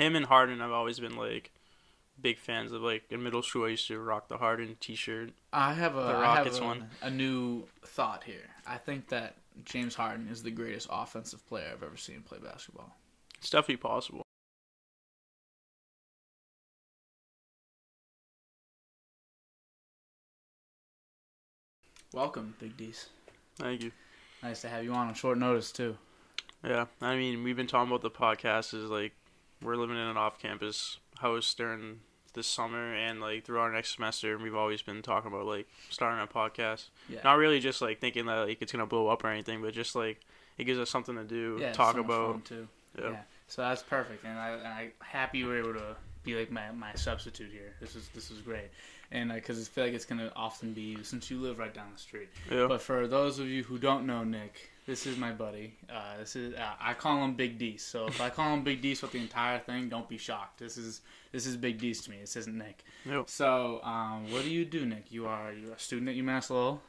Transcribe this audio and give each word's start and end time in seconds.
him 0.00 0.16
and 0.16 0.26
Harden, 0.26 0.62
I've 0.62 0.72
always 0.72 0.98
been 0.98 1.16
like 1.16 1.50
big 2.20 2.38
fans 2.38 2.72
of. 2.72 2.80
Like 2.82 3.04
in 3.10 3.22
middle 3.22 3.42
school, 3.42 3.66
I 3.66 3.68
used 3.68 3.86
to 3.88 3.98
rock 4.00 4.28
the 4.28 4.38
Harden 4.38 4.76
T-shirt. 4.80 5.30
I 5.52 5.74
have 5.74 5.94
a 5.96 6.00
The 6.00 6.06
I 6.06 6.12
have 6.12 6.20
Rockets 6.22 6.58
a, 6.58 6.64
one. 6.64 6.90
a 7.02 7.10
new 7.10 7.64
thought 7.84 8.24
here. 8.24 8.48
I 8.66 8.78
think 8.78 9.08
that 9.08 9.36
James 9.64 9.94
Harden 9.94 10.28
is 10.28 10.42
the 10.42 10.50
greatest 10.50 10.88
offensive 10.90 11.46
player 11.46 11.70
I've 11.72 11.82
ever 11.82 11.96
seen 11.98 12.22
play 12.22 12.38
basketball. 12.42 12.96
It's 13.38 13.50
definitely 13.50 13.76
possible. 13.76 14.22
Welcome, 22.12 22.54
Big 22.58 22.76
D's. 22.76 23.08
Thank 23.56 23.82
you. 23.82 23.92
Nice 24.42 24.62
to 24.62 24.68
have 24.68 24.82
you 24.82 24.92
on 24.92 25.08
on 25.08 25.14
short 25.14 25.36
notice 25.38 25.70
too. 25.70 25.96
Yeah, 26.64 26.86
I 27.00 27.16
mean, 27.16 27.44
we've 27.44 27.56
been 27.56 27.66
talking 27.66 27.88
about 27.88 28.02
the 28.02 28.10
podcast 28.10 28.74
is 28.74 28.90
like 28.90 29.12
we're 29.62 29.76
living 29.76 29.96
in 29.96 30.02
an 30.02 30.16
off-campus 30.16 30.98
house 31.18 31.52
during 31.54 32.00
this 32.34 32.46
summer 32.46 32.94
and 32.94 33.20
like 33.20 33.44
through 33.44 33.58
our 33.58 33.72
next 33.72 33.94
semester, 33.94 34.34
and 34.34 34.42
we've 34.42 34.54
always 34.54 34.82
been 34.82 35.02
talking 35.02 35.32
about 35.32 35.46
like 35.46 35.66
starting 35.88 36.22
a 36.22 36.26
podcast. 36.26 36.88
Yeah. 37.08 37.20
Not 37.24 37.34
really 37.34 37.60
just 37.60 37.82
like 37.82 38.00
thinking 38.00 38.26
that 38.26 38.46
like 38.46 38.62
it's 38.62 38.72
gonna 38.72 38.86
blow 38.86 39.08
up 39.08 39.24
or 39.24 39.28
anything, 39.28 39.62
but 39.62 39.74
just 39.74 39.94
like 39.94 40.20
it 40.58 40.64
gives 40.64 40.78
us 40.78 40.90
something 40.90 41.16
to 41.16 41.24
do, 41.24 41.58
yeah, 41.60 41.72
talk 41.72 41.94
so 41.94 42.00
about. 42.00 42.44
too. 42.44 42.68
Yeah. 42.98 43.10
Yeah. 43.10 43.20
So 43.48 43.62
that's 43.62 43.82
perfect, 43.82 44.24
and 44.24 44.38
I, 44.38 44.50
am 44.50 44.66
I 44.66 44.90
happy 45.00 45.38
you 45.38 45.46
were 45.46 45.58
able 45.58 45.74
to 45.74 45.96
be 46.22 46.36
like 46.36 46.52
my, 46.52 46.70
my 46.70 46.94
substitute 46.94 47.50
here. 47.50 47.74
This 47.80 47.96
is 47.96 48.08
this 48.14 48.30
is 48.30 48.40
great, 48.40 48.70
and 49.12 49.32
because 49.32 49.60
I 49.60 49.64
feel 49.64 49.84
like 49.84 49.94
it's 49.94 50.04
gonna 50.04 50.32
often 50.36 50.72
be 50.72 50.82
you 50.82 51.04
since 51.04 51.30
you 51.30 51.40
live 51.40 51.58
right 51.58 51.74
down 51.74 51.86
the 51.92 52.00
street. 52.00 52.28
Yeah. 52.50 52.66
But 52.68 52.80
for 52.82 53.06
those 53.06 53.38
of 53.38 53.48
you 53.48 53.62
who 53.64 53.78
don't 53.78 54.06
know 54.06 54.24
Nick, 54.24 54.70
this 54.86 55.06
is 55.06 55.16
my 55.16 55.32
buddy. 55.32 55.74
Uh, 55.88 56.18
this 56.18 56.36
is 56.36 56.54
uh, 56.54 56.72
I 56.80 56.94
call 56.94 57.24
him 57.24 57.34
Big 57.34 57.58
D. 57.58 57.76
So 57.76 58.06
if 58.06 58.20
I 58.20 58.30
call 58.30 58.54
him 58.54 58.62
Big 58.62 58.80
D 58.82 58.96
with 59.00 59.12
the 59.12 59.18
entire 59.18 59.58
thing, 59.58 59.88
don't 59.88 60.08
be 60.08 60.18
shocked. 60.18 60.58
This 60.58 60.76
is 60.76 61.00
this 61.32 61.46
is 61.46 61.56
Big 61.56 61.78
D's 61.78 62.02
to 62.02 62.10
me. 62.10 62.18
This 62.20 62.36
isn't 62.36 62.56
Nick. 62.56 62.84
Yep. 63.04 63.28
So 63.28 63.80
um, 63.82 64.30
what 64.32 64.42
do 64.42 64.50
you 64.50 64.64
do, 64.64 64.86
Nick? 64.86 65.10
You 65.10 65.26
are 65.26 65.52
you're 65.52 65.74
a 65.74 65.78
student 65.78 66.08
at 66.08 66.16
UMass 66.16 66.50
Lowell. 66.50 66.82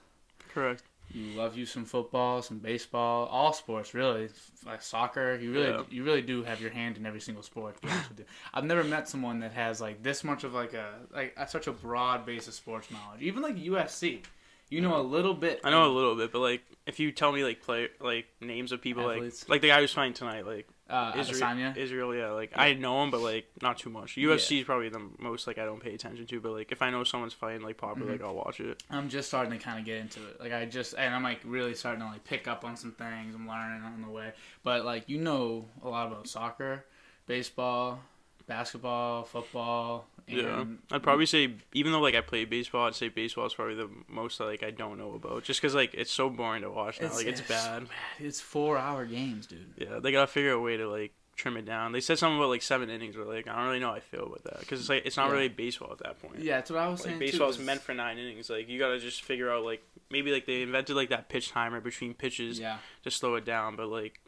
Correct. 0.54 0.84
You 1.14 1.38
love 1.38 1.58
you 1.58 1.66
some 1.66 1.86
football, 1.86 2.42
some 2.42 2.60
baseball, 2.60 3.26
all 3.28 3.54
sports 3.54 3.94
really, 3.94 4.30
like 4.66 4.82
soccer. 4.82 5.38
You 5.42 5.52
really, 5.52 5.70
Yeah. 5.70 5.84
you 5.90 6.04
really 6.04 6.22
do 6.22 6.44
have 6.44 6.62
your 6.62 6.72
hand 6.72 6.98
in 6.98 7.06
every 7.06 7.22
single 7.22 7.44
sport. 7.44 7.76
To 7.76 7.82
be 7.82 7.92
honest 7.92 8.10
with 8.10 8.20
you. 8.20 8.26
I've 8.54 8.64
never 8.66 8.84
met 8.84 9.08
someone 9.10 9.40
that 9.40 9.54
has 9.54 9.82
like 9.82 10.02
this 10.04 10.24
much 10.24 10.44
of 10.44 10.54
like 10.54 10.74
a 10.74 10.94
like 11.14 11.36
such 11.50 11.68
a 11.68 11.72
broad 11.72 12.26
base 12.26 12.48
of 12.48 12.54
sports 12.54 12.90
knowledge. 12.92 13.22
Even 13.22 13.42
like 13.42 13.56
UFC, 13.58 14.22
you 14.70 14.82
know 14.82 15.00
a 15.00 15.02
little 15.04 15.34
bit. 15.34 15.60
I 15.64 15.70
know 15.70 15.86
a 15.86 15.94
little 15.94 16.16
bit, 16.16 16.32
but 16.32 16.40
like 16.40 16.62
if 16.86 17.00
you 17.00 17.12
tell 17.12 17.32
me 17.32 17.44
like 17.44 17.62
play 17.62 17.90
like 18.00 18.26
names 18.40 18.72
of 18.72 18.82
people 18.82 19.10
Athletes. 19.10 19.44
like 19.44 19.50
like 19.50 19.62
the 19.62 19.68
guy 19.68 19.82
who's 19.82 19.94
fighting 19.94 20.14
tonight, 20.14 20.46
like 20.46 20.68
uh, 20.92 21.14
Israel. 21.18 21.74
Israel, 21.76 22.16
yeah, 22.16 22.30
like 22.32 22.52
Yeah. 22.52 22.62
I 22.62 22.74
know 22.74 23.02
him, 23.04 23.12
but 23.12 23.22
like 23.22 23.48
not 23.62 23.78
too 23.78 23.90
much. 23.90 24.16
UFC 24.16 24.60
is 24.60 24.66
probably 24.66 24.90
the 24.90 25.02
most 25.20 25.48
like 25.48 25.58
I 25.58 25.66
don't 25.66 25.82
pay 25.82 25.94
attention 25.94 26.26
to, 26.28 26.40
but 26.42 26.52
like 26.52 26.72
if 26.72 26.82
I 26.82 26.90
know 26.92 27.04
someone's 27.04 27.34
fighting 27.34 27.62
like 27.62 27.78
popular, 27.78 28.08
Mhm. 28.10 28.12
like 28.20 28.22
I'll 28.24 28.36
watch 28.36 28.60
it. 28.60 28.84
I'm 28.90 29.10
just 29.10 29.28
starting 29.30 29.52
to 29.52 29.58
kind 29.64 29.80
of 29.80 29.86
get 29.86 29.98
into 30.02 30.20
it. 30.28 30.40
Like 30.40 30.54
I 30.54 30.66
just, 30.66 30.94
and 30.98 31.14
I'm 31.16 31.24
like 31.24 31.40
really 31.46 31.74
starting 31.76 32.02
to 32.02 32.08
like 32.08 32.24
pick 32.24 32.48
up 32.48 32.64
on 32.66 32.76
some 32.76 32.92
things. 32.92 33.34
I'm 33.36 33.48
learning 33.48 33.82
on 33.84 34.02
the 34.02 34.10
way. 34.10 34.34
But 34.64 34.86
like 34.86 35.08
you 35.10 35.18
know 35.20 35.66
a 35.84 35.90
lot 35.90 36.08
about 36.08 36.28
soccer, 36.28 36.86
baseball, 37.26 38.00
basketball, 38.48 39.24
football. 39.24 40.08
Yeah, 40.32 40.66
I'd 40.92 41.04
probably 41.04 41.26
say 41.26 41.54
even 41.74 41.92
though 41.92 42.02
like 42.02 42.16
I 42.16 42.22
play 42.22 42.46
baseball, 42.46 42.88
I'd 42.88 42.96
say 42.96 43.10
baseball 43.10 43.46
is 43.46 43.54
probably 43.54 43.76
the 43.76 43.90
most 44.08 44.40
like 44.40 44.64
I 44.64 44.72
don't 44.72 44.98
know 44.98 45.14
about, 45.14 45.44
just 45.44 45.62
because 45.62 45.76
like 45.76 45.94
it's 45.94 46.12
so 46.12 46.30
boring 46.30 46.62
to 46.64 46.70
watch 46.72 47.00
now. 47.02 47.14
like 47.14 47.26
it's 47.28 47.42
bad. 47.42 47.88
It's 48.20 48.42
four 48.42 48.78
hour 48.78 49.06
games, 49.06 49.48
dude. 49.48 49.74
Yeah, 49.78 50.00
they 50.00 50.12
gotta 50.12 50.28
figure 50.28 50.52
a 50.52 50.60
way 50.62 50.78
to 50.78 50.90
like 50.90 51.14
trim 51.38 51.58
it 51.58 51.66
down. 51.66 51.92
They 51.92 52.02
said 52.02 52.20
something 52.20 52.38
about 52.38 52.50
like 52.50 52.62
seven 52.62 52.90
innings, 52.90 53.16
but 53.16 53.26
like 53.28 53.48
I 53.48 53.56
don't 53.56 53.66
really 53.68 53.80
know 53.80 53.88
how 53.90 53.96
I 53.96 54.00
feel 54.00 54.26
about 54.26 54.44
that 54.44 54.60
because 54.60 54.80
it's 54.80 54.90
like 54.90 55.06
it's 55.06 55.18
not 55.18 55.28
Yeah. 55.30 55.34
really 55.34 55.48
baseball 55.50 55.92
at 55.92 56.00
that 56.00 56.22
point. 56.22 56.40
Yeah, 56.40 56.56
that's 56.58 56.70
what 56.70 56.80
I 56.80 56.88
was 56.88 57.00
Like 57.02 57.10
saying. 57.10 57.20
baseball 57.20 57.50
is 57.50 57.58
meant 57.60 57.82
for 57.82 57.94
nine 57.94 58.18
innings. 58.18 58.50
Like 58.50 58.70
you 58.70 58.78
gotta 58.78 59.00
just 59.00 59.24
figure 59.24 59.52
out 59.52 59.64
like 59.64 59.82
maybe 60.12 60.32
like 60.32 60.46
they 60.46 60.62
invented 60.62 60.96
like 60.96 61.10
that 61.10 61.30
pitch 61.30 61.50
timer 61.52 61.80
between 61.82 62.14
pitches 62.14 62.60
Yeah, 62.60 62.78
to 63.04 63.12
slow 63.12 63.36
it 63.36 63.46
down, 63.46 63.76
but 63.76 63.88
like 63.88 64.20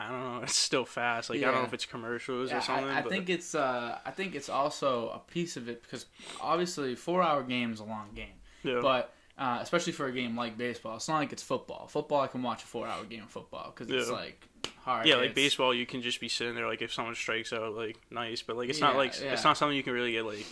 I 0.00 0.08
don't 0.08 0.20
know, 0.36 0.40
it's 0.42 0.56
still 0.56 0.84
fast. 0.86 1.28
Like 1.30 1.38
I 1.40 1.42
don't 1.42 1.54
know 1.56 1.64
if 1.64 1.74
it's 1.74 1.84
commercials 1.86 2.50
Yeah, 2.50 2.58
or 2.58 2.60
something. 2.62 2.86
I, 2.86 2.98
I 2.98 3.02
think 3.02 3.28
it's 3.28 3.54
uh, 3.54 3.98
I 4.04 4.10
think 4.10 4.34
it's 4.34 4.48
also 4.48 5.10
a 5.10 5.18
piece 5.18 5.56
of 5.56 5.68
it 5.68 5.82
because 5.82 6.06
obviously 6.40 6.94
four 6.94 7.22
hour 7.22 7.42
game 7.42 7.72
is 7.72 7.80
a 7.80 7.84
long 7.84 8.08
game, 8.14 8.34
yeah. 8.62 8.80
but. 8.82 9.12
Uh, 9.38 9.58
especially 9.62 9.90
for 9.94 10.04
a 10.06 10.12
game 10.12 10.36
like 10.36 10.58
baseball, 10.58 10.96
it's 10.96 11.08
not 11.08 11.16
like 11.16 11.32
it's 11.32 11.42
football. 11.42 11.86
Football, 11.86 12.20
I 12.20 12.26
can 12.26 12.42
watch 12.42 12.62
a 12.62 12.66
four-hour 12.66 13.04
game 13.04 13.22
of 13.22 13.30
football 13.30 13.72
because 13.74 13.90
it's 13.90 14.10
Yeah. 14.10 14.14
like 14.14 14.46
hard. 14.80 15.06
yeah, 15.06 15.14
like 15.14 15.34
baseball, 15.34 15.72
you 15.72 15.86
can 15.86 16.02
just 16.02 16.20
be 16.20 16.28
sitting 16.28 16.54
there 16.54 16.66
like 16.66 16.82
if 16.82 16.92
someone 16.92 17.14
strikes 17.14 17.50
out, 17.50 17.74
like 17.74 17.96
nice, 18.10 18.42
but 18.42 18.58
like 18.58 18.68
it's 18.68 18.80
Yeah, 18.80 18.88
not 18.88 18.96
like 18.96 19.18
yeah. 19.18 19.32
it's 19.32 19.42
not 19.42 19.56
something 19.56 19.74
you 19.74 19.82
can 19.82 19.94
really 19.94 20.12
get 20.12 20.26
like 20.26 20.44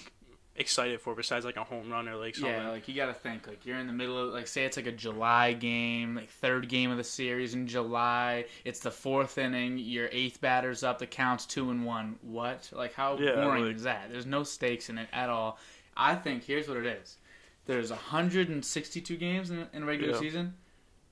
excited 0.58 1.00
for 1.00 1.14
besides 1.14 1.44
like 1.44 1.56
a 1.56 1.64
home 1.64 1.90
run 1.90 2.08
or 2.08 2.16
like 2.16 2.34
something. 2.34 2.52
Yeah, 2.52 2.68
like 2.70 2.86
you 2.88 2.94
got 2.94 3.06
to 3.06 3.14
think 3.14 3.46
like 3.46 3.64
you're 3.64 3.78
in 3.78 3.86
the 3.86 3.92
middle 3.92 4.18
of 4.28 4.32
like 4.34 4.46
say 4.46 4.64
it's 4.64 4.76
like 4.76 4.86
a 4.86 4.92
July 4.92 5.52
game, 5.54 6.16
like 6.16 6.28
third 6.28 6.68
game 6.68 6.90
of 6.90 6.96
the 6.98 7.04
series 7.04 7.54
in 7.54 7.66
July. 7.66 8.44
It's 8.64 8.80
the 8.80 8.90
fourth 8.90 9.38
inning. 9.38 9.78
Your 9.78 10.08
eighth 10.12 10.40
batter's 10.40 10.82
up. 10.82 10.98
The 10.98 11.06
count's 11.06 11.46
two 11.46 11.70
and 11.70 11.86
one. 11.86 12.18
What? 12.22 12.68
Like 12.72 12.94
how 12.94 13.16
Yeah, 13.18 13.36
boring 13.36 13.66
like- 13.66 13.76
is 13.76 13.82
that? 13.84 14.10
There's 14.10 14.26
no 14.26 14.42
stakes 14.42 14.90
in 14.90 14.98
it 14.98 15.08
at 15.12 15.28
all. 15.30 15.58
I 15.96 16.14
think 16.14 16.44
here's 16.44 16.68
what 16.68 16.76
it 16.76 16.86
is. 16.86 17.16
There's 17.66 17.90
162 17.90 19.16
games 19.16 19.50
in, 19.50 19.66
in 19.72 19.82
a 19.82 19.86
regular 19.86 20.14
Yeah. 20.14 20.20
season. 20.20 20.54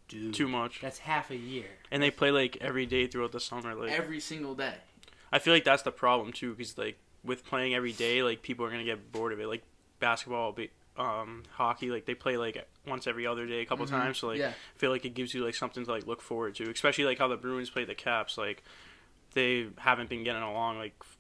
Dude, 0.09 0.35
Too 0.35 0.47
much, 0.49 0.81
that's 0.81 0.99
half 1.01 1.31
a 1.33 1.37
year. 1.37 1.67
and 1.91 2.01
they 2.03 2.11
play 2.13 2.31
like 2.31 2.57
every 2.61 2.87
day 2.87 3.07
throughout 3.09 3.33
the 3.33 3.41
summer. 3.41 3.75
Like 3.75 3.91
Every 3.91 4.21
single 4.21 4.55
day. 4.55 4.75
I 5.33 5.41
feel 5.41 5.53
like 5.53 5.65
that's 5.65 5.83
the 5.83 5.91
problem 5.91 6.33
too, 6.33 6.55
because 6.55 6.79
like 6.79 6.97
with 7.27 7.45
playing 7.45 7.75
every 7.75 7.93
day, 7.93 8.23
like 8.23 8.43
people 8.43 8.65
are 8.65 8.71
gonna 8.71 8.85
get 8.85 9.13
bored 9.13 9.33
of 9.33 9.41
it. 9.41 9.47
Like 9.47 9.63
basketball, 10.01 10.53
ba- 10.53 10.69
um, 10.97 11.43
hockey, 11.51 11.91
like 11.91 12.07
they 12.07 12.15
play 12.15 12.37
like 12.37 12.67
once 12.87 13.07
every 13.07 13.27
other 13.27 13.47
day, 13.47 13.61
a 13.61 13.67
couple 13.67 13.85
Mhm. 13.87 13.91
times. 13.91 14.19
So 14.19 14.29
like 14.29 14.39
yeah. 14.39 14.49
I 14.51 14.79
feel 14.79 14.91
like 14.91 15.05
it 15.05 15.11
gives 15.15 15.35
you 15.35 15.45
like 15.45 15.55
something 15.55 15.85
to 15.85 15.91
like 15.91 16.07
look 16.07 16.23
forward 16.23 16.55
to, 16.57 16.71
especially 16.71 17.05
like 17.05 17.19
how 17.19 17.29
the 17.29 17.37
Bruins 17.37 17.69
play 17.71 17.85
the 17.85 17.95
Caps. 17.95 18.39
Like 18.39 18.63
they 19.35 19.67
haven't 19.79 20.09
been 20.09 20.25
getting 20.25 20.43
along, 20.43 20.79
like 20.79 20.95
f- 21.03 21.19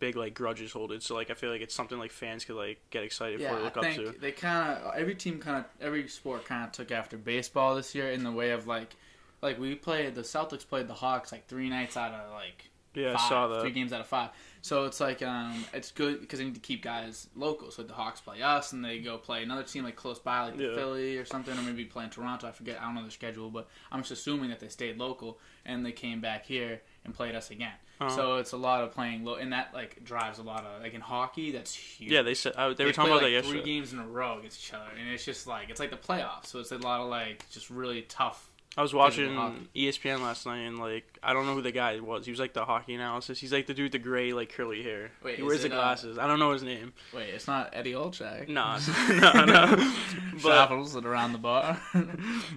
big 0.00 0.16
like 0.16 0.34
grudges 0.34 0.72
holding. 0.72 0.98
So 1.00 1.14
like 1.14 1.30
I 1.30 1.34
feel 1.34 1.50
like 1.50 1.60
it's 1.60 1.74
something 1.74 1.98
like 1.98 2.10
fans 2.10 2.44
could 2.44 2.56
like 2.56 2.80
get 2.90 3.04
excited 3.04 3.38
for, 3.38 3.44
Yeah, 3.44 3.52
look 3.58 3.76
I 3.76 3.90
up 3.90 3.94
to. 3.96 4.14
they 4.20 4.32
kind 4.32 4.70
of 4.78 4.94
every 4.96 5.14
team 5.14 5.38
kind 5.38 5.58
of 5.58 5.64
every 5.80 6.08
sport 6.08 6.44
kind 6.44 6.64
of 6.64 6.72
took 6.72 6.90
after 6.90 7.16
baseball 7.16 7.76
this 7.76 7.94
year 7.94 8.10
in 8.10 8.24
the 8.24 8.32
way 8.32 8.50
of 8.50 8.66
like, 8.66 8.96
like 9.40 9.60
we 9.60 9.76
played 9.76 10.16
the 10.16 10.22
Celtics 10.22 10.66
played 10.66 10.88
the 10.88 10.94
Hawks 10.94 11.30
like 11.30 11.46
three 11.46 11.68
nights 11.70 11.96
out 11.96 12.12
of 12.12 12.32
like 12.32 12.70
Yeah, 12.94 13.16
five, 13.16 13.20
I 13.20 13.28
saw 13.28 13.48
that. 13.48 13.60
three 13.62 13.70
games 13.70 13.92
out 13.92 14.00
of 14.00 14.06
five. 14.06 14.30
So 14.60 14.84
it's 14.84 15.00
like 15.00 15.22
um, 15.22 15.64
it's 15.72 15.90
good 15.90 16.20
because 16.20 16.38
they 16.38 16.44
need 16.44 16.54
to 16.54 16.60
keep 16.60 16.82
guys 16.82 17.26
local. 17.34 17.70
So 17.70 17.82
the 17.82 17.92
Hawks 17.94 18.20
play 18.20 18.42
us, 18.42 18.72
and 18.72 18.84
they 18.84 19.00
go 19.00 19.18
play 19.18 19.42
another 19.42 19.64
team 19.64 19.82
like 19.82 19.96
close 19.96 20.18
by, 20.20 20.42
like 20.44 20.56
the 20.56 20.64
Yeah. 20.66 20.74
Philly 20.74 21.18
or 21.18 21.24
something, 21.24 21.56
or 21.58 21.62
maybe 21.62 21.84
playing 21.84 22.10
Toronto. 22.10 22.46
I 22.46 22.52
forget. 22.52 22.80
I 22.80 22.84
don't 22.84 22.94
know 22.94 23.02
their 23.02 23.10
schedule, 23.10 23.50
but 23.50 23.68
I'm 23.90 24.00
just 24.00 24.12
assuming 24.12 24.50
that 24.50 24.60
they 24.60 24.68
stayed 24.68 24.98
local 24.98 25.38
and 25.64 25.84
they 25.84 25.92
came 25.92 26.20
back 26.20 26.46
here 26.46 26.80
and 27.04 27.12
played 27.12 27.34
us 27.34 27.50
again. 27.50 27.72
Uh-huh. 28.00 28.14
So 28.14 28.36
it's 28.36 28.52
a 28.52 28.56
lot 28.56 28.82
of 28.84 28.92
playing 28.92 29.24
low, 29.24 29.34
and 29.34 29.52
that 29.52 29.74
like 29.74 30.04
drives 30.04 30.38
a 30.38 30.42
lot 30.42 30.64
of 30.64 30.82
like 30.82 30.94
in 30.94 31.00
hockey. 31.00 31.50
That's 31.50 31.74
huge. 31.74 32.12
Yeah, 32.12 32.22
they 32.22 32.34
said 32.34 32.54
I, 32.56 32.72
they, 32.72 32.84
were 32.84 32.92
play, 32.92 32.92
talking 32.92 33.12
about 33.12 33.22
like, 33.22 33.32
that 33.32 33.44
three 33.44 33.56
yesterday. 33.58 33.64
games 33.64 33.92
in 33.92 33.98
a 33.98 34.06
row 34.06 34.38
against 34.38 34.60
each 34.60 34.74
other, 34.74 34.90
and 34.98 35.08
it's 35.08 35.24
just 35.24 35.46
like 35.48 35.70
it's 35.70 35.80
like 35.80 35.90
the 35.90 35.96
playoffs. 35.96 36.46
So 36.46 36.60
it's 36.60 36.70
a 36.72 36.78
lot 36.78 37.00
of 37.00 37.08
like 37.08 37.46
just 37.50 37.68
really 37.70 38.02
tough. 38.02 38.48
I 38.74 38.80
was 38.80 38.94
watching. 38.94 39.30
ESPN 39.76 40.20
last 40.22 40.46
night, 40.46 40.60
and 40.60 40.78
like 40.78 41.04
I 41.22 41.34
don't 41.34 41.44
know 41.46 41.54
who 41.54 41.60
the 41.60 41.72
guy 41.72 42.00
was. 42.00 42.24
He 42.24 42.30
was 42.30 42.40
like 42.40 42.54
the 42.54 42.64
hockey 42.64 42.94
analysis. 42.94 43.38
He's 43.38 43.52
like 43.52 43.66
the 43.66 43.74
dude 43.74 43.84
with 43.84 43.92
the 43.92 43.98
gray 43.98 44.32
like 44.32 44.50
curly 44.52 44.82
hair. 44.82 45.10
Wait, 45.22 45.36
he 45.36 45.42
wears 45.42 45.62
the 45.62 45.68
uh, 45.70 45.76
glasses. 45.76 46.16
I 46.16 46.26
don't 46.26 46.38
know 46.38 46.52
his 46.52 46.62
name. 46.62 46.94
Wait, 47.12 47.28
it's 47.34 47.46
not 47.46 47.70
Eddie 47.74 47.92
Olczyk. 47.92 48.48
Nah, 48.48 48.78
no, 49.10 49.44
no. 49.44 49.92
But 50.42 50.54
Shuffles 50.54 50.96
it 50.96 51.04
around 51.04 51.32
the 51.32 51.38
bar. 51.38 51.78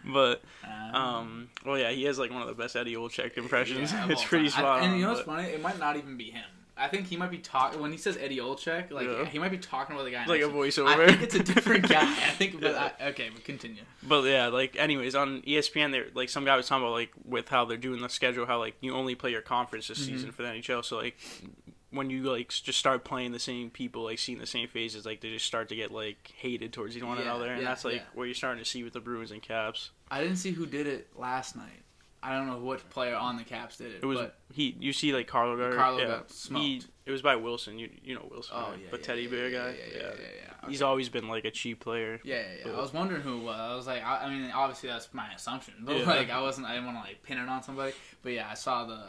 but 0.06 0.42
Um, 0.64 0.96
um, 0.96 1.50
well, 1.66 1.78
yeah, 1.78 1.92
he 1.92 2.04
has 2.06 2.18
like 2.18 2.32
one 2.32 2.42
of 2.42 2.48
the 2.48 2.54
best 2.54 2.76
Eddie 2.78 2.96
Olczyk 2.96 3.38
impressions. 3.38 3.92
yeah, 3.92 4.08
it's 4.10 4.24
pretty 4.24 4.48
spot 4.50 4.82
I, 4.82 4.86
and 4.86 4.94
on. 4.94 5.00
you 5.00 5.04
know 5.06 5.10
what's 5.12 5.26
but- 5.26 5.36
funny? 5.36 5.50
It 5.50 5.62
might 5.62 5.80
not 5.80 5.98
even 5.98 6.16
be 6.18 6.32
him. 6.32 6.46
I 6.78 6.88
think 6.90 7.08
he 7.08 7.16
might 7.16 7.32
be 7.32 7.38
talking 7.38 7.80
when 7.82 7.92
he 7.92 7.98
says 7.98 8.18
Eddie 8.18 8.38
Olczyk. 8.40 8.92
Like 8.92 9.08
Yeah. 9.08 9.26
he 9.26 9.40
might 9.40 9.52
be 9.52 9.58
talking 9.58 9.96
about 9.96 10.04
the 10.06 10.12
guy. 10.12 10.26
Like 10.26 10.42
a 10.42 10.48
next 10.48 10.76
to 10.76 10.82
him. 10.86 10.88
voiceover. 10.88 11.00
I 11.00 11.08
think 11.08 11.22
it's 11.22 11.36
a 11.36 11.44
different 11.44 11.88
guy. 11.90 12.02
I 12.04 12.32
think, 12.32 12.60
but 12.60 12.72
Yeah. 12.74 12.90
I, 13.00 13.08
okay, 13.10 13.30
but 13.34 13.44
continue. 13.46 13.84
But 14.04 14.24
yeah, 14.26 14.48
like 14.48 14.76
anyways, 14.76 15.16
on 15.16 15.42
ESPN, 15.44 15.92
there 15.92 16.08
like 16.14 16.30
some 16.30 16.44
guy 16.46 16.56
was 16.58 16.68
talking 16.68 16.84
about 16.84 16.94
like 16.94 17.12
with 17.24 17.48
how 17.50 17.64
they're 17.66 17.78
doing 17.78 18.02
the 18.02 18.10
schedule, 18.10 18.46
how 18.46 18.60
like 18.60 18.76
you 18.82 18.94
only 18.94 19.16
play 19.16 19.32
your 19.32 19.42
conference 19.42 19.88
this 19.88 20.00
Mhm. 20.02 20.06
season 20.06 20.32
for 20.32 20.42
the 20.44 20.50
NHL. 20.50 20.84
So 20.84 20.98
like 20.98 21.18
when 21.92 22.10
you 22.10 22.24
like 22.24 22.50
just 22.50 22.78
start 22.78 23.06
playing 23.06 23.32
the 23.32 23.40
same 23.40 23.70
people, 23.70 24.04
like 24.04 24.20
seeing 24.20 24.40
the 24.40 24.46
same 24.46 24.68
faces, 24.68 25.06
like 25.06 25.22
they 25.22 25.30
just 25.30 25.46
start 25.46 25.70
to 25.70 25.76
get 25.78 25.92
like 25.92 26.34
hated 26.36 26.74
towards 26.74 26.98
one 27.02 27.18
Yeah, 27.18 27.24
another, 27.24 27.54
and 27.54 27.66
that's 27.66 27.86
like 27.86 28.04
what 28.14 28.26
you're 28.26 28.34
starting 28.34 28.62
to 28.62 28.70
see 28.70 28.84
with 28.84 28.92
the 28.92 29.00
Bruins 29.00 29.32
and 29.32 29.42
Caps. 29.42 29.92
I 30.12 30.22
didn't 30.22 30.36
see 30.38 30.52
who 30.52 30.66
did 30.66 30.88
it 30.88 31.08
last 31.16 31.56
night. 31.56 31.84
I 32.26 32.36
don't 32.36 32.48
know 32.48 32.58
what 32.58 32.90
player 32.90 33.16
on 33.16 33.38
the 33.38 33.44
Caps 33.44 33.78
did 33.78 33.94
it. 33.94 34.00
It 34.02 34.06
was 34.06 34.18
but, 34.18 34.36
he. 34.52 34.76
You 34.80 34.94
see 34.94 35.14
like 35.14 35.28
Carlo 35.28 35.58
got 35.58 35.78
Carlo 35.78 36.00
yeah, 36.00 36.08
got 36.08 36.32
smoked. 36.32 36.66
He, 36.66 36.82
it 37.06 37.12
was 37.12 37.22
by 37.22 37.36
Wilson. 37.36 37.78
You 37.78 37.90
you 38.04 38.16
know 38.16 38.28
Wilson, 38.32 38.56
oh 38.58 38.72
right? 38.72 38.80
yeah, 38.80 38.90
the 38.90 38.98
yeah, 38.98 39.04
teddy 39.04 39.22
yeah, 39.24 39.30
bear 39.30 39.50
yeah, 39.50 39.58
guy. 39.60 39.68
Yeah, 39.68 39.72
yeah, 39.72 39.98
yeah. 39.98 40.04
yeah, 40.04 40.28
yeah. 40.64 40.70
He's 40.70 40.82
always 40.82 41.10
been 41.10 41.28
like 41.28 41.46
a 41.46 41.52
cheap 41.52 41.82
player. 41.82 42.20
Yeah, 42.24 42.42
yeah. 42.66 42.72
I 42.72 42.82
was 42.82 42.94
wondering 42.94 43.22
who 43.22 43.38
it 43.38 43.44
was. 43.44 43.60
I 43.60 43.76
was 43.76 43.86
like, 43.86 44.04
I, 44.04 44.26
I 44.26 44.30
mean, 44.30 44.50
obviously 44.52 44.90
that's 44.90 45.14
my 45.14 45.32
assumption, 45.34 45.76
but 45.82 46.06
like, 46.08 46.32
I 46.32 46.42
wasn't. 46.42 46.66
I 46.66 46.74
didn't 46.74 46.88
want 46.88 46.98
to 46.98 47.08
like 47.08 47.22
pin 47.22 47.38
it 47.38 47.48
on 47.48 47.62
somebody. 47.62 47.94
But 48.24 48.34
yeah, 48.34 48.48
I 48.50 48.56
saw 48.56 48.86
the 48.86 49.04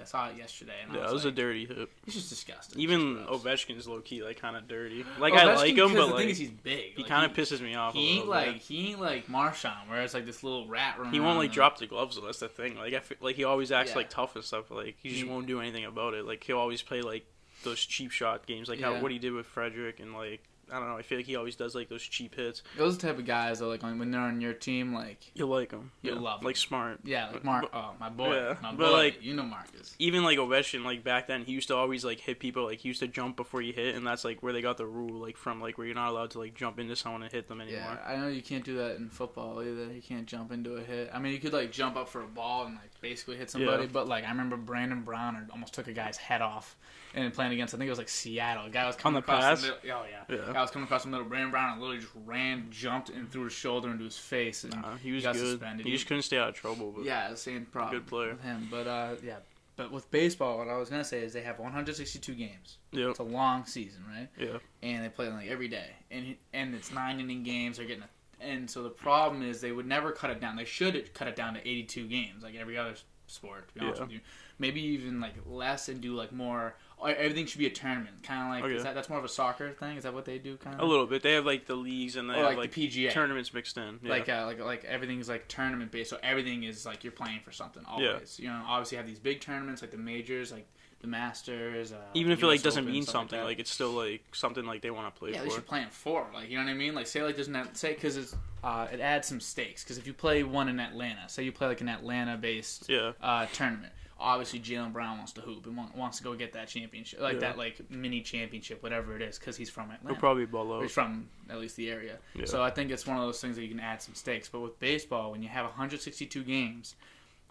I 0.00 0.04
saw 0.04 0.28
it 0.28 0.36
yesterday, 0.36 0.72
and 0.84 0.94
Yeah, 0.94 1.00
I 1.00 1.02
it 1.02 1.12
was, 1.12 1.24
was 1.24 1.24
a 1.26 1.32
dirty 1.32 1.66
hit. 1.66 1.88
he's 2.04 2.14
just 2.14 2.28
disgusting. 2.28 2.80
Even 2.80 3.16
Just 3.16 3.28
gross. 3.28 3.42
Ovechkin's 3.42 3.86
low 3.88 4.00
key 4.00 4.22
like 4.22 4.40
kind 4.40 4.56
of 4.56 4.66
dirty. 4.68 5.04
Like 5.18 5.34
I 5.34 5.54
like 5.54 5.76
him, 5.76 5.94
but 5.94 5.94
the 5.94 6.06
like 6.06 6.16
thing 6.16 6.28
is, 6.30 6.38
he's 6.38 6.50
big. 6.50 6.94
he 6.94 7.02
Like, 7.02 7.08
kind 7.10 7.24
of 7.30 7.36
pisses 7.36 7.60
me 7.60 7.74
off. 7.74 7.94
He 7.94 8.18
ain't 8.18 8.28
like 8.28 8.52
bit. 8.54 8.62
he 8.62 8.90
ain't 8.90 9.00
like 9.00 9.28
Marchand, 9.28 9.88
where 9.88 10.02
it's 10.02 10.14
like 10.14 10.26
this 10.26 10.42
little 10.42 10.66
rat 10.68 10.96
running. 10.98 11.12
He 11.12 11.20
won't 11.20 11.38
like 11.38 11.52
drop 11.52 11.78
the 11.78 11.86
gloves 11.86 12.16
though. 12.16 12.26
That's 12.26 12.38
the 12.40 12.48
thing. 12.48 12.76
Like 12.76 12.94
I 12.94 13.00
feel, 13.00 13.18
like 13.20 13.36
he 13.36 13.44
always 13.44 13.72
acts 13.72 13.90
Yeah. 13.90 13.96
like 13.98 14.10
tough 14.10 14.34
and 14.36 14.44
stuff. 14.44 14.66
But, 14.68 14.76
like 14.78 14.96
he 15.02 15.08
just 15.10 15.22
He- 15.22 15.28
won't 15.28 15.46
do 15.46 15.60
anything 15.60 15.84
about 15.84 16.14
it. 16.14 16.24
Like 16.24 16.42
he'll 16.44 16.58
always 16.58 16.82
play 16.82 17.02
like 17.02 17.24
those 17.64 17.84
cheap 17.84 18.10
shot 18.12 18.46
games, 18.46 18.68
like 18.68 18.78
Yeah. 18.80 18.94
how 18.94 19.02
what 19.02 19.10
he 19.10 19.18
did 19.18 19.32
with 19.32 19.46
Frederic 19.46 19.98
and 20.00 20.14
like 20.14 20.42
I 20.72 20.78
don't 20.78 20.88
know. 20.88 20.96
I 20.96 21.02
feel 21.02 21.18
like 21.18 21.26
he 21.26 21.36
always 21.36 21.56
does 21.56 21.74
like 21.74 21.88
those 21.88 22.02
cheap 22.02 22.34
hits. 22.34 22.62
Those 22.76 22.98
type 22.98 23.18
of 23.18 23.24
guys 23.26 23.62
are 23.62 23.66
like 23.66 23.82
when 23.82 24.10
they're 24.10 24.20
on 24.20 24.40
your 24.40 24.52
team, 24.52 24.92
like 24.94 25.30
You'll 25.34 25.48
like 25.48 25.70
them, 25.70 25.92
You'll 26.02 26.16
yeah. 26.16 26.20
love 26.20 26.40
them. 26.40 26.46
like 26.46 26.56
smart. 26.56 27.00
yeah, 27.04 27.30
like 27.32 27.44
Mark. 27.44 27.66
Oh, 27.72 27.92
my 27.98 28.08
boy, 28.08 28.34
Yeah, 28.34 28.56
my 28.62 28.72
but, 28.74 28.92
like- 28.92 29.22
you 29.22 29.34
know 29.34 29.42
Marcus. 29.44 29.94
Even 29.98 30.22
like 30.24 30.38
Ovechkin, 30.38 30.84
like 30.84 31.02
back 31.04 31.26
then, 31.26 31.42
he 31.44 31.52
used 31.52 31.68
to 31.68 31.76
always 31.76 32.04
like 32.04 32.20
hit 32.20 32.38
people. 32.40 32.64
Like 32.64 32.78
he 32.80 32.88
used 32.88 33.00
to 33.00 33.08
jump 33.08 33.36
before 33.36 33.62
you 33.62 33.72
hit, 33.72 33.94
and 33.94 34.06
that's 34.06 34.24
like 34.24 34.42
where 34.42 34.52
they 34.52 34.62
got 34.62 34.76
the 34.76 34.86
rule, 34.86 35.20
like 35.20 35.36
from 35.36 35.60
like 35.60 35.78
where 35.78 35.86
you're 35.86 35.94
not 35.96 36.10
allowed 36.10 36.30
to 36.32 36.38
like 36.38 36.54
jump 36.54 36.78
into 36.78 36.94
someone 36.96 37.22
and 37.22 37.32
hit 37.32 37.48
them 37.48 37.60
anymore. 37.60 37.80
Yeah, 37.80 38.12
I 38.12 38.16
know 38.16 38.28
you 38.28 38.42
can't 38.42 38.64
do 38.64 38.76
that 38.78 38.96
in 38.96 39.08
football 39.08 39.62
either. 39.62 39.92
You 39.92 40.02
can't 40.02 40.26
jump 40.26 40.52
into 40.52 40.76
a 40.76 40.80
hit. 40.82 41.10
I 41.12 41.18
mean, 41.18 41.32
you 41.32 41.38
could 41.40 41.52
like 41.52 41.72
jump 41.72 41.96
up 41.96 42.08
for 42.08 42.22
a 42.22 42.26
ball 42.26 42.66
and 42.66 42.74
like 42.74 42.90
basically 43.00 43.36
hit 43.36 43.50
somebody, 43.50 43.84
Yeah. 43.84 43.88
but 43.92 44.08
like 44.08 44.24
I 44.24 44.28
remember 44.30 44.56
Brandon 44.56 45.02
Brown 45.02 45.48
almost 45.52 45.74
took 45.74 45.88
a 45.88 45.92
guy's 45.92 46.16
head 46.16 46.42
off 46.42 46.76
and 47.14 47.32
playing 47.32 47.52
against. 47.52 47.74
I 47.74 47.78
think 47.78 47.86
it 47.88 47.90
was 47.90 47.98
like 47.98 48.08
Seattle. 48.08 48.66
A 48.66 48.70
guy 48.70 48.86
was 48.86 48.96
coming 48.96 49.14
the 49.14 49.18
across 49.20 49.42
pass? 49.42 49.60
the 49.62 49.68
middle. 49.82 50.00
Oh 50.00 50.04
yeah. 50.10 50.36
Yeah. 50.46 50.52
guy 50.52 50.60
was 50.62 50.70
coming 50.70 50.84
across 50.84 51.02
the 51.04 51.08
middle. 51.08 51.26
Brandon 51.26 51.50
Brown 51.50 51.72
and 51.72 51.80
literally 51.80 52.00
just 52.02 52.12
ran, 52.26 52.66
jumped, 52.70 53.08
and 53.10 53.30
threw 53.30 53.44
his 53.44 53.52
shoulder 53.52 53.90
into 53.90 54.04
his 54.04 54.18
face. 54.18 54.64
And 54.64 54.74
Nah, 54.74 54.96
he 54.96 55.12
was 55.12 55.24
got 55.24 55.34
good. 55.34 55.58
suspended. 55.58 55.86
He 55.86 55.92
just 55.92 56.06
couldn't 56.06 56.22
stay 56.22 56.38
out 56.38 56.48
of 56.50 56.54
trouble. 56.54 56.92
But 56.96 57.04
yeah, 57.04 57.34
same 57.34 57.66
problem. 57.66 57.98
Good 58.00 58.06
player. 58.06 58.30
with 58.32 58.42
him. 58.42 58.68
But 58.70 58.86
uh, 58.86 59.14
yeah, 59.24 59.36
but 59.76 59.90
with 59.92 60.10
baseball, 60.10 60.58
what 60.58 60.68
I 60.68 60.76
was 60.76 60.88
gonna 60.90 61.04
say 61.04 61.20
is 61.22 61.32
they 61.32 61.42
have 61.42 61.58
162 61.58 62.34
games. 62.34 62.78
Yep. 62.92 63.10
It's 63.10 63.18
a 63.18 63.22
long 63.24 63.64
season, 63.64 64.02
right? 64.08 64.28
Yeah. 64.38 64.58
and 64.82 65.04
they 65.04 65.08
play 65.08 65.28
like 65.28 65.48
every 65.48 65.68
day, 65.68 65.90
and 66.10 66.36
and 66.52 66.74
it's 66.74 66.92
nine 66.92 67.20
inning 67.20 67.42
games. 67.42 67.76
They're 67.78 67.86
getting, 67.86 68.02
a, 68.02 68.08
and 68.44 68.68
so 68.70 68.82
the 68.82 68.90
problem 68.90 69.42
is 69.42 69.60
they 69.60 69.72
would 69.72 69.86
never 69.86 70.12
cut 70.12 70.30
it 70.30 70.40
down. 70.40 70.56
They 70.56 70.64
should 70.64 71.12
cut 71.14 71.28
it 71.28 71.36
down 71.36 71.54
to 71.54 71.60
eighty 71.60 71.84
two 71.84 72.06
games, 72.06 72.42
like 72.42 72.54
every 72.56 72.76
other 72.76 72.94
sport. 73.26 73.68
To 73.68 73.74
be 73.74 73.80
honest 73.80 73.98
Yeah. 74.00 74.04
with 74.04 74.12
you, 74.14 74.20
maybe 74.58 74.80
even 74.80 75.20
like 75.20 75.34
less 75.46 75.88
and 75.88 76.00
do 76.00 76.14
like 76.14 76.32
more. 76.32 76.74
Everything 77.06 77.46
should 77.46 77.58
be 77.58 77.66
a 77.66 77.70
tournament, 77.70 78.22
kind 78.22 78.42
of 78.42 78.48
like 78.54 78.64
Okay. 78.64 78.76
is 78.76 78.82
that 78.84 78.94
that's 78.94 79.08
more 79.08 79.18
of 79.18 79.24
a 79.24 79.28
soccer 79.28 79.72
thing? 79.72 79.96
Is 79.96 80.04
that 80.04 80.14
what 80.14 80.24
they 80.24 80.38
do? 80.38 80.56
Kind 80.56 80.76
of 80.76 80.82
A 80.82 80.84
little 80.84 81.06
bit. 81.06 81.22
They 81.22 81.32
have 81.34 81.46
like 81.46 81.66
the 81.66 81.74
leagues 81.76 82.16
and 82.16 82.28
they 82.28 82.34
or 82.34 82.36
have 82.38 82.44
like, 82.46 82.56
like 82.58 82.72
the 82.72 82.88
PGA. 82.88 83.10
tournaments 83.12 83.52
mixed 83.54 83.76
in. 83.76 84.00
Yeah. 84.02 84.10
Like 84.10 84.28
uh, 84.28 84.44
like 84.46 84.60
like 84.60 84.84
everything's 84.84 85.28
like 85.28 85.48
tournament 85.48 85.90
based, 85.92 86.10
so 86.10 86.18
everything 86.22 86.64
is 86.64 86.84
like 86.86 87.04
you're 87.04 87.12
playing 87.12 87.40
for 87.44 87.52
something 87.52 87.82
always. 87.86 88.38
Yeah. 88.38 88.44
You 88.44 88.58
know, 88.58 88.64
obviously 88.66 88.96
you 88.96 89.00
have 89.00 89.06
these 89.08 89.18
big 89.20 89.40
tournaments 89.40 89.82
like 89.82 89.90
the 89.92 89.96
majors, 89.98 90.50
like 90.52 90.66
the 91.00 91.06
Masters. 91.06 91.92
Uh, 91.92 91.96
even 92.14 92.32
if 92.32 92.42
it 92.42 92.46
like 92.46 92.62
doesn't 92.62 92.82
Open, 92.82 92.92
mean 92.92 93.04
something, 93.04 93.38
that. 93.38 93.44
like, 93.44 93.60
it's 93.60 93.70
still 93.70 93.92
like 93.92 94.22
something 94.32 94.64
like 94.64 94.82
they 94.82 94.90
want 94.90 95.14
to 95.14 95.16
play 95.16 95.30
Yeah, 95.30 95.38
for. 95.38 95.44
least 95.44 95.56
you're 95.56 95.62
playing 95.62 95.86
for. 95.90 96.26
Like, 96.34 96.50
you 96.50 96.58
know 96.58 96.64
what 96.64 96.70
I 96.70 96.74
mean? 96.74 96.94
Like, 96.96 97.06
say 97.06 97.22
like 97.22 97.36
there's 97.36 97.46
not 97.48 97.76
say 97.76 97.94
because 97.94 98.16
it's 98.16 98.34
uh, 98.64 98.88
it 98.92 98.98
adds 98.98 99.28
some 99.28 99.38
stakes. 99.38 99.84
Because 99.84 99.98
if 99.98 100.06
you 100.08 100.12
play 100.12 100.42
one 100.42 100.68
in 100.68 100.80
Atlanta, 100.80 101.28
say 101.28 101.44
you 101.44 101.52
play 101.52 101.68
like 101.68 101.80
an 101.80 101.88
Atlanta-based 101.88 102.86
Yeah. 102.88 103.12
uh, 103.22 103.46
tournament, 103.52 103.92
obviously 104.20 104.58
Jaylen 104.60 104.92
Brown 104.92 105.16
wants 105.18 105.32
to 105.34 105.40
hoop 105.40 105.66
and 105.66 105.76
wants 105.94 106.18
to 106.18 106.24
go 106.24 106.34
get 106.34 106.52
that 106.54 106.68
championship, 106.68 107.20
like 107.20 107.34
Yeah. 107.34 107.40
that 107.40 107.58
like 107.58 107.88
mini 107.90 108.20
championship, 108.20 108.82
whatever 108.82 109.14
it 109.14 109.22
is, 109.22 109.38
because 109.38 109.56
he's 109.56 109.70
from 109.70 109.90
Atlanta. 109.90 110.08
He'll 110.08 110.16
probably 110.20 110.46
out. 110.54 110.82
he's 110.82 110.92
from 110.92 111.28
at 111.48 111.58
least 111.60 111.76
the 111.76 111.90
area. 111.90 112.18
Yeah. 112.34 112.44
So 112.46 112.62
I 112.62 112.70
think 112.70 112.90
it's 112.90 113.06
one 113.06 113.16
of 113.16 113.22
those 113.22 113.40
things 113.40 113.56
that 113.56 113.62
you 113.62 113.68
can 113.68 113.80
add 113.80 114.02
some 114.02 114.14
stakes. 114.14 114.48
But 114.48 114.60
with 114.60 114.78
baseball, 114.80 115.30
when 115.30 115.42
you 115.42 115.48
have 115.48 115.64
162 115.66 116.42
games, 116.42 116.96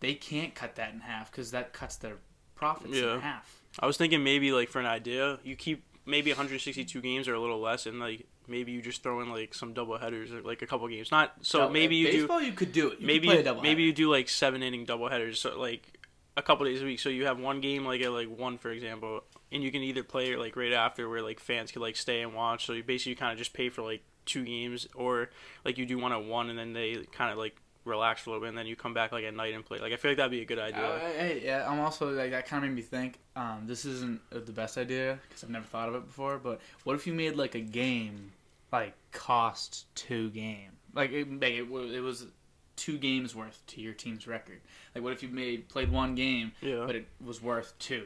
they 0.01 0.13
can't 0.13 0.53
cut 0.53 0.75
that 0.75 0.93
in 0.93 0.99
half 0.99 1.31
because 1.31 1.51
that 1.51 1.71
cuts 1.73 1.95
their 1.95 2.17
profits 2.55 2.95
Yeah. 2.95 3.15
in 3.15 3.21
half. 3.21 3.61
I 3.79 3.85
was 3.85 3.97
thinking 3.97 4.23
maybe 4.23 4.51
like 4.51 4.69
for 4.69 4.79
an 4.79 4.85
idea, 4.85 5.39
you 5.43 5.55
keep 5.55 5.83
maybe 6.05 6.31
162 6.31 6.99
games 7.01 7.27
or 7.27 7.33
a 7.33 7.39
little 7.39 7.59
less, 7.59 7.85
and 7.85 7.99
like 7.99 8.25
maybe 8.47 8.71
you 8.71 8.81
just 8.81 9.03
throw 9.03 9.21
in 9.21 9.29
like 9.29 9.53
some 9.53 9.73
double 9.73 9.97
headers 9.97 10.31
or 10.31 10.41
like 10.41 10.61
a 10.61 10.67
couple 10.67 10.87
games. 10.87 11.11
Not 11.11 11.33
so 11.41 11.67
Dou- 11.67 11.73
maybe 11.73 11.95
you 11.95 12.11
do 12.11 12.17
baseball, 12.21 12.41
you 12.41 12.53
could 12.53 12.71
do 12.71 12.89
it. 12.89 12.99
You 12.99 13.07
maybe 13.07 13.27
could 13.27 13.43
play 13.43 13.51
a 13.51 13.55
you, 13.55 13.61
maybe 13.61 13.83
you 13.83 13.93
do 13.93 14.09
like 14.11 14.27
seven 14.29 14.63
inning 14.63 14.85
double 14.85 15.09
headers. 15.09 15.39
So 15.39 15.59
like 15.59 15.96
a 16.37 16.41
couple 16.43 16.65
days 16.65 16.81
a 16.81 16.85
week. 16.85 16.99
So 16.99 17.09
you 17.09 17.25
have 17.25 17.39
one 17.39 17.59
game 17.59 17.83
like 17.83 18.01
at 18.01 18.11
like 18.11 18.29
one 18.29 18.57
for 18.57 18.69
example, 18.69 19.23
and 19.51 19.63
you 19.63 19.71
can 19.71 19.81
either 19.81 20.03
play 20.03 20.31
it 20.31 20.39
like 20.39 20.55
right 20.55 20.71
after 20.71 21.09
where 21.09 21.21
like 21.21 21.39
fans 21.39 21.71
could 21.71 21.81
like 21.81 21.97
stay 21.97 22.21
and 22.21 22.33
watch. 22.33 22.65
So 22.65 22.73
you 22.73 22.83
basically 22.83 23.15
kind 23.15 23.31
of 23.33 23.37
just 23.37 23.53
pay 23.53 23.69
for 23.69 23.81
like 23.81 24.03
two 24.25 24.45
games, 24.45 24.87
or 24.95 25.31
like 25.65 25.77
you 25.77 25.85
do 25.85 25.97
one 25.97 26.13
at 26.13 26.23
one 26.23 26.49
and 26.49 26.57
then 26.57 26.73
they 26.73 27.05
kind 27.11 27.31
of 27.31 27.37
like 27.37 27.57
relax 27.83 28.25
a 28.25 28.29
little 28.29 28.41
bit, 28.41 28.49
and 28.49 28.57
then 28.57 28.67
you 28.67 28.75
come 28.75 28.93
back 28.93 29.11
like 29.11 29.25
at 29.25 29.33
night 29.33 29.55
and 29.55 29.65
play. 29.65 29.79
Like 29.79 29.93
I 29.93 29.95
feel 29.95 30.11
like 30.11 30.17
that'd 30.17 30.31
be 30.31 30.41
a 30.41 30.45
good 30.45 30.59
idea. 30.59 30.85
Uh, 30.85 30.99
hey, 30.99 31.41
yeah, 31.43 31.69
I'm 31.69 31.79
also 31.79 32.11
like 32.11 32.31
that 32.31 32.45
kind 32.45 32.63
of 32.63 32.69
made 32.69 32.75
me 32.75 32.83
think. 32.83 33.19
Um, 33.35 33.63
this 33.65 33.83
isn't 33.85 34.21
the 34.29 34.51
best 34.51 34.77
idea 34.77 35.19
because 35.27 35.43
I've 35.43 35.49
never 35.49 35.65
thought 35.65 35.89
of 35.89 35.95
it 35.95 36.05
before. 36.05 36.37
But 36.37 36.61
what 36.83 36.95
if 36.95 37.07
you 37.07 37.13
made 37.13 37.35
like 37.35 37.55
a 37.55 37.61
game 37.61 38.31
like 38.71 38.93
cost 39.11 39.87
two 39.95 40.29
game? 40.29 40.71
Like 40.93 41.11
it, 41.11 41.29
like 41.41 41.53
it, 41.53 41.67
it 41.71 42.01
was 42.01 42.27
two 42.77 42.97
games 42.97 43.35
worth 43.35 43.61
to 43.67 43.81
your 43.81 43.93
team's 43.93 44.25
record. 44.27 44.61
Like 44.95 45.03
what 45.03 45.11
if 45.11 45.21
you 45.21 45.27
made 45.29 45.67
played 45.67 45.91
one 45.91 46.15
game 46.15 46.53
yeah. 46.61 46.83
but 46.87 46.95
it 46.95 47.07
was 47.23 47.41
worth 47.41 47.73
two? 47.79 48.05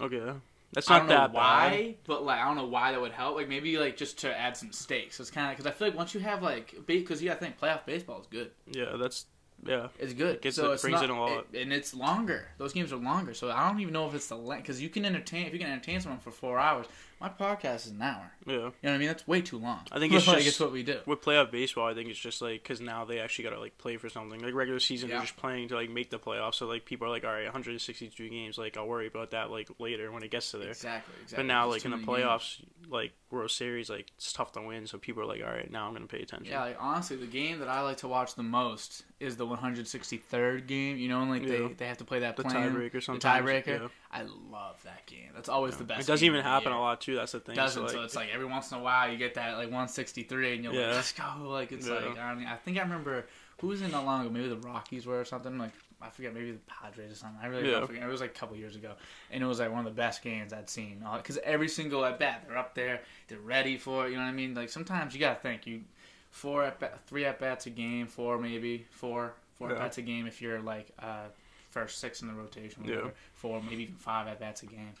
okay. 0.00 0.32
That's 0.72 0.90
I 0.90 0.94
not 0.94 0.98
don't 0.98 1.08
know 1.08 1.14
that 1.14 1.32
why, 1.32 1.70
bad. 1.70 1.94
but 2.06 2.24
like 2.24 2.40
I 2.40 2.44
don't 2.44 2.56
know 2.56 2.66
why 2.66 2.92
that 2.92 3.00
would 3.00 3.12
help. 3.12 3.36
Like 3.36 3.48
maybe 3.48 3.78
like 3.78 3.96
just 3.96 4.18
to 4.18 4.38
add 4.38 4.54
some 4.56 4.70
stakes. 4.72 5.18
It's 5.18 5.30
kind 5.30 5.50
of 5.50 5.56
because 5.56 5.70
I 5.70 5.74
feel 5.74 5.88
like 5.88 5.96
once 5.96 6.12
you 6.12 6.20
have 6.20 6.42
like 6.42 6.74
because 6.86 7.22
yeah, 7.22 7.32
I 7.32 7.36
think 7.36 7.58
playoff 7.58 7.86
baseball 7.86 8.20
is 8.20 8.26
good. 8.26 8.50
Yeah, 8.70 8.96
that's 8.98 9.24
yeah. 9.66 9.88
It's 9.98 10.12
good. 10.12 10.42
Gets 10.42 10.56
so 10.56 10.72
it- 10.72 10.82
brings 10.82 11.00
not, 11.00 11.04
in 11.04 11.10
a 11.10 11.18
lot. 11.20 11.46
it- 11.52 11.62
and 11.62 11.72
it's 11.72 11.94
longer. 11.94 12.48
Those 12.58 12.74
games 12.74 12.92
are 12.92 12.96
longer. 12.96 13.32
So 13.32 13.50
I 13.50 13.66
don't 13.68 13.80
even 13.80 13.94
know 13.94 14.06
if 14.08 14.14
it's 14.14 14.26
the 14.28 14.36
length 14.36 14.64
because 14.64 14.82
you 14.82 14.90
can 14.90 15.06
entertain 15.06 15.46
if 15.46 15.54
you 15.54 15.58
can 15.58 15.70
entertain 15.70 16.00
someone 16.00 16.20
for 16.20 16.30
four 16.30 16.58
hours. 16.58 16.86
My 17.20 17.28
podcast 17.28 17.86
is 17.86 17.92
an 17.92 18.00
hour. 18.02 18.30
Yeah. 18.46 18.52
You 18.54 18.58
know 18.60 18.72
what 18.82 18.90
I 18.92 18.98
mean? 18.98 19.08
That's 19.08 19.26
way 19.26 19.40
too 19.42 19.58
long. 19.58 19.80
I 19.90 19.98
think 19.98 20.12
it's 20.12 20.26
like 20.28 20.36
just- 20.36 20.48
it's 20.48 20.60
what 20.60 20.70
we 20.72 20.82
do. 20.84 21.00
With 21.04 21.20
playoff 21.20 21.50
baseball, 21.50 21.86
I 21.88 21.94
think 21.94 22.08
it's 22.10 22.18
just 22.18 22.40
like 22.40 22.62
because 22.62 22.80
now 22.80 23.04
they 23.04 23.18
actually 23.18 23.44
got 23.44 23.50
to 23.50 23.60
like 23.60 23.76
play 23.76 23.96
for 23.96 24.08
something. 24.08 24.40
Like 24.40 24.54
regular 24.54 24.78
season, 24.78 25.08
Yeah. 25.08 25.16
they're 25.16 25.26
just 25.26 25.36
playing 25.36 25.68
to 25.68 25.74
like 25.74 25.90
make 25.90 26.10
the 26.10 26.18
playoffs. 26.18 26.54
So 26.54 26.66
like 26.66 26.84
people 26.84 27.06
are 27.08 27.10
like, 27.10 27.24
all 27.24 27.32
right, 27.32 27.44
162 27.44 28.28
games. 28.28 28.56
Like 28.56 28.76
I'll 28.76 28.86
worry 28.86 29.08
about 29.08 29.32
that 29.32 29.50
like 29.50 29.68
later 29.78 30.12
when 30.12 30.22
it 30.22 30.30
gets 30.30 30.50
to 30.52 30.58
there. 30.58 30.68
Exactly. 30.70 31.14
Exactly. 31.22 31.36
But 31.44 31.46
now, 31.48 31.68
like 31.68 31.84
in 31.84 31.90
the 31.90 31.96
playoffs, 31.98 32.60
like 32.88 33.12
World 33.30 33.50
Series, 33.50 33.90
like 33.90 34.10
it's 34.16 34.32
tough 34.32 34.52
to 34.52 34.62
win. 34.62 34.86
So 34.86 34.98
people 34.98 35.22
are 35.22 35.26
like, 35.26 35.42
all 35.42 35.50
right, 35.50 35.70
now 35.70 35.86
I'm 35.88 35.94
gonna 35.94 36.06
pay 36.06 36.22
attention. 36.22 36.46
Yeah, 36.52 36.60
like 36.62 36.76
honestly, 36.78 37.16
the 37.16 37.26
game 37.26 37.58
that 37.58 37.68
I 37.68 37.80
like 37.82 37.96
to 37.98 38.08
watch 38.08 38.36
the 38.36 38.42
most 38.44 39.02
is 39.20 39.36
the 39.36 39.46
163rd 39.46 40.66
game. 40.66 40.96
You 40.98 41.08
know, 41.08 41.20
and 41.22 41.30
like 41.30 41.42
Yeah. 41.42 41.68
they, 41.68 41.72
they 41.74 41.86
have 41.86 41.98
to 41.98 42.04
play 42.04 42.20
that 42.20 42.36
the 42.36 42.44
plan. 42.44 42.74
tiebreaker 42.74 42.92
The 43.04 43.18
tiebreaker. 43.18 43.80
Yeah. 43.82 43.88
I 44.12 44.22
love 44.22 44.82
that 44.84 45.06
game. 45.06 45.30
That's 45.34 45.48
always 45.48 45.76
the 45.76 45.84
best. 45.84 46.02
It 46.02 46.06
doesn't 46.06 46.24
even 46.26 46.42
happen 46.42 46.68
year. 46.70 46.78
a 46.78 46.80
lot 46.80 47.00
too. 47.00 47.16
That's 47.16 47.32
the 47.32 47.40
thing. 47.40 47.54
It 47.54 47.56
doesn't. 47.56 47.88
So, 47.88 47.94
So, 47.94 48.02
it's 48.04 48.14
like 48.16 48.28
every 48.32 48.46
once 48.46 48.70
in 48.72 48.78
a 48.78 48.82
while 48.82 49.10
you 49.10 49.18
get 49.18 49.34
that 49.34 49.56
like 49.56 49.68
163, 49.70 50.54
and 50.54 50.64
you're 50.64 50.72
Yeah. 50.72 50.86
like, 50.86 50.94
let's 50.96 51.12
go. 51.12 51.24
Like 51.48 51.72
it's 51.72 51.86
Yeah. 51.88 51.94
like 51.94 52.18
I, 52.18 52.34
mean, 52.34 52.46
I 52.46 52.56
think 52.56 52.78
I 52.78 52.82
remember 52.82 53.26
who 53.60 53.68
was 53.68 53.82
in 53.82 53.90
not 53.90 54.04
long 54.04 54.20
ago. 54.22 54.30
Maybe 54.30 54.48
the 54.48 54.56
Rockies 54.56 55.04
were 55.06 55.20
or 55.20 55.24
something. 55.24 55.58
Like 55.58 55.72
I 56.00 56.10
forget. 56.10 56.32
Maybe 56.32 56.52
the 56.52 56.58
Padres 56.68 57.10
or 57.10 57.16
something. 57.16 57.40
I 57.42 57.46
really 57.48 57.66
Yeah. 57.70 57.78
don't 57.80 57.88
forget. 57.88 58.04
It 58.04 58.06
was 58.06 58.20
like 58.20 58.30
a 58.30 58.38
couple 58.38 58.56
years 58.56 58.76
ago, 58.76 58.92
and 59.32 59.42
it 59.42 59.46
was 59.46 59.58
like 59.58 59.70
one 59.72 59.80
of 59.80 59.84
the 59.84 59.90
best 60.00 60.22
games 60.22 60.52
I'd 60.52 60.70
seen. 60.70 61.02
Uh, 61.04 61.16
because 61.16 61.38
every 61.38 61.68
single 61.68 62.04
at 62.04 62.20
bat, 62.20 62.44
they're 62.46 62.56
up 62.56 62.76
there, 62.76 63.02
they're 63.26 63.40
ready 63.40 63.76
for 63.76 64.06
it. 64.06 64.10
You 64.10 64.16
know 64.16 64.22
what 64.22 64.28
I 64.28 64.32
mean? 64.32 64.54
Like 64.54 64.68
sometimes 64.68 65.12
you 65.12 65.18
gotta 65.20 65.40
think 65.40 65.66
you 65.66 65.82
four 66.30 66.64
at 66.64 66.78
bat, 66.78 67.00
three 67.06 67.24
at 67.24 67.38
bats 67.40 67.66
a 67.66 67.70
game, 67.70 68.06
four 68.06 68.38
maybe 68.38 68.86
four 68.90 69.34
four 69.54 69.68
Yeah. 69.68 69.74
at 69.74 69.80
bats 69.80 69.98
a 69.98 70.02
game 70.02 70.26
if 70.26 70.40
you're 70.40 70.60
like 70.60 70.90
uh, 70.98 71.26
first 71.70 71.98
six 71.98 72.22
in 72.22 72.28
the 72.28 72.34
rotation. 72.34 72.84
Yeah. 72.84 73.10
Four 73.34 73.62
maybe 73.62 73.84
even 73.84 73.94
five 73.96 74.28
at 74.28 74.40
bats 74.40 74.62
a 74.62 74.66
game 74.66 74.94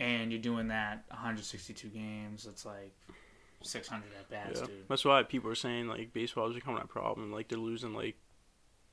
and 0.00 0.32
you're 0.32 0.40
doing 0.40 0.68
that 0.68 1.04
162 1.08 1.88
games. 1.88 2.46
It's 2.50 2.64
like 2.64 2.92
600 3.62 4.02
at 4.18 4.30
bats, 4.30 4.60
yeah. 4.60 4.66
dude. 4.66 4.88
That's 4.88 5.04
why 5.04 5.22
people 5.22 5.50
are 5.50 5.54
saying 5.54 5.86
like 5.86 6.12
baseball 6.12 6.48
is 6.48 6.54
becoming 6.54 6.82
a 6.82 6.86
problem. 6.86 7.30
Like 7.30 7.48
they're 7.48 7.58
losing 7.58 7.92
like 7.92 8.16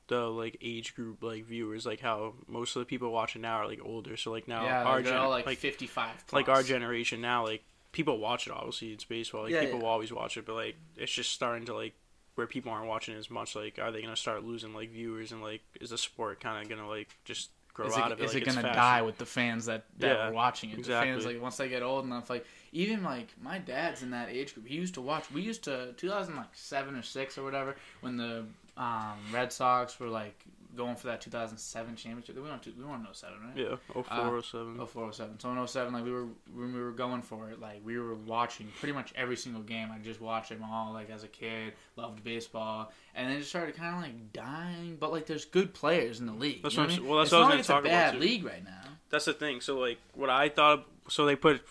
the 0.08 0.28
like 0.28 0.58
age 0.62 0.96
group 0.96 1.24
like 1.24 1.46
viewers. 1.46 1.86
Like 1.86 2.02
how 2.02 2.34
most 2.48 2.76
of 2.76 2.82
the 2.82 2.86
people 2.86 3.12
watching 3.12 3.42
now 3.42 3.56
are 3.56 3.68
like 3.68 3.80
older. 3.84 4.18
So 4.18 4.32
like 4.32 4.48
now 4.48 4.66
yeah, 4.66 4.84
our 4.84 5.02
gen- 5.02 5.16
all 5.16 5.30
like, 5.30 5.46
like 5.46 5.58
55. 5.58 6.26
Plus. 6.28 6.34
like 6.34 6.50
our 6.50 6.62
generation 6.62 7.22
now, 7.22 7.46
like 7.46 7.64
people 7.92 8.18
watch 8.20 8.48
it. 8.48 8.54
Obviously, 8.54 8.90
it's 8.92 9.04
baseball. 9.06 9.44
Like 9.44 9.54
Yeah, 9.54 9.62
people 9.62 9.78
yeah. 9.78 9.84
will 9.84 9.90
always 9.90 10.12
watch 10.12 10.38
it, 10.38 10.46
but 10.46 10.56
like 10.56 10.76
it's 10.96 11.12
just 11.12 11.32
starting 11.32 11.66
to 11.66 11.76
like 11.76 11.94
where 12.36 12.48
people 12.48 12.72
aren't 12.72 12.88
watching 12.88 13.16
it 13.16 13.18
as 13.18 13.30
much. 13.32 13.56
Like, 13.56 13.80
are 13.80 13.92
they 13.92 14.02
gonna 14.02 14.16
start 14.16 14.44
losing 14.44 14.74
like 14.74 14.92
viewers 14.92 15.32
and 15.32 15.42
like 15.42 15.62
is 15.82 15.90
the 15.90 15.98
sport 15.98 16.40
kind 16.40 16.62
of 16.62 16.70
gonna 16.70 16.88
like 16.88 17.10
just 17.26 17.50
grow 17.74 17.88
Is 17.88 17.96
out 17.98 18.12
of 18.12 18.20
it? 18.20 18.24
is 18.26 18.34
like, 18.34 18.44
it 18.44 18.46
gonna 18.46 18.62
fashion? 18.62 18.76
die 18.76 19.02
with 19.04 19.18
the 19.18 19.26
fans 19.26 19.66
that, 19.66 19.86
that 20.00 20.08
Yeah, 20.08 20.28
were 20.30 20.34
watching 20.36 20.70
it? 20.72 20.78
The 20.78 20.84
fans 20.84 21.10
exactly. 21.18 21.34
like 21.34 21.42
once 21.42 21.58
they 21.58 21.70
get 21.70 21.82
old 21.84 22.06
enough, 22.06 22.30
like 22.30 22.46
even 22.72 23.04
like 23.04 23.28
my 23.42 23.58
dad's 23.60 24.04
in 24.04 24.12
that 24.12 24.30
age 24.30 24.54
group. 24.54 24.68
He 24.68 24.76
used 24.76 24.94
to 24.96 25.02
watch. 25.02 25.32
We 25.32 25.42
used 25.42 25.64
to 25.64 25.94
2007 25.98 26.96
or 26.96 27.02
six 27.02 27.38
or 27.38 27.44
whatever 27.44 27.76
when 28.02 28.18
the 28.18 28.46
um, 28.78 29.18
Red 29.32 29.52
Sox 29.52 30.00
were 30.00 30.08
like 30.08 30.40
going 30.78 30.96
for 30.96 31.08
that 31.08 31.20
2007 31.22 31.96
championship. 31.96 32.36
We 32.36 32.42
went 32.42 32.62
to 32.64 32.72
we 32.78 32.86
won 32.86 33.06
in 33.06 33.14
07, 33.14 33.36
right? 33.44 33.58
Yeah, 33.58 33.76
oh 33.96 34.04
four, 34.04 34.38
oh 34.38 34.42
seven. 34.42 34.78
Oh, 34.80 34.86
0407. 34.86 35.40
So 35.40 35.52
in 35.52 35.68
07, 35.68 35.94
like 35.94 36.04
we 36.06 36.12
were 36.12 36.28
when 36.54 36.74
we 36.74 36.80
were 36.80 36.92
going 36.92 37.22
for 37.22 37.50
it, 37.50 37.60
like 37.60 37.82
we 37.84 37.98
were 37.98 38.16
watching 38.16 38.68
pretty 38.80 38.94
much 38.94 39.14
every 39.16 39.36
single 39.36 39.62
game. 39.62 39.90
I 39.92 39.98
just 40.00 40.22
watched 40.22 40.50
them 40.50 40.64
all 40.64 40.94
like 40.94 41.10
as 41.10 41.24
a 41.24 41.28
kid, 41.28 41.74
loved 41.96 42.24
baseball, 42.24 42.92
and 43.16 43.30
then 43.30 43.38
it 43.38 43.44
started 43.44 43.76
kind 43.76 43.96
of 43.96 44.02
like 44.02 44.32
dying. 44.32 44.98
But 45.00 45.12
like 45.12 45.26
there's 45.26 45.46
good 45.46 45.74
players 45.74 46.20
in 46.20 46.26
the 46.26 46.34
league. 46.34 46.64
That's 46.64 46.76
you 46.76 46.84
know 46.84 46.88
what 46.88 46.94
I'm 46.94 47.00
I 47.00 47.02
mean? 47.02 47.10
well, 47.10 47.18
that's 47.20 47.28
it's 47.28 47.34
what 47.34 47.40
I 47.40 47.44
was 47.44 47.52
like 47.52 47.60
it's 47.60 47.70
a 47.70 47.82
bad 47.90 48.16
league 48.20 48.46
right 48.46 48.64
now. 48.64 48.92
that's 49.10 49.26
the 49.26 49.34
thing. 49.34 49.62
So 49.62 49.78
like 49.80 49.98
what 50.14 50.30
I 50.30 50.50
thought. 50.50 50.86
So 51.10 51.26
they 51.26 51.38
put 51.38 51.62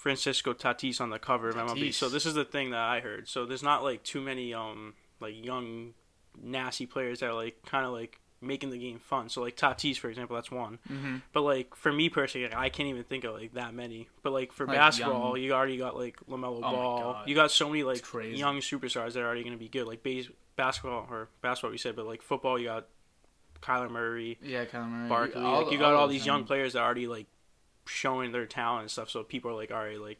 Francisco 0.00 0.54
Tatis 0.54 1.00
on 1.00 1.10
the 1.10 1.18
cover 1.18 1.48
of 1.48 1.56
MLB. 1.56 1.92
So 1.92 2.08
this 2.08 2.26
is 2.26 2.34
the 2.34 2.44
thing 2.44 2.70
that 2.70 2.80
I 2.80 3.00
heard. 3.00 3.28
So 3.28 3.44
there's 3.44 3.62
not 3.62 3.82
like 3.82 4.02
too 4.02 4.20
many 4.20 4.54
um 4.54 4.94
like 5.20 5.34
young 5.44 5.94
nasty 6.42 6.86
players 6.86 7.20
that 7.20 7.26
are 7.26 7.34
like 7.34 7.62
kind 7.66 7.84
of 7.84 7.92
like 7.92 8.19
making 8.42 8.70
the 8.70 8.78
game 8.78 8.98
fun. 8.98 9.28
So 9.28 9.40
like 9.42 9.56
Tatis 9.56 9.98
for 9.98 10.08
example, 10.08 10.34
that's 10.34 10.50
one. 10.50 10.78
Mm-hmm. 10.90 11.16
But 11.32 11.42
like 11.42 11.74
for 11.74 11.92
me 11.92 12.08
personally, 12.08 12.46
like, 12.48 12.56
I 12.56 12.68
can't 12.70 12.88
even 12.88 13.04
think 13.04 13.24
of 13.24 13.34
like 13.34 13.54
that 13.54 13.74
many. 13.74 14.08
But 14.22 14.32
like 14.32 14.52
for 14.52 14.66
Like, 14.66 14.76
basketball, 14.76 15.36
young- 15.36 15.44
you 15.44 15.52
already 15.52 15.76
got 15.76 15.96
like 15.96 16.18
LaMelo 16.28 16.60
my 16.60 16.70
Ball. 16.72 17.22
You 17.26 17.34
got 17.34 17.50
so 17.50 17.68
many 17.68 17.82
like 17.82 18.02
crazy. 18.02 18.38
young 18.38 18.58
superstars 18.60 19.12
that 19.12 19.20
are 19.20 19.26
already 19.26 19.42
going 19.42 19.52
to 19.54 19.58
be 19.58 19.68
good. 19.68 19.86
Like 19.86 20.02
base 20.02 20.28
basketball 20.56 21.06
or 21.10 21.28
basketball, 21.42 21.70
we 21.72 21.78
said, 21.78 21.96
but 21.96 22.06
like 22.06 22.22
football, 22.22 22.58
you 22.58 22.66
got 22.68 22.86
Kyler 23.62 23.90
Murray, 23.90 24.38
Yeah, 24.42 24.64
Kyler 24.64 24.88
Murray. 24.88 25.08
Barkley. 25.08 25.42
all 25.42 25.62
like 25.62 25.72
you 25.72 25.78
got 25.78 25.92
all 25.94 26.06
those 26.06 26.16
these 26.16 26.26
young 26.26 26.38
young- 26.40 26.46
players 26.46 26.72
that 26.72 26.80
are 26.80 26.84
already 26.86 27.06
like 27.06 27.26
showing 27.86 28.32
their 28.32 28.46
talent 28.46 28.82
and 28.82 28.90
stuff. 28.90 29.10
So 29.10 29.22
people 29.22 29.50
are 29.50 29.54
like, 29.54 29.70
all 29.70 29.78
right, 29.84 30.00
like 30.00 30.18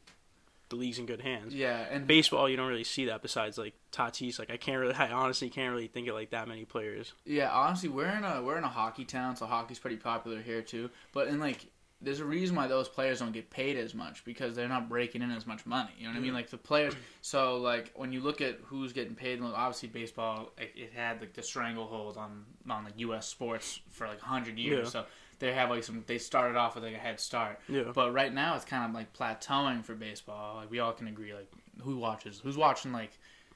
the 0.71 0.77
league's 0.77 0.99
in 0.99 1.07
good 1.07 1.21
hands. 1.21 1.55
Yeah, 1.55 1.85
and 1.91 2.07
Baseball, 2.07 2.49
you 2.49 2.57
don't 2.57 2.69
really 2.69 2.85
see 2.85 3.07
that 3.07 3.23
besides 3.23 3.59
like 3.59 3.75
Tatis. 3.93 4.39
Like 4.39 4.51
I 4.51 4.57
can't 4.57 4.79
really, 4.79 4.95
I 4.95 5.11
honestly 5.11 5.51
can't 5.51 5.75
really 5.75 5.89
think 5.89 6.09
of 6.09 6.15
like 6.15 6.31
that 6.31 6.49
many 6.49 6.65
players. 6.65 7.13
Yeah, 7.27 7.51
honestly, 7.51 7.89
we're 7.89 8.09
in 8.09 8.25
a 8.25 8.43
we're 8.43 8.57
in 8.57 8.65
a 8.65 8.69
hockey 8.69 9.05
town, 9.05 9.37
so 9.37 9.47
hockey's 9.47 9.79
pretty 9.79 9.97
popular 9.97 10.41
here 10.41 10.63
too. 10.63 10.91
But 11.13 11.29
in 11.29 11.41
like, 11.41 11.67
there's 12.01 12.21
a 12.21 12.25
reason 12.25 12.57
why 12.57 12.67
those 12.67 12.89
players 12.89 13.19
don't 13.19 13.33
get 13.33 13.51
paid 13.51 13.77
as 13.77 13.95
much 13.95 14.25
because 14.25 14.55
they're 14.55 14.69
not 14.69 14.89
breaking 14.89 15.23
in 15.23 15.31
as 15.33 15.47
much 15.47 15.67
money. 15.67 15.91
You 15.99 16.05
know 16.05 16.13
what 16.13 16.19
I 16.19 16.23
mean? 16.23 16.35
Like 16.35 16.51
the 16.51 16.57
players. 16.57 16.95
So 17.21 17.57
like 17.59 17.93
when 17.95 18.13
you 18.13 18.21
look 18.21 18.41
at 18.41 18.59
who's 18.65 18.93
getting 18.93 19.15
paid, 19.15 19.41
like, 19.41 19.53
obviously 19.55 19.89
baseball 19.89 20.53
it, 20.57 20.73
it 20.77 20.93
had 20.95 21.21
like 21.21 21.35
the 21.35 21.43
stranglehold 21.43 22.17
on 22.17 22.45
on 22.71 22.85
the 22.85 22.93
U.S. 22.99 23.27
sports 23.27 23.81
for 23.91 24.07
like 24.07 24.21
hundred 24.21 24.57
years. 24.57 24.87
Yeah. 24.87 25.03
So 25.03 25.07
they 25.41 25.53
have 25.53 25.69
like 25.71 25.83
some. 25.83 26.05
They 26.07 26.19
started 26.19 26.57
off 26.57 26.77
with 26.77 26.85
like 26.85 26.95
a 26.95 26.99
head 26.99 27.19
start. 27.19 27.59
Yeah. 27.69 27.91
But 27.93 28.13
right 28.13 28.33
now 28.33 28.55
it's 28.55 28.65
kind 28.65 28.85
of 28.89 28.95
like 28.95 29.13
plateauing 29.13 29.85
for 29.85 29.95
baseball. 29.95 30.57
Like 30.57 30.71
we 30.71 30.79
all 30.79 30.93
can 30.93 31.09
agree. 31.09 31.35
Like 31.35 31.51
who 31.83 31.97
watches? 31.97 32.39
Who's 32.45 32.57
watching 32.57 32.93
like 32.93 33.11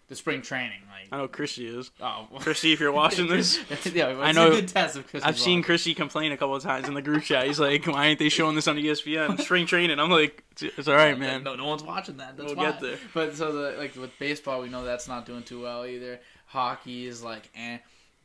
the 0.09 0.15
spring 0.17 0.43
training? 0.43 0.81
Like 0.91 1.09
I 1.13 1.19
know 1.19 1.29
Chrissy 1.29 1.67
is. 1.67 1.91
oh. 2.01 2.27
Chrissy, 2.41 2.73
if 2.73 2.81
you're 2.81 2.93
watching 2.93 3.27
this, 3.29 3.59
yeah, 3.95 4.09
I 4.09 4.33
know- 4.33 4.49
A 4.49 4.51
good 4.61 4.69
test 4.69 4.97
of 4.97 5.05
Christmas 5.07 5.25
I've 5.29 5.39
seen 5.39 5.61
vlog. 5.63 5.67
Chrissy 5.67 5.95
complain 5.95 6.33
a 6.33 6.37
couple 6.37 6.57
of 6.57 6.63
times 6.63 6.89
in 6.89 6.95
the 6.95 7.03
group 7.03 7.23
chat. 7.23 7.47
He's 7.47 7.61
like, 7.61 7.87
"Why 7.87 8.07
ain't 8.07 8.19
they 8.19 8.29
showing 8.29 8.55
this 8.55 8.67
on 8.69 8.77
ESPN 8.77 9.41
spring 9.43 9.67
training?" 9.67 9.99
I'm 10.01 10.11
like, 10.11 10.43
"It's 10.61 10.89
all 10.89 10.95
right, 10.97 11.19
man. 11.19 11.43
No, 11.45 11.55
no 11.55 11.67
one's 11.67 11.83
watching 11.83 12.17
that. 12.19 12.37
That's 12.37 12.49
We'll 12.55 12.57
why. 12.65 12.73
get 12.73 12.81
there." 12.81 12.99
But 13.15 13.37
so 13.37 13.53
the 13.53 13.79
like 13.79 13.95
with 13.97 14.19
baseball, 14.19 14.61
we 14.63 14.69
know 14.69 14.85
that's 14.85 15.07
not 15.09 15.27
doing 15.27 15.43
too 15.43 15.63
well 15.63 15.87
either. 15.87 16.21
Hockey 16.47 17.07
is 17.07 17.23
like, 17.23 17.51
eh. 17.57 17.79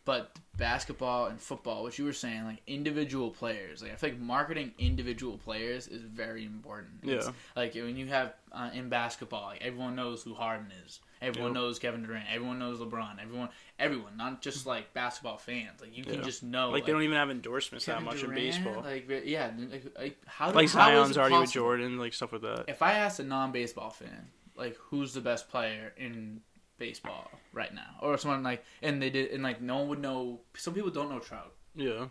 But 0.06 0.36
basketball 0.58 1.28
and 1.28 1.40
football, 1.40 1.84
which 1.84 2.00
you 2.00 2.06
were 2.06 2.14
saying, 2.14 2.46
like 2.46 2.62
individual 2.68 3.30
players, 3.32 3.82
like 3.84 3.92
I 3.92 3.96
feel 3.96 4.10
like 4.12 4.20
marketing 4.20 4.74
individual 4.80 5.38
players 5.38 5.88
is 5.88 6.02
very 6.02 6.46
important. 6.46 7.04
It's- 7.04 7.26
Yeah. 7.26 7.32
Like 7.56 7.76
when 7.76 7.96
you 7.98 8.08
have 8.08 8.34
uh, 8.52 8.70
in 8.74 8.90
basketball, 8.90 9.44
like 9.48 9.62
everyone 9.62 9.96
knows 9.96 10.24
who 10.24 10.34
Harden 10.34 10.72
is. 10.86 11.00
Everyone 11.22 11.52
Yep. 11.52 11.56
knows 11.56 11.80
Kevin 11.80 12.02
Durant. 12.04 12.26
Everyone 12.32 12.60
knows 12.60 12.80
LeBron. 12.80 13.22
Everyone, 13.22 13.50
everyone, 13.78 14.16
not 14.16 14.42
just 14.42 14.66
like 14.66 14.94
basketball 14.94 15.38
fans. 15.38 15.82
Like 15.82 15.96
you 15.96 16.04
can 16.06 16.16
Yeah. 16.16 16.22
just 16.22 16.44
know. 16.44 16.70
Like 16.72 16.86
they 16.86 16.92
don't 16.94 17.04
even 17.04 17.18
have 17.18 17.30
endorsements 17.30 17.86
that 17.86 18.02
much 18.02 18.22
Durant, 18.22 18.38
in 18.40 18.46
baseball. 18.46 18.82
Like 18.82 19.08
yeah, 19.26 19.52
like, 19.70 19.86
like 19.98 20.18
how 20.26 20.50
do 20.52 20.56
Like 20.56 20.70
how 20.70 20.86
Zion's 20.90 21.18
already 21.18 21.38
with? 21.40 21.52
Jordan, 21.52 21.98
like 22.00 22.14
stuff 22.14 22.32
with 22.32 22.42
that. 22.44 22.66
If 22.70 22.82
I 22.82 22.94
asked 22.94 23.20
a 23.20 23.24
non-baseball 23.24 23.90
fan, 23.92 24.30
like 24.56 24.76
who's 24.78 25.14
the 25.14 25.22
best 25.22 25.50
player 25.50 25.94
in 25.98 26.42
baseball 26.80 27.30
right 27.54 27.74
now, 27.74 27.96
or 28.02 28.18
someone 28.18 28.42
like, 28.44 28.64
and 28.82 29.02
they 29.02 29.10
did, 29.10 29.32
and 29.32 29.44
like 29.44 29.62
no 29.62 29.78
one 29.80 29.88
would 29.90 30.00
know. 30.02 30.40
Some 30.56 30.74
people 30.74 30.90
don't 30.90 31.10
know 31.12 31.20
Trout. 31.20 31.54
Yeah. 31.76 32.08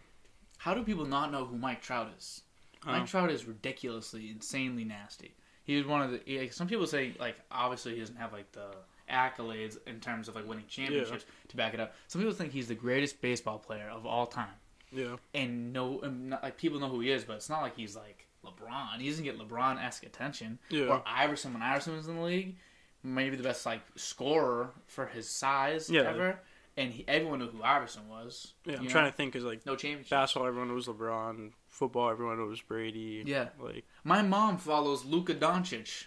How 0.59 0.75
do 0.75 0.83
people 0.83 1.07
not 1.07 1.33
know 1.33 1.45
who 1.45 1.57
Mike 1.57 1.83
Trout 1.83 2.11
is? 2.17 2.43
Mike 2.87 3.03
Oh. 3.03 3.07
Trout 3.07 3.31
is 3.31 3.45
ridiculously, 3.47 4.31
insanely 4.31 4.85
nasty. 4.85 5.35
He 5.65 5.77
was 5.77 5.87
one 5.87 6.03
of 6.03 6.11
the. 6.13 6.39
Like, 6.39 6.53
some 6.53 6.69
people 6.69 6.87
say 6.87 7.15
like 7.19 7.37
obviously 7.51 7.95
he 7.95 8.01
doesn't 8.01 8.17
have 8.17 8.33
like 8.33 8.53
the 8.53 8.67
accolades 9.11 9.79
in 9.87 10.01
terms 10.01 10.29
of 10.29 10.35
like 10.37 10.47
winning 10.47 10.65
championships 10.69 11.25
to 11.49 11.57
back 11.57 11.75
it 11.75 11.81
up. 11.81 11.95
Some 12.09 12.21
people 12.21 12.35
think 12.35 12.53
he's 12.53 12.69
the 12.69 12.75
greatest 12.75 13.21
baseball 13.21 13.59
player 13.59 13.89
of 13.91 14.05
all 14.07 14.27
time, 14.27 14.53
Yeah. 14.93 15.17
and 15.35 15.73
no, 15.73 16.01
and 16.01 16.31
not, 16.31 16.43
like 16.43 16.57
people 16.59 16.79
know 16.79 16.89
who 16.89 17.01
he 17.01 17.11
is, 17.11 17.25
but 17.25 17.37
it's 17.37 17.49
not 17.49 17.63
like 17.63 17.75
he's 17.77 17.97
like 17.97 18.27
LeBron. 18.45 19.01
He 19.01 19.09
doesn't 19.09 19.25
get 19.25 19.39
LeBron 19.39 19.83
esque 19.83 20.05
attention. 20.05 20.59
Yeah. 20.69 20.87
Or 20.87 21.03
Iverson 21.07 21.53
when 21.55 21.63
Iverson 21.63 21.97
was 21.97 22.07
in 22.09 22.17
the 22.17 22.23
league, 22.23 22.57
maybe 23.03 23.37
the 23.37 23.43
best 23.43 23.65
like 23.67 23.81
scorer 23.97 24.71
for 24.87 25.07
his 25.07 25.29
size 25.29 25.89
Yeah. 25.91 26.03
ever, 26.03 26.41
and 26.77 26.93
he, 26.93 27.05
everyone 27.09 27.39
knew 27.41 27.49
who 27.49 27.63
Iverson 27.63 28.09
was. 28.09 28.55
Yeah. 28.65 28.77
I'm 28.77 28.85
you 28.85 28.89
trying 28.91 29.11
to 29.11 29.17
think 29.17 29.33
because 29.33 29.45
like 29.47 29.65
no 29.67 29.77
championship. 29.77 30.11
basketball, 30.11 30.49
everyone 30.49 30.69
knows 30.69 30.87
LeBron. 30.87 31.53
Football, 31.69 32.11
everyone 32.11 32.39
knows 32.39 32.61
Brady. 32.61 33.23
Yeah. 33.27 33.49
Like 33.61 33.85
My 34.05 34.23
mom 34.23 34.59
follows 34.59 35.05
Luka 35.05 35.35
Doncic 35.35 36.07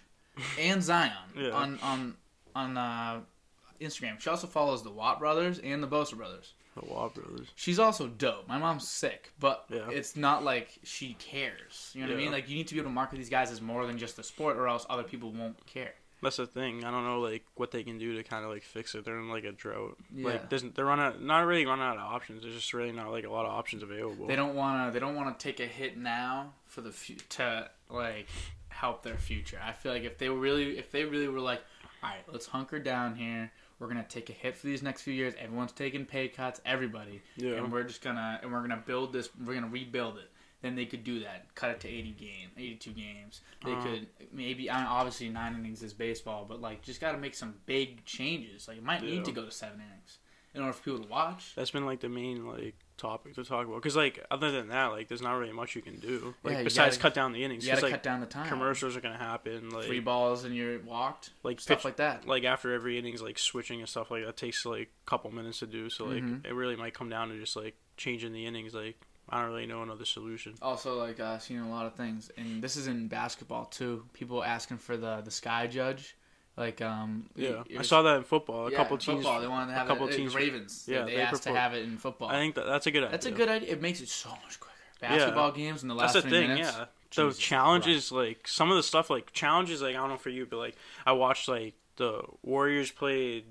and 0.59 0.81
Zion 0.89 1.11
Yeah. 1.35 1.49
on 1.51 1.79
on 1.81 2.15
on 2.55 2.77
uh, 2.77 3.21
Instagram. 3.79 4.19
She 4.19 4.29
also 4.29 4.47
follows 4.47 4.83
the 4.83 4.91
Watt 4.91 5.19
brothers 5.19 5.59
and 5.59 5.81
the 5.81 5.87
Bosa 5.87 6.15
brothers. 6.17 6.53
the 6.75 6.85
Waugh 6.85 7.09
brothers. 7.09 7.47
She's 7.55 7.79
also 7.79 8.07
dope. 8.07 8.47
My 8.47 8.57
mom's 8.57 8.87
sick, 8.87 9.31
but 9.39 9.65
Yeah. 9.69 9.89
it's 9.89 10.15
not 10.15 10.43
like 10.43 10.77
she 10.83 11.13
cares. 11.19 11.91
You 11.93 12.01
know 12.01 12.07
what 12.09 12.15
I 12.15 12.17
mean? 12.17 12.31
Like 12.31 12.49
you 12.49 12.55
need 12.55 12.67
to 12.67 12.73
be 12.73 12.79
able 12.79 12.89
to 12.89 12.93
market 12.93 13.15
these 13.17 13.29
guys 13.29 13.51
as 13.51 13.61
more 13.61 13.85
than 13.87 13.97
just 13.97 14.19
a 14.19 14.23
sport, 14.23 14.57
or 14.57 14.67
else 14.67 14.85
other 14.89 15.03
people 15.03 15.31
won't 15.31 15.65
care. 15.65 15.93
That's 16.21 16.37
the 16.37 16.45
thing. 16.45 16.83
I 16.83 16.91
don't 16.91 17.03
know 17.03 17.19
like 17.19 17.43
what 17.55 17.71
they 17.71 17.83
can 17.83 17.97
do 17.97 18.15
to 18.15 18.23
kind 18.23 18.45
of 18.45 18.51
like 18.51 18.63
fix 18.63 18.93
it. 18.93 19.05
They're 19.05 19.17
in 19.17 19.29
like 19.29 19.43
a 19.43 19.51
drought. 19.51 19.97
Yeah. 20.15 20.27
Like 20.27 20.49
there's 20.49 20.61
they're 20.63 20.85
running 20.85 21.05
out, 21.05 21.21
not 21.21 21.45
really 21.45 21.65
running 21.65 21.83
out 21.83 21.97
of 21.97 22.03
options. 22.03 22.43
There's 22.43 22.55
just 22.55 22.73
really 22.73 22.91
not 22.91 23.11
like 23.11 23.25
a 23.25 23.29
lot 23.31 23.45
of 23.45 23.51
options 23.51 23.81
available. 23.81 24.27
They 24.27 24.35
don't 24.35 24.55
want 24.55 24.87
to. 24.87 24.93
They 24.93 24.99
don't 24.99 25.15
want 25.15 25.37
to 25.37 25.43
take 25.43 25.59
a 25.59 25.65
hit 25.65 25.97
now 25.97 26.53
for 26.67 26.81
the 26.81 26.91
fu- 26.91 27.15
to 27.29 27.69
like 27.89 28.27
help 28.69 29.03
their 29.03 29.17
future. 29.17 29.59
I 29.63 29.71
feel 29.71 29.91
like 29.91 30.03
if 30.03 30.17
they 30.17 30.29
were 30.29 30.39
really, 30.39 30.77
if 30.77 30.91
they 30.91 31.05
really 31.05 31.27
were 31.27 31.39
like, 31.39 31.61
all 32.03 32.09
right, 32.09 32.19
let's 32.31 32.45
hunker 32.45 32.79
down 32.79 33.15
here. 33.15 33.51
We're 33.79 33.87
gonna 33.87 34.05
take 34.07 34.29
a 34.29 34.33
hit 34.33 34.55
for 34.55 34.67
these 34.67 34.83
next 34.83 35.01
few 35.01 35.13
years. 35.13 35.33
Everyone's 35.39 35.71
taking 35.71 36.05
pay 36.05 36.27
cuts. 36.27 36.61
Everybody. 36.67 37.23
Yeah. 37.35 37.53
And 37.53 37.71
we're 37.71 37.81
just 37.81 38.03
gonna 38.03 38.39
and 38.43 38.51
we're 38.51 38.61
gonna 38.61 38.83
build 38.85 39.11
this. 39.11 39.29
We're 39.43 39.55
gonna 39.55 39.69
rebuild 39.69 40.17
it. 40.19 40.29
Then 40.61 40.75
they 40.75 40.85
could 40.85 41.03
do 41.03 41.21
that. 41.21 41.53
Cut 41.55 41.71
it 41.71 41.79
to 41.81 41.87
eighty 41.89 42.11
game, 42.11 42.49
eighty-two 42.57 42.91
games. 42.91 43.41
They 43.65 43.71
Uh-huh. 43.71 43.81
could 43.83 44.07
maybe. 44.31 44.69
I 44.69 44.77
mean, 44.77 44.85
obviously, 44.87 45.29
nine 45.29 45.55
innings 45.55 45.81
is 45.81 45.93
baseball, 45.93 46.45
but 46.47 46.61
like, 46.61 46.83
just 46.83 47.01
got 47.01 47.13
to 47.13 47.17
make 47.17 47.33
some 47.33 47.55
big 47.65 48.05
changes. 48.05 48.67
Like, 48.67 48.77
it 48.77 48.83
might 48.83 49.01
Yeah. 49.03 49.15
need 49.15 49.25
to 49.25 49.31
go 49.31 49.43
to 49.45 49.51
seven 49.51 49.81
innings 49.81 50.19
in 50.53 50.61
order 50.61 50.73
for 50.73 50.83
people 50.83 50.99
to 51.03 51.07
watch. 51.09 51.55
That's 51.55 51.71
been 51.71 51.85
like 51.85 52.01
the 52.01 52.09
main 52.09 52.45
like 52.45 52.75
topic 52.97 53.33
to 53.33 53.43
talk 53.43 53.65
about. 53.65 53.77
Because 53.77 53.95
like 53.95 54.23
other 54.29 54.51
than 54.51 54.67
that, 54.67 54.87
like 54.91 55.07
there's 55.07 55.23
not 55.23 55.33
really 55.33 55.51
much 55.51 55.75
you 55.75 55.81
can 55.81 55.99
do. 55.99 56.35
Like 56.43 56.57
Yeah, 56.57 56.63
besides 56.63 56.97
gotta- 56.97 57.01
cut 57.09 57.13
down 57.15 57.31
the 57.31 57.43
innings. 57.43 57.65
You 57.65 57.71
got 57.71 57.77
to 57.77 57.81
Because 57.87 57.91
cut 57.93 58.03
down 58.03 58.19
the 58.19 58.27
time. 58.27 58.47
commercials 58.47 58.95
are 58.95 59.01
gonna 59.01 59.17
happen. 59.17 59.71
Like 59.71 59.85
Three 59.87 59.99
balls 60.01 60.43
and 60.43 60.55
you're 60.55 60.77
walked. 60.81 61.31
like 61.41 61.59
stuff 61.59 61.79
pitch- 61.79 61.85
like 61.85 61.95
that. 61.95 62.27
like 62.27 62.43
after 62.43 62.71
every 62.71 62.99
innings, 62.99 63.19
like 63.23 63.39
switching 63.39 63.79
and 63.79 63.89
stuff 63.89 64.11
like 64.11 64.23
that 64.25 64.37
takes 64.37 64.63
like 64.63 64.91
a 65.05 65.09
couple 65.09 65.31
minutes 65.31 65.57
to 65.59 65.65
do. 65.65 65.89
So 65.89 66.05
like 66.05 66.21
Mhm. 66.21 66.45
it 66.45 66.53
really 66.53 66.75
might 66.75 66.93
come 66.93 67.09
down 67.09 67.29
to 67.29 67.39
just 67.39 67.55
like 67.55 67.75
changing 67.97 68.33
the 68.33 68.45
innings. 68.45 68.75
Like 68.75 68.99
I 69.29 69.41
don't 69.41 69.51
really 69.51 69.65
know 69.65 69.81
another 69.81 70.05
solution. 70.05 70.55
Also, 70.61 70.97
like 70.97 71.19
uh, 71.19 71.37
seen 71.39 71.59
a 71.59 71.69
lot 71.69 71.85
of 71.85 71.95
things, 71.95 72.31
and 72.37 72.61
this 72.61 72.75
is 72.75 72.87
in 72.87 73.07
basketball 73.07 73.65
too. 73.65 74.05
People 74.13 74.43
asking 74.43 74.77
for 74.77 74.97
the 74.97 75.21
the 75.21 75.31
sky 75.31 75.67
judge, 75.67 76.17
like 76.57 76.81
um. 76.81 77.29
Yeah, 77.35 77.63
I 77.77 77.81
saw 77.83 78.01
that 78.01 78.17
in 78.17 78.23
football. 78.23 78.67
A 78.67 78.71
yeah, 78.71 78.77
couple 78.77 78.97
teams. 78.97 79.23
Football, 79.23 79.41
they 79.41 79.47
wanted 79.47 79.67
to 79.67 79.73
have 79.73 79.87
couple 79.87 80.07
it, 80.07 80.15
teams- 80.15 80.33
The 80.33 80.39
Ravens. 80.39 80.85
yeah, 80.87 80.99
Yeah, 80.99 81.05
they, 81.05 81.15
they 81.15 81.21
asked 81.21 81.43
to 81.43 81.53
have 81.53 81.73
it 81.73 81.83
in 81.83 81.97
football. 81.97 82.29
I 82.29 82.33
think 82.33 82.55
that 82.55 82.65
that's 82.65 82.87
a 82.87 82.91
good 82.91 83.03
idea. 83.03 83.11
That's 83.11 83.25
a 83.25 83.31
good 83.31 83.49
idea. 83.49 83.71
It 83.71 83.81
makes 83.81 84.01
it 84.01 84.09
so 84.09 84.29
much 84.29 84.59
quicker. 84.59 84.75
Basketball 84.99 85.51
games 85.51 85.81
in 85.81 85.89
the 85.89 85.95
last 85.95 86.13
That's 86.13 86.25
the 86.25 86.29
thing, 86.29 86.49
minutes. 86.49 86.71
yeah. 86.77 86.85
The 87.15 87.23
Jesus 87.27 87.39
challenges, 87.39 88.11
like 88.11 88.47
some 88.47 88.69
of 88.69 88.77
the 88.77 88.83
stuff, 88.83 89.09
like 89.09 89.33
challenges, 89.33 89.81
like 89.81 89.95
I 89.95 89.99
don't 89.99 90.09
know 90.09 90.17
for 90.17 90.29
you, 90.29 90.45
but 90.45 90.57
like 90.57 90.75
I 91.05 91.11
watched 91.11 91.47
like 91.47 91.73
the 91.97 92.21
Warriors 92.43 92.91
played 92.91 93.45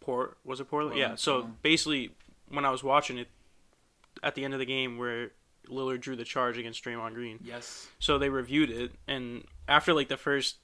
Port. 0.00 0.36
Was 0.44 0.60
it 0.60 0.68
Portland? 0.68 0.98
Yeah. 0.98 1.14
So 1.14 1.40
yeah. 1.40 1.46
basically, 1.62 2.10
when 2.48 2.64
I 2.66 2.70
was 2.70 2.82
watching 2.84 3.16
it, 3.18 3.28
at 4.22 4.34
the 4.34 4.44
end 4.44 4.52
of 4.54 4.60
the 4.60 4.66
game 4.66 4.98
where 4.98 5.30
Lillard 5.68 6.00
drew 6.00 6.16
the 6.16 6.24
charge 6.24 6.58
against 6.58 6.84
Draymond 6.84 7.14
Green, 7.14 7.38
Yes. 7.42 7.88
so 7.98 8.18
they 8.18 8.28
reviewed 8.28 8.70
it, 8.70 8.92
and 9.06 9.44
after 9.68 9.92
like 9.94 10.08
the 10.08 10.16
first, 10.16 10.56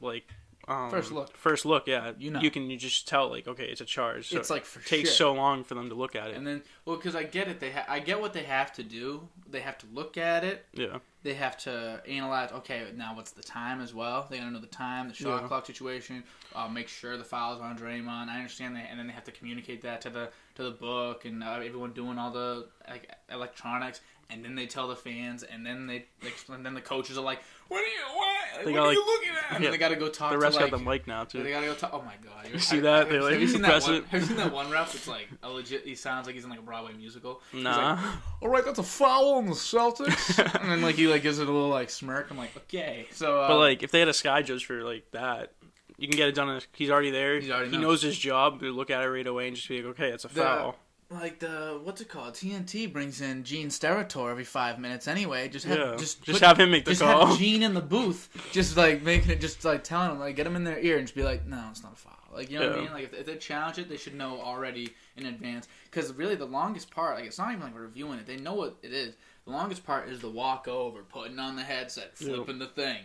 like. 0.00 0.24
Um, 0.70 0.88
First 0.88 1.10
look. 1.10 1.36
First 1.36 1.66
look, 1.66 1.88
yeah. 1.88 2.12
You 2.16 2.30
know. 2.30 2.40
you 2.40 2.48
can 2.50 2.70
you 2.70 2.76
just 2.76 3.08
tell 3.08 3.28
like 3.28 3.48
okay, 3.48 3.64
it's 3.64 3.80
a 3.80 3.84
charge. 3.84 4.28
So 4.28 4.38
it's 4.38 4.50
like 4.50 4.64
for 4.64 4.78
it 4.78 4.86
takes 4.86 5.08
sure. 5.08 5.16
so 5.16 5.32
long 5.34 5.64
for 5.64 5.74
them 5.74 5.88
to 5.88 5.96
look 5.96 6.14
at 6.14 6.30
it. 6.30 6.36
And 6.36 6.46
then, 6.46 6.62
well, 6.84 6.94
because 6.96 7.16
I 7.16 7.24
get 7.24 7.48
it. 7.48 7.58
They 7.58 7.72
ha- 7.72 7.86
I 7.88 7.98
get 7.98 8.20
what 8.20 8.32
they 8.32 8.44
have 8.44 8.72
to 8.74 8.84
do. 8.84 9.28
They 9.50 9.60
have 9.60 9.78
to 9.78 9.86
look 9.92 10.16
at 10.16 10.44
it. 10.44 10.64
yeah, 10.72 10.98
They 11.24 11.34
have 11.34 11.58
to 11.64 12.00
analyze. 12.08 12.52
Okay, 12.52 12.84
now 12.94 13.16
what's 13.16 13.32
the 13.32 13.42
time 13.42 13.80
as 13.80 13.92
well? 13.92 14.28
They 14.30 14.38
gotta 14.38 14.52
know 14.52 14.60
the 14.60 14.68
time, 14.68 15.08
the 15.08 15.14
shot 15.14 15.42
Yeah. 15.42 15.48
clock 15.48 15.66
situation. 15.66 16.22
Uh, 16.54 16.68
make 16.68 16.86
sure 16.86 17.16
the 17.16 17.24
fouls 17.24 17.60
on 17.60 17.76
Draymond. 17.76 18.28
I 18.28 18.36
understand 18.36 18.76
that, 18.76 18.86
and 18.90 18.98
then 18.98 19.08
they 19.08 19.12
have 19.12 19.24
to 19.24 19.32
communicate 19.32 19.82
that 19.82 20.00
to 20.02 20.10
the 20.10 20.30
to 20.54 20.62
the 20.62 20.70
book 20.70 21.24
and 21.24 21.42
uh, 21.42 21.50
everyone 21.64 21.92
doing 21.94 22.16
all 22.16 22.30
the 22.30 22.68
like 22.88 23.10
electronics. 23.28 24.00
And 24.32 24.44
then 24.44 24.54
they 24.54 24.66
tell 24.66 24.86
the 24.88 24.96
fans, 24.96 25.42
and 25.42 25.64
then 25.66 25.86
they 25.86 26.04
explain. 26.22 26.62
Then 26.62 26.74
the 26.74 26.80
coaches 26.80 27.18
are 27.18 27.22
like, 27.24 27.40
"What 27.68 27.78
do 27.78 27.84
you 27.84 28.16
what?" 28.16 28.64
They 28.64 28.72
what 28.72 28.80
are 28.80 28.86
like- 28.88 28.94
you 28.96 29.04
looking 29.06 29.30
at? 29.30 29.54
And 29.56 29.64
yeah. 29.64 29.70
they 29.70 29.78
gotta 29.78 29.96
go 29.96 30.08
talk 30.08 30.32
The 30.32 30.38
to 30.38 30.46
refs 30.46 30.52
like. 30.54 30.70
got 30.70 30.78
the 30.78 30.84
mic 30.84 31.06
now 31.06 31.24
too. 31.24 31.42
They 31.42 31.50
gotta 31.50 31.66
go 31.66 31.74
talk. 31.74 31.90
Oh 31.92 32.02
my 32.02 32.14
god! 32.24 32.52
You 32.52 32.58
see 32.60 32.80
that? 32.80 33.08
They, 33.08 33.18
like, 33.18 33.32
have 33.32 33.40
you 33.42 33.48
seen 33.48 33.62
that 33.62 33.82
one? 33.82 33.94
it. 33.94 34.04
Have 34.06 34.20
you 34.20 34.26
seen 34.28 34.36
that 34.36 34.52
one 34.52 34.70
ref? 34.70 34.94
It's 34.94 35.08
like 35.08 35.28
a 35.42 35.48
legit. 35.50 35.84
He 35.84 35.94
sounds 35.94 36.26
like 36.26 36.34
he's 36.36 36.44
in 36.44 36.50
like 36.50 36.58
a 36.60 36.62
Broadway 36.62 36.92
musical. 36.94 37.40
He's 37.52 37.64
Nah. 37.64 37.92
like, 37.94 37.98
All 38.42 38.48
right, 38.48 38.64
that's 38.64 38.78
a 38.78 38.82
foul 38.84 39.34
on 39.34 39.46
the 39.46 39.52
Celtics. 39.52 40.38
and 40.60 40.70
then 40.70 40.82
like 40.82 40.94
he 40.94 41.06
like 41.08 41.22
gives 41.22 41.38
it 41.38 41.48
a 41.48 41.52
little 41.52 41.68
like 41.68 41.90
smirk. 41.90 42.30
I'm 42.30 42.38
like, 42.38 42.56
okay. 42.56 43.06
So, 43.12 43.40
uh, 43.40 43.48
But 43.48 43.58
like, 43.58 43.82
if 43.82 43.90
they 43.90 43.98
had 43.98 44.08
a 44.08 44.12
sky 44.14 44.42
judge 44.42 44.64
for 44.66 44.82
like 44.84 45.10
that, 45.12 45.52
you 45.98 46.06
can 46.08 46.16
get 46.16 46.28
it 46.28 46.34
done. 46.34 46.60
He's 46.74 46.90
already 46.90 47.10
there. 47.10 47.40
He's 47.40 47.50
already 47.50 47.70
he 47.70 47.76
knows. 47.78 48.02
his 48.02 48.16
job. 48.18 48.62
You 48.62 48.72
look 48.72 48.90
at 48.90 49.02
it 49.02 49.08
right 49.08 49.26
away 49.26 49.48
and 49.48 49.56
just 49.56 49.68
be 49.68 49.82
like, 49.82 49.90
okay, 49.92 50.08
it's 50.10 50.24
a 50.24 50.28
foul. 50.28 50.76
Like 51.10 51.40
the 51.40 51.80
what's 51.82 52.00
it 52.00 52.08
called? 52.08 52.34
TNT 52.34 52.90
brings 52.92 53.20
in 53.20 53.42
Gene 53.44 53.68
Steratore 53.68 54.30
every 54.30 54.44
five 54.44 54.78
minutes 54.78 55.08
anyway. 55.08 55.48
Just 55.48 55.66
have 55.66 55.78
Yeah, 55.78 55.96
just 55.98 56.22
just 56.22 56.40
put- 56.40 56.46
have 56.46 56.58
him 56.60 56.70
make 56.70 56.84
the 56.84 56.92
just 56.92 57.02
call. 57.02 57.26
have 57.26 57.38
Gene 57.38 57.62
in 57.62 57.74
the 57.74 57.80
booth, 57.80 58.28
just 58.52 58.76
like 58.76 59.02
making 59.02 59.30
it, 59.30 59.40
just 59.40 59.64
like 59.64 59.82
telling 59.84 60.10
them, 60.10 60.18
like 60.20 60.36
get 60.36 60.44
them 60.44 60.56
in 60.56 60.64
their 60.64 60.78
ear 60.78 60.98
and 60.98 61.06
just 61.06 61.14
be 61.16 61.22
like, 61.22 61.46
no, 61.46 61.66
it's 61.70 61.82
not 61.82 61.92
a 61.92 61.96
foul. 61.96 62.14
Like 62.32 62.48
you 62.50 62.60
know 62.60 62.68
what 62.70 62.78
I 62.78 62.82
mean? 62.82 62.92
Like 62.92 63.04
if, 63.04 63.14
if 63.14 63.26
they 63.26 63.36
challenge 63.36 63.78
it, 63.78 63.88
they 63.88 63.96
should 63.96 64.14
know 64.14 64.40
already 64.40 64.94
in 65.16 65.26
advance. 65.26 65.66
Because 65.90 66.12
really, 66.14 66.36
the 66.36 66.44
longest 66.46 66.90
part, 66.90 67.16
like 67.16 67.24
it's 67.26 67.38
not 67.38 67.48
even 67.50 67.60
like 67.62 67.76
reviewing 67.76 68.18
it. 68.20 68.26
They 68.26 68.36
know 68.36 68.54
what 68.54 68.76
it 68.82 68.92
is. 68.92 69.14
The 69.46 69.50
longest 69.50 69.84
part 69.84 70.08
is 70.08 70.20
the 70.20 70.30
walk 70.30 70.68
over, 70.68 71.02
putting 71.02 71.38
on 71.40 71.56
the 71.56 71.62
headset, 71.64 72.12
Yeah. 72.20 72.34
flipping 72.34 72.58
the 72.60 72.66
thing. 72.66 72.98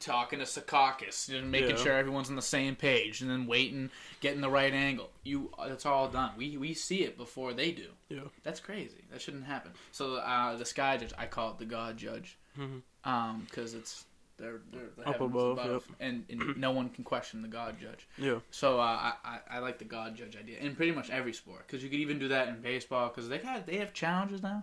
Talking 0.00 0.38
to 0.38 0.44
Secaucus, 0.44 1.28
just 1.28 1.44
making 1.44 1.70
Yeah. 1.70 1.76
sure 1.82 1.92
everyone's 1.92 2.30
on 2.30 2.36
the 2.36 2.42
same 2.42 2.76
page, 2.76 3.20
and 3.20 3.28
then 3.28 3.46
waiting, 3.46 3.90
getting 4.20 4.40
the 4.40 4.48
right 4.48 4.72
angle. 4.72 5.10
You, 5.24 5.50
it's 5.64 5.84
all 5.86 6.06
done. 6.08 6.30
We 6.36 6.56
we 6.56 6.72
see 6.74 7.02
it 7.02 7.16
before 7.16 7.52
they 7.52 7.72
do. 7.72 7.88
Yeah. 8.08 8.20
That's 8.44 8.60
crazy. 8.60 9.02
That 9.10 9.20
shouldn't 9.20 9.44
happen. 9.46 9.72
So 9.90 10.14
uh, 10.16 10.56
the 10.56 10.64
sky 10.64 10.96
judge, 10.98 11.12
I 11.18 11.26
call 11.26 11.50
it 11.50 11.58
the 11.58 11.64
God 11.64 11.96
judge, 11.96 12.38
Mhm. 12.56 12.82
um, 13.04 13.46
because 13.50 13.74
it's 13.74 14.04
they're 14.36 14.60
they're 14.70 14.90
the 14.96 15.08
Up 15.08 15.20
above, 15.20 15.58
above, 15.58 15.88
and, 15.98 16.24
and 16.30 16.56
no 16.56 16.70
one 16.70 16.90
can 16.90 17.02
question 17.02 17.42
the 17.42 17.48
God 17.48 17.76
judge. 17.80 18.06
Yeah. 18.16 18.38
So 18.52 18.78
uh, 18.78 18.82
I, 18.84 19.12
I 19.24 19.38
I 19.56 19.58
like 19.58 19.78
the 19.78 19.84
God 19.84 20.14
judge 20.14 20.36
idea 20.36 20.58
in 20.60 20.76
pretty 20.76 20.92
much 20.92 21.10
every 21.10 21.32
sport 21.32 21.64
because 21.66 21.82
you 21.82 21.90
could 21.90 21.98
even 21.98 22.20
do 22.20 22.28
that 22.28 22.46
in 22.46 22.60
baseball 22.60 23.08
because 23.08 23.28
they 23.28 23.38
have 23.38 23.66
they 23.66 23.78
have 23.78 23.92
challenges 23.92 24.44
now. 24.44 24.62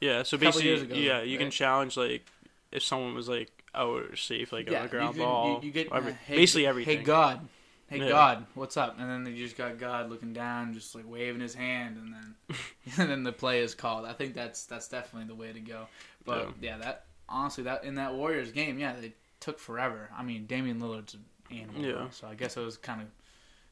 Yeah. 0.00 0.24
So 0.24 0.36
basically, 0.36 0.74
ago, 0.74 0.94
yeah, 0.94 1.22
you 1.22 1.38
can 1.38 1.50
challenge 1.50 1.96
like 1.96 2.26
if 2.70 2.82
someone 2.82 3.14
was 3.14 3.30
like 3.30 3.50
out 3.74 4.02
or 4.10 4.16
safe, 4.16 4.52
like 4.52 4.68
on 4.68 4.74
a 4.74 4.82
you 4.82 4.88
ground 4.88 5.14
can- 5.16 5.24
ball. 5.24 5.58
You, 5.60 5.66
you 5.68 5.72
get 5.72 5.92
every- 5.92 6.12
uh, 6.12 6.16
hey, 6.26 6.36
basically 6.36 6.66
everything. 6.66 6.98
Hey 6.98 7.04
God, 7.04 7.48
hey 7.88 7.98
Yeah. 8.00 8.08
God, 8.08 8.46
what's 8.54 8.76
up? 8.76 8.96
And 8.98 9.08
then 9.10 9.24
they 9.24 9.34
just 9.34 9.56
got 9.56 9.78
God 9.78 10.10
looking 10.10 10.32
down, 10.32 10.74
just 10.74 10.94
like 10.94 11.04
waving 11.08 11.40
his 11.40 11.54
hand, 11.54 11.96
and 11.96 12.14
then 12.14 12.34
and 12.98 13.10
then 13.10 13.22
the 13.24 13.32
play 13.32 13.60
is 13.60 13.74
called. 13.74 14.04
I 14.06 14.12
think 14.12 14.34
that's 14.34 14.64
that's 14.64 14.88
definitely 14.88 15.28
the 15.28 15.34
way 15.34 15.52
to 15.52 15.60
go. 15.60 15.86
But 16.24 16.50
yeah, 16.60 16.78
that 16.78 17.04
honestly, 17.28 17.64
that 17.64 17.84
in 17.84 17.96
that 17.96 18.14
Warriors 18.14 18.50
game, 18.52 18.78
yeah, 18.78 18.94
they 19.00 19.12
took 19.40 19.58
forever. 19.58 20.08
I 20.16 20.22
mean, 20.22 20.46
Damian 20.46 20.80
Lillard's 20.80 21.14
an 21.14 21.24
animal, 21.50 21.82
Yeah. 21.82 22.10
so 22.10 22.26
I 22.26 22.34
guess 22.34 22.56
it 22.56 22.60
was 22.64 22.76
kind 22.78 23.02
of 23.02 23.08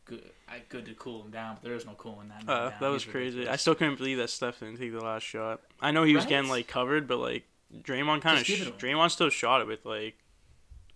good. 0.05 0.23
Good 0.69 0.85
to 0.85 0.95
cool 0.95 1.23
him 1.25 1.31
down, 1.31 1.55
but 1.55 1.63
there 1.63 1.75
is 1.75 1.87
no 1.87 1.93
cooling 1.93 2.29
that. 2.29 2.47
Uh, 2.51 2.69
down. 2.69 2.79
that 2.81 2.89
was 2.89 3.05
He's 3.05 3.11
crazy. 3.13 3.49
I 3.49 3.57
still 3.57 3.75
couldn't 3.75 3.97
believe 3.97 4.19
that 4.19 4.29
Steph 4.29 4.61
didn't 4.61 4.77
take 4.77 4.93
the 4.93 5.01
last 5.01 5.23
shot. 5.23 5.63
I 5.81 5.93
know 5.93 6.03
he 6.03 6.15
was 6.15 6.25
Right? 6.25 6.29
getting 6.31 6.51
like 6.51 6.67
covered, 6.69 7.09
but 7.09 7.17
like 7.19 7.45
Draymond 7.81 8.23
kind 8.23 8.39
of 8.39 8.47
sh- 8.47 8.63
Draymond 8.79 9.11
still 9.11 9.31
shot 9.31 9.61
it 9.61 9.67
with 9.67 9.85
like 9.85 10.17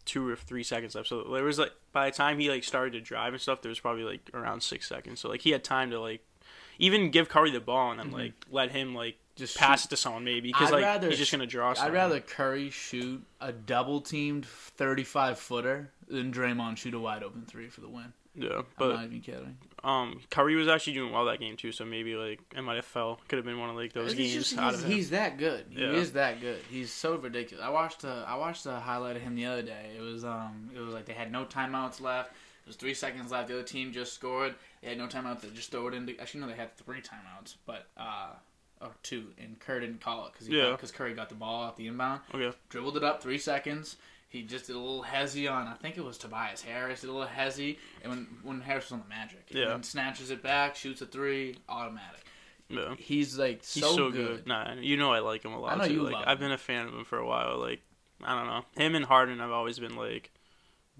two 0.04 0.26
or 0.26 0.36
three 0.36 0.62
seconds 0.62 0.94
left. 0.94 1.08
So 1.08 1.24
there 1.24 1.44
was 1.44 1.58
like 1.58 1.72
by 1.92 2.10
the 2.10 2.16
time 2.16 2.38
he 2.38 2.50
like 2.50 2.64
started 2.64 2.92
to 2.92 3.00
drive 3.00 3.32
and 3.32 3.42
stuff, 3.42 3.62
there 3.62 3.68
was 3.68 3.80
probably 3.80 4.04
like 4.04 4.30
around 4.34 4.62
six 4.62 4.88
seconds. 4.88 5.20
So 5.20 5.28
like 5.28 5.42
he 5.42 5.50
had 5.50 5.64
time 5.64 5.90
to 5.90 6.00
like 6.00 6.22
even 6.78 7.10
give 7.10 7.28
Curry 7.28 7.50
the 7.50 7.60
ball 7.60 7.90
and 7.90 8.00
then 8.00 8.06
mm-hmm. 8.08 8.16
like 8.16 8.32
let 8.50 8.70
him 8.70 8.94
like 8.94 9.16
just 9.34 9.56
pass 9.56 9.82
shoot- 9.82 9.86
it 9.86 9.90
to 9.90 9.96
someone 9.96 10.24
maybe 10.24 10.48
because 10.48 10.70
like 10.70 10.82
rather 10.82 11.08
he's 11.08 11.18
just 11.18 11.32
gonna 11.32 11.46
draw. 11.46 11.74
I'd 11.78 11.92
rather 11.92 12.20
Curry 12.20 12.70
shoot 12.70 13.22
a 13.40 13.52
double 13.52 14.00
teamed 14.00 14.46
35 14.46 15.38
footer 15.38 15.90
than 16.08 16.32
Draymond 16.32 16.78
shoot 16.78 16.94
a 16.94 16.98
wide 16.98 17.22
open 17.22 17.44
three 17.46 17.68
for 17.68 17.80
the 17.80 17.88
win. 17.88 18.12
Yeah, 18.36 18.50
I'm 18.58 18.64
but 18.78 18.88
not 18.94 19.04
even 19.06 19.20
kidding. 19.20 19.56
um 19.84 20.20
Curry 20.30 20.54
was 20.56 20.68
actually 20.68 20.94
doing 20.94 21.12
well 21.12 21.24
that 21.26 21.40
game 21.40 21.56
too. 21.56 21.72
So 21.72 21.84
maybe 21.84 22.14
like 22.14 22.40
it 22.56 22.62
might 22.62 22.76
have 22.76 22.84
fell. 22.84 23.18
Could 23.28 23.36
have 23.36 23.44
been 23.46 23.58
one 23.58 23.70
of 23.70 23.76
like 23.76 23.92
those 23.92 24.14
games 24.14 24.32
just- 24.34 24.58
out 24.58 24.74
he's, 24.74 24.84
he's 24.84 25.10
that 25.10 25.38
good. 25.38 25.66
He 25.70 25.80
Yeah. 25.80 25.92
is 25.92 26.12
that 26.12 26.40
good. 26.40 26.60
He's 26.70 26.92
so 26.92 27.16
ridiculous. 27.16 27.64
I 27.64 27.70
watched 27.70 28.04
a 28.04 28.24
I 28.28 28.36
watched 28.36 28.66
a 28.66 28.76
highlight 28.80 29.16
of 29.16 29.22
him 29.22 29.34
the 29.34 29.46
other 29.46 29.62
day. 29.62 29.92
It 29.96 30.00
was 30.02 30.24
um 30.24 30.70
it 30.74 30.80
was 30.80 30.94
like 30.94 31.06
they 31.06 31.12
had 31.14 31.32
no 31.32 31.44
timeouts 31.44 32.00
left. 32.00 32.30
There 32.32 32.70
was 32.70 32.76
three 32.76 32.94
seconds 32.94 33.30
left. 33.30 33.48
The 33.48 33.54
other 33.54 33.62
team 33.62 33.92
just 33.92 34.12
scored. 34.12 34.54
They 34.82 34.88
had 34.88 34.98
no 34.98 35.06
timeouts. 35.06 35.42
They 35.42 35.50
just 35.50 35.70
throw 35.70 35.86
it 35.88 35.94
into. 35.94 36.18
Actually, 36.20 36.40
no, 36.40 36.48
they 36.48 36.54
had 36.54 36.76
three 36.76 37.00
timeouts, 37.00 37.54
but 37.64 37.86
uh, 37.96 38.30
or 38.80 38.90
two, 39.04 39.28
and 39.38 39.58
Kerr 39.60 39.80
didn't 39.80 40.00
call 40.00 40.26
it 40.26 40.32
because 40.32 40.48
Yeah. 40.48 40.72
because 40.72 40.90
Curry 40.90 41.14
got 41.14 41.28
the 41.28 41.34
ball 41.36 41.64
out 41.64 41.76
the 41.76 41.86
inbound, 41.86 42.20
Okay. 42.34 42.54
dribbled 42.68 42.96
it 42.96 43.04
up 43.04 43.22
three 43.22 43.38
seconds. 43.38 43.96
He 44.28 44.42
just 44.42 44.66
did 44.66 44.76
a 44.76 44.78
little 44.78 45.04
hezzy 45.04 45.50
on. 45.50 45.66
I 45.68 45.74
think 45.74 45.96
it 45.96 46.04
was 46.04 46.18
Tobias 46.18 46.60
Harris. 46.62 47.00
Did 47.02 47.10
a 47.10 47.12
little 47.12 47.28
hezzy, 47.28 47.78
and 48.02 48.10
when 48.12 48.26
when 48.42 48.60
Harris 48.60 48.86
was 48.86 48.92
on 48.92 48.98
the 49.00 49.08
Magic, 49.08 49.44
and 49.50 49.58
Yeah. 49.58 49.68
then 49.68 49.82
snatches 49.82 50.30
it 50.30 50.42
back, 50.42 50.74
shoots 50.76 51.00
a 51.00 51.06
three, 51.06 51.56
automatic. 51.68 52.20
Yeah. 52.68 52.94
He's 52.98 53.38
like 53.38 53.58
He's 53.64 53.82
so, 53.84 53.94
so, 53.94 54.10
good. 54.10 54.38
good. 54.38 54.46
Nah, 54.48 54.74
you 54.74 54.96
know 54.96 55.12
I 55.12 55.20
like 55.20 55.44
him 55.44 55.52
a 55.52 55.60
lot. 55.60 55.74
I 55.74 55.76
know 55.78 55.86
too. 55.86 55.94
you 55.94 56.02
like, 56.02 56.14
love 56.14 56.24
I've 56.26 56.40
been 56.40 56.50
a 56.52 56.58
fan 56.58 56.86
of 56.88 56.94
him 56.94 57.04
for 57.04 57.16
a 57.18 57.26
while. 57.26 57.58
Like, 57.58 57.80
I 58.22 58.36
don't 58.36 58.46
know. 58.48 58.64
Him 58.82 58.94
and 58.96 59.04
Harden, 59.04 59.40
I've 59.40 59.52
always 59.52 59.78
been 59.78 59.94
like 59.96 60.32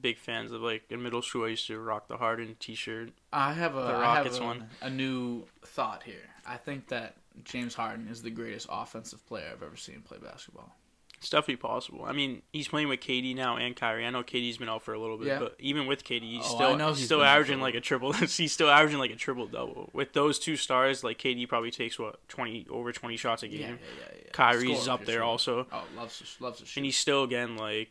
big 0.01 0.17
fans 0.19 0.53
of. 0.53 0.61
Like 0.63 0.85
in 0.91 1.03
middle 1.03 1.23
school, 1.23 1.45
I 1.45 1.49
used 1.49 1.67
to 1.67 1.79
rock 1.81 2.07
the 2.07 2.19
Harden 2.19 2.57
T-shirt. 2.61 3.11
I 3.33 3.53
have 3.55 3.75
a, 3.75 3.81
The 3.81 3.87
I 3.89 4.01
Rockets 4.01 4.37
have 4.37 4.45
a, 4.45 4.47
one. 4.47 4.69
a 4.81 4.89
new 4.91 5.45
thought 5.65 6.05
here. 6.05 6.31
I 6.47 6.57
think 6.59 6.87
that 6.89 7.17
James 7.43 7.75
Harden 7.75 8.07
is 8.09 8.23
the 8.23 8.31
greatest 8.31 8.69
offensive 8.71 9.27
player 9.27 9.49
I've 9.53 9.63
ever 9.65 9.77
seen 9.77 10.03
play 10.03 10.19
basketball. 10.23 10.73
It's 11.19 11.31
definitely 11.31 11.57
possible. 11.57 12.05
I 12.05 12.13
mean, 12.13 12.43
he's 12.53 12.69
playing 12.69 12.89
with 12.89 13.01
KD 13.01 13.35
now 13.35 13.57
and 13.57 13.75
Kyrie. 13.75 14.05
I 14.05 14.11
know 14.11 14.23
KD's 14.23 14.59
been 14.59 14.69
out 14.69 14.83
for 14.83 14.93
a 14.93 14.99
little 15.01 15.17
bit, 15.17 15.29
Yeah. 15.29 15.39
but 15.39 15.57
even 15.59 15.87
with 15.87 16.05
KD, 16.05 16.21
he's 16.21 16.43
Oh, 16.45 16.55
still 16.77 16.95
he's 16.95 17.05
still 17.07 17.19
been 17.19 17.27
out 17.27 17.31
for 17.31 17.35
averaging 17.37 17.61
like 17.61 17.75
a 17.75 17.81
triple. 17.81 18.13
he's 18.13 18.53
still 18.53 18.69
averaging 18.71 18.99
like 18.99 19.11
a 19.11 19.17
triple 19.17 19.47
double. 19.47 19.89
With 19.95 20.13
those 20.13 20.39
two 20.39 20.57
stars, 20.57 21.03
like 21.03 21.19
KD 21.19 21.49
probably 21.49 21.71
takes 21.71 21.99
what 21.99 22.27
twenty 22.29 22.67
over 22.71 22.93
twenty 22.93 23.17
shots 23.17 23.43
a 23.43 23.49
game. 23.49 23.61
Yeah, 23.61 23.67
yeah, 23.69 23.75
yeah. 23.77 24.19
yeah. 24.25 24.31
Kyrie's 24.33 24.87
up 24.89 25.05
there 25.07 25.17
sure. 25.17 25.25
also, 25.25 25.67
Oh, 25.73 25.85
loves 25.97 26.19
to, 26.19 26.45
loves 26.45 26.61
to 26.61 26.67
shoot. 26.67 26.81
and 26.81 26.85
he's 26.85 26.99
still 26.99 27.25
again 27.25 27.57
like 27.57 27.89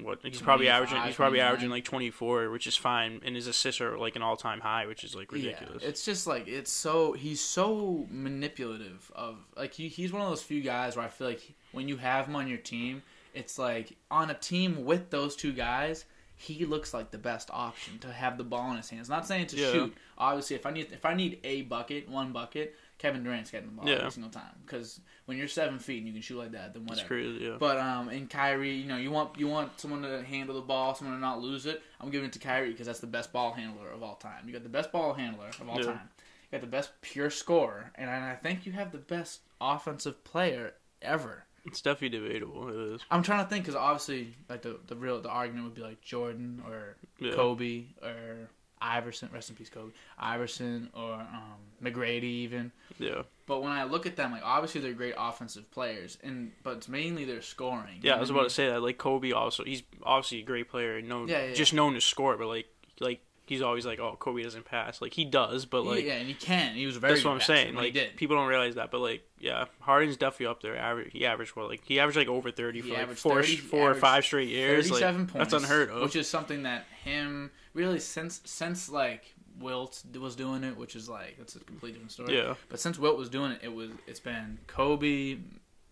what 0.00 0.20
he's 0.22 0.40
probably 0.40 0.68
averaging. 0.68 1.02
He's 1.02 1.16
probably 1.16 1.38
29. 1.40 1.46
averaging 1.48 1.70
like 1.70 1.84
twenty 1.84 2.10
four, 2.10 2.48
which 2.50 2.66
is 2.66 2.76
fine, 2.76 3.20
and 3.24 3.34
his 3.36 3.46
assists 3.46 3.80
are 3.80 3.98
like 3.98 4.16
an 4.16 4.22
all 4.22 4.36
time 4.36 4.60
high, 4.60 4.86
which 4.86 5.04
is 5.04 5.14
like 5.14 5.30
ridiculous. 5.32 5.82
Yeah, 5.82 5.88
it's 5.90 6.04
just 6.04 6.26
like 6.26 6.48
it's 6.48 6.72
so 6.72 7.12
he's 7.12 7.40
so 7.42 8.06
manipulative 8.10 9.10
of 9.14 9.36
like 9.56 9.74
he, 9.74 9.88
he's 9.88 10.12
one 10.12 10.22
of 10.22 10.28
those 10.28 10.42
few 10.42 10.62
guys 10.62 10.96
where 10.96 11.04
I 11.04 11.08
feel 11.08 11.26
like 11.28 11.42
when 11.72 11.88
you 11.88 11.96
have 11.96 12.26
him 12.26 12.36
on 12.36 12.48
your 12.48 12.58
team, 12.58 13.02
it's 13.34 13.58
like 13.58 13.96
on 14.10 14.30
a 14.30 14.34
team 14.34 14.84
with 14.84 15.10
those 15.10 15.36
two 15.36 15.52
guys, 15.52 16.04
he 16.36 16.64
looks 16.64 16.94
like 16.94 17.10
the 17.10 17.18
best 17.18 17.50
option 17.52 17.98
to 17.98 18.12
have 18.12 18.38
the 18.38 18.44
ball 18.44 18.70
in 18.70 18.76
his 18.76 18.88
hands. 18.88 19.08
Not 19.08 19.26
saying 19.26 19.48
to 19.48 19.56
Yeah. 19.56 19.72
shoot. 19.72 19.96
Obviously, 20.16 20.56
if 20.56 20.66
I 20.66 20.70
need 20.70 20.92
if 20.92 21.04
I 21.04 21.14
need 21.14 21.40
a 21.44 21.62
bucket, 21.62 22.08
one 22.08 22.32
bucket, 22.32 22.76
Kevin 22.98 23.22
Durant's 23.22 23.50
getting 23.50 23.68
the 23.68 23.74
ball 23.74 23.88
Yeah. 23.88 23.96
every 23.98 24.10
single 24.12 24.30
time 24.30 24.54
because 24.64 25.00
when 25.26 25.36
you're 25.36 25.46
seven 25.48 25.78
feet 25.78 25.98
and 25.98 26.06
you 26.06 26.12
can 26.12 26.22
shoot 26.22 26.38
like 26.38 26.52
that, 26.52 26.74
then 26.74 26.82
it's 26.82 26.90
whatever. 26.90 27.08
crazy. 27.08 27.44
Yeah. 27.44 27.56
But 27.58 27.78
um, 27.78 28.08
in 28.08 28.26
Kyrie, 28.28 28.74
you 28.74 28.86
know, 28.86 28.96
you 28.96 29.10
want 29.10 29.36
you 29.38 29.46
want 29.48 29.78
someone 29.80 30.02
to 30.02 30.22
handle 30.24 30.54
the 30.54 30.60
ball, 30.62 30.94
someone 30.94 31.16
to 31.16 31.20
not 31.20 31.40
lose 31.40 31.66
it. 31.66 31.82
I'm 32.00 32.10
giving 32.10 32.28
it 32.28 32.32
to 32.34 32.38
Kyrie 32.38 32.70
because 32.70 32.86
that's 32.86 33.00
the 33.00 33.06
best 33.08 33.32
ball 33.32 33.52
handler 33.52 33.90
of 33.90 34.02
all 34.02 34.14
time. 34.16 34.46
You 34.46 34.52
got 34.52 34.62
the 34.62 34.68
best 34.68 34.90
ball 34.92 35.14
handler 35.14 35.48
of 35.48 35.68
all 35.68 35.78
Yeah. 35.78 35.86
time. 35.92 36.10
You 36.50 36.58
got 36.58 36.60
the 36.62 36.66
best 36.68 36.92
pure 37.02 37.30
scorer, 37.30 37.90
and 37.96 38.08
I 38.08 38.34
think 38.36 38.64
you 38.64 38.72
have 38.72 38.90
the 38.92 38.98
best 38.98 39.40
offensive 39.60 40.22
player 40.24 40.74
ever. 41.02 41.44
It's 41.68 41.80
definitely 41.82 42.18
debatable. 42.18 42.68
It 42.68 42.94
is. 42.94 43.00
I'm 43.10 43.22
trying 43.22 43.44
to 43.44 43.48
think 43.50 43.64
because 43.64 43.76
obviously, 43.76 44.34
like 44.48 44.62
the 44.62 44.78
the 44.86 44.96
real 44.96 45.20
the 45.20 45.28
argument 45.30 45.64
would 45.64 45.74
be 45.74 45.82
like 45.82 46.00
Jordan 46.00 46.62
or 46.66 46.96
Yeah. 47.18 47.32
Kobe 47.32 47.84
or 48.02 48.48
Iverson. 48.80 49.28
Rest 49.32 49.50
in 49.50 49.56
peace, 49.56 49.70
Kobe. 49.70 49.92
Iverson 50.18 50.88
or 50.94 51.14
um, 51.14 51.58
McGrady 51.82 52.22
even. 52.24 52.72
Yeah. 52.98 53.22
But 53.46 53.62
when 53.62 53.72
I 53.72 53.84
look 53.84 54.06
at 54.06 54.16
them, 54.16 54.32
like 54.32 54.42
obviously 54.44 54.80
they're 54.80 54.92
great 54.92 55.14
offensive 55.18 55.70
players, 55.70 56.18
and 56.22 56.52
but 56.62 56.76
it's 56.78 56.88
mainly 56.88 57.24
their 57.24 57.42
scoring. 57.42 58.00
Yeah, 58.02 58.16
I 58.16 58.20
was 58.20 58.30
about 58.30 58.44
to 58.44 58.50
say 58.50 58.68
that. 58.68 58.82
Like 58.82 58.98
Kobe, 58.98 59.32
also 59.32 59.64
he's 59.64 59.82
obviously 60.02 60.40
a 60.40 60.44
great 60.44 60.68
player 60.68 60.96
and 60.98 61.08
known, 61.08 61.28
Yeah, 61.28 61.46
yeah, 61.46 61.54
just 61.54 61.72
known 61.74 61.94
to 61.94 62.00
score. 62.00 62.36
But 62.36 62.48
like, 62.48 62.66
like 63.00 63.20
he's 63.48 63.62
always 63.62 63.86
like, 63.86 63.98
oh, 63.98 64.16
Kobe 64.18 64.42
doesn't 64.42 64.64
pass. 64.64 65.00
Like 65.00 65.14
he 65.14 65.24
does, 65.24 65.64
but 65.66 65.84
like 65.84 66.04
yeah, 66.04 66.14
and 66.14 66.28
he 66.28 66.34
can. 66.34 66.74
He 66.74 66.86
was 66.86 66.96
very. 66.96 67.14
that's 67.14 67.24
what 67.24 67.32
I'm 67.32 67.40
saying. 67.40 67.74
Like 67.74 68.16
people 68.16 68.36
don't 68.36 68.48
realize 68.48 68.76
that, 68.76 68.90
but 68.90 69.00
like, 69.00 69.22
yeah, 69.40 69.66
Harden's 69.80 70.16
definitely 70.16 70.46
up 70.46 70.62
there. 70.62 70.76
Average, 70.76 71.12
he 71.12 71.26
averaged 71.26 71.56
what? 71.56 71.68
Like 71.68 71.82
he 71.84 71.98
averaged 72.00 72.18
like 72.18 72.28
over 72.28 72.50
thirty 72.50 72.80
He 72.80 72.90
for 72.90 72.96
like 72.96 73.16
four, 73.16 73.42
30 73.42 73.56
four 73.56 73.90
or 73.90 73.94
five 73.94 74.24
straight 74.24 74.48
years. 74.48 74.90
Like, 74.90 75.02
points. 75.02 75.32
That's 75.32 75.52
unheard 75.52 75.90
of. 75.90 76.02
Which 76.02 76.16
is 76.16 76.28
something 76.28 76.64
that 76.64 76.86
him 77.04 77.50
really 77.74 78.00
since 78.00 78.40
since 78.44 78.88
like 78.88 79.34
Wilt 79.60 80.02
was 80.18 80.36
doing 80.36 80.64
it, 80.64 80.76
which 80.76 80.94
is 80.96 81.08
like 81.08 81.36
that's 81.38 81.56
a 81.56 81.60
completely 81.60 81.92
different 81.92 82.12
story. 82.12 82.36
yeah, 82.36 82.54
But 82.68 82.80
since 82.80 82.98
Wilt 82.98 83.18
was 83.18 83.28
doing 83.28 83.52
it, 83.52 83.60
it 83.62 83.72
was 83.72 83.90
it's 84.06 84.20
been 84.20 84.58
Kobe, 84.66 85.38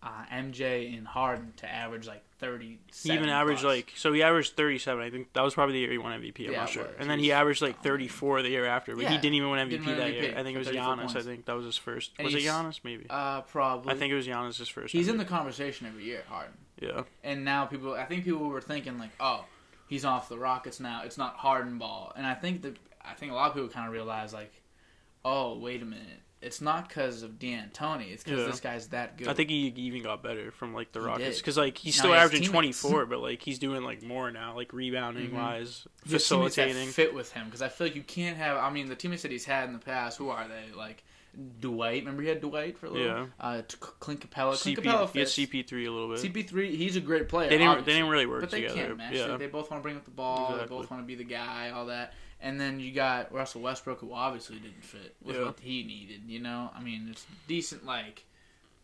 uh, 0.03 0.23
MJ 0.31 0.95
and 0.97 1.07
Harden 1.07 1.53
to 1.57 1.69
average 1.71 2.07
like 2.07 2.23
thirty. 2.39 2.77
He 3.03 3.11
even 3.13 3.29
averaged 3.29 3.63
like 3.63 3.91
so 3.95 4.13
he 4.13 4.21
averaged 4.21 4.55
37. 4.55 5.03
I 5.03 5.09
think 5.09 5.33
that 5.33 5.41
was 5.43 5.55
probably 5.55 5.73
the 5.73 5.79
year 5.79 5.91
he 5.91 5.97
won 5.97 6.19
MVP. 6.21 6.45
I'm 6.45 6.51
Yeah, 6.51 6.59
not 6.59 6.69
sure. 6.69 6.83
was. 6.83 6.93
And 6.99 7.09
then 7.09 7.17
He 7.19 7.31
averaged 7.31 7.61
like 7.63 7.81
34 7.81 8.43
the 8.43 8.49
year 8.49 8.65
after, 8.65 8.95
but 8.95 9.05
he 9.05 9.15
didn't 9.17 9.33
even 9.33 9.49
win 9.49 9.67
MVP 9.67 9.85
win 9.85 9.97
that 9.97 10.11
MVP 10.11 10.21
year. 10.21 10.33
I 10.37 10.43
think 10.43 10.55
it 10.55 10.59
was 10.59 10.67
34 10.67 10.95
Giannis. 10.95 11.15
I 11.15 11.21
think 11.21 11.45
that 11.45 11.55
was 11.55 11.65
his 11.65 11.77
first. 11.77 12.11
And 12.19 12.25
was 12.25 12.35
it 12.35 12.43
Giannis? 12.43 12.79
Maybe. 12.83 13.05
uh, 13.09 13.41
probably. 13.41 13.91
I 13.91 13.97
think 13.97 14.11
it 14.11 14.15
was 14.15 14.27
Giannis' 14.27 14.69
first. 14.71 14.91
he's 14.93 15.07
in 15.07 15.17
the 15.17 15.25
conversation 15.25 15.87
every 15.87 16.03
year, 16.03 16.23
Harden. 16.29 16.53
Yeah. 16.79 17.03
And 17.23 17.43
now 17.43 17.65
people, 17.65 17.93
I 17.95 18.05
think 18.05 18.23
people 18.23 18.47
were 18.47 18.61
thinking 18.61 18.99
like, 18.99 19.09
oh, 19.19 19.45
he's 19.87 20.05
off 20.05 20.29
the 20.29 20.37
Rockets 20.37 20.79
now. 20.79 21.01
It's 21.05 21.17
not 21.17 21.37
Harden 21.37 21.79
ball. 21.79 22.13
And 22.15 22.25
I 22.27 22.35
think 22.35 22.61
that 22.61 22.77
I 23.03 23.13
think 23.13 23.31
a 23.31 23.35
lot 23.35 23.47
of 23.49 23.53
people 23.55 23.69
kind 23.69 23.87
of 23.87 23.93
realize 23.93 24.31
like, 24.31 24.53
oh, 25.25 25.57
wait 25.57 25.81
a 25.81 25.85
minute. 25.85 26.21
It's 26.39 26.61
not 26.61 26.87
because 26.87 27.23
of 27.23 27.39
D'Antoni. 27.39 28.11
It's 28.11 28.23
because 28.23 28.41
Yeah. 28.41 28.45
this 28.45 28.59
guy's 28.59 28.87
that 28.89 29.17
good. 29.17 29.27
I 29.27 29.33
think 29.33 29.49
he 29.49 29.73
even 29.75 30.03
got 30.03 30.21
better 30.21 30.51
from 30.51 30.73
like 30.73 30.91
the 30.91 30.99
He 30.99 31.05
Rockets 31.05 31.37
because 31.39 31.57
like 31.57 31.77
he's 31.77 31.97
still 31.97 32.13
has 32.13 32.25
averaging 32.25 32.47
teammates. 32.51 32.79
24, 32.81 33.05
but 33.07 33.19
like 33.21 33.41
he's 33.41 33.57
doing 33.57 33.83
like 33.83 34.03
more 34.03 34.29
now, 34.31 34.55
like 34.55 34.71
rebounding 34.71 35.31
Mhm. 35.31 35.33
wise, 35.33 35.87
He 36.05 36.11
has 36.13 36.27
teammates 36.27 36.55
that 36.55 36.61
facilitating. 36.67 36.89
fit 36.89 37.13
with 37.15 37.31
him 37.33 37.45
because 37.45 37.63
I 37.63 37.69
feel 37.69 37.87
like 37.87 37.95
you 37.95 38.03
can't 38.03 38.37
have. 38.37 38.57
I 38.57 38.69
mean, 38.69 38.87
the 38.87 38.95
teammates 38.95 39.23
that 39.23 39.31
he's 39.31 39.45
had 39.45 39.67
in 39.67 39.73
the 39.73 39.79
past, 39.79 40.19
who 40.19 40.29
are 40.29 40.47
they? 40.47 40.75
Like 40.75 41.03
Dwight. 41.59 42.01
Remember 42.01 42.21
he 42.21 42.29
had 42.29 42.41
Dwight 42.41 42.77
for 42.77 42.85
a 42.87 42.89
little. 42.91 43.07
Yeah. 43.07 43.25
Uh, 43.39 43.61
Clint 43.99 44.19
Capela. 44.21 44.59
Clint 44.59 44.77
CP, 44.79 44.83
Capela 44.83 45.11
he 45.11 45.19
had 45.19 45.27
fits. 45.29 45.33
CP3 45.37 45.85
a 45.87 45.91
little 45.91 46.09
bit. 46.09 46.19
CP3, 46.19 46.75
he's 46.75 46.95
a 46.95 47.01
great 47.01 47.29
player. 47.29 47.49
they 47.49 47.57
didn't. 47.57 47.85
They 47.85 47.93
didn't 47.93 48.09
really 48.09 48.25
work 48.27 48.41
But 48.41 48.51
they 48.51 48.61
together. 48.61 48.79
can't 48.87 48.97
mesh. 48.97 49.13
yeah. 49.15 49.27
They, 49.27 49.37
they 49.37 49.47
both 49.47 49.69
want 49.71 49.81
to 49.81 49.83
bring 49.83 49.97
up 49.97 50.05
the 50.05 50.11
ball. 50.11 50.55
They 50.57 50.65
both 50.65 50.89
want 50.91 51.01
to 51.03 51.07
be 51.07 51.15
the 51.15 51.23
guy. 51.23 51.69
All 51.71 51.87
that. 51.87 52.13
And 52.39 52.61
then 52.61 52.79
you 52.79 52.91
got 52.91 53.33
Russell 53.33 53.61
Westbrook, 53.61 53.99
who 53.99 54.13
obviously 54.13 54.57
didn't 54.59 54.83
fit 54.83 55.15
with 55.23 55.35
Yeah. 55.37 55.45
what 55.45 55.59
he 55.59 55.83
needed. 55.83 56.21
You 56.27 56.39
know, 56.39 56.69
I 56.75 56.81
mean, 56.81 57.07
it's 57.09 57.25
decent 57.47 57.85
like 57.85 58.25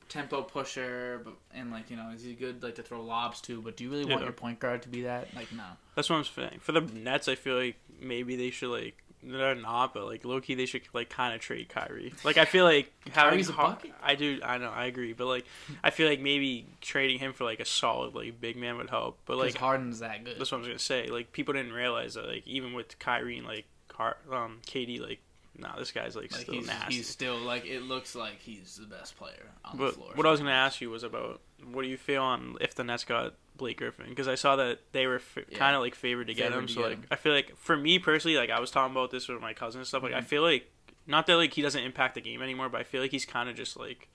tempo 0.09 0.41
pusher, 0.41 1.21
but 1.23 1.35
and 1.53 1.71
like 1.71 1.89
you 1.89 1.95
know, 1.95 2.09
is 2.15 2.23
he 2.23 2.33
good 2.33 2.63
like 2.63 2.75
to 2.75 2.83
throw 2.83 3.01
lobs 3.03 3.41
too? 3.41 3.61
But 3.61 3.77
do 3.77 3.83
you 3.83 3.91
really 3.91 4.05
want 4.05 4.21
Yeah. 4.21 4.25
your 4.25 4.33
point 4.33 4.59
guard 4.59 4.81
to 4.83 4.89
be 4.89 5.03
that? 5.03 5.33
Like, 5.35 5.51
no. 5.51 5.63
That's 5.95 6.09
what 6.09 6.15
I'm 6.17 6.23
saying. 6.23 6.59
For 6.61 6.71
the 6.71 6.81
Nets, 6.81 7.27
I 7.27 7.35
feel 7.35 7.55
like 7.55 7.75
maybe 8.01 8.35
they 8.35 8.49
should 8.49 8.69
like 8.71 9.02
they're 9.25 9.55
not, 9.55 9.93
but 9.93 10.05
like 10.05 10.25
low 10.25 10.41
key 10.41 10.55
they 10.55 10.65
should 10.65 10.81
like 10.93 11.09
kind 11.09 11.33
of 11.33 11.41
trade 11.41 11.69
Kyrie. 11.69 12.13
Like 12.23 12.37
I 12.37 12.45
feel 12.45 12.65
like 12.65 12.91
having 13.11 13.31
Kyrie's 13.31 13.49
a 13.49 13.53
Har- 13.53 13.69
bucket. 13.69 13.91
I 14.01 14.15
do. 14.15 14.39
I 14.43 14.57
know. 14.57 14.69
I 14.69 14.85
agree, 14.85 15.13
but 15.13 15.27
like 15.27 15.45
I 15.83 15.89
feel 15.89 16.07
like 16.09 16.19
maybe 16.19 16.65
trading 16.81 17.19
him 17.19 17.33
for 17.33 17.43
like 17.43 17.59
a 17.59 17.65
solid 17.65 18.15
like 18.15 18.39
big 18.41 18.57
man 18.57 18.77
would 18.77 18.89
help. 18.89 19.19
But 19.25 19.37
like 19.37 19.55
Harden's 19.57 19.99
that 19.99 20.23
good. 20.23 20.39
that's 20.39 20.51
what 20.51 20.57
I 20.57 20.59
was 20.59 20.67
gonna 20.67 20.79
say. 20.79 21.07
Like 21.07 21.31
people 21.31 21.53
didn't 21.53 21.73
realize 21.73 22.15
that 22.15 22.27
like 22.27 22.45
even 22.47 22.73
with 22.73 22.97
Kyrie 22.99 23.37
and 23.37 23.47
like 23.47 23.65
Car- 23.89 24.17
um 24.31 24.59
KD 24.65 24.99
like 24.99 25.19
nah 25.57 25.75
this 25.77 25.91
guy's 25.91 26.15
like, 26.15 26.31
Like 26.31 26.41
still 26.41 26.55
he's, 26.55 26.65
nasty. 26.67 26.95
he's 26.95 27.07
still 27.07 27.37
like 27.37 27.65
it 27.65 27.83
looks 27.83 28.15
like 28.15 28.39
he's 28.39 28.75
the 28.77 28.87
best 28.87 29.15
player 29.17 29.51
on 29.63 29.77
the 29.77 29.83
But 29.85 29.93
floor. 29.93 30.11
what 30.15 30.25
I 30.25 30.31
was 30.31 30.39
gonna 30.39 30.51
ask 30.51 30.81
you 30.81 30.89
was 30.89 31.03
about 31.03 31.41
what 31.71 31.83
do 31.83 31.87
you 31.89 31.97
feel 31.97 32.23
on 32.23 32.57
if 32.59 32.73
the 32.73 32.83
Nets 32.83 33.03
got 33.03 33.35
Blake 33.57 33.77
Griffin? 33.77 34.07
Because 34.09 34.27
I 34.27 34.35
saw 34.35 34.55
that 34.57 34.79
they 34.91 35.07
were 35.07 35.15
f- 35.17 35.37
Yeah. 35.49 35.57
kind 35.57 35.75
of 35.75 35.81
like 35.81 35.95
favored 35.95 36.27
to 36.27 36.33
get 36.33 36.47
Favored 36.49 36.59
him. 36.59 36.67
to 36.67 36.73
So 36.73 36.81
get 36.81 36.87
like 36.89 36.97
him. 36.99 37.07
I 37.11 37.15
feel 37.15 37.33
like 37.33 37.55
for 37.57 37.77
me 37.77 37.99
personally, 37.99 38.37
like 38.37 38.49
I 38.49 38.59
was 38.59 38.71
talking 38.71 38.91
about 38.93 39.11
this 39.11 39.27
with 39.27 39.41
my 39.41 39.53
cousin 39.53 39.79
and 39.81 39.87
stuff. 39.87 40.03
Like 40.03 40.13
I 40.13 40.21
Mhm. 40.21 40.25
feel 40.25 40.41
like 40.41 40.69
not 41.07 41.27
that 41.27 41.35
like 41.35 41.53
he 41.53 41.61
doesn't 41.61 41.83
impact 41.83 42.15
the 42.15 42.21
game 42.21 42.41
anymore, 42.41 42.69
but 42.69 42.79
I 42.81 42.83
feel 42.83 43.01
like 43.01 43.11
he's 43.11 43.25
kind 43.25 43.49
of 43.49 43.55
just 43.55 43.77
like. 43.77 44.07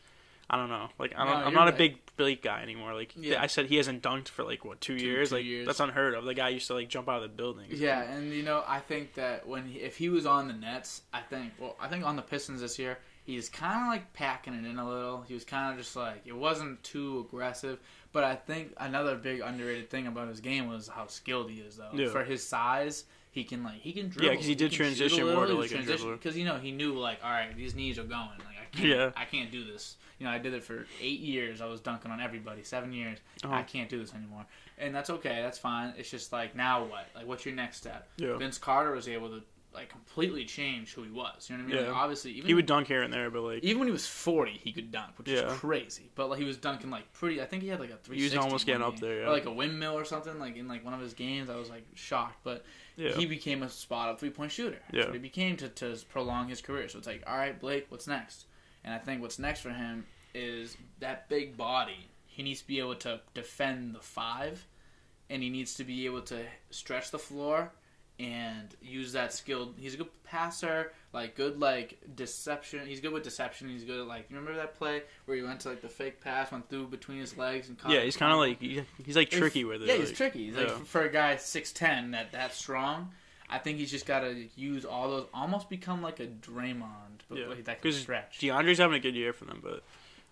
I 0.50 0.56
don't 0.56 0.70
know. 0.70 0.88
Like 0.98 1.12
I 1.14 1.24
No, 1.26 1.30
I'm 1.32 1.42
you're 1.52 1.60
not 1.60 1.68
a 1.68 1.72
big 1.72 1.98
Blake 2.16 2.42
guy 2.42 2.62
anymore. 2.62 2.94
Like 2.94 3.12
Yeah. 3.14 3.42
I 3.42 3.48
said, 3.48 3.66
he 3.66 3.76
hasn't 3.76 4.02
dunked 4.02 4.28
for 4.28 4.44
like 4.44 4.64
what 4.64 4.80
two, 4.80 4.98
Two- 4.98 5.04
years. 5.04 5.28
two 5.28 5.34
like 5.34 5.44
years. 5.44 5.66
that's 5.66 5.78
unheard 5.78 6.14
of. 6.14 6.24
The 6.24 6.32
guy 6.32 6.48
used 6.48 6.66
to 6.68 6.74
like 6.74 6.88
jump 6.88 7.06
out 7.06 7.16
of 7.16 7.22
the 7.22 7.28
building. 7.28 7.66
Yeah, 7.68 8.00
and 8.10 8.32
you 8.32 8.42
know, 8.42 8.64
I 8.66 8.80
think 8.80 9.12
that 9.14 9.46
when 9.46 9.66
he, 9.66 9.80
if 9.80 9.98
he 9.98 10.08
was 10.08 10.24
on 10.24 10.48
the 10.48 10.54
Nets, 10.54 11.02
I 11.12 11.20
think 11.20 11.52
well, 11.58 11.76
I 11.78 11.88
think 11.88 12.02
on 12.06 12.16
the 12.16 12.22
Pistons 12.22 12.62
this 12.62 12.78
year, 12.78 12.96
he's 13.28 13.48
kind 13.48 13.82
of 13.82 13.86
like 13.88 14.12
packing 14.14 14.54
it 14.54 14.64
in 14.66 14.78
a 14.78 14.88
little. 14.88 15.22
He 15.28 15.34
was 15.34 15.44
kind 15.44 15.70
of 15.72 15.78
just 15.78 15.94
like 15.94 16.22
it 16.24 16.34
wasn't 16.34 16.82
too 16.82 17.26
aggressive, 17.28 17.78
but 18.12 18.24
I 18.24 18.34
think 18.34 18.72
another 18.78 19.16
big 19.16 19.40
underrated 19.40 19.90
thing 19.90 20.06
about 20.06 20.28
his 20.28 20.40
game 20.40 20.68
was 20.68 20.88
how 20.88 21.06
skilled 21.06 21.50
he 21.50 21.58
is 21.60 21.76
though. 21.76 21.90
Yeah. 21.92 22.08
For 22.08 22.24
his 22.24 22.42
size, 22.46 23.04
he 23.30 23.44
can 23.44 23.62
like 23.62 23.80
he 23.80 23.92
can 23.92 24.08
dribble. 24.08 24.34
'cause 24.36 24.46
he 24.46 24.54
did 24.54 24.72
a 24.72 24.74
transition 24.74 25.26
more 25.26 25.46
to, 25.46 25.52
like, 25.54 25.70
a 25.70 25.74
dribbler. 25.74 26.14
because 26.14 26.36
you 26.36 26.44
know 26.44 26.56
he 26.58 26.72
knew 26.72 26.94
like 26.98 27.18
all 27.22 27.30
right, 27.30 27.54
these 27.56 27.74
knees 27.74 27.98
are 27.98 28.04
going. 28.04 28.30
Like 28.38 28.56
I 28.60 28.76
can't, 28.76 28.88
Yeah. 28.88 29.10
I 29.16 29.24
can't 29.26 29.50
do 29.52 29.62
this. 29.64 29.96
You 30.18 30.26
know, 30.26 30.32
I 30.32 30.38
did 30.38 30.52
it 30.52 30.64
for 30.64 30.84
eight 31.00 31.20
years. 31.20 31.60
I 31.60 31.66
was 31.66 31.80
dunking 31.80 32.10
on 32.10 32.20
everybody. 32.20 32.64
Seven 32.64 32.92
years. 32.92 33.18
Uh-huh. 33.44 33.54
I 33.54 33.62
can't 33.62 33.88
do 33.88 34.00
this 34.00 34.12
anymore, 34.14 34.46
and 34.78 34.92
that's 34.92 35.10
okay. 35.10 35.40
That's 35.42 35.58
fine. 35.58 35.94
It's 35.96 36.10
just 36.10 36.32
like 36.32 36.56
now 36.56 36.82
what? 36.84 37.06
Like 37.14 37.26
what's 37.26 37.44
your 37.44 37.54
next 37.54 37.76
step? 37.76 38.08
Yeah. 38.16 38.36
Vince 38.36 38.58
Carter 38.58 38.90
was 38.92 39.06
able 39.06 39.28
to 39.28 39.42
like 39.78 39.88
completely 39.88 40.44
change 40.44 40.92
who 40.92 41.02
he 41.02 41.10
was. 41.10 41.48
You 41.48 41.56
know 41.56 41.64
what 41.64 41.72
I 41.72 41.74
mean? 41.74 41.84
Yeah. 41.84 41.90
Like, 41.92 42.00
obviously, 42.02 42.32
even 42.32 42.46
He 42.46 42.54
would 42.54 42.66
dunk 42.66 42.86
here 42.88 43.02
and 43.02 43.12
there, 43.12 43.30
but 43.30 43.42
like 43.42 43.62
even 43.64 43.78
when 43.80 43.88
he 43.88 43.92
was 43.92 44.06
forty, 44.06 44.52
he 44.62 44.72
could 44.72 44.90
dunk, 44.90 45.18
which 45.18 45.28
Yeah. 45.28 45.46
is 45.52 45.58
crazy. 45.58 46.10
But 46.14 46.28
like 46.30 46.38
he 46.38 46.44
was 46.44 46.56
dunking 46.56 46.90
like 46.90 47.12
pretty. 47.12 47.40
I 47.40 47.46
think 47.46 47.62
he 47.62 47.68
had 47.68 47.80
like 47.80 47.90
a 47.90 47.96
three. 47.96 48.18
He 48.18 48.24
was 48.24 48.36
almost 48.36 48.66
getting 48.66 48.82
up 48.82 48.98
there, 48.98 49.20
yeah. 49.20 49.26
Or 49.28 49.32
like 49.32 49.46
a 49.46 49.52
windmill 49.52 49.96
or 49.98 50.04
something. 50.04 50.38
Like 50.38 50.56
in 50.56 50.68
like 50.68 50.84
one 50.84 50.94
of 50.94 51.00
his 51.00 51.14
games, 51.14 51.48
I 51.50 51.56
was 51.56 51.70
like 51.70 51.84
shocked. 51.94 52.38
But 52.44 52.64
yeah, 52.96 53.12
he 53.12 53.26
became 53.26 53.62
a 53.62 53.68
spot 53.68 54.08
up 54.08 54.20
three 54.20 54.30
point 54.30 54.52
shooter. 54.52 54.78
That's 54.90 54.94
Yeah. 54.94 55.04
what 55.06 55.14
he 55.14 55.20
became 55.20 55.56
to, 55.58 55.68
to 55.68 55.96
prolong 56.10 56.48
his 56.48 56.60
career. 56.60 56.88
So 56.88 56.98
it's 56.98 57.06
like, 57.06 57.22
all 57.26 57.36
right, 57.36 57.58
Blake, 57.58 57.86
what's 57.90 58.06
next? 58.06 58.46
And 58.84 58.92
I 58.94 58.98
think 58.98 59.22
what's 59.22 59.38
next 59.38 59.60
for 59.60 59.70
him 59.70 60.06
is 60.34 60.76
that 61.00 61.28
big 61.28 61.56
body. 61.56 62.08
He 62.26 62.42
needs 62.42 62.60
to 62.60 62.66
be 62.66 62.78
able 62.78 62.94
to 62.96 63.20
defend 63.34 63.94
the 63.94 64.00
five, 64.00 64.64
and 65.28 65.42
he 65.42 65.50
needs 65.50 65.74
to 65.74 65.84
be 65.84 66.06
able 66.06 66.22
to 66.22 66.44
stretch 66.70 67.10
the 67.10 67.18
floor 67.18 67.72
and 68.18 68.74
use 68.82 69.12
that 69.12 69.32
skill. 69.32 69.72
He's 69.78 69.94
a 69.94 69.96
good 69.98 70.08
passer, 70.24 70.92
like 71.12 71.34
good 71.36 71.58
like 71.60 71.98
deception. 72.16 72.86
He's 72.86 73.00
good 73.00 73.12
with 73.12 73.22
deception. 73.22 73.68
He's 73.68 73.84
good 73.84 74.00
at 74.00 74.06
like 74.06 74.26
you 74.30 74.36
remember 74.36 74.58
that 74.58 74.74
play 74.74 75.02
where 75.26 75.36
he 75.36 75.42
went 75.42 75.60
to 75.60 75.68
like 75.70 75.80
the 75.82 75.88
fake 75.88 76.20
pass, 76.20 76.50
went 76.52 76.68
through 76.68 76.88
between 76.88 77.18
his 77.18 77.36
legs 77.36 77.68
and 77.68 77.78
caught 77.78 77.92
yeah. 77.92 78.00
He's 78.00 78.16
kind 78.16 78.32
of 78.32 78.38
like 78.38 78.60
he- 78.60 78.82
he's 79.04 79.16
like 79.16 79.32
If- 79.32 79.38
tricky 79.38 79.64
with 79.64 79.82
it. 79.82 79.88
Yeah, 79.88 79.94
he's 79.96 80.08
like- 80.08 80.16
tricky. 80.16 80.46
He's 80.46 80.56
like 80.56 80.68
yeah. 80.68 80.78
for 80.84 81.02
a 81.02 81.10
guy 81.12 81.36
six 81.36 81.72
ten 81.72 82.10
that 82.12 82.32
that 82.32 82.54
strong. 82.54 83.12
I 83.50 83.56
think 83.58 83.78
he's 83.78 83.90
just 83.90 84.04
got 84.04 84.20
to 84.20 84.46
use 84.56 84.84
all 84.84 85.08
those, 85.10 85.26
almost 85.32 85.70
become 85.70 86.02
like 86.02 86.20
a 86.20 86.26
Draymond, 86.26 87.20
but 87.30 87.38
Yeah, 87.38 87.46
like 87.46 87.64
that 87.64 87.80
can 87.80 87.90
'cause 87.90 87.98
stretch. 88.00 88.40
DeAndre's 88.40 88.76
having 88.76 88.96
a 88.96 89.00
good 89.00 89.14
year 89.14 89.32
for 89.32 89.46
them, 89.46 89.60
but 89.62 89.82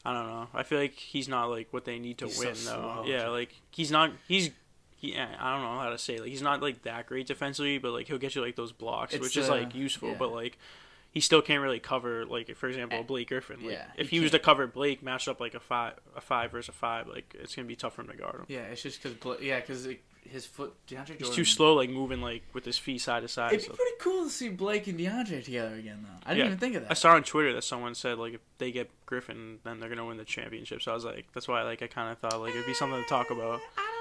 I 0.04 0.12
don't 0.12 0.26
know. 0.26 0.48
I 0.52 0.64
feel 0.64 0.78
like 0.78 0.92
he's 0.92 1.26
not 1.26 1.46
like 1.46 1.68
what 1.72 1.84
they 1.86 1.98
need 1.98 2.18
to 2.18 2.26
He's 2.26 2.36
so 2.36 2.44
win 2.44 2.54
though. 2.54 2.60
slow. 2.62 3.04
Yeah, 3.06 3.28
like 3.28 3.54
he's 3.70 3.90
not. 3.90 4.10
He's. 4.28 4.50
He, 4.98 5.16
I 5.16 5.52
don't 5.52 5.62
know 5.62 5.78
how 5.78 5.90
to 5.90 5.98
say. 5.98 6.18
Like 6.18 6.30
he's 6.30 6.42
not 6.42 6.62
like 6.62 6.82
that 6.82 7.06
great 7.06 7.26
defensively, 7.26 7.78
but 7.78 7.92
like 7.92 8.06
he'll 8.08 8.18
get 8.18 8.34
you 8.34 8.42
like 8.42 8.56
those 8.56 8.72
blocks, 8.72 9.12
It's, 9.14 9.22
which 9.22 9.36
is 9.36 9.48
uh, 9.48 9.52
like 9.52 9.74
useful. 9.74 10.10
yeah. 10.10 10.16
But 10.18 10.32
like 10.32 10.58
he 11.12 11.20
still 11.20 11.40
can't 11.42 11.62
really 11.62 11.80
cover 11.80 12.24
like 12.26 12.54
for 12.56 12.68
example 12.68 12.98
Eh, 12.98 13.02
Blake 13.02 13.28
Griffin. 13.28 13.60
Like, 13.62 13.72
yeah, 13.72 13.84
if 13.96 14.08
he 14.10 14.16
he 14.16 14.22
was 14.22 14.32
to 14.32 14.38
cover 14.38 14.66
Blake 14.66 15.02
matched 15.02 15.28
up 15.28 15.38
like 15.40 15.54
a 15.54 15.60
five 15.60 15.94
a 16.16 16.20
five 16.20 16.50
versus 16.50 16.70
a 16.70 16.72
five, 16.72 17.08
like 17.08 17.34
it's 17.38 17.54
gonna 17.54 17.68
be 17.68 17.76
tough 17.76 17.94
for 17.94 18.02
him 18.02 18.08
to 18.08 18.16
guard 18.16 18.36
him. 18.36 18.44
yeah, 18.48 18.60
it's 18.62 18.82
just 18.82 19.02
because 19.02 19.40
yeah, 19.42 19.60
because 19.60 19.86
his 20.28 20.44
foot 20.44 20.74
DeAndre 20.88 20.96
Jordan. 21.06 21.16
He's 21.20 21.30
too 21.30 21.44
slow, 21.44 21.74
like 21.74 21.88
moving 21.88 22.20
like 22.20 22.42
with 22.52 22.64
his 22.64 22.76
feet 22.78 23.00
side 23.00 23.20
to 23.22 23.28
side. 23.28 23.52
It'd 23.52 23.70
be 23.70 23.76
pretty 23.76 23.92
cool 24.00 24.24
to 24.24 24.30
see 24.30 24.48
Blake 24.48 24.88
and 24.88 24.98
DeAndre 24.98 25.44
together 25.44 25.76
again, 25.76 26.02
though. 26.02 26.18
I 26.24 26.30
didn't 26.34 26.38
Yeah. 26.38 26.46
even 26.46 26.58
think 26.58 26.74
of 26.74 26.82
that. 26.82 26.90
I 26.90 26.94
saw 26.94 27.10
on 27.12 27.22
Twitter 27.22 27.52
that 27.54 27.62
someone 27.62 27.94
said 27.94 28.18
like 28.18 28.34
if 28.34 28.40
they 28.58 28.72
get 28.72 28.90
Griffin, 29.06 29.58
then 29.62 29.78
they're 29.78 29.88
gonna 29.88 30.04
win 30.06 30.16
the 30.16 30.24
championship. 30.24 30.82
So 30.82 30.90
I 30.90 30.94
was 30.94 31.04
like, 31.04 31.26
that's 31.34 31.46
why 31.46 31.62
like 31.62 31.82
I 31.82 31.86
kind 31.86 32.10
of 32.10 32.18
thought 32.18 32.40
like 32.40 32.54
it'd 32.54 32.66
be 32.66 32.74
something 32.74 33.00
to 33.00 33.08
talk 33.08 33.30
about. 33.30 33.60
I 33.78 33.95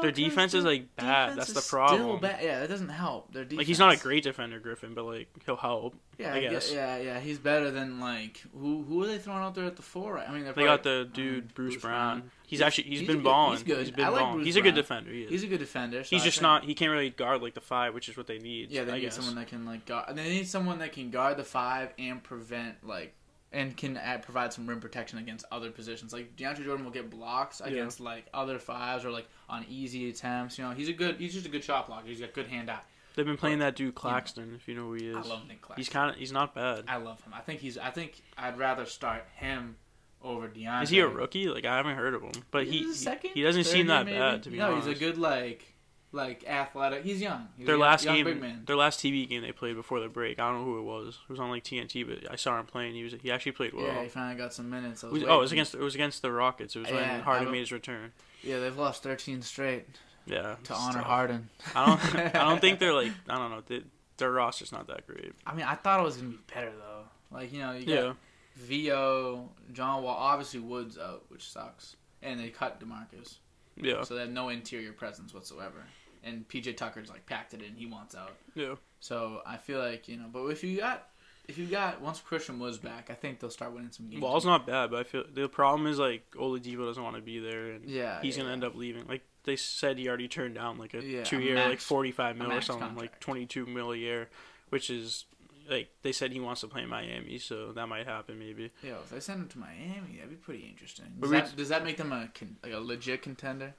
Their 0.00 0.10
defense 0.12 0.54
is, 0.54 0.64
like, 0.64 0.94
bad. 0.96 1.36
That's 1.36 1.52
the 1.52 1.60
still 1.60 1.78
problem. 1.78 2.20
bad. 2.20 2.42
Yeah, 2.42 2.60
that 2.60 2.68
doesn't 2.68 2.88
help. 2.88 3.32
Their 3.32 3.44
defense. 3.44 3.58
Like 3.58 3.66
he's 3.66 3.78
not 3.78 3.94
a 3.94 3.98
great 3.98 4.24
defender, 4.24 4.58
Griffin, 4.60 4.94
but 4.94 5.04
like 5.04 5.28
he'll 5.44 5.56
help. 5.56 5.94
Yeah, 6.18 6.34
I 6.34 6.40
guess. 6.40 6.72
Yeah, 6.72 6.98
yeah, 6.98 7.20
he's 7.20 7.38
better 7.38 7.70
than 7.70 7.98
like 8.00 8.42
who? 8.58 8.82
Who 8.84 9.02
are 9.02 9.06
they 9.06 9.18
throwing 9.18 9.42
out 9.42 9.54
there 9.54 9.64
at 9.64 9.76
the 9.76 9.82
four? 9.82 10.18
I 10.18 10.30
mean, 10.32 10.44
they're 10.44 10.52
They 10.52 10.64
got 10.64 10.82
the 10.82 11.08
dude 11.12 11.44
um, 11.44 11.50
Bruce, 11.54 11.74
Bruce 11.74 11.82
Brown. 11.82 12.18
Brown. 12.20 12.30
He's, 12.46 12.58
He's- 12.58 12.66
actually 12.66 12.84
he's 12.84 13.00
he's 13.00 13.08
been 13.08 13.22
balling. 13.22 13.54
he's 13.56 13.62
good. 13.64 13.78
He's 13.78 13.90
been 13.90 14.04
I 14.04 14.08
like 14.08 14.20
balling. 14.20 14.44
He's 14.44 14.56
a 14.56 14.60
good 14.62 14.74
defender. 14.74 15.10
He 15.10 15.22
is. 15.22 15.30
He's 15.30 15.42
a 15.42 15.46
good 15.46 15.58
defender. 15.60 16.04
so 16.04 16.10
He's 16.10 16.22
I 16.22 16.24
just 16.26 16.36
think- 16.38 16.42
not. 16.42 16.64
He 16.64 16.74
can't 16.74 16.90
really 16.90 17.10
guard 17.10 17.42
like 17.42 17.54
the 17.54 17.60
five, 17.60 17.94
which 17.94 18.08
is 18.08 18.16
what 18.16 18.26
they 18.26 18.38
need. 18.38 18.70
Yeah, 18.70 18.84
they 18.84 18.92
I 18.92 18.94
need 18.96 19.00
guess. 19.02 19.16
someone 19.16 19.34
that 19.36 19.48
can 19.48 19.64
like 19.64 19.86
guard. 19.86 20.14
They 20.16 20.28
need 20.30 20.46
someone 20.48 20.78
that 20.80 20.92
can 20.92 21.10
guard 21.10 21.36
the 21.38 21.44
five 21.44 21.90
and 21.98 22.22
prevent 22.22 22.86
like 22.86 23.14
and 23.52 23.76
can 23.76 23.96
add, 23.96 24.22
provide 24.22 24.52
some 24.52 24.66
rim 24.66 24.80
protection 24.80 25.18
against 25.18 25.44
other 25.52 25.70
positions. 25.70 26.12
Like 26.12 26.36
DeAndre 26.36 26.64
Jordan 26.64 26.84
will 26.84 26.92
get 26.92 27.10
blocks 27.10 27.60
Yeah. 27.64 27.70
against 27.72 28.00
like 28.00 28.26
other 28.32 28.58
fives 28.58 29.04
or 29.04 29.10
like 29.10 29.28
on 29.48 29.64
easy 29.68 30.08
attempts. 30.08 30.58
You 30.58 30.64
know, 30.64 30.70
he's 30.70 30.88
a 30.88 30.92
good. 30.92 31.16
He's 31.16 31.34
just 31.34 31.46
a 31.46 31.50
good 31.50 31.62
shot 31.64 31.86
blocker. 31.86 32.06
He's 32.08 32.20
got 32.20 32.32
good 32.32 32.46
hand 32.48 32.70
eye. 32.70 32.80
They've 33.14 33.26
been 33.26 33.36
playing 33.36 33.58
that 33.58 33.76
dude 33.76 33.94
Claxton, 33.94 34.54
if 34.56 34.66
you 34.66 34.74
know 34.74 34.84
who 34.84 34.94
he 34.94 35.08
is. 35.08 35.16
I 35.16 35.20
love 35.20 35.46
Nick 35.46 35.60
Claxton. 35.60 35.80
He's 35.80 35.88
kind 35.90 36.10
of. 36.10 36.16
He's 36.16 36.32
not 36.32 36.54
bad. 36.54 36.84
I 36.88 36.96
love 36.96 37.22
him. 37.22 37.34
I 37.34 37.40
think 37.40 37.60
he's. 37.60 37.76
I 37.76 37.90
think 37.90 38.22
I'd 38.38 38.56
rather 38.56 38.86
start 38.86 39.26
him 39.36 39.76
over 40.22 40.48
DeAndre. 40.48 40.84
Is 40.84 40.88
he 40.90 41.00
a 41.00 41.08
rookie? 41.08 41.48
Like 41.48 41.66
I 41.66 41.76
haven't 41.76 41.96
heard 41.96 42.14
of 42.14 42.22
him, 42.22 42.32
but 42.50 42.64
He's 42.64 42.86
he 42.86 42.92
second, 42.94 43.32
he 43.34 43.42
doesn't 43.42 43.64
seem 43.64 43.88
that 43.88 44.06
maybe? 44.06 44.18
bad 44.18 44.44
to 44.44 44.50
be 44.50 44.56
no, 44.58 44.72
honest. 44.72 44.88
he's 44.88 44.96
a 44.96 44.98
good 44.98 45.18
like 45.18 45.71
like 46.12 46.44
athletic. 46.46 47.04
He's 47.04 47.20
young. 47.22 47.48
He's 47.56 47.66
their 47.66 47.74
young, 47.76 47.80
last 47.82 48.04
young 48.04 48.16
game, 48.22 48.62
their 48.66 48.76
last 48.76 49.00
TV 49.00 49.28
game 49.28 49.42
they 49.42 49.52
played 49.52 49.74
before 49.76 49.98
the 50.00 50.08
break. 50.08 50.38
I 50.38 50.50
don't 50.50 50.60
know 50.60 50.64
who 50.66 50.78
it 50.78 50.82
was. 50.82 51.18
It 51.28 51.30
was 51.32 51.40
on 51.40 51.50
like 51.50 51.64
TNT, 51.64 52.06
but 52.06 52.30
I 52.30 52.36
saw 52.36 52.58
him 52.60 52.66
playing. 52.66 52.94
He 52.94 53.02
was 53.04 53.14
he 53.22 53.30
actually 53.30 53.52
played 53.52 53.72
well. 53.74 53.86
yeah, 53.86 54.02
he 54.02 54.08
finally 54.08 54.36
got 54.36 54.52
some 54.52 54.68
minutes. 54.70 55.02
Was 55.02 55.22
oh, 55.24 55.36
it 55.36 55.40
was 55.40 55.52
against 55.52 55.74
it 55.74 55.80
was 55.80 55.94
against 55.94 56.22
the 56.22 56.30
Rockets. 56.30 56.76
It 56.76 56.80
was 56.80 56.88
Yeah, 56.90 57.12
when 57.12 57.20
Harden 57.20 57.50
made 57.50 57.60
his 57.60 57.72
return. 57.72 58.12
Yeah, 58.42 58.58
they've 58.60 58.76
lost 58.76 59.02
13 59.04 59.40
straight 59.42 59.86
Yeah, 60.26 60.56
to 60.64 60.74
honor 60.74 60.98
tough. 60.98 61.06
Harden. 61.06 61.48
I 61.74 61.86
don't 61.86 62.14
I 62.36 62.48
don't 62.48 62.60
think 62.60 62.78
they're 62.78 62.92
like 62.94 63.12
I 63.28 63.38
don't 63.38 63.50
know. 63.50 63.62
They, 63.66 63.82
their 64.18 64.30
roster's 64.32 64.70
not 64.72 64.86
that 64.88 65.06
great. 65.06 65.32
I 65.46 65.54
mean, 65.54 65.64
I 65.64 65.74
thought 65.76 66.00
it 66.00 66.02
was 66.02 66.16
gonna 66.18 66.30
be 66.30 66.38
better 66.54 66.72
though. 66.78 67.04
Like 67.36 67.52
you 67.52 67.60
know, 67.60 67.72
you 67.72 67.86
got 67.86 67.92
Yeah, 67.94 68.12
Vo, 68.56 69.48
John 69.72 70.02
Wall. 70.02 70.14
Obviously, 70.16 70.60
Woods 70.60 70.98
out, 70.98 71.24
which 71.28 71.50
sucks. 71.50 71.96
and 72.22 72.38
they 72.38 72.48
cut 72.50 72.78
DeMarcus, 72.80 73.38
Yeah, 73.76 74.02
so 74.02 74.14
they 74.14 74.20
have 74.20 74.30
no 74.30 74.48
interior 74.50 74.92
presence 74.92 75.32
whatsoever. 75.34 75.84
And 76.24 76.48
PJ 76.48 76.76
Tucker's 76.76 77.08
like 77.10 77.26
packed 77.26 77.54
it 77.54 77.62
in. 77.62 77.74
He 77.74 77.86
wants 77.86 78.14
out. 78.14 78.36
yeah. 78.54 78.74
So 79.00 79.42
I 79.44 79.56
feel 79.56 79.80
like 79.80 80.08
you 80.08 80.16
know, 80.16 80.26
but 80.32 80.46
if 80.46 80.62
you 80.62 80.78
got, 80.78 81.08
if 81.48 81.58
you 81.58 81.66
got 81.66 82.00
once 82.00 82.20
Christian 82.20 82.60
was 82.60 82.78
back, 82.78 83.08
I 83.10 83.14
think 83.14 83.40
they'll 83.40 83.50
start 83.50 83.72
winning 83.72 83.90
some 83.90 84.08
games. 84.08 84.22
Wall's 84.22 84.44
not 84.44 84.66
bad, 84.66 84.92
but 84.92 85.00
I 85.00 85.02
feel 85.02 85.24
the 85.32 85.48
problem 85.48 85.88
is 85.88 85.98
like 85.98 86.24
Oladipo 86.36 86.86
doesn't 86.86 87.02
want 87.02 87.16
to 87.16 87.22
be 87.22 87.40
there, 87.40 87.72
and 87.72 87.88
yeah, 87.88 88.20
he's 88.22 88.36
yeah, 88.36 88.44
gonna 88.44 88.52
end 88.52 88.64
up 88.64 88.76
leaving. 88.76 89.06
Like 89.08 89.22
they 89.44 89.56
said, 89.56 89.98
he 89.98 90.08
already 90.08 90.28
turned 90.28 90.54
down 90.54 90.78
like 90.78 90.94
a 90.94 91.02
Yeah, 91.04 91.24
two 91.24 91.40
year, 91.40 91.56
like 91.56 91.80
forty 91.80 92.12
five 92.12 92.36
mil 92.36 92.52
or 92.52 92.60
something, 92.60 92.94
like 92.94 93.18
twenty 93.18 93.46
two 93.46 93.66
mil 93.66 93.90
a 93.90 93.96
year, 93.96 94.28
which 94.68 94.88
is 94.88 95.24
like 95.68 95.88
they 96.02 96.12
said 96.12 96.32
he 96.32 96.40
wants 96.40 96.60
to 96.60 96.68
play 96.68 96.82
in 96.82 96.88
Miami, 96.88 97.38
so 97.38 97.72
that 97.72 97.88
might 97.88 98.06
happen 98.06 98.38
maybe. 98.38 98.70
Yeah, 98.82 98.94
if 99.02 99.10
they 99.10 99.20
send 99.20 99.42
him 99.42 99.48
to 99.48 99.58
Miami, 99.58 100.16
that'd 100.16 100.30
be 100.30 100.36
pretty 100.36 100.66
interesting. 100.68 101.06
Does 101.20 101.30
that, 101.30 101.56
does 101.56 101.68
that 101.70 101.84
make 101.84 101.96
them 101.96 102.12
a 102.12 102.28
like 102.62 102.72
a 102.72 102.78
legit 102.78 103.22
contender? 103.22 103.74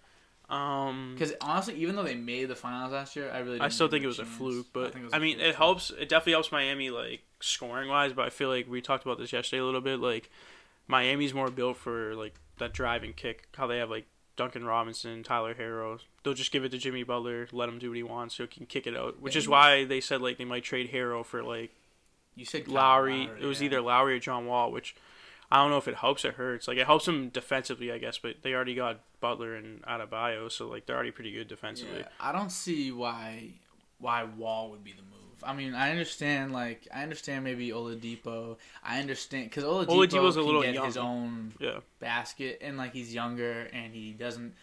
Um, 0.49 1.15
Because 1.15 1.33
honestly, 1.41 1.75
even 1.75 1.95
though 1.95 2.03
they 2.03 2.15
made 2.15 2.45
the 2.45 2.55
finals 2.55 2.91
last 2.91 3.15
year, 3.15 3.31
I 3.31 3.39
really 3.39 3.59
I 3.59 3.69
still 3.69 3.87
think 3.87 4.03
it 4.03 4.07
was 4.07 4.19
a 4.19 4.25
fluke, 4.25 4.67
but 4.73 4.93
I, 5.11 5.19
mean, 5.19 5.39
it 5.39 5.55
helps. 5.55 5.89
It 5.89 6.09
definitely 6.09 6.33
helps 6.33 6.51
Miami 6.51 6.89
like 6.89 7.21
scoring 7.39 7.89
wise. 7.89 8.13
But 8.13 8.25
I 8.25 8.29
feel 8.29 8.49
like 8.49 8.69
we 8.69 8.81
talked 8.81 9.05
about 9.05 9.17
this 9.17 9.33
yesterday 9.33 9.61
a 9.61 9.65
little 9.65 9.81
bit. 9.81 9.99
Like 9.99 10.29
Miami's 10.87 11.33
more 11.33 11.49
built 11.49 11.77
for 11.77 12.13
like 12.15 12.35
that 12.59 12.73
drive 12.73 13.03
and 13.03 13.15
kick. 13.15 13.47
How 13.55 13.67
they 13.67 13.77
have 13.77 13.89
like 13.89 14.05
Duncan 14.35 14.65
Robinson, 14.65 15.23
Tyler 15.23 15.53
Herro. 15.53 15.99
They'll 16.23 16.33
just 16.33 16.51
give 16.51 16.63
it 16.63 16.69
to 16.69 16.77
Jimmy 16.77 17.03
Butler, 17.03 17.47
let 17.51 17.69
him 17.69 17.79
do 17.79 17.89
what 17.89 17.97
he 17.97 18.03
wants, 18.03 18.35
so 18.35 18.43
he 18.43 18.47
can 18.47 18.65
kick 18.65 18.87
it 18.87 18.95
out. 18.95 19.21
Which 19.21 19.35
is 19.35 19.47
why 19.47 19.85
they 19.85 20.01
said 20.01 20.21
like 20.21 20.37
they 20.37 20.45
might 20.45 20.63
trade 20.63 20.91
Herro 20.91 21.25
for 21.25 21.43
like 21.43 21.71
You 22.35 22.45
said 22.45 22.65
Kyle 22.65 22.75
Lowry. 22.75 23.29
It 23.39 23.45
was 23.45 23.61
yeah. 23.61 23.67
either 23.67 23.81
Lowry 23.81 24.15
or 24.15 24.19
John 24.19 24.45
Wall, 24.45 24.71
which 24.71 24.95
I 25.53 25.57
don't 25.61 25.69
know 25.69 25.77
if 25.77 25.87
it 25.87 25.95
helps 25.97 26.25
or 26.25 26.31
hurts. 26.31 26.67
Like 26.67 26.77
it 26.79 26.87
helps 26.87 27.05
them 27.05 27.29
defensively, 27.29 27.91
I 27.91 27.99
guess, 27.99 28.17
but 28.17 28.37
they 28.41 28.53
already 28.55 28.73
got 28.73 29.01
Butler 29.19 29.53
and 29.55 29.83
Adebayo, 29.83 30.51
so 30.51 30.67
like 30.67 30.87
they're 30.87 30.95
already 30.95 31.11
pretty 31.11 31.31
good 31.31 31.47
defensively. 31.47 31.99
Yeah, 31.99 32.07
I 32.19 32.31
don't 32.31 32.51
see 32.51 32.91
why 32.91 33.51
why 33.99 34.23
Wall 34.23 34.71
would 34.71 34.83
be 34.83 34.93
the 34.93 35.03
move. 35.03 35.43
I 35.43 35.53
mean, 35.53 35.75
I 35.75 35.91
understand 35.91 36.53
like 36.53 36.87
I 36.93 37.03
understand 37.03 37.43
maybe 37.43 37.69
Oladipo. 37.69 38.57
I 38.83 38.99
understand 38.99 39.49
because 39.51 39.63
Oladipo 39.63 39.87
Oladipo's 40.07 40.37
a 40.37 40.39
can 40.39 40.45
little 40.47 40.61
get 40.63 40.73
young. 40.73 40.85
his 40.85 40.97
own 40.97 41.53
Yeah. 41.59 41.79
basket 41.99 42.57
and 42.61 42.75
like 42.77 42.93
he's 42.93 43.13
younger 43.13 43.67
and 43.73 43.93
he 43.93 44.11
doesn't. 44.13 44.55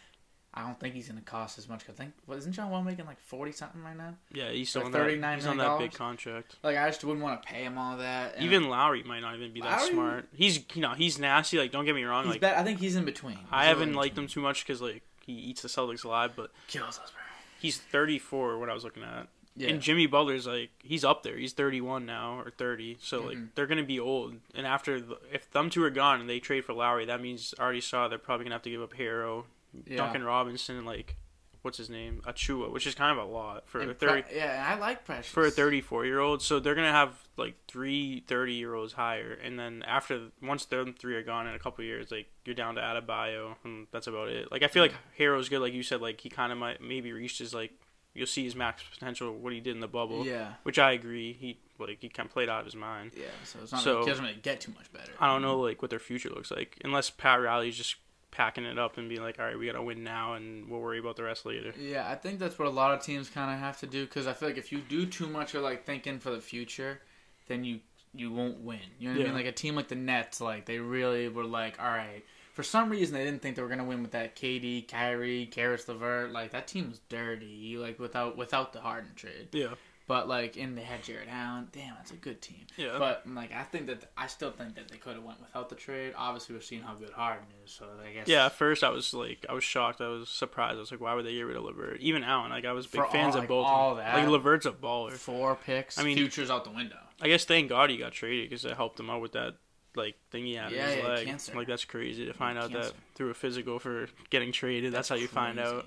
I 0.53 0.63
don't 0.67 0.79
think 0.81 0.95
he's 0.97 1.09
gonna 1.09 1.21
cost 1.21 1.59
as 1.59 1.69
much. 1.69 1.85
I 1.89 1.93
think 1.93 2.13
what 2.27 2.37
isn't 2.39 2.53
John 2.53 2.71
Wall 2.71 2.83
making 2.83 3.07
like 3.07 3.21
forty 3.21 3.53
something 3.53 3.83
right 3.85 3.97
now? 3.97 4.15
Yeah, 4.33 4.51
he's 4.51 4.69
still 4.71 4.83
For 4.83 4.87
on 4.89 4.93
$39 4.93 5.35
He's 5.37 5.47
on 5.47 5.59
that 5.59 5.79
big 5.79 5.93
contract. 5.93 6.57
Like 6.65 6.77
I 6.77 6.89
just 6.89 7.05
wouldn't 7.05 7.23
want 7.23 7.41
to 7.43 7.49
pay 7.49 7.63
him 7.63 7.79
all 7.79 7.97
that. 7.99 8.35
and 8.35 8.45
Even 8.45 8.69
Lowry 8.69 9.03
might 9.05 9.21
not 9.21 9.37
even 9.37 9.53
be 9.53 9.61
that 9.61 9.79
Lowry- 9.81 9.93
smart. 9.93 10.29
He's 10.35 10.65
you 10.75 10.83
know 10.83 10.95
he's 10.95 11.19
nasty. 11.21 11.59
Like 11.59 11.71
don't 11.71 11.85
get 11.85 11.95
me 11.95 12.03
wrong. 12.05 12.27
like 12.29 12.41
bet- 12.41 12.59
I 12.59 12.65
think 12.65 12.81
he's 12.81 12.97
in 12.97 13.05
between. 13.05 13.37
He's 13.37 13.47
I 13.53 13.67
haven't 13.67 13.95
liked 13.95 14.19
him 14.19 14.27
too 14.27 14.41
much 14.41 14.67
because 14.67 14.83
like 14.83 15.03
he 15.25 15.33
eats 15.35 15.63
the 15.63 15.69
Celtics 15.69 16.05
alive. 16.05 16.33
But. 16.35 16.51
Kills 16.67 16.99
us, 16.99 17.11
bro. 17.13 17.23
he's 17.61 17.79
34. 17.79 18.59
What 18.59 18.69
I 18.69 18.75
was 18.75 18.83
looking 18.85 19.05
at. 19.05 19.29
Yeah. 19.57 19.69
And 19.69 19.81
Jimmy 19.81 20.07
Butler's 20.07 20.47
like 20.49 20.71
he's 20.83 21.05
up 21.05 21.23
there. 21.23 21.37
He's 21.37 21.53
31 21.53 22.07
now 22.07 22.41
or 22.41 22.51
30. 22.51 22.99
So 23.01 23.21
like 23.21 23.37
Mhm. 23.37 23.49
they're 23.55 23.67
gonna 23.67 23.85
be 23.85 24.01
old. 24.01 24.35
And 24.55 24.67
after 24.67 25.01
the, 25.01 25.19
if 25.33 25.49
them 25.53 25.71
two 25.71 25.85
are 25.85 25.91
gone 25.91 26.21
and 26.21 26.29
they 26.29 26.41
trade 26.41 26.65
for 26.65 26.73
Lowry, 26.73 27.05
that 27.05 27.21
means 27.21 27.55
I 27.59 27.63
already 27.63 27.81
saw 27.81 28.09
they're 28.09 28.19
probably 28.19 28.45
gonna 28.45 28.55
have 28.57 28.63
to 28.63 28.71
give 28.71 28.83
up 28.83 28.95
Herro, 28.95 29.45
yeah. 29.87 29.97
Duncan 29.97 30.25
Robinson, 30.25 30.77
and 30.77 30.87
like 30.87 31.17
what's 31.63 31.79
his 31.79 31.91
name, 31.91 32.23
Achiuwa, 32.27 32.71
which 32.73 32.87
is 32.87 32.95
kind 32.95 33.17
of 33.19 33.23
a 33.23 33.31
lot 33.31 33.69
for 33.69 33.81
And 33.81 33.91
a 33.91 33.95
30 33.95 34.23
Pre- 34.23 34.37
yeah, 34.37 34.67
I 34.67 34.79
like 34.79 35.05
Precious 35.05 35.31
for 35.31 35.45
a 35.45 35.51
34 35.51 36.07
year 36.07 36.19
old. 36.19 36.43
So 36.43 36.59
they're 36.59 36.75
gonna 36.75 36.91
have 36.91 37.13
like 37.37 37.55
three 37.69 38.25
30 38.27 38.55
year 38.55 38.75
olds 38.75 38.95
higher, 38.95 39.33
and 39.33 39.59
then 39.59 39.83
after 39.87 40.29
once 40.43 40.65
them 40.65 40.95
three 40.99 41.15
are 41.17 41.23
gone 41.23 41.47
in 41.47 41.55
a 41.55 41.59
couple 41.59 41.85
years, 41.85 42.11
like 42.11 42.27
you're 42.45 42.55
down 42.55 42.77
to 42.77 42.81
Adebayo, 42.81 43.57
and 43.65 43.87
that's 43.93 44.07
about 44.07 44.29
it. 44.29 44.51
Like 44.51 44.63
I 44.63 44.69
feel 44.69 44.83
like 44.83 44.93
mm. 44.93 45.19
Herro's 45.19 45.49
good, 45.49 45.61
like 45.61 45.73
you 45.75 45.83
said, 45.83 46.01
like 46.01 46.21
he 46.21 46.29
kind 46.29 46.53
of 46.53 46.59
might 46.59 46.81
maybe 46.81 47.13
reached 47.13 47.39
his 47.39 47.53
like 47.55 47.73
you'll 48.13 48.27
see 48.27 48.43
his 48.43 48.57
max 48.57 48.83
potential 48.93 49.37
what 49.37 49.53
he 49.53 49.61
did 49.61 49.75
in 49.75 49.81
the 49.81 49.89
bubble, 49.89 50.27
Yeah, 50.27 50.55
which 50.65 50.79
I 50.79 50.93
agree. 50.93 51.33
He 51.33 51.59
like 51.79 51.99
he 52.01 52.09
kind 52.09 52.27
of 52.27 52.33
played 52.33 52.49
out 52.49 52.61
of 52.61 52.67
his 52.67 52.77
mind. 52.77 53.13
yeah. 53.17 53.27
So 53.45 53.59
it's 53.63 53.73
not. 53.73 53.83
So- 53.83 53.99
like, 53.99 54.07
it 54.07 54.11
doesn't 54.11 54.25
really 54.25 54.39
get 54.41 54.61
too 54.61 54.73
much 54.77 54.93
better. 54.93 55.13
I 55.21 55.27
don't 55.27 55.43
know 55.43 55.61
like 55.61 55.83
what 55.83 55.91
their 55.91 55.99
future 55.99 56.31
looks 56.31 56.51
like 56.51 56.79
unless 56.85 57.11
Pat 57.11 57.41
Riley's 57.41 57.77
just 57.77 57.97
packing 58.31 58.65
it 58.65 58.79
up 58.79 58.99
and 58.99 59.09
being 59.09 59.23
like, 59.23 59.39
all 59.39 59.45
right, 59.45 59.59
we 59.59 59.67
gotta 59.67 59.83
win 59.83 60.05
now, 60.05 60.35
and 60.35 60.69
we'll 60.69 60.81
worry 60.81 60.99
about 60.99 61.17
the 61.17 61.25
rest 61.25 61.45
later. 61.47 61.73
Yeah, 61.79 62.09
I 62.09 62.15
think 62.15 62.39
that's 62.39 62.59
what 62.59 62.69
a 62.69 62.71
lot 62.71 62.95
of 62.95 63.03
teams 63.03 63.29
kind 63.29 63.53
of 63.53 63.59
have 63.59 63.79
to 63.81 63.87
do 63.87 64.05
because 64.05 64.27
I 64.27 64.33
feel 64.33 64.49
like 64.49 64.59
if 64.59 64.73
you 64.73 64.79
do 64.79 65.07
too 65.07 65.27
much 65.27 65.55
of 65.55 65.63
like 65.63 65.85
thinking 65.85 66.19
for 66.19 66.31
the 66.31 66.41
future, 66.41 67.01
then 67.49 67.65
you 67.65 67.81
you 68.15 68.33
won't 68.33 68.61
win. 68.61 68.81
You 68.99 69.09
know 69.09 69.15
what 69.15 69.23
I 69.23 69.25
mean? 69.27 69.35
Like 69.35 69.47
a 69.47 69.53
team 69.53 69.77
like 69.77 69.89
the 69.89 69.95
Nets, 69.95 70.41
like 70.41 70.67
they 70.67 70.79
really 70.79 71.29
were 71.29 71.45
like, 71.45 71.81
all 71.81 71.91
right. 71.91 72.25
For 72.53 72.65
some 72.65 72.91
reason, 72.91 73.15
they 73.15 73.25
didn't 73.25 73.41
think 73.43 73.57
they 73.57 73.63
were 73.63 73.69
gonna 73.69 73.85
win 73.85 74.03
with 74.03 74.11
that 74.13 74.37
KD, 74.37 74.89
Kyrie, 74.89 75.47
Caris 75.47 75.89
LeVert. 75.89 76.33
Like 76.33 76.51
that 76.51 76.67
team 76.67 76.91
was 76.91 77.01
dirty. 77.09 77.77
Like 77.79 77.99
without 77.99 78.37
without 78.37 78.73
the 78.73 78.81
Harden 78.81 79.13
trade. 79.15 79.49
Yeah, 79.53 79.75
But 80.11 80.27
like, 80.29 80.57
and 80.57 80.77
they 80.77 80.83
had 80.83 81.05
Jarrett 81.05 81.29
Allen. 81.31 81.69
Damn, 81.71 81.95
that's 81.95 82.11
a 82.11 82.17
good 82.17 82.43
team. 82.43 82.67
yeah. 82.77 82.97
But 82.99 83.23
like, 83.29 83.53
I 83.55 83.63
think 83.63 83.87
that 83.87 84.11
I 84.17 84.27
still 84.27 84.51
think 84.51 84.75
that 84.75 84.89
they 84.89 84.97
could 84.97 85.15
have 85.15 85.23
went 85.23 85.39
without 85.41 85.69
the 85.69 85.77
trade. 85.77 86.15
Obviously, 86.17 86.57
we're 86.57 86.63
seeing 86.63 86.83
how 86.83 86.95
good 86.95 87.11
Harden 87.11 87.47
is, 87.65 87.71
so 87.71 87.85
I 88.05 88.13
guess 88.13 88.27
Yeah, 88.27 88.47
at 88.47 88.53
first 88.57 88.83
I 88.83 88.89
was 88.91 89.15
like, 89.15 89.47
I 89.49 89.53
was 89.53 89.63
shocked. 89.63 90.01
I 90.01 90.09
was 90.09 90.29
surprised. 90.29 90.79
I 90.79 90.81
was 90.81 90.91
like, 90.91 91.01
why 91.01 91.15
would 91.15 91.25
they 91.25 91.33
get 91.35 91.43
rid 91.43 91.57
of 91.57 91.63
LeVert? 91.63 92.01
Even 92.01 92.25
Allen, 92.25 92.51
like 92.51 92.65
I 92.65 92.73
was 92.73 92.89
big 92.89 93.03
For 93.03 93.07
fans 93.07 93.37
all- 93.37 93.39
of 93.39 93.43
like, 93.45 93.49
both. 93.49 93.67
all 93.67 93.95
that. 93.95 94.17
Like 94.19 94.27
LeVert's 94.29 94.67
a 94.67 94.73
baller. 94.73 95.13
four 95.13 95.55
picks. 95.55 95.97
I 95.97 96.03
mean- 96.03 96.17
futures 96.17 96.51
out 96.51 96.65
the 96.65 96.71
window. 96.73 96.97
I 97.23 97.29
guess 97.29 97.45
thank 97.45 97.69
God 97.69 97.91
he 97.91 97.97
got 97.97 98.11
traded 98.11 98.51
because 98.51 98.65
it 98.65 98.77
helped 98.77 98.99
him 98.99 99.11
out 99.11 99.21
with 99.21 99.33
that 99.33 99.55
like 99.95 100.17
thing 100.33 100.45
he 100.45 100.55
had 100.55 100.73
Yeah, 100.73 100.89
in 100.89 100.89
his 100.97 101.05
yeah, 101.05 101.09
leg. 101.09 101.27
cancer. 101.29 101.55
Like 101.55 101.69
that's 101.69 101.85
crazy 101.85 102.27
to 102.27 102.33
find 102.33 102.59
out 102.59 102.71
Cancer. 102.73 102.89
that 102.91 102.97
through 103.15 103.31
a 103.31 103.35
physical 103.35 103.79
for 103.79 104.09
getting 104.31 104.51
traded. 104.51 104.93
That's, 104.93 105.09
how 105.09 105.15
you 105.15 105.29
find 105.29 105.61
out. 105.61 105.87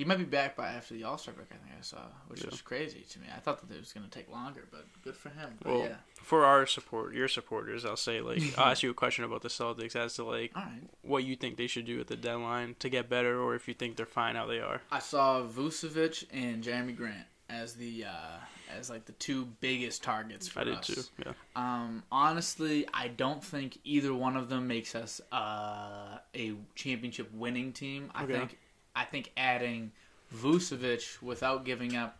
He 0.00 0.06
might 0.06 0.16
be 0.16 0.24
back 0.24 0.56
by 0.56 0.68
after 0.68 0.94
the 0.94 1.04
All 1.04 1.18
Star 1.18 1.34
break. 1.34 1.48
I 1.52 1.56
think 1.56 1.74
I 1.78 1.82
saw, 1.82 1.98
which 2.28 2.40
Yeah. 2.42 2.48
was 2.48 2.62
crazy 2.62 3.04
to 3.10 3.18
me. 3.18 3.26
I 3.36 3.38
thought 3.38 3.60
that 3.68 3.74
it 3.74 3.80
was 3.80 3.92
going 3.92 4.08
to 4.08 4.10
take 4.10 4.30
longer, 4.30 4.66
but 4.70 4.86
good 5.04 5.14
for 5.14 5.28
him. 5.28 5.58
But 5.60 5.72
Well, 5.72 5.80
yeah, 5.82 5.96
For 6.22 6.46
our 6.46 6.64
support, 6.64 7.12
your 7.12 7.28
supporters, 7.28 7.84
I'll 7.84 7.98
say 7.98 8.22
like 8.22 8.40
I'll 8.58 8.70
ask 8.70 8.82
you 8.82 8.88
a 8.88 8.94
question 8.94 9.24
about 9.24 9.42
the 9.42 9.50
Celtics 9.50 9.94
as 9.94 10.14
to 10.14 10.24
like 10.24 10.56
right. 10.56 10.88
what 11.02 11.24
you 11.24 11.36
think 11.36 11.58
they 11.58 11.66
should 11.66 11.84
do 11.84 12.00
at 12.00 12.06
the 12.06 12.16
deadline 12.16 12.76
to 12.78 12.88
get 12.88 13.10
better, 13.10 13.38
or 13.42 13.54
if 13.54 13.68
you 13.68 13.74
think 13.74 13.96
they're 13.96 14.06
fine 14.06 14.36
how 14.36 14.46
they 14.46 14.58
are. 14.60 14.80
I 14.90 15.00
saw 15.00 15.42
Vucevic 15.42 16.24
and 16.32 16.64
Jerami 16.64 16.96
Grant 16.96 17.26
as 17.50 17.74
the 17.74 18.06
uh, 18.06 18.38
as 18.74 18.88
like 18.88 19.04
the 19.04 19.12
two 19.12 19.44
biggest 19.60 20.02
targets 20.02 20.48
for 20.48 20.60
I 20.60 20.64
did 20.64 20.76
us. 20.76 20.86
too. 20.86 21.02
Yeah. 21.26 21.32
Um, 21.56 22.04
honestly, 22.10 22.86
I 22.94 23.08
don't 23.08 23.44
think 23.44 23.76
either 23.84 24.14
one 24.14 24.38
of 24.38 24.48
them 24.48 24.66
makes 24.66 24.94
us 24.94 25.20
uh, 25.30 26.20
a 26.34 26.54
championship 26.74 27.30
winning 27.34 27.74
team. 27.74 28.10
I 28.14 28.24
Okay. 28.24 28.32
think 28.32 28.58
I 29.00 29.04
think 29.04 29.32
adding 29.36 29.92
Vucevic 30.34 31.22
without 31.22 31.64
giving 31.64 31.96
up 31.96 32.18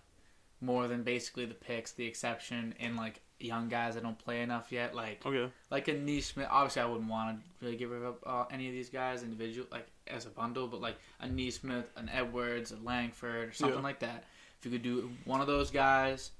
more 0.62 0.88
than 0.88 1.02
basically 1.02 1.44
the 1.46 1.54
picks, 1.54 1.92
the 1.92 2.06
exception, 2.06 2.74
and 2.80 2.96
like 2.96 3.20
young 3.38 3.68
guys 3.68 3.94
that 3.94 4.02
don't 4.02 4.18
play 4.18 4.42
enough 4.42 4.70
yet, 4.72 4.94
like 4.94 5.24
Okay. 5.24 5.50
like 5.70 5.88
a 5.88 5.92
Nesmith. 5.94 6.48
Obviously, 6.50 6.82
I 6.82 6.86
wouldn't 6.86 7.08
want 7.10 7.38
to 7.38 7.64
really 7.64 7.76
get 7.76 7.88
rid 7.88 8.02
of 8.02 8.16
uh, 8.26 8.44
any 8.50 8.66
of 8.66 8.72
these 8.72 8.88
guys 8.90 9.22
individual, 9.22 9.66
like 9.70 9.86
as 10.06 10.26
a 10.26 10.30
bundle, 10.30 10.68
but 10.68 10.80
like 10.80 10.96
a 11.20 11.26
Nesmith, 11.28 11.90
an 11.96 12.08
Edwards, 12.10 12.72
a 12.72 12.76
Langford, 12.76 13.48
or 13.50 13.52
something 13.52 13.78
Yeah. 13.78 13.82
like 13.84 14.00
that. 14.00 14.24
If 14.58 14.66
you 14.66 14.72
could 14.72 14.82
do 14.82 15.10
one 15.24 15.40
of 15.40 15.46
those 15.46 15.70
guys, 15.70 16.30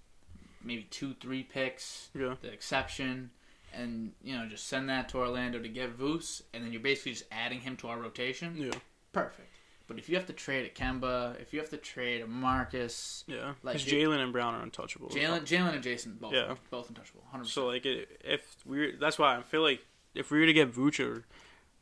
maybe 0.63 0.83
two, 0.85 1.15
three 1.21 1.43
picks, 1.43 2.09
Yeah. 2.15 2.37
the 2.43 2.53
exception, 2.53 3.31
and 3.73 4.13
you 4.23 4.37
know 4.37 4.47
just 4.47 4.67
send 4.69 4.89
that 4.91 5.09
to 5.11 5.19
Orlando 5.19 5.59
to 5.61 5.69
get 5.69 5.91
Voos, 5.91 6.43
and 6.53 6.65
then 6.65 6.73
you're 6.73 6.83
basically 6.83 7.13
just 7.13 7.25
adding 7.31 7.61
him 7.61 7.77
to 7.79 7.89
our 7.89 7.99
rotation. 7.99 8.57
Yeah. 8.57 8.73
Perfect. 9.13 9.49
But 9.91 9.99
if 9.99 10.09
you 10.09 10.15
have 10.15 10.27
to 10.27 10.33
trade 10.33 10.65
a 10.65 10.71
Kemba, 10.71 11.41
if 11.43 11.53
you 11.53 11.59
have 11.59 11.69
to 11.71 11.77
trade 11.77 12.23
a 12.23 12.27
Marcus, 12.29 13.25
Yeah. 13.27 13.55
Like, 13.65 13.75
Because 13.75 13.87
it- 13.89 13.95
Jaylen 13.97 14.21
and 14.23 14.33
Brown 14.33 14.55
are 14.55 14.63
untouchable. 14.63 15.09
Jaylen, 15.09 15.41
Jaylen 15.41 15.75
and 15.75 15.83
Jayson, 15.83 16.17
both, 16.21 16.33
Yeah. 16.33 16.55
both 16.71 16.89
untouchable, 16.91 17.25
100%. 17.33 17.47
So 17.53 17.67
like 17.67 17.85
it, 17.85 18.21
if 18.25 18.57
we 18.65 18.93
that's 18.93 19.19
why 19.19 19.37
I 19.37 19.43
feel 19.43 19.63
like 19.63 19.85
if 20.15 20.31
we 20.31 20.39
were 20.39 20.47
to 20.47 20.53
get 20.53 20.73
Vooch 20.73 21.05
or 21.05 21.25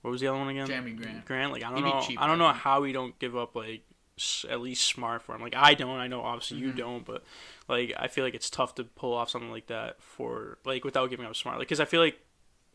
what 0.01 0.11
was 0.11 0.23
the 0.23 0.29
other 0.29 0.39
one 0.39 0.49
again? 0.49 0.67
Jerami 0.67 0.97
Grant. 0.97 1.25
Grant. 1.27 1.53
Like 1.53 1.63
I 1.65 1.71
don't 1.71 1.83
know. 1.83 2.03
I 2.19 2.27
don't 2.27 2.39
know 2.39 2.53
how 2.53 2.81
we 2.81 2.93
don't 2.93 3.19
give 3.19 3.37
up 3.37 3.55
like 3.55 3.83
at 4.49 4.61
least 4.61 4.87
smart 4.87 5.23
for 5.23 5.35
him. 5.35 5.43
Like 5.43 5.55
I 5.55 5.75
don't. 5.75 5.99
I 5.99 6.07
know 6.07 6.23
obviously 6.23 6.57
you 6.59 6.73
Mhm. 6.73 6.77
don't, 6.77 7.05
but 7.05 7.25
like 7.69 7.93
I 7.97 8.09
feel 8.09 8.25
like 8.25 8.35
it's 8.35 8.49
tough 8.51 8.75
to 8.77 8.85
pull 8.85 9.13
off 9.13 9.29
something 9.31 9.51
like 9.53 9.67
that 9.67 10.01
for 10.03 10.59
like 10.65 10.83
without 10.85 11.11
giving 11.11 11.27
up 11.27 11.37
smart. 11.37 11.59
Like 11.59 11.69
because 11.69 11.79
I 11.81 11.85
feel 11.85 12.01
like 12.01 12.19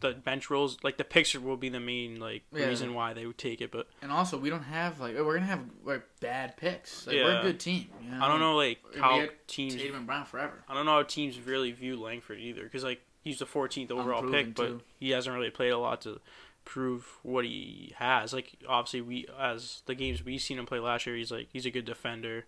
the 0.03 0.11
bench 0.13 0.49
rolls 0.49 0.77
like 0.83 0.97
the 0.97 1.03
picture 1.03 1.39
will 1.41 1.57
be 1.57 1.69
the 1.69 1.79
main 1.79 2.19
like 2.19 2.43
Yeah. 2.51 2.67
reason 2.67 2.93
why 2.93 3.13
they 3.13 3.25
would 3.25 3.37
take 3.37 3.61
it. 3.61 3.71
But 3.71 3.87
And 4.01 4.11
also, 4.11 4.37
we 4.37 4.49
don't 4.49 4.63
have 4.63 4.99
like 4.99 5.15
we're 5.15 5.33
gonna 5.33 5.45
have 5.47 5.61
like 5.83 6.03
bad 6.19 6.55
picks. 6.57 7.07
Like, 7.07 7.15
we're 7.15 7.39
a 7.39 7.41
good 7.41 7.59
team. 7.59 7.89
You 8.03 8.11
know? 8.11 8.23
I 8.23 8.27
don't 8.27 8.39
know 8.39 8.55
like 8.55 8.79
how 8.99 9.25
teams. 9.47 9.75
Tatum 9.75 9.95
and 9.95 10.05
Brown 10.05 10.25
forever. 10.25 10.63
I 10.69 10.73
don't 10.73 10.85
know 10.85 10.93
how 10.93 11.03
teams 11.03 11.39
really 11.39 11.71
view 11.71 11.99
Langford 11.99 12.39
either, 12.39 12.63
because 12.63 12.83
like 12.83 13.01
he's 13.23 13.39
the 13.39 13.45
14th 13.45 13.89
overall 13.91 14.29
pick, 14.29 14.53
but 14.53 14.67
too. 14.67 14.81
he 14.99 15.11
hasn't 15.11 15.35
really 15.35 15.49
played 15.49 15.71
a 15.71 15.77
lot 15.77 16.01
to 16.01 16.19
prove 16.65 17.05
what 17.23 17.43
he 17.45 17.93
has. 17.97 18.33
Like 18.33 18.51
obviously 18.67 19.01
we 19.01 19.25
as 19.39 19.81
the 19.85 19.95
games 19.95 20.23
we've 20.23 20.41
seen 20.41 20.59
him 20.59 20.65
play 20.65 20.79
last 20.79 21.05
year, 21.05 21.15
he's 21.15 21.31
like 21.31 21.47
he's 21.51 21.65
a 21.65 21.71
good 21.71 21.85
defender. 21.85 22.45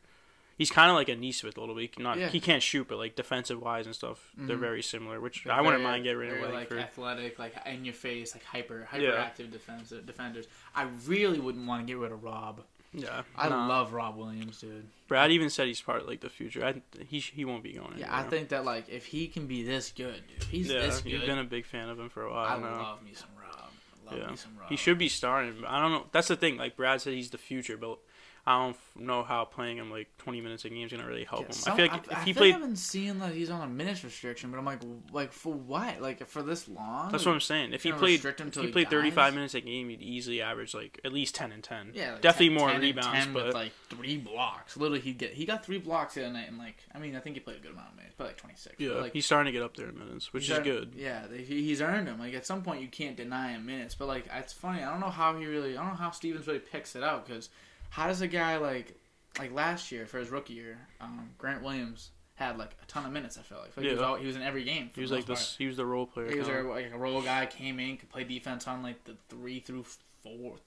He's 0.58 0.72
kind 0.72 0.90
of 0.90 0.96
like 0.96 1.10
a 1.10 1.16
Nesmith 1.16 1.58
a 1.58 1.60
little 1.60 1.76
bit. 1.76 2.00
Not 2.00 2.18
Yeah. 2.18 2.30
he 2.30 2.40
can't 2.40 2.64
shoot, 2.64 2.88
but 2.88 2.98
like 2.98 3.16
defensive 3.16 3.62
wise 3.62 3.86
and 3.86 3.94
stuff, 3.96 4.32
they're 4.38 4.56
Mhm. 4.56 4.60
very 4.60 4.82
similar. 4.82 5.20
Which 5.20 5.44
They're 5.44 5.54
I 5.54 5.62
wouldn't 5.62 5.84
mind 5.84 6.04
getting 6.04 6.18
rid 6.20 6.34
of 6.44 6.54
like 6.54 6.72
athletic, 6.72 7.38
like 7.38 7.54
in 7.66 7.84
your 7.84 7.94
face, 7.94 8.34
like 8.34 8.44
hyper 8.46 8.88
Yeah. 8.98 9.12
hyperactive 9.12 9.52
defensive 9.52 10.06
defenders. 10.06 10.48
I 10.74 10.84
really 11.06 11.40
wouldn't 11.40 11.68
want 11.68 11.82
to 11.86 11.88
get 11.94 11.98
rid 12.00 12.12
of 12.14 12.24
Rob. 12.24 12.64
yeah, 12.94 13.24
I 13.36 13.50
nah. 13.50 13.68
love 13.68 13.92
Rob 13.92 14.16
Williams, 14.16 14.62
dude. 14.62 14.88
Brad 15.10 15.30
even 15.32 15.50
said 15.50 15.68
he's 15.68 15.82
part 15.82 16.04
of 16.04 16.08
like 16.08 16.22
the 16.22 16.30
future. 16.30 16.64
I, 16.66 16.82
he 17.04 17.20
he 17.20 17.44
won't 17.44 17.62
be 17.62 17.74
going. 17.74 17.98
Yeah, 17.98 18.16
I 18.16 18.24
think 18.24 18.48
that 18.50 18.64
like 18.64 18.88
if 18.88 19.08
he 19.08 19.28
can 19.28 19.48
be 19.48 19.64
this 19.64 19.92
good, 19.92 20.24
dude, 20.28 20.44
he's 20.50 20.70
Yeah, 20.72 20.80
this 20.80 21.04
you've 21.06 21.20
good. 21.22 21.28
been 21.28 21.40
a 21.40 21.44
big 21.44 21.66
fan 21.66 21.90
of 21.90 22.00
him 22.00 22.08
for 22.08 22.24
a 22.24 22.32
while 22.32 22.46
I 22.46 22.58
now. 22.62 22.82
love 22.82 23.04
me 23.04 23.14
some 23.14 23.28
Rob. 23.38 23.70
Love 24.06 24.18
Yeah. 24.18 24.30
me 24.32 24.38
some 24.38 24.58
Rob. 24.58 24.70
He 24.70 24.78
should 24.78 24.98
be 24.98 25.10
starting. 25.10 25.60
But 25.60 25.70
I 25.70 25.82
don't 25.82 25.92
know. 25.92 26.08
That's 26.14 26.30
the 26.30 26.38
thing. 26.38 26.56
Like 26.56 26.78
Brad 26.78 27.02
said, 27.02 27.14
he's 27.14 27.32
the 27.32 27.38
future, 27.38 27.76
but 27.76 28.00
I 28.48 28.60
don't 28.60 28.76
f- 28.76 28.92
know 28.96 29.24
how 29.24 29.44
playing 29.44 29.78
him 29.78 29.90
like 29.90 30.08
20 30.20 30.40
minutes 30.40 30.66
a 30.66 30.70
game 30.70 30.86
is 30.86 30.92
gonna 30.92 31.08
really 31.08 31.24
help 31.24 31.42
Yeah, 31.42 31.48
him. 31.48 31.52
some- 31.54 31.74
I 31.74 31.76
feel 31.78 31.86
like 31.88 31.94
I, 31.94 31.98
if 31.98 32.18
I 32.20 32.24
he 32.26 32.34
feel 32.34 32.42
played, 32.42 32.54
I've 32.54 32.62
been 32.62 32.76
seeing 32.76 33.18
that 33.18 33.34
he's 33.34 33.50
on 33.50 33.62
a 33.62 33.68
minutes 33.68 34.04
restriction, 34.04 34.52
but 34.52 34.60
I'm 34.60 34.66
like, 34.66 34.82
like 35.12 35.32
for 35.32 35.52
what? 35.52 36.00
Like 36.00 36.28
for 36.28 36.44
this 36.44 36.68
long? 36.68 37.12
that's 37.12 37.26
what 37.26 37.32
I'm 37.34 37.40
saying. 37.42 37.74
If 37.74 37.82
he 37.82 37.92
played, 37.92 38.24
him 38.24 38.48
if 38.48 38.54
he 38.54 38.62
he 38.68 38.72
played 38.72 38.92
35 38.92 39.16
dies? 39.16 39.34
minutes 39.34 39.54
a 39.56 39.62
game, 39.62 39.90
he'd 39.90 40.02
easily 40.04 40.44
average 40.44 40.76
like 40.76 41.00
at 41.04 41.12
least 41.12 41.34
10 41.34 41.52
and 41.54 41.64
10. 41.64 41.94
Yeah, 41.96 42.12
like 42.14 42.22
definitely 42.22 42.50
10 42.50 42.54
more 42.58 42.68
10 42.68 42.76
and 42.76 42.84
rebounds, 42.84 43.08
10 43.26 43.34
but 43.34 43.46
with 43.48 43.56
like 43.56 43.72
three 43.90 44.18
blocks. 44.18 44.78
Literally, 44.78 45.00
he 45.02 45.14
get 45.14 45.34
he 45.34 45.46
got 45.46 45.66
three 45.66 45.80
blocks 45.80 46.14
the 46.14 46.26
other 46.26 46.34
night, 46.34 46.48
and 46.48 46.60
like 46.60 46.78
I 46.94 47.00
mean, 47.00 47.16
I 47.16 47.22
think 47.22 47.36
he 47.38 47.40
played 47.40 47.58
a 47.58 47.62
good 47.62 47.72
amount 47.72 47.90
of 47.94 47.96
minutes, 47.98 48.14
but 48.16 48.28
like 48.28 48.38
26. 48.38 48.76
yeah, 48.78 48.92
like, 48.92 49.14
he's 49.14 49.26
starting 49.26 49.52
to 49.52 49.58
get 49.58 49.64
up 49.66 49.76
there 49.76 49.90
in 49.90 49.98
minutes, 49.98 50.32
which 50.34 50.44
is 50.44 50.52
earned- 50.52 50.66
good. 50.66 50.94
Yeah, 50.96 51.24
he, 51.36 51.64
he's 51.64 51.82
earned 51.82 52.08
them. 52.08 52.20
Like 52.20 52.36
at 52.36 52.46
some 52.46 52.62
point, 52.62 52.82
you 52.84 52.90
can't 52.90 53.18
deny 53.18 53.54
him 53.54 53.66
minutes. 53.66 53.96
But 53.96 54.08
like 54.08 54.26
it's 54.32 54.54
funny. 54.54 54.84
I 54.84 54.92
don't 54.92 55.00
know 55.00 55.10
how 55.10 55.36
he 55.36 55.48
really. 55.48 55.76
I 55.76 55.82
don't 55.82 55.94
know 55.94 55.98
how 55.98 56.12
Stevens 56.12 56.46
really 56.46 56.60
picks 56.60 56.96
it 56.96 57.02
out 57.02 57.26
because 57.26 57.50
how 57.96 58.08
does 58.08 58.20
a 58.22 58.28
guy 58.28 58.58
like 58.58 58.94
like 59.40 59.54
last 59.54 59.90
year 59.92 60.06
for 60.06 60.20
his 60.20 60.30
rookie 60.30 60.54
year, 60.54 60.78
um, 61.00 61.30
Grant 61.38 61.64
Williams 61.64 62.12
had 62.36 62.58
like 62.58 62.76
a 62.84 62.86
ton 62.88 63.06
of 63.06 63.12
minutes. 63.14 63.38
I 63.38 63.42
felt 63.42 63.62
like, 63.62 63.78
like 63.78 63.86
he, 63.86 63.92
was 63.94 64.02
all, 64.02 64.16
he 64.18 64.28
was 64.28 64.36
in 64.36 64.42
every 64.42 64.66
game. 64.66 64.90
for 64.90 64.96
He 64.96 65.02
was 65.02 65.10
the 65.12 65.16
like 65.18 65.26
this. 65.26 65.56
He 65.58 65.68
was 65.68 65.78
the 65.78 65.86
role 65.86 66.06
player. 66.06 66.30
He 66.30 66.38
was 66.40 66.50
a, 66.50 66.62
like 66.64 66.92
a 66.94 66.98
role 66.98 67.22
guy. 67.22 67.46
Came 67.46 67.80
in, 67.80 67.96
could 67.96 68.10
play 68.10 68.26
defense 68.26 68.68
on 68.68 68.84
like 68.84 69.02
the 69.06 69.16
three 69.30 69.62
through 69.62 69.86
four, 70.24 70.58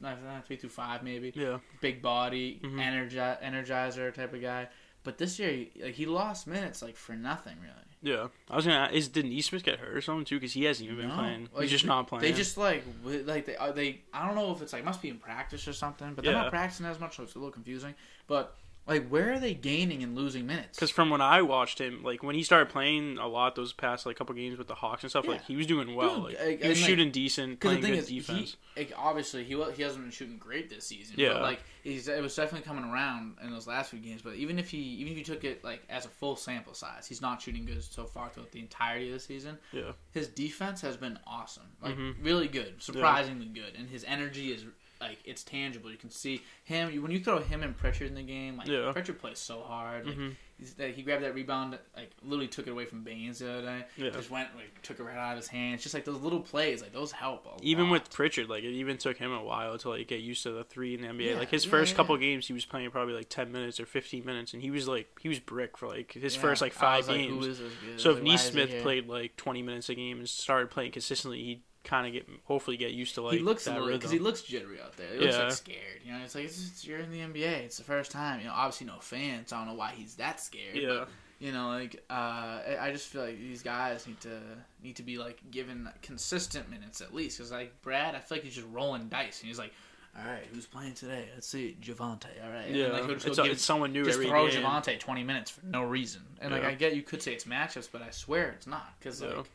three 0.47 0.57
through 0.57 0.71
five 0.71 1.03
maybe. 1.03 1.33
yeah, 1.35 1.59
Big 1.83 2.01
body, 2.01 2.61
Mhm. 2.63 2.77
energi- 2.81 3.43
energizer 3.43 4.13
type 4.15 4.33
of 4.33 4.41
guy. 4.41 4.69
But 5.05 5.19
this 5.19 5.39
year, 5.39 5.67
like 5.83 5.95
he 5.95 6.07
lost 6.07 6.47
minutes 6.47 6.81
like 6.81 6.97
for 6.97 7.15
nothing 7.15 7.57
really. 7.61 7.75
Yeah. 8.03 8.29
I 8.49 8.57
was 8.57 8.65
gonna. 8.65 8.91
Is 8.93 9.09
did 9.09 9.25
Nesmith 9.27 9.65
get 9.65 9.79
hurt 9.81 9.97
or 9.97 10.01
something 10.01 10.25
too? 10.25 10.37
Because 10.37 10.53
he 10.53 10.65
hasn't 10.65 10.85
even 10.89 10.99
been 11.01 11.09
No. 11.09 11.15
playing. 11.17 11.49
Like, 11.53 11.63
he's 11.63 11.71
just 11.73 11.85
not 11.85 12.07
playing. 12.07 12.23
They 12.23 12.33
just 12.33 12.57
like 12.57 12.85
like 13.05 13.47
they 13.47 13.57
uh, 13.57 13.73
they 13.73 14.01
I 14.13 14.27
don't 14.27 14.37
know 14.37 14.53
if 14.53 14.63
it's 14.63 14.73
like 14.73 14.85
must 14.85 15.03
be 15.03 15.09
in 15.09 15.19
practice 15.19 15.67
or 15.67 15.73
something, 15.73 16.15
but 16.15 16.25
they're 16.25 16.33
Yeah. 16.35 16.43
not 16.43 16.51
practicing 16.51 16.87
as 16.87 17.01
much, 17.01 17.17
so 17.17 17.25
it's 17.25 17.35
a 17.35 17.39
little 17.39 17.51
confusing. 17.53 17.95
But 18.29 18.57
like, 18.89 19.09
where 19.09 19.33
are 19.35 19.39
they 19.39 19.55
gaining 19.55 20.03
and 20.03 20.17
losing 20.17 20.47
minutes? 20.47 20.77
Because 20.79 20.91
from 20.91 21.11
when 21.11 21.21
I 21.21 21.43
watched 21.43 21.79
him, 21.81 22.03
like 22.03 22.23
when 22.23 22.35
he 22.35 22.43
started 22.43 22.71
playing 22.71 23.19
a 23.19 23.29
lot 23.29 23.55
those 23.55 23.73
past 23.73 24.07
like 24.07 24.17
couple 24.17 24.35
games 24.35 24.59
with 24.59 24.67
the 24.67 24.75
Hawks 24.75 25.03
and 25.05 25.11
stuff, 25.11 25.25
Yeah. 25.27 25.33
like 25.33 25.45
he 25.45 25.55
was 25.57 25.67
doing 25.67 25.95
well. 25.95 26.23
Dude, 26.27 26.35
like, 26.35 26.41
I- 26.41 26.51
he 26.63 26.69
was 26.69 26.81
like- 26.81 26.89
shooting 26.89 27.11
decent, 27.11 27.61
because 27.61 27.69
playing 27.79 27.81
the 27.83 27.87
thing 27.87 27.95
good 27.97 28.03
is, 28.03 28.09
defense. 28.27 28.57
he 28.75 28.81
like, 28.81 28.93
obviously 28.97 29.45
he 29.45 29.55
he 29.77 29.83
hasn't 29.83 30.03
been 30.03 30.11
shooting 30.11 30.39
great 30.39 30.71
this 30.71 30.87
season. 30.87 31.17
Yeah. 31.19 31.35
but, 31.35 31.43
like 31.43 31.61
he's 31.85 32.09
it 32.09 32.23
was 32.23 32.35
definitely 32.35 32.67
coming 32.67 32.85
around 32.91 33.37
in 33.43 33.51
those 33.51 33.67
last 33.67 33.91
few 33.91 33.99
games. 34.01 34.23
But 34.23 34.35
even 34.35 34.59
if 34.59 34.71
he 34.71 34.79
even 34.79 35.13
if 35.13 35.19
you 35.19 35.25
took 35.25 35.45
it 35.45 35.63
like 35.63 35.83
as 35.91 36.07
a 36.07 36.09
full 36.09 36.37
sample 36.37 36.75
size, 36.75 37.07
he's 37.07 37.21
not 37.21 37.43
shooting 37.43 37.67
good 37.67 37.83
so 37.85 38.05
far 38.05 38.29
throughout 38.31 38.53
the 38.53 38.61
entirety 38.61 39.09
of 39.09 39.15
the 39.15 39.21
season. 39.21 39.59
yeah, 39.73 39.93
his 40.13 40.29
defense 40.29 40.81
has 40.81 40.97
been 40.97 41.19
awesome, 41.27 41.65
like 41.83 41.97
Mhm. 41.97 42.15
really 42.23 42.49
good, 42.49 42.83
surprisingly 42.83 43.47
good, 43.47 43.75
and 43.77 43.89
his 43.91 44.05
energy 44.05 44.51
is 44.53 44.65
like 45.01 45.19
it's 45.25 45.43
tangible. 45.43 45.91
You 45.91 45.97
can 45.97 46.11
see 46.11 46.43
him 46.65 47.01
when 47.03 47.11
you 47.11 47.21
throw 47.21 47.39
him 47.41 47.63
and 47.63 47.77
Pritchard 47.77 48.09
in 48.09 48.15
the 48.15 48.23
game. 48.23 48.57
Like 48.57 48.69
Yeah. 48.69 48.91
Pritchard 48.93 49.19
plays 49.19 49.39
so 49.39 49.61
hard. 49.63 50.07
Like, 50.07 50.17
Mhm. 50.17 50.35
he's, 50.59 50.75
like, 50.79 50.95
he 50.95 51.03
grabbed 51.03 51.23
that 51.23 51.35
rebound, 51.35 51.79
like 51.97 52.11
literally 52.23 52.49
took 52.49 52.67
it 52.67 52.71
away 52.71 52.85
from 52.85 53.03
Baynes 53.05 53.39
the 53.39 53.53
other 53.53 53.63
day. 53.63 53.85
Yeah. 53.97 54.11
Just 54.11 54.31
went, 54.31 54.55
like, 54.57 54.83
took 54.83 54.99
it 54.99 55.03
right 55.05 55.17
out 55.17 55.33
of 55.33 55.39
his 55.39 55.49
hands. 55.49 55.83
Just 55.83 55.95
like 55.95 56.05
those 56.05 56.21
little 56.21 56.41
plays, 56.41 56.83
like 56.83 56.93
those 56.93 57.13
help 57.13 57.47
a 57.47 57.65
even 57.65 57.85
lot. 57.85 57.93
with 57.93 58.11
Pritchard, 58.11 58.49
like 58.49 58.65
it 58.65 58.73
even 58.73 58.99
took 58.99 59.17
him 59.19 59.31
a 59.33 59.43
while 59.43 59.79
to 59.79 59.89
like 59.91 60.09
get 60.09 60.21
used 60.21 60.43
to 60.43 60.51
the 60.53 60.65
three 60.65 60.95
in 60.95 61.03
the 61.03 61.09
NBA. 61.09 61.31
Yeah, 61.33 61.39
like 61.39 61.51
his 61.51 61.65
yeah, 61.65 61.71
first 61.71 61.95
couple 61.95 62.17
games, 62.17 62.47
he 62.47 62.53
was 62.53 62.65
playing 62.65 62.91
probably 62.91 63.15
like 63.15 63.29
ten 63.29 63.53
minutes 63.53 63.79
or 63.79 63.87
fifteen 63.87 64.25
minutes, 64.25 64.53
and 64.53 64.63
he 64.63 64.71
was 64.71 64.89
like 64.89 65.09
he 65.21 65.29
was 65.29 65.39
brick 65.39 65.77
for 65.79 65.87
like 65.89 66.13
his 66.13 66.35
first 66.35 66.61
like 66.61 66.73
five 66.73 67.07
like, 67.09 67.19
games. 67.19 67.47
This 67.47 67.59
so 68.03 68.11
if 68.11 68.17
Like, 68.19 68.27
why 68.27 68.35
is 68.35 68.49
he 68.49 68.55
Nesmith 68.57 68.83
played 68.83 69.09
like 69.09 69.37
twenty 69.37 69.63
minutes 69.63 69.89
a 69.89 69.95
game 69.95 70.19
and 70.19 70.29
started 70.29 70.71
playing 70.71 70.91
consistently, 70.93 71.43
he'd 71.45 71.63
kind 71.89 72.07
of 72.07 72.13
get 72.13 72.29
hopefully 72.45 72.77
get 72.77 72.93
used 72.93 73.15
to 73.17 73.23
like 73.23 73.35
he 73.35 73.41
looks 73.41 73.67
a 73.67 73.71
that 73.71 73.81
little 73.81 73.97
because 73.99 74.11
he 74.11 74.19
looks 74.19 74.43
jittery 74.43 74.81
out 74.81 74.97
there. 74.97 75.09
He 75.15 75.19
looks 75.21 75.35
Yeah. 75.37 75.43
like 75.45 75.53
scared. 75.53 76.01
You 76.05 76.13
know, 76.13 76.19
it's 76.25 76.35
like 76.35 76.45
it's 76.45 76.59
just, 76.61 76.87
you're 76.87 76.99
in 77.01 77.11
the 77.11 77.21
NBA. 77.21 77.65
It's 77.65 77.79
the 77.79 77.85
first 77.85 78.11
time. 78.11 78.41
You 78.41 78.47
know, 78.47 78.53
obviously 78.55 78.87
no 78.87 78.99
fans. 79.01 79.53
I 79.53 79.59
don't 79.59 79.67
know 79.69 79.75
why 79.75 79.93
he's 79.97 80.15
that 80.17 80.41
scared. 80.41 80.75
but 80.75 80.83
yeah, 80.83 81.05
You 81.41 81.53
know, 81.53 81.69
like 81.69 82.05
uh, 82.11 82.61
I 82.81 82.91
just 82.93 83.09
feel 83.09 83.23
like 83.23 83.39
these 83.39 83.63
guys 83.63 84.07
need 84.07 84.21
to 84.21 84.39
need 84.83 84.97
to 84.97 85.03
be 85.03 85.19
like 85.19 85.41
given 85.51 85.89
consistent 86.03 86.69
minutes 86.71 87.01
at 87.01 87.15
least. 87.15 87.39
Because 87.39 87.51
like 87.53 87.81
Brad, 87.83 88.15
I 88.15 88.19
feel 88.21 88.37
like 88.39 88.45
he's 88.45 88.55
just 88.55 88.67
rolling 88.73 89.09
dice, 89.09 89.41
and 89.41 89.49
he's 89.49 89.59
like, 89.59 89.73
"All 90.19 90.25
right, 90.31 90.45
who's 90.53 90.67
playing 90.67 90.95
today? 90.95 91.27
Let's 91.35 91.47
see, 91.49 91.77
Javonte. 91.81 92.27
All 92.45 92.51
right, 92.51 92.69
yeah. 92.71 92.89
then, 92.89 92.93
like, 93.09 93.15
just, 93.15 93.27
it's, 93.29 93.39
a- 93.39 93.43
give- 93.45 93.53
it's 93.53 93.65
someone 93.65 93.93
new 93.93 94.05
just 94.05 94.21
throw. 94.21 94.49
Javonte 94.49 94.99
twenty 94.99 95.23
minutes 95.23 95.51
for 95.51 95.65
no 95.65 95.83
reason. 95.85 96.23
And 96.41 96.53
like 96.53 96.65
I 96.65 96.75
get 96.75 96.95
you 96.97 97.03
could 97.03 97.23
say 97.23 97.33
it's 97.35 97.45
matchups, 97.45 97.89
but 97.93 98.03
I 98.03 98.11
swear 98.11 98.51
it's 98.51 98.67
not 98.67 98.93
because 98.99 99.23
Yeah. 99.23 99.29
like 99.29 99.51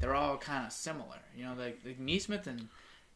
they're 0.00 0.14
all 0.14 0.36
kind 0.36 0.66
of 0.66 0.72
similar. 0.72 1.18
You 1.36 1.44
know, 1.44 1.54
like, 1.58 1.78
like 1.84 1.98
Nesmith 1.98 2.46
and 2.46 2.68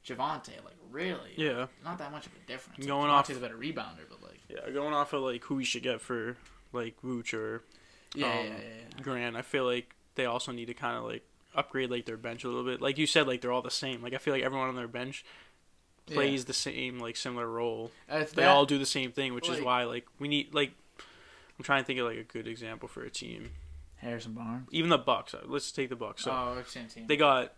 Javonte, 0.06 0.62
like 0.64 0.74
really, 0.90 1.30
Yeah, 1.36 1.66
not 1.84 1.98
that 1.98 2.10
much 2.12 2.26
of 2.26 2.32
a 2.32 2.46
difference. 2.46 2.84
Going 2.86 3.08
like, 3.08 3.10
off- 3.10 3.28
Javonte's 3.28 3.36
a 3.38 3.40
better 3.40 3.56
rebounder, 3.56 4.04
but 4.08 4.22
like 4.22 4.40
yeah. 4.48 4.70
Going 4.72 4.92
off 4.94 5.12
of 5.12 5.22
like 5.22 5.44
who 5.44 5.56
we 5.56 5.64
should 5.64 5.82
get 5.82 6.00
for 6.00 6.36
like 6.72 7.00
Vooch 7.02 7.34
or 7.34 7.62
yeah, 8.14 8.26
Um, 8.26 8.32
yeah, 8.38 8.42
yeah, 8.44 8.58
yeah. 8.96 9.02
Grant, 9.02 9.36
I 9.36 9.42
feel 9.42 9.64
like 9.64 9.94
they 10.16 10.26
also 10.26 10.52
need 10.52 10.66
to 10.66 10.74
kind 10.74 10.96
of 10.96 11.04
like 11.04 11.24
upgrade 11.54 11.90
like 11.90 12.06
their 12.06 12.16
bench 12.16 12.44
a 12.44 12.48
little 12.48 12.64
bit. 12.64 12.80
Like 12.80 12.98
you 12.98 13.06
said, 13.06 13.26
like 13.26 13.40
they're 13.42 13.52
all 13.52 13.62
the 13.62 13.70
same. 13.70 14.02
Like 14.02 14.12
I 14.14 14.18
feel 14.18 14.34
like 14.34 14.42
everyone 14.42 14.68
on 14.68 14.74
their 14.76 14.88
bench 14.88 15.24
Yeah. 16.08 16.14
plays 16.14 16.44
the 16.46 16.52
same 16.52 16.98
like 16.98 17.16
similar 17.16 17.46
role. 17.48 17.90
If 18.08 18.34
They 18.34 18.44
all 18.44 18.66
do 18.66 18.78
the 18.78 18.86
same 18.86 19.12
thing, 19.12 19.34
which 19.34 19.48
is 19.48 19.60
why 19.62 19.84
like 19.84 20.06
we 20.18 20.28
need 20.28 20.52
like 20.52 20.72
I'm 21.58 21.64
trying 21.64 21.82
to 21.82 21.86
think 21.86 22.00
of 22.00 22.06
like 22.06 22.18
a 22.18 22.24
good 22.24 22.48
example 22.48 22.88
for 22.88 23.02
a 23.04 23.10
team. 23.10 23.50
Harrison 24.02 24.32
Barnes. 24.32 24.68
Even 24.70 24.90
the 24.90 24.98
Bucks. 24.98 25.32
uh, 25.34 25.38
Let's 25.46 25.72
take 25.72 25.88
the 25.88 25.96
Bucks. 25.96 26.24
So 26.24 26.30
oh, 26.30 26.62
same 26.66 26.86
team. 26.88 27.06
they 27.06 27.16
got 27.16 27.52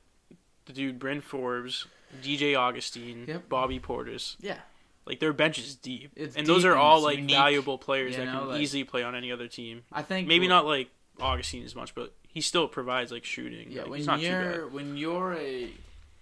the 0.66 0.72
dude 0.72 0.98
Bryn 0.98 1.20
Forbes, 1.20 1.86
DJ 2.22 2.56
Augustin, 2.56 3.24
Yep. 3.26 3.48
Bobby 3.48 3.80
Portis. 3.80 4.36
yeah. 4.40 4.58
Like 5.06 5.20
their 5.20 5.34
bench 5.34 5.58
is 5.58 5.74
deep, 5.74 6.12
It's 6.16 6.34
and 6.34 6.46
those 6.46 6.64
are 6.64 6.72
and 6.72 6.80
all 6.80 7.02
like 7.02 7.18
unique, 7.18 7.36
valuable 7.36 7.76
players 7.76 8.16
that 8.16 8.24
know, 8.24 8.38
can 8.40 8.48
like- 8.48 8.60
easily 8.62 8.84
play 8.84 9.02
on 9.02 9.14
any 9.14 9.30
other 9.32 9.48
team. 9.48 9.82
I 9.92 10.00
think 10.02 10.26
Maybe 10.28 10.48
not 10.48 10.64
like 10.64 10.88
Augustin 11.20 11.62
as 11.62 11.74
much, 11.76 11.94
but 11.94 12.14
he 12.26 12.40
still 12.40 12.66
provides 12.68 13.12
like 13.12 13.24
shooting. 13.24 13.70
Yeah, 13.70 13.82
Like, 13.82 13.90
when 13.90 13.98
he's 13.98 14.06
not 14.06 14.20
too 14.20 14.28
bad. 14.28 14.54
you're 14.54 14.68
when 14.68 14.96
you're 14.96 15.34
a 15.34 15.70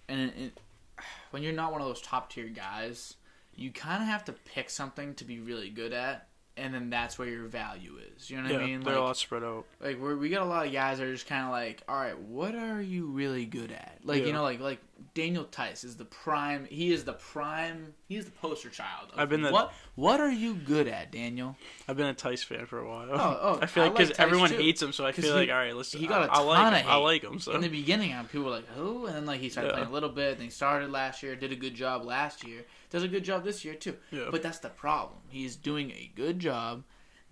and, 0.09 0.31
and 0.37 0.51
when 1.31 1.43
you're 1.43 1.53
not 1.53 1.71
one 1.71 1.79
of 1.81 1.87
those 1.87 2.01
top 2.01 2.29
tier 2.29 2.47
guys, 2.47 3.15
you 3.55 3.71
kind 3.71 4.03
of 4.03 4.09
have 4.09 4.25
to 4.25 4.33
pick 4.33 4.69
something 4.69 5.13
to 5.15 5.23
be 5.23 5.39
really 5.39 5.69
good 5.69 5.93
at, 5.93 6.27
and 6.57 6.73
then 6.73 6.89
that's 6.89 7.17
where 7.17 7.27
your 7.27 7.45
value 7.47 7.97
is. 8.15 8.29
You 8.29 8.37
know 8.37 8.43
what 8.43 8.51
yeah, 8.53 8.57
I 8.59 8.65
mean? 8.65 8.81
they're 8.81 8.93
Like, 8.93 9.01
a 9.01 9.05
lot 9.05 9.17
spread 9.17 9.43
out. 9.43 9.65
like 9.79 9.99
we're, 9.99 10.15
we 10.15 10.29
got 10.29 10.41
a 10.43 10.45
lot 10.49 10.65
of 10.67 10.71
guys 10.73 10.99
that 10.99 11.07
are 11.07 11.13
just 11.13 11.27
kind 11.27 11.45
of 11.45 11.51
like, 11.51 11.81
all 11.87 11.95
right, 11.95 12.17
what 12.19 12.55
are 12.55 12.81
you 12.81 13.07
really 13.07 13.45
good 13.45 13.71
at? 13.71 13.99
Like 14.03 14.21
Yeah. 14.21 14.27
you 14.27 14.33
know, 14.33 14.43
like 14.43 14.59
like 14.59 14.79
Daniel 15.13 15.43
Theis 15.45 15.83
is 15.83 15.97
the 15.97 16.05
prime. 16.05 16.65
He 16.65 16.91
is 16.93 17.03
the 17.03 17.13
prime. 17.13 17.93
He 18.07 18.15
is 18.17 18.25
the 18.25 18.31
poster 18.31 18.69
child. 18.69 19.09
Of 19.13 19.19
I've 19.19 19.29
been 19.29 19.41
the- 19.41 19.51
what 19.51 19.73
what 19.95 20.19
are 20.19 20.31
you 20.31 20.53
good 20.55 20.87
at, 20.87 21.11
Daniel? 21.11 21.55
I've 21.87 21.97
been 21.97 22.07
a 22.07 22.13
Theis 22.13 22.43
fan 22.43 22.65
for 22.65 22.79
a 22.79 22.87
while. 22.89 23.09
Oh, 23.11 23.39
oh, 23.41 23.59
I 23.61 23.65
feel 23.65 23.83
like 23.83 23.91
like 23.93 23.97
because 24.07 24.09
Theis 24.17 24.19
everyone 24.19 24.49
too. 24.49 24.57
hates 24.57 24.81
him, 24.81 24.91
so 24.93 25.05
I 25.05 25.11
feel 25.11 25.25
he- 25.33 25.39
like 25.41 25.49
all 25.49 25.55
right, 25.55 25.75
let's. 25.75 25.91
he 25.91 26.07
got 26.07 26.27
a 26.27 26.31
I, 26.31 26.37
I 26.37 26.41
like 26.41 26.57
ton 26.57 26.73
of 26.81 26.87
I 26.87 26.95
like 26.95 27.23
him. 27.23 27.39
So 27.39 27.51
In 27.53 27.61
the 27.61 27.67
beginning, 27.69 28.13
um, 28.13 28.25
people 28.27 28.45
were 28.45 28.51
like, 28.51 28.67
"Who?" 28.69 29.05
And 29.07 29.15
then 29.15 29.25
like 29.25 29.39
he 29.41 29.49
started 29.49 29.69
Yeah. 29.69 29.73
playing 29.75 29.89
a 29.89 29.93
little 29.93 30.09
bit. 30.09 30.33
And 30.35 30.41
he 30.43 30.49
started 30.49 30.91
last 30.91 31.21
year, 31.23 31.35
did 31.35 31.51
a 31.51 31.55
good 31.55 31.75
job 31.75 32.05
last 32.05 32.45
year, 32.47 32.65
does 32.89 33.03
a 33.03 33.07
good 33.07 33.23
job 33.23 33.43
this 33.43 33.63
year 33.65 33.75
too. 33.75 33.95
yeah, 34.11 34.29
But 34.31 34.41
that's 34.43 34.59
the 34.59 34.69
problem. 34.69 35.19
He's 35.29 35.55
doing 35.55 35.91
a 35.91 36.11
good 36.15 36.39
job, 36.39 36.83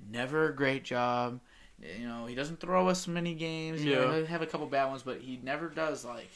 never 0.10 0.48
a 0.50 0.56
great 0.56 0.84
job. 0.84 1.40
You 2.00 2.08
know, 2.08 2.28
he 2.28 2.36
doesn't 2.36 2.60
throw 2.60 2.88
us 2.90 3.08
many 3.08 3.34
games. 3.34 3.84
You 3.84 3.96
know, 3.96 4.20
Yeah. 4.20 4.26
have 4.28 4.44
a 4.44 4.46
couple 4.46 4.68
bad 4.68 4.86
ones, 4.86 5.02
but 5.02 5.20
he 5.22 5.40
never 5.42 5.68
does 5.68 6.06
like 6.06 6.30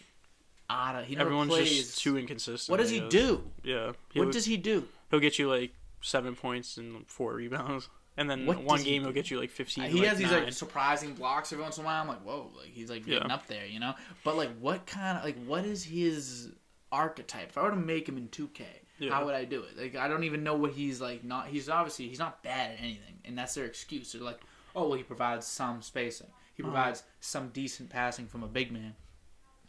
He 0.69 1.15
never 1.15 1.27
everyone's 1.27 1.49
plays. 1.51 1.69
just 1.69 1.99
too 2.01 2.17
inconsistent. 2.17 2.71
what 2.71 2.79
does 2.81 2.89
he 2.89 2.99
do? 3.01 3.43
Yeah, 3.63 3.87
What 3.87 3.95
he'll, 4.13 4.31
does 4.31 4.45
he 4.45 4.57
do? 4.57 4.87
he'll 5.11 5.19
get 5.19 5.37
you 5.39 5.49
like 5.49 5.73
seven 6.01 6.35
points 6.35 6.77
and 6.77 7.07
four 7.07 7.33
rebounds, 7.35 7.87
and 8.17 8.29
then 8.29 8.45
What 8.45 8.57
one 8.63 8.77
does 8.77 8.85
he 8.85 8.91
game 8.91 9.03
he'll 9.03 9.11
get 9.11 9.29
you 9.31 9.39
like 9.39 9.49
fifteen. 9.51 9.85
he 9.89 9.99
like, 9.99 10.07
has 10.09 10.17
these 10.17 10.31
nine. 10.31 10.45
like 10.45 10.53
surprising 10.53 11.13
blocks 11.13 11.51
every 11.53 11.63
once 11.63 11.77
in 11.77 11.83
a 11.83 11.85
while. 11.85 12.01
I'm 12.01 12.07
like, 12.07 12.21
whoa, 12.21 12.51
like 12.57 12.69
he's 12.69 12.89
like 12.89 13.05
getting 13.05 13.27
Yeah. 13.29 13.33
up 13.35 13.47
there, 13.47 13.65
you 13.65 13.79
know. 13.79 13.93
But 14.23 14.37
like, 14.37 14.49
what 14.59 14.85
kind 14.85 15.17
of 15.17 15.23
like 15.23 15.37
what 15.45 15.65
is 15.65 15.83
his 15.83 16.51
archetype? 16.91 17.49
If 17.49 17.57
I 17.57 17.63
were 17.63 17.71
to 17.71 17.75
make 17.75 18.07
him 18.07 18.17
in 18.17 18.27
2K, 18.29 18.63
Yeah. 18.99 19.11
how 19.11 19.25
would 19.25 19.35
I 19.35 19.45
do 19.45 19.63
it? 19.63 19.77
Like, 19.77 19.95
I 19.95 20.07
don't 20.07 20.23
even 20.23 20.43
know 20.43 20.55
what 20.55 20.71
he's 20.71 21.01
like. 21.01 21.23
Not 21.23 21.47
he's 21.47 21.69
obviously 21.69 22.07
he's 22.07 22.19
not 22.19 22.41
bad 22.43 22.71
at 22.71 22.79
anything, 22.79 23.19
and 23.25 23.37
that's 23.37 23.53
their 23.53 23.65
excuse. 23.65 24.11
They're 24.13 24.21
like, 24.21 24.39
oh 24.75 24.87
well, 24.89 24.97
he 24.97 25.03
provides 25.03 25.45
some 25.45 25.81
spacing. 25.81 26.27
He 26.55 26.63
Uh-huh. 26.63 26.71
provides 26.71 27.03
some 27.19 27.49
decent 27.49 27.89
passing 27.89 28.27
from 28.27 28.43
a 28.43 28.47
big 28.47 28.71
man. 28.71 28.95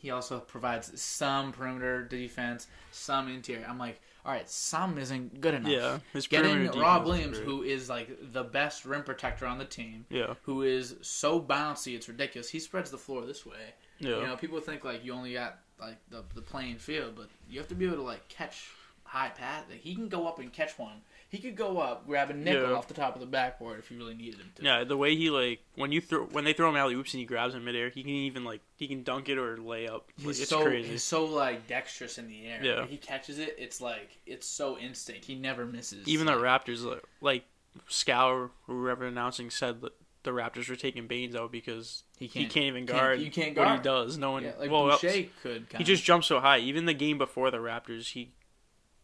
He 0.06 0.12
also 0.12 0.38
provides 0.38 1.00
some 1.02 1.50
perimeter 1.50 2.04
defense, 2.04 2.68
some 2.92 3.26
interior. 3.26 3.66
I'm 3.68 3.76
like, 3.76 4.00
all 4.24 4.30
right, 4.30 4.48
some 4.48 4.98
isn't 4.98 5.40
good 5.40 5.52
enough. 5.54 5.72
Yeah, 5.72 5.98
his 6.12 6.28
Get 6.28 6.42
perimeter 6.42 6.60
in 6.60 6.66
defense 6.66 6.80
Rob 6.80 7.06
Williams, 7.06 7.38
who 7.38 7.64
is 7.64 7.88
like 7.88 8.16
the 8.32 8.44
best 8.44 8.84
rim 8.84 9.02
protector 9.02 9.46
on 9.46 9.58
the 9.58 9.64
team, 9.64 10.06
Yeah, 10.08 10.34
who 10.42 10.62
is 10.62 10.94
so 11.02 11.40
bouncy, 11.40 11.96
it's 11.96 12.08
ridiculous. 12.08 12.48
He 12.48 12.60
spreads 12.60 12.92
the 12.92 12.98
floor 12.98 13.26
this 13.26 13.44
way. 13.44 13.74
yeah, 13.98 14.20
You 14.20 14.26
know, 14.28 14.36
people 14.36 14.60
think 14.60 14.84
like 14.84 15.04
you 15.04 15.12
only 15.12 15.32
got 15.32 15.58
like 15.80 15.96
the 16.08 16.22
the 16.36 16.40
playing 16.40 16.78
field, 16.78 17.14
but 17.16 17.28
you 17.50 17.58
have 17.58 17.66
to 17.70 17.74
be 17.74 17.86
able 17.86 17.96
to 17.96 18.02
like 18.02 18.28
catch 18.28 18.70
high 19.02 19.30
pass. 19.30 19.64
Like, 19.68 19.80
he 19.80 19.96
can 19.96 20.08
go 20.08 20.28
up 20.28 20.38
and 20.38 20.52
catch 20.52 20.78
one. 20.78 21.00
He 21.28 21.38
could 21.38 21.56
go 21.56 21.78
up, 21.78 22.06
grab 22.06 22.30
a 22.30 22.34
nickel 22.34 22.70
Yeah. 22.70 22.76
off 22.76 22.86
the 22.88 22.94
top 22.94 23.14
of 23.14 23.20
the 23.20 23.26
backboard 23.26 23.78
if 23.80 23.90
you 23.90 23.98
really 23.98 24.14
needed 24.14 24.38
him 24.40 24.52
to. 24.54 24.62
yeah. 24.62 24.84
The 24.84 24.96
way 24.96 25.16
he 25.16 25.28
like 25.30 25.60
when 25.74 25.90
you 25.92 26.00
throw 26.00 26.24
when 26.26 26.44
they 26.44 26.52
throw 26.52 26.68
him 26.68 26.76
alley 26.76 26.94
oops 26.94 27.12
and 27.14 27.20
he 27.20 27.26
grabs 27.26 27.54
in 27.54 27.64
midair, 27.64 27.88
he 27.90 28.02
can 28.02 28.10
even 28.12 28.44
like 28.44 28.60
he 28.76 28.86
can 28.86 29.02
dunk 29.02 29.28
it 29.28 29.36
or 29.36 29.56
lay 29.58 29.88
up. 29.88 30.10
Like, 30.18 30.26
He's 30.28 30.40
it's 30.40 30.50
so 30.50 30.62
crazy. 30.64 30.88
he's 30.90 31.02
so 31.02 31.24
like 31.24 31.66
dexterous 31.66 32.18
in 32.18 32.28
the 32.28 32.46
air. 32.46 32.60
Yeah. 32.62 32.78
When 32.80 32.88
he 32.88 32.96
catches 32.96 33.38
it, 33.38 33.56
it's 33.58 33.80
like 33.80 34.18
it's 34.24 34.46
so 34.46 34.78
instinct. 34.78 35.24
He 35.24 35.34
never 35.34 35.66
misses. 35.66 36.06
Even 36.06 36.26
the 36.26 36.32
Raptors, 36.34 36.84
like, 36.84 37.02
like 37.20 37.44
Scour, 37.88 38.50
whoever 38.66 39.04
announcing 39.06 39.50
said 39.50 39.80
that 39.82 39.92
the 40.22 40.30
Raptors 40.32 40.68
were 40.68 40.76
taking 40.76 41.06
Baynes 41.06 41.36
out 41.36 41.52
because 41.52 42.02
he 42.18 42.26
he 42.26 42.40
can't. 42.42 42.52
can't 42.52 42.66
even 42.66 42.86
can't- 42.86 42.98
guard 42.98 43.20
you 43.20 43.30
can't 43.30 43.56
what 43.56 43.76
he 43.76 43.82
does. 43.82 44.18
No 44.18 44.32
one. 44.32 44.44
Yeah, 44.44 44.52
like 44.58 44.70
well, 44.70 44.86
Boucher 44.88 45.06
else- 45.08 45.26
could. 45.42 45.60
he 45.62 45.66
Kinda. 45.68 45.84
just 45.84 46.02
jumped 46.04 46.26
so 46.26 46.40
high. 46.40 46.58
Even 46.58 46.86
the 46.86 46.94
game 46.94 47.18
before 47.18 47.50
the 47.50 47.58
Raptors, 47.58 48.12
he 48.12 48.32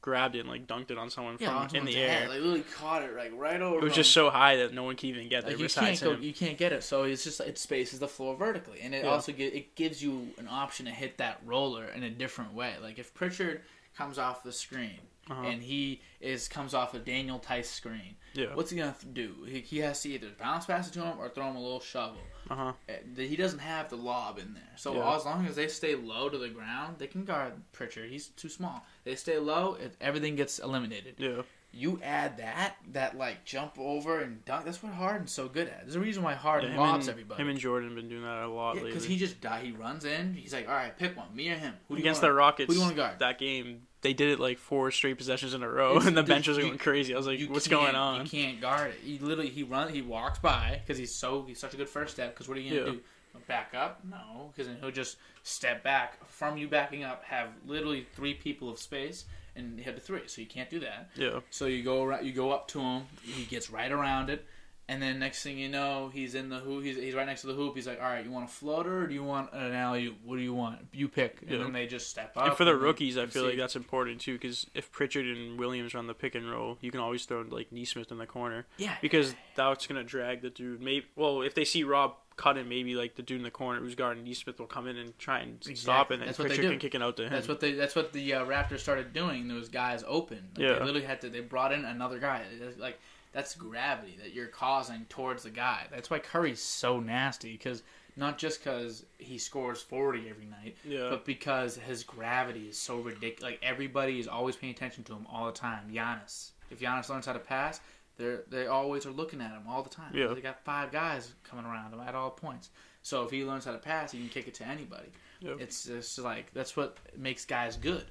grabbed 0.03 0.35
it 0.37 0.41
and 0.41 0.49
like 0.49 0.67
dunked 0.67 0.91
it 0.91 0.99
on 0.99 1.09
someone 1.09 1.37
yeah, 1.41 1.67
from 1.67 1.77
in 1.77 1.85
the 1.87 1.95
head, 1.95 2.25
air. 2.25 2.29
Like 2.29 2.39
literally 2.41 2.65
caught 2.77 3.03
it 3.03 3.17
like 3.17 3.33
right 3.35 3.61
over. 3.63 3.79
It 3.79 3.83
was 3.85 3.93
him. 3.93 3.97
just 3.97 4.13
so 4.13 4.29
high 4.29 4.57
that 4.57 4.75
no 4.75 4.83
one 4.83 4.97
can 4.97 5.09
even 5.09 5.29
get 5.29 5.45
there 5.47 5.53
Like, 5.57 5.61
you 5.63 5.69
can't 5.69 6.01
go, 6.01 6.13
him. 6.15 6.23
you 6.23 6.35
can't 6.35 6.59
get 6.59 6.73
it. 6.73 6.83
So 6.85 7.05
it's 7.05 7.25
just 7.25 7.41
it 7.41 7.57
spaces 7.57 8.01
the 8.01 8.09
floor 8.09 8.37
vertically, 8.37 8.81
and 8.83 8.95
it 8.95 9.05
Yeah. 9.05 9.11
also 9.11 9.33
it 9.37 9.75
gives 9.77 10.03
you 10.03 10.29
an 10.39 10.49
option 10.51 10.85
to 10.87 10.93
hit 10.93 11.17
that 11.19 11.41
roller 11.47 11.87
in 11.87 12.03
a 12.03 12.11
different 12.11 12.53
way. 12.53 12.75
Like 12.83 12.99
if 12.99 13.15
Pritchard 13.15 13.63
comes 13.97 14.19
off 14.19 14.43
the 14.43 14.53
screen 14.53 14.99
Uh-huh. 15.33 15.43
and 15.49 15.63
he 15.63 16.01
is 16.21 16.49
comes 16.49 16.75
off 16.75 16.95
a 16.95 16.99
Daniel 16.99 17.39
Theis 17.39 17.69
screen, 17.69 18.17
Yeah. 18.35 18.55
what's 18.55 18.71
he 18.71 18.79
gonna 18.79 18.95
do? 19.13 19.35
He, 19.47 19.61
he 19.61 19.79
has 19.79 20.01
to 20.03 20.11
either 20.11 20.29
bounce 20.39 20.67
pass 20.67 20.89
it 20.89 20.93
to 20.95 21.03
him 21.03 21.19
or 21.19 21.29
throw 21.29 21.49
him 21.51 21.57
a 21.57 21.61
little 21.63 21.81
shovel. 21.81 22.19
Uh 22.51 22.55
huh. 22.55 22.73
Uh, 22.89 22.93
He 23.17 23.37
doesn't 23.37 23.61
have 23.61 23.89
the 23.89 23.97
lob 23.97 24.39
in 24.39 24.55
there, 24.55 24.73
so 24.77 24.95
Yeah. 24.95 25.17
as 25.17 25.25
long 25.25 25.47
as 25.47 25.57
they 25.57 25.69
stay 25.69 25.95
low 25.95 26.29
to 26.29 26.39
the 26.39 26.49
ground, 26.49 26.97
they 26.99 27.07
can 27.07 27.25
guard 27.25 27.53
Pritchard. 27.73 28.11
He's 28.11 28.29
too 28.29 28.49
small. 28.49 28.85
They 29.05 29.15
stay 29.17 29.39
low, 29.39 29.75
it, 29.75 29.95
everything 30.01 30.37
gets 30.37 30.59
eliminated. 30.59 31.15
Yeah. 31.19 31.43
You 31.75 31.99
add 32.05 32.37
that, 32.37 32.77
that 32.93 33.17
like 33.17 33.47
jump 33.47 33.79
over 33.79 34.21
and 34.21 34.45
dunk. 34.45 34.67
That's 34.67 34.83
what 34.83 34.93
Harden's 34.93 35.33
so 35.33 35.49
good 35.49 35.69
at. 35.69 35.81
There's 35.85 35.97
a 35.97 36.01
reason 36.01 36.23
why 36.23 36.35
Harden 36.35 36.73
Yeah, 36.73 36.81
lobs 36.81 37.07
and, 37.09 37.15
everybody. 37.15 37.41
him 37.43 37.49
and 37.49 37.59
Jordan 37.59 37.89
have 37.89 37.97
been 37.97 38.11
doing 38.11 38.25
that 38.25 38.43
a 38.43 38.47
lot 38.49 38.77
yeah, 38.77 38.83
because 38.83 39.07
he 39.07 39.17
just 39.17 39.41
die. 39.41 39.63
He 39.63 39.73
runs 39.73 40.05
in. 40.05 40.35
He's 40.35 40.53
like, 40.53 40.69
all 40.69 40.75
right, 40.75 40.95
pick 40.99 41.17
one, 41.17 41.35
me 41.35 41.49
or 41.51 41.55
him. 41.55 41.73
Who 41.89 41.95
do 41.95 42.01
you 42.01 42.03
Against 42.05 42.21
wanna, 42.21 42.35
the 42.35 42.37
Rockets, 42.39 42.67
Who 42.67 42.75
do 42.75 42.79
you 42.81 42.85
want 42.85 42.97
to 42.97 43.03
guard? 43.03 43.19
that 43.21 43.39
game, 43.39 43.87
they 44.03 44.13
did 44.13 44.29
it 44.31 44.39
like 44.41 44.59
four 44.59 44.91
straight 44.91 45.17
possessions 45.17 45.55
in 45.55 45.63
a 45.63 45.69
row, 45.69 45.93
It's- 45.93 46.07
and 46.07 46.17
the 46.17 46.23
dude, 46.23 46.29
bench 46.29 46.49
was 46.49 46.59
you- 46.59 46.65
going 46.65 46.79
crazy. 46.79 47.15
I 47.15 47.17
was 47.17 47.27
like, 47.27 47.41
"What's 47.49 47.69
going 47.69 47.95
on?" 47.95 48.25
You 48.25 48.31
can't 48.31 48.61
guard 48.61 48.91
it. 48.93 49.01
He 49.03 49.19
literally 49.19 49.49
he 49.51 49.63
runs. 49.63 49.93
He 49.93 50.03
walks 50.03 50.39
by 50.39 50.81
because 50.85 50.99
he's 50.99 51.15
so 51.15 51.45
he's 51.45 51.59
such 51.59 51.75
a 51.75 51.77
good 51.77 51.89
first 51.89 52.15
step. 52.15 52.35
Because 52.35 52.49
what 52.49 52.59
are 52.59 52.61
you 52.61 52.71
gonna 52.79 52.87
Yeah. 52.87 52.93
do? 52.97 53.01
Back 53.49 53.73
up? 53.75 54.05
No, 54.05 54.51
because 54.53 54.67
then 54.69 54.77
he'll 54.81 54.91
just 54.91 55.17
step 55.43 55.83
back 55.83 56.23
from 56.29 56.59
you 56.59 56.69
backing 56.69 57.03
up. 57.03 57.25
Have 57.25 57.49
literally 57.67 58.07
three 58.15 58.35
people 58.35 58.69
of 58.69 58.79
space 58.79 59.25
and 59.57 59.81
hit 59.81 59.97
a 59.97 60.01
three. 60.01 60.21
So 60.27 60.41
you 60.43 60.47
can't 60.47 60.69
do 60.69 60.81
that. 60.81 61.11
Yeah. 61.17 61.41
So 61.51 61.65
you 61.67 61.83
go 61.83 62.03
around, 62.05 62.27
you 62.27 62.33
go 62.33 62.51
up 62.53 62.69
to 62.69 62.81
him. 62.81 63.05
He 63.23 63.45
gets 63.45 63.71
right 63.71 63.91
around 63.91 64.29
it, 64.29 64.45
and 64.93 65.03
then 65.03 65.19
next 65.19 65.43
thing 65.43 65.59
you 65.59 65.69
know, 65.69 66.11
he's 66.13 66.35
in 66.35 66.49
the 66.49 66.59
hoop. 66.59 66.85
He's, 66.85 66.97
he's 66.97 67.15
right 67.15 67.27
next 67.27 67.41
to 67.43 67.47
the 67.49 67.55
hoop. 67.55 67.75
He's 67.75 67.87
like, 67.87 68.01
"All 68.01 68.09
right, 68.09 68.25
you 68.25 68.31
want 68.31 68.45
a 68.49 68.53
floater 68.53 69.03
or 69.03 69.07
do 69.07 69.15
you 69.15 69.25
want 69.25 69.53
an 69.53 69.73
alley? 69.73 70.15
What 70.25 70.37
do 70.37 70.43
you 70.43 70.55
want? 70.55 70.79
You 70.93 71.09
pick." 71.09 71.39
And 71.43 71.51
Yeah. 71.51 71.59
then 71.59 71.73
they 71.73 71.87
just 71.87 72.11
step 72.11 72.33
up. 72.37 72.47
And 72.47 72.57
for 72.57 72.65
the 72.65 72.73
and 72.73 72.83
rookies, 72.83 73.17
I 73.19 73.27
feel 73.27 73.45
like 73.45 73.57
that's 73.57 73.77
important 73.77 74.21
too, 74.21 74.35
because 74.35 74.67
if 74.75 74.93
Pritchard 74.93 75.27
and 75.27 75.59
Williams 75.59 75.95
run 75.95 76.07
the 76.07 76.15
pick 76.15 76.35
and 76.35 76.51
roll, 76.51 76.79
you 76.81 76.91
can 76.91 77.01
always 77.01 77.25
throw 77.25 77.43
like 77.43 77.73
Nesmith 77.73 78.11
in 78.13 78.19
the 78.19 78.27
corner 78.27 78.67
yeah, 78.77 78.97
because 79.01 79.35
that's 79.57 79.87
gonna 79.87 80.05
drag 80.05 80.43
the 80.43 80.51
dude. 80.51 80.81
Maybe 80.81 81.07
well, 81.17 81.43
if 81.43 81.55
they 81.55 81.65
see 81.65 81.85
Rob 81.85 82.15
cut 82.37 82.57
it, 82.57 82.67
maybe 82.67 82.95
like 82.95 83.15
the 83.15 83.23
dude 83.23 83.37
in 83.37 83.43
the 83.45 83.51
corner 83.51 83.79
who's 83.81 83.95
guarding 83.95 84.25
Nesmith 84.25 84.59
will 84.59 84.67
come 84.67 84.87
in 84.87 84.97
and 84.97 85.19
try 85.19 85.41
and 85.41 85.59
stop 85.63 85.71
Exactly. 85.71 86.15
it, 86.15 86.17
and 86.17 86.21
then 86.23 86.27
That's 86.29 86.39
what 86.39 86.45
they 86.45 86.49
Pritchard 86.55 86.65
do. 86.65 86.71
can 86.71 86.79
kick 86.79 86.95
it 86.95 87.03
out 87.03 87.17
to 87.19 87.25
him. 87.25 87.31
That's 87.33 87.47
what 87.49 87.61
they. 87.61 87.73
That's 87.73 87.95
what 87.95 88.13
the 88.13 88.35
uh, 88.35 88.45
Raptors 88.47 88.81
started 88.81 89.13
doing. 89.13 89.49
Those 89.49 89.69
guys 89.69 90.03
open. 90.07 90.49
Like, 90.57 90.59
Yeah. 90.67 90.73
They 90.75 90.85
literally 90.85 91.03
had 91.07 91.21
to. 91.23 91.29
They 91.31 91.41
brought 91.41 91.73
in 91.73 91.85
another 91.85 92.19
guy. 92.19 92.43
Like 92.79 92.99
that's 93.33 93.55
gravity 93.55 94.17
that 94.23 94.33
you're 94.35 94.47
causing 94.47 95.05
towards 95.09 95.43
the 95.43 95.51
guy. 95.51 95.87
That's 95.91 96.11
why 96.11 96.19
Curry's 96.19 96.61
so 96.61 97.01
nasty 97.01 97.53
because 97.53 97.83
not 98.17 98.37
just 98.39 98.63
because 98.63 99.05
he 99.19 99.39
scores 99.39 99.81
forty 99.81 100.29
every 100.29 100.45
night, 100.47 100.77
yeah. 100.85 101.09
but 101.11 101.25
because 101.25 101.77
his 101.77 102.05
gravity 102.05 102.69
is 102.69 102.79
so 102.79 102.99
ridiculous. 103.01 103.43
Like 103.43 103.61
everybody 103.63 104.21
is 104.21 104.29
always 104.29 104.57
paying 104.57 104.73
attention 104.73 105.05
to 105.05 105.15
him 105.15 105.27
all 105.31 105.47
the 105.47 105.53
time. 105.53 105.91
Giannis. 105.91 106.51
If 106.71 106.81
Giannis 106.81 107.09
learns 107.09 107.27
how 107.27 107.33
to 107.33 107.39
pass, 107.39 107.81
they 108.19 108.37
they 108.49 108.67
always 108.67 109.07
are 109.07 109.11
looking 109.11 109.41
at 109.41 109.51
him 109.53 109.63
all 109.69 109.83
the 109.83 109.91
time. 109.91 110.13
Yeah. 110.15 110.29
They 110.35 110.41
got 110.41 110.63
five 110.65 110.93
guys 110.93 111.33
coming 111.45 111.65
around 111.65 111.93
him 111.93 112.01
at 112.01 112.15
all 112.15 112.31
points. 112.31 112.71
So 113.03 113.25
if 113.25 113.31
he 113.31 113.45
learns 113.45 113.65
how 113.65 113.73
to 113.73 113.79
pass, 113.79 114.13
he 114.13 114.19
can 114.19 114.29
kick 114.29 114.47
it 114.47 114.55
to 114.55 114.67
anybody. 114.67 115.09
Yep. 115.41 115.57
It's 115.61 115.85
just 115.85 116.19
like 116.19 116.53
that's 116.53 116.77
what 116.77 116.99
makes 117.17 117.45
guys 117.45 117.77
good 117.77 118.05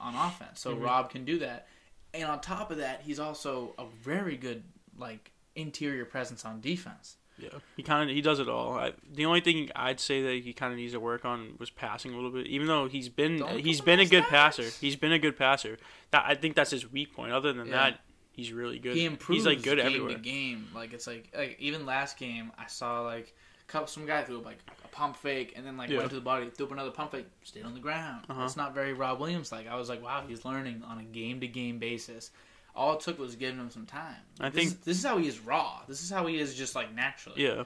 on 0.00 0.14
offense. 0.14 0.60
So 0.60 0.74
Mhm. 0.74 0.84
Rob 0.84 1.10
can 1.10 1.24
do 1.24 1.38
that, 1.40 1.66
and 2.14 2.24
on 2.24 2.40
top 2.40 2.70
of 2.70 2.78
that, 2.78 3.02
he's 3.04 3.18
also 3.18 3.74
a 3.78 3.84
very 4.02 4.36
good 4.36 4.62
like 4.98 5.30
interior 5.54 6.04
presence 6.04 6.44
on 6.44 6.60
defense. 6.60 7.16
Yeah, 7.40 7.50
he 7.76 7.84
kind 7.84 8.10
of 8.10 8.14
he 8.16 8.20
does 8.20 8.40
it 8.40 8.48
all. 8.48 8.74
I, 8.76 8.94
the 9.14 9.24
only 9.26 9.40
thing 9.40 9.70
I'd 9.76 10.00
say 10.00 10.22
that 10.22 10.42
he 10.42 10.52
kind 10.52 10.72
of 10.72 10.78
needs 10.78 10.92
to 10.94 11.00
work 11.00 11.24
on 11.24 11.54
was 11.58 11.70
passing 11.70 12.12
a 12.12 12.16
little 12.16 12.30
bit. 12.32 12.46
Even 12.48 12.66
though 12.66 12.88
he's 12.88 13.08
been 13.08 13.38
Don't 13.38 13.60
he's 13.60 13.80
been 13.80 14.00
a 14.00 14.06
good 14.06 14.24
stats. 14.24 14.28
passer. 14.28 14.64
He's 14.80 14.96
been 14.96 15.12
a 15.12 15.18
good 15.20 15.36
passer. 15.38 15.78
That 16.10 16.24
I 16.26 16.34
think 16.34 16.56
that's 16.56 16.72
his 16.72 16.90
weak 16.90 17.14
point. 17.14 17.32
Other 17.32 17.52
than 17.52 17.66
Yeah. 17.68 17.72
that, 17.90 18.00
he's 18.32 18.52
really 18.52 18.80
good. 18.80 18.96
He 18.96 19.04
improves 19.04 19.44
he's 19.44 19.46
like 19.46 19.62
good 19.62 19.76
game 19.78 19.86
everywhere. 19.86 20.14
to 20.14 20.18
game. 20.18 20.66
Like 20.74 20.92
it's 20.92 21.06
like 21.06 21.32
like 21.36 21.56
even 21.60 21.86
last 21.86 22.18
game, 22.18 22.50
I 22.58 22.66
saw 22.66 23.02
like 23.02 23.32
couple 23.68 23.86
some 23.86 24.06
guy 24.06 24.22
threw 24.24 24.38
like 24.40 24.58
a 24.84 24.88
pump 24.88 25.16
fake 25.16 25.52
and 25.56 25.64
then 25.64 25.76
like 25.76 25.90
Yeah. 25.90 25.98
went 25.98 26.08
to 26.10 26.14
the 26.16 26.20
body, 26.20 26.50
threw 26.50 26.66
up 26.66 26.72
another 26.72 26.90
pump 26.90 27.12
fake, 27.12 27.26
stayed 27.44 27.64
on 27.64 27.74
the 27.74 27.80
ground. 27.80 28.24
Uh-huh. 28.28 28.44
It's 28.44 28.56
not 28.56 28.74
very 28.74 28.92
Rob 28.92 29.20
Williams 29.20 29.52
like. 29.52 29.68
I 29.68 29.76
was 29.76 29.88
like, 29.88 30.02
wow, 30.02 30.24
he's 30.26 30.44
learning 30.44 30.82
on 30.86 30.98
a 30.98 31.04
game 31.04 31.40
to 31.40 31.46
game 31.46 31.78
basis. 31.78 32.30
All 32.74 32.94
it 32.94 33.00
took 33.00 33.18
was 33.18 33.34
giving 33.36 33.58
him 33.58 33.70
some 33.70 33.86
time. 33.86 34.16
I 34.40 34.48
this 34.50 34.54
think- 34.56 34.66
is, 34.80 34.84
this 34.84 34.98
is 34.98 35.04
how 35.04 35.18
he 35.18 35.28
is 35.28 35.38
raw. 35.40 35.80
This 35.86 36.02
is 36.02 36.10
how 36.10 36.26
he 36.26 36.38
is 36.38 36.54
just 36.54 36.74
like 36.74 36.94
naturally. 36.94 37.42
Yeah, 37.42 37.64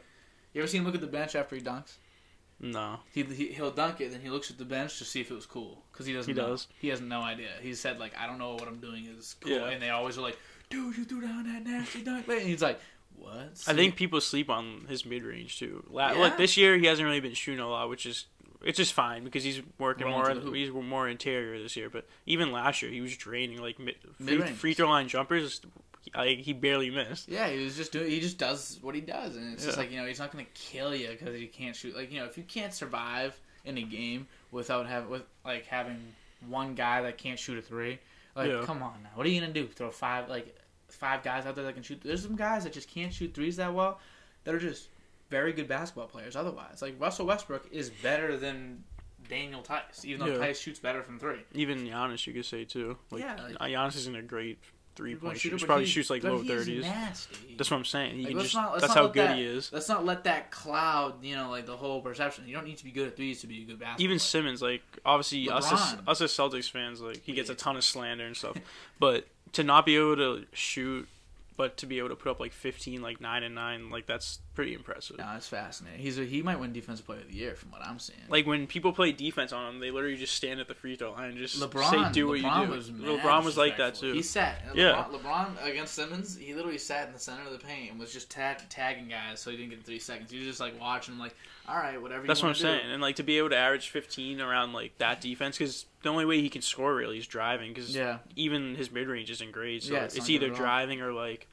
You 0.54 0.60
ever 0.62 0.66
see 0.66 0.78
him 0.78 0.84
look 0.84 0.94
at 0.94 1.00
the 1.00 1.06
bench 1.06 1.34
after 1.36 1.54
he 1.56 1.62
dunks? 1.62 1.94
no, 2.60 3.00
He, 3.12 3.24
he 3.24 3.48
he'll 3.48 3.72
dunk 3.72 4.00
it, 4.00 4.12
then 4.12 4.20
he 4.20 4.30
looks 4.30 4.50
at 4.50 4.56
the 4.58 4.64
bench 4.64 4.98
to 4.98 5.04
see 5.04 5.20
if 5.20 5.30
it 5.30 5.34
was 5.34 5.46
cool 5.46 5.82
because 5.92 6.06
he 6.06 6.12
doesn't. 6.12 6.32
He 6.32 6.40
know. 6.40 6.48
does. 6.50 6.68
He 6.80 6.88
has 6.88 7.00
no 7.00 7.20
idea. 7.20 7.48
He 7.60 7.74
said 7.74 7.98
like, 7.98 8.12
I 8.16 8.26
don't 8.26 8.38
know 8.38 8.54
what 8.54 8.68
I'm 8.68 8.78
doing 8.78 9.06
is 9.06 9.34
cool, 9.40 9.52
Yeah. 9.52 9.68
and 9.68 9.82
they 9.82 9.90
always 9.90 10.16
are 10.16 10.20
like, 10.22 10.38
dude, 10.70 10.96
you 10.96 11.04
threw 11.04 11.20
down 11.22 11.44
that 11.52 11.64
nasty 11.64 12.02
dunk, 12.02 12.26
and 12.28 12.40
he's 12.42 12.62
like, 12.62 12.78
what? 13.22 13.62
I 13.66 13.74
think 13.74 13.96
people 13.96 14.20
sleep 14.20 14.50
on 14.50 14.86
his 14.88 15.04
mid 15.06 15.22
range 15.22 15.58
too. 15.58 15.84
La- 15.90 16.12
Yeah. 16.12 16.18
Like 16.18 16.36
this 16.36 16.56
year, 16.56 16.76
he 16.78 16.86
hasn't 16.86 17.06
really 17.06 17.20
been 17.20 17.34
shooting 17.34 17.60
a 17.60 17.68
lot, 17.68 17.88
which 17.88 18.06
is 18.06 18.26
it's 18.64 18.76
just 18.76 18.92
fine 18.92 19.24
because 19.24 19.42
he's 19.42 19.60
working 19.78 20.06
Rolling 20.06 20.20
more. 20.22 20.28
to 20.28 20.34
the 20.34 20.40
hoop. 20.40 20.54
He's 20.54 20.70
more 20.70 21.08
interior 21.08 21.60
this 21.60 21.76
year. 21.76 21.90
But 21.90 22.06
even 22.26 22.52
last 22.52 22.80
year, 22.82 22.90
he 22.92 23.00
was 23.00 23.16
draining 23.16 23.60
like 23.60 23.78
mid, 23.78 23.96
free, 24.24 24.40
free 24.40 24.74
throw 24.74 24.88
line 24.88 25.08
jumpers. 25.08 25.60
Like 26.14 26.38
he 26.38 26.52
barely 26.52 26.90
missed. 26.90 27.28
Yeah, 27.28 27.48
he 27.48 27.62
was 27.64 27.76
just 27.76 27.92
doing. 27.92 28.10
He 28.10 28.20
just 28.20 28.36
does 28.38 28.78
what 28.82 28.94
he 28.94 29.00
does, 29.00 29.36
and 29.36 29.52
it's 29.54 29.64
just 29.64 29.78
like 29.78 29.90
you 29.92 29.98
know, 30.00 30.06
he's 30.06 30.18
not 30.18 30.30
gonna 30.32 30.44
kill 30.54 30.94
you 30.94 31.08
because 31.08 31.40
you 31.40 31.48
can't 31.48 31.74
shoot. 31.76 31.94
Like 31.96 32.12
you 32.12 32.18
know, 32.20 32.26
if 32.26 32.36
you 32.36 32.42
can't 32.44 32.74
survive 32.74 33.38
in 33.64 33.78
a 33.78 33.82
game 33.82 34.26
without 34.50 34.86
have 34.86 35.08
with 35.08 35.22
like 35.44 35.66
having 35.66 35.98
one 36.48 36.74
guy 36.74 37.02
that 37.02 37.18
can't 37.18 37.38
shoot 37.38 37.56
a 37.56 37.62
three, 37.62 37.98
like 38.34 38.50
Yeah. 38.50 38.62
come 38.64 38.82
on 38.82 38.94
now, 39.04 39.10
what 39.14 39.24
are 39.26 39.30
you 39.30 39.40
gonna 39.40 39.52
do? 39.52 39.68
Throw 39.68 39.90
five 39.90 40.28
like 40.28 40.56
five 40.92 41.22
guys 41.22 41.46
out 41.46 41.54
there 41.54 41.64
that 41.64 41.74
can 41.74 41.82
shoot? 41.82 42.00
There's 42.02 42.22
some 42.22 42.36
guys 42.36 42.64
that 42.64 42.72
just 42.72 42.88
can't 42.88 43.12
shoot 43.12 43.34
threes 43.34 43.56
that 43.56 43.72
well, 43.72 43.98
that 44.44 44.54
are 44.54 44.58
just 44.60 44.88
very 45.30 45.52
good 45.52 45.68
basketball 45.68 46.06
players. 46.06 46.36
Otherwise, 46.36 46.82
like 46.82 46.94
Russell 47.00 47.26
Westbrook 47.26 47.66
is 47.72 47.90
better 47.90 48.36
than 48.36 48.84
Daniel 49.28 49.62
Theis, 49.62 50.04
even 50.04 50.26
though 50.26 50.32
Yeah. 50.32 50.38
Theis 50.46 50.60
shoots 50.60 50.78
better 50.78 51.02
from 51.02 51.18
three. 51.18 51.40
Even 51.54 51.86
Giannis, 51.86 52.26
you 52.26 52.32
could 52.32 52.44
say 52.44 52.64
too. 52.64 52.98
Like, 53.10 53.22
Yeah, 53.22 53.40
like- 53.42 53.56
uh, 53.60 53.64
Giannis 53.64 53.96
isn't 53.96 54.16
a 54.16 54.22
great 54.22 54.58
three 54.94 55.14
point 55.14 55.38
shooter, 55.38 55.56
shooter. 55.56 55.66
Probably 55.66 55.86
he- 55.86 55.90
shoots 55.90 56.10
like 56.10 56.22
low 56.22 56.40
he 56.42 56.48
thirties. 56.48 56.82
Nasty. 56.84 57.54
That's 57.56 57.70
what 57.70 57.78
I'm 57.78 57.84
saying. 57.86 58.16
He 58.16 58.24
Like, 58.24 58.32
can 58.34 58.42
just. 58.42 58.54
not- 58.54 58.78
that's 58.78 58.92
how 58.92 59.06
good 59.06 59.28
that- 59.30 59.36
he 59.38 59.44
is. 59.44 59.72
Let's 59.72 59.88
not 59.88 60.04
let 60.04 60.24
that 60.24 60.50
cloud, 60.50 61.24
you 61.24 61.34
know, 61.34 61.48
like 61.48 61.64
the 61.64 61.76
whole 61.78 62.02
perception. 62.02 62.46
You 62.46 62.54
don't 62.54 62.66
need 62.66 62.76
to 62.76 62.84
be 62.84 62.90
good 62.90 63.06
at 63.08 63.16
threes 63.16 63.40
to 63.40 63.46
be 63.46 63.62
a 63.62 63.64
good 63.64 63.78
basketball. 63.78 64.04
Even 64.04 64.18
player. 64.18 64.28
Simmons, 64.28 64.60
like 64.60 64.82
obviously 65.06 65.48
us 65.48 65.72
as, 65.72 65.96
us 66.06 66.20
as 66.20 66.30
Celtics 66.32 66.70
fans, 66.70 67.00
like 67.00 67.22
he 67.24 67.32
gets 67.32 67.48
a 67.48 67.54
ton 67.54 67.76
of 67.76 67.84
slander 67.84 68.26
and 68.26 68.36
stuff, 68.36 68.56
but 68.98 69.26
to 69.52 69.62
not 69.62 69.86
be 69.86 69.96
able 69.96 70.16
to 70.16 70.46
shoot, 70.52 71.08
but 71.56 71.76
to 71.78 71.86
be 71.86 71.98
able 71.98 72.08
to 72.08 72.16
put 72.16 72.30
up 72.30 72.40
like 72.40 72.52
15, 72.52 73.02
like 73.02 73.20
nine 73.20 73.42
and 73.42 73.54
nine, 73.54 73.90
like 73.90 74.06
that's 74.06 74.40
pretty 74.54 74.74
impressive. 74.74 75.18
No, 75.18 75.32
it's 75.36 75.48
fascinating. 75.48 76.00
He's 76.00 76.18
a, 76.18 76.24
he 76.24 76.42
might 76.42 76.60
win 76.60 76.72
defensive 76.72 77.06
player 77.06 77.20
of 77.20 77.28
the 77.28 77.34
year 77.34 77.54
from 77.54 77.70
what 77.70 77.82
I'm 77.82 77.98
seeing. 77.98 78.18
Like 78.28 78.46
when 78.46 78.66
people 78.66 78.92
play 78.92 79.12
defense 79.12 79.52
on 79.52 79.74
him, 79.74 79.80
they 79.80 79.90
literally 79.90 80.16
just 80.16 80.34
stand 80.34 80.60
at 80.60 80.68
the 80.68 80.74
free 80.74 80.96
throw 80.96 81.12
line 81.12 81.30
and 81.30 81.38
just 81.38 81.58
LeBron, 81.60 81.90
say, 82.08 82.12
"Do 82.12 82.28
what 82.28 82.40
LeBron 82.40 82.76
you 82.76 82.92
do." 82.92 83.18
LeBron 83.18 83.44
was 83.44 83.56
like 83.56 83.76
that 83.78 83.94
too. 83.94 84.12
He 84.12 84.22
sat. 84.22 84.62
Yeah. 84.74 85.04
LeBron, 85.10 85.20
LeBron 85.56 85.66
against 85.70 85.94
Simmons, 85.94 86.36
he 86.36 86.54
literally 86.54 86.78
sat 86.78 87.06
in 87.06 87.12
the 87.14 87.18
center 87.18 87.42
of 87.44 87.52
the 87.52 87.58
paint 87.58 87.90
and 87.90 88.00
was 88.00 88.12
just 88.12 88.30
tag, 88.30 88.58
tagging 88.68 89.08
guys 89.08 89.40
so 89.40 89.50
he 89.50 89.56
didn't 89.56 89.70
get 89.70 89.84
three 89.84 89.98
seconds. 89.98 90.30
He 90.30 90.38
was 90.38 90.46
just 90.46 90.60
like 90.60 90.78
watching, 90.80 91.18
like, 91.18 91.34
all 91.68 91.76
right, 91.76 92.00
whatever. 92.00 92.26
That's 92.26 92.42
what 92.42 92.48
I'm 92.48 92.54
do. 92.54 92.60
saying. 92.60 92.90
And 92.90 93.00
like 93.00 93.16
to 93.16 93.22
be 93.22 93.38
able 93.38 93.50
to 93.50 93.56
average 93.56 93.88
15 93.90 94.40
around 94.40 94.72
like 94.72 94.98
that 94.98 95.20
defense, 95.20 95.56
because 95.56 95.86
the 96.02 96.08
only 96.08 96.24
way 96.24 96.40
he 96.40 96.48
can 96.48 96.62
score 96.62 96.94
really 96.94 97.18
is 97.18 97.26
driving. 97.26 97.72
Because 97.72 97.94
Yeah. 97.94 98.18
even 98.36 98.74
his 98.74 98.90
mid 98.90 99.08
range 99.08 99.30
isn't 99.30 99.52
great. 99.52 99.84
So 99.84 99.94
Yeah, 99.94 100.04
it's 100.04 100.16
it's, 100.16 100.28
either 100.28 100.50
driving 100.50 101.00
or 101.00 101.12
like 101.12 101.48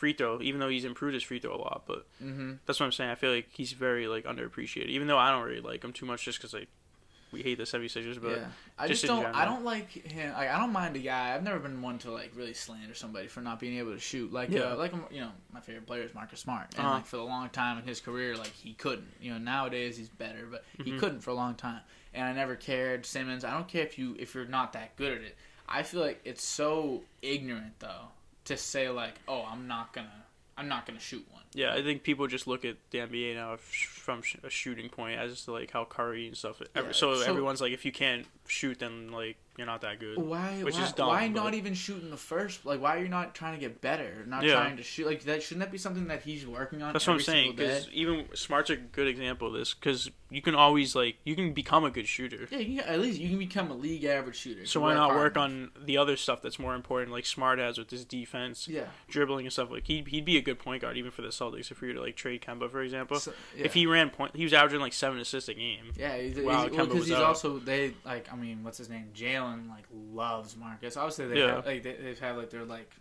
free 0.00 0.14
throw. 0.14 0.40
Even 0.40 0.60
though 0.60 0.68
he's 0.70 0.84
improved 0.86 1.14
his 1.14 1.22
free 1.22 1.38
throw 1.38 1.54
a 1.54 1.60
lot, 1.60 1.82
but 1.86 2.06
Mm-hmm. 2.22 2.54
that's 2.66 2.80
what 2.80 2.86
I'm 2.86 2.92
saying. 2.92 3.10
I 3.10 3.14
feel 3.14 3.32
like 3.32 3.48
he's 3.52 3.72
very 3.72 4.08
like 4.08 4.24
underappreciated. 4.24 4.88
Even 4.88 5.06
though 5.08 5.18
I 5.18 5.30
don't 5.30 5.44
really 5.46 5.60
like 5.60 5.84
him 5.84 5.92
too 5.92 6.06
much, 6.06 6.24
just 6.24 6.38
because 6.38 6.54
like 6.54 6.68
we 7.32 7.42
hate 7.42 7.58
the 7.58 7.64
76ers, 7.64 8.20
but 8.20 8.30
yeah, 8.40 8.46
I 8.76 8.88
just 8.88 9.02
just 9.02 9.06
don't. 9.12 9.24
I 9.36 9.44
don't 9.44 9.64
like 9.64 9.88
him. 9.90 10.32
Like, 10.32 10.48
I 10.48 10.58
don't 10.58 10.72
mind 10.72 10.96
a 10.96 10.98
guy. 10.98 11.32
I've 11.32 11.44
never 11.44 11.60
been 11.60 11.80
one 11.80 11.98
to 11.98 12.10
like 12.10 12.32
really 12.34 12.54
slander 12.54 12.94
somebody 12.94 13.28
for 13.28 13.40
not 13.40 13.60
being 13.60 13.78
able 13.78 13.92
to 13.92 14.00
shoot. 14.00 14.32
Like, 14.32 14.50
Yeah. 14.50 14.72
uh, 14.72 14.76
like 14.76 14.92
um, 14.94 15.04
you 15.12 15.20
know, 15.20 15.30
my 15.52 15.60
favorite 15.60 15.86
player 15.86 16.02
is 16.02 16.12
Marcus 16.14 16.40
Smart, 16.40 16.66
and 16.76 16.84
Uh-huh. 16.86 16.94
like 16.96 17.06
for 17.06 17.18
the 17.18 17.22
long 17.22 17.48
time 17.50 17.78
in 17.78 17.84
his 17.84 18.00
career, 18.00 18.36
like 18.36 18.52
he 18.52 18.72
couldn't. 18.72 19.12
You 19.20 19.30
know, 19.32 19.38
nowadays 19.38 19.96
he's 19.96 20.08
better, 20.08 20.48
but 20.50 20.64
he 20.84 20.90
Mhm. 20.90 20.98
couldn't 20.98 21.20
for 21.20 21.30
a 21.30 21.34
long 21.34 21.54
time. 21.54 21.82
And 22.14 22.24
I 22.24 22.32
never 22.32 22.56
cared. 22.56 23.06
Simmons, 23.06 23.44
I 23.44 23.52
don't 23.52 23.68
care 23.68 23.84
if 23.84 23.96
you 23.98 24.16
if 24.18 24.34
you're 24.34 24.46
not 24.46 24.72
that 24.72 24.96
good 24.96 25.12
at 25.18 25.20
it. 25.22 25.36
I 25.68 25.84
feel 25.84 26.00
like 26.00 26.20
it's 26.24 26.42
so 26.42 27.04
ignorant 27.22 27.78
though 27.78 28.08
to 28.46 28.56
say 28.56 28.88
like, 28.88 29.14
oh, 29.28 29.44
I'm 29.50 29.66
not 29.68 29.92
gonna, 29.92 30.24
I'm 30.56 30.68
not 30.68 30.86
gonna 30.86 31.00
shoot 31.00 31.24
one. 31.30 31.42
yeah, 31.54 31.72
I 31.74 31.82
think 31.82 32.02
people 32.02 32.26
just 32.26 32.46
look 32.46 32.64
at 32.64 32.76
the 32.90 32.98
NBA 32.98 33.34
now 33.34 33.56
from 33.56 34.22
a 34.44 34.50
shooting 34.50 34.88
point 34.88 35.18
as 35.18 35.44
to 35.44 35.52
like 35.52 35.70
how 35.72 35.84
Curry 35.84 36.26
and 36.28 36.36
stuff. 36.36 36.60
Yeah, 36.74 36.82
so, 36.92 37.14
so- 37.14 37.28
everyone's 37.30 37.60
like, 37.60 37.72
if 37.72 37.84
you 37.84 37.92
can't 37.92 38.26
shoot, 38.50 38.78
then 38.80 39.10
like 39.12 39.36
you're 39.56 39.66
not 39.66 39.82
that 39.82 40.00
good. 40.00 40.16
Why? 40.16 40.62
Which 40.62 40.74
why, 40.74 40.84
is 40.84 40.92
dumb, 40.92 41.08
why 41.08 41.28
but- 41.28 41.42
not 41.44 41.54
even 41.54 41.74
shoot 41.74 42.02
in 42.02 42.10
the 42.10 42.16
first? 42.16 42.64
Like, 42.64 42.80
why 42.80 42.96
are 42.96 43.02
you 43.02 43.08
not 43.08 43.34
trying 43.34 43.54
to 43.54 43.60
get 43.60 43.80
better? 43.80 44.24
Not 44.26 44.42
Yeah. 44.42 44.54
trying 44.54 44.76
to 44.78 44.82
shoot. 44.82 45.06
Like 45.06 45.22
that 45.24 45.42
shouldn't 45.42 45.60
that 45.60 45.70
be 45.72 45.78
something 45.78 46.06
that 46.08 46.22
he's 46.22 46.46
working 46.46 46.82
on? 46.82 46.92
That's 46.92 47.06
what 47.06 47.14
I'm 47.14 47.20
saying. 47.20 47.56
Because 47.56 47.88
even 47.92 48.26
Smart's 48.34 48.70
a 48.70 48.76
good 48.76 49.06
example 49.06 49.48
of 49.48 49.54
this. 49.54 49.74
Because 49.74 50.10
you 50.30 50.40
can 50.40 50.54
always 50.54 50.94
like 50.94 51.16
you 51.24 51.34
can 51.36 51.52
become 51.52 51.84
a 51.84 51.90
good 51.90 52.06
shooter. 52.08 52.48
Yeah, 52.50 52.58
you 52.58 52.80
can, 52.80 52.88
at 52.88 53.00
least 53.00 53.20
you 53.20 53.28
can 53.28 53.38
become 53.38 53.70
a 53.70 53.74
league 53.74 54.04
average 54.04 54.36
shooter. 54.36 54.64
So 54.66 54.80
why 54.80 54.94
not 54.94 55.10
work 55.14 55.36
on 55.36 55.70
the 55.84 55.98
other 55.98 56.16
stuff 56.16 56.40
that's 56.42 56.58
more 56.58 56.74
important, 56.74 57.12
like 57.12 57.26
Smart 57.26 57.58
has 57.58 57.76
with 57.78 57.90
his 57.90 58.04
defense, 58.04 58.66
Yeah. 58.68 58.84
dribbling 59.08 59.46
and 59.46 59.52
stuff. 59.52 59.70
Like 59.70 59.86
he'd 59.86 60.08
he'd 60.08 60.24
be 60.24 60.38
a 60.38 60.42
good 60.42 60.58
point 60.58 60.82
guard 60.82 60.96
even 60.96 61.10
for 61.10 61.22
the 61.22 61.28
Celtics 61.28 61.70
if 61.70 61.80
we 61.82 61.88
were 61.88 61.94
to 61.94 62.00
like 62.00 62.16
trade 62.16 62.40
Kemba 62.40 62.70
for 62.70 62.80
example. 62.82 63.18
So- 63.18 63.32
yeah. 63.56 63.64
If 63.66 63.74
he 63.74 63.86
ran 63.86 64.08
point, 64.10 64.34
he 64.36 64.44
was 64.44 64.52
averaging 64.54 64.80
like 64.80 64.92
seven 64.94 65.18
assists 65.20 65.48
a 65.48 65.54
game. 65.54 65.92
Yeah, 65.96 66.16
he's, 66.16 66.36
Wow, 66.38 66.62
he's, 66.62 66.72
Kemba 66.72 66.76
well, 66.78 66.86
because 66.86 67.06
he's 67.08 67.16
out. 67.16 67.24
also 67.24 67.58
they 67.58 67.92
like 68.06 68.32
I 68.32 68.36
mean, 68.40 68.64
what's 68.64 68.78
his 68.78 68.88
name? 68.88 69.10
Jaylen 69.14 69.68
like 69.68 69.84
loves 70.12 70.56
Marcus. 70.56 70.96
Obviously, 70.96 71.28
they 71.28 71.38
Yeah. 71.40 71.56
have, 71.56 71.66
like 71.66 71.82
they, 71.82 71.92
they've 71.94 72.18
had 72.18 72.36
like 72.36 72.50
their 72.50 72.64
like 72.64 72.92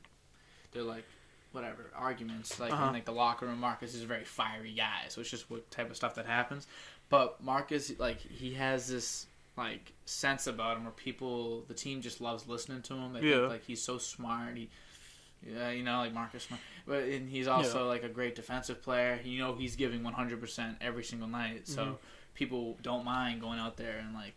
they're 0.72 0.84
like 0.84 1.06
whatever 1.52 1.90
arguments 1.96 2.60
like 2.60 2.72
Uh-huh. 2.72 2.86
in 2.88 2.94
like 2.94 3.06
the 3.06 3.12
locker 3.12 3.46
room. 3.48 3.60
Marcus 3.60 3.96
is 3.96 4.04
a 4.04 4.08
very 4.08 4.24
fiery 4.26 4.72
guy, 4.74 5.06
so 5.10 5.22
it's 5.22 5.30
just 5.32 5.50
what 5.50 5.70
type 5.72 5.90
of 5.90 5.96
stuff 5.96 6.16
that 6.16 6.26
happens. 6.28 6.68
But 7.10 7.42
Marcus, 7.44 7.92
like 8.00 8.20
he 8.22 8.54
has 8.54 8.88
this 8.88 9.26
like 9.58 9.92
sense 10.06 10.48
about 10.48 10.78
him 10.78 10.84
where 10.84 10.94
people, 10.94 11.64
the 11.68 11.74
team 11.74 12.02
just 12.02 12.22
loves 12.22 12.48
listening 12.48 12.82
to 12.84 12.94
him. 12.94 13.14
They 13.14 13.22
Yeah. 13.22 13.36
think 13.40 13.50
like 13.50 13.66
he's 13.66 13.82
so 13.82 13.98
smart. 13.98 14.56
He 14.58 14.70
yeah, 15.46 15.70
you 15.72 15.84
know, 15.84 15.98
like 16.00 16.14
Marcus 16.14 16.44
Smart. 16.44 16.62
But 16.86 17.04
and 17.04 17.30
he's 17.30 17.48
also 17.48 17.88
like 17.88 18.04
a 18.04 18.10
great 18.10 18.36
defensive 18.36 18.82
player. 18.84 19.20
You 19.24 19.40
know, 19.40 19.56
he's 19.56 19.76
giving 19.78 20.04
100% 20.04 20.76
every 20.82 21.04
single 21.04 21.30
night. 21.30 21.66
So 21.68 21.86
Mhm. 21.86 21.98
people 22.34 22.78
don't 22.82 23.06
mind 23.06 23.40
going 23.42 23.58
out 23.58 23.78
there 23.78 23.98
and 24.00 24.14
like 24.14 24.36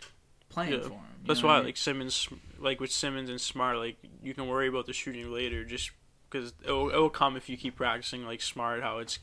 playing 0.53 0.73
Yeah. 0.75 0.81
for 0.83 0.91
him. 0.95 1.01
That's 1.27 1.43
why 1.43 1.55
I 1.55 1.57
mean? 1.59 1.67
like 1.67 1.77
Simmons, 1.77 2.29
like 2.59 2.81
with 2.81 2.91
Simmons 2.91 3.31
and 3.31 3.41
Smart, 3.41 3.77
like 3.79 3.97
you 4.23 4.35
can 4.35 4.47
worry 4.49 4.69
about 4.69 4.87
the 4.87 4.93
shooting 4.93 5.33
later, 5.33 5.65
just 5.65 5.91
because 6.31 6.53
it'll, 6.65 6.89
it'll 6.89 7.11
come 7.11 7.37
if 7.37 7.49
you 7.49 7.57
keep 7.57 7.77
practicing 7.77 8.25
like 8.27 8.41
Smart. 8.43 8.83
How 8.83 8.99
it's 8.99 9.19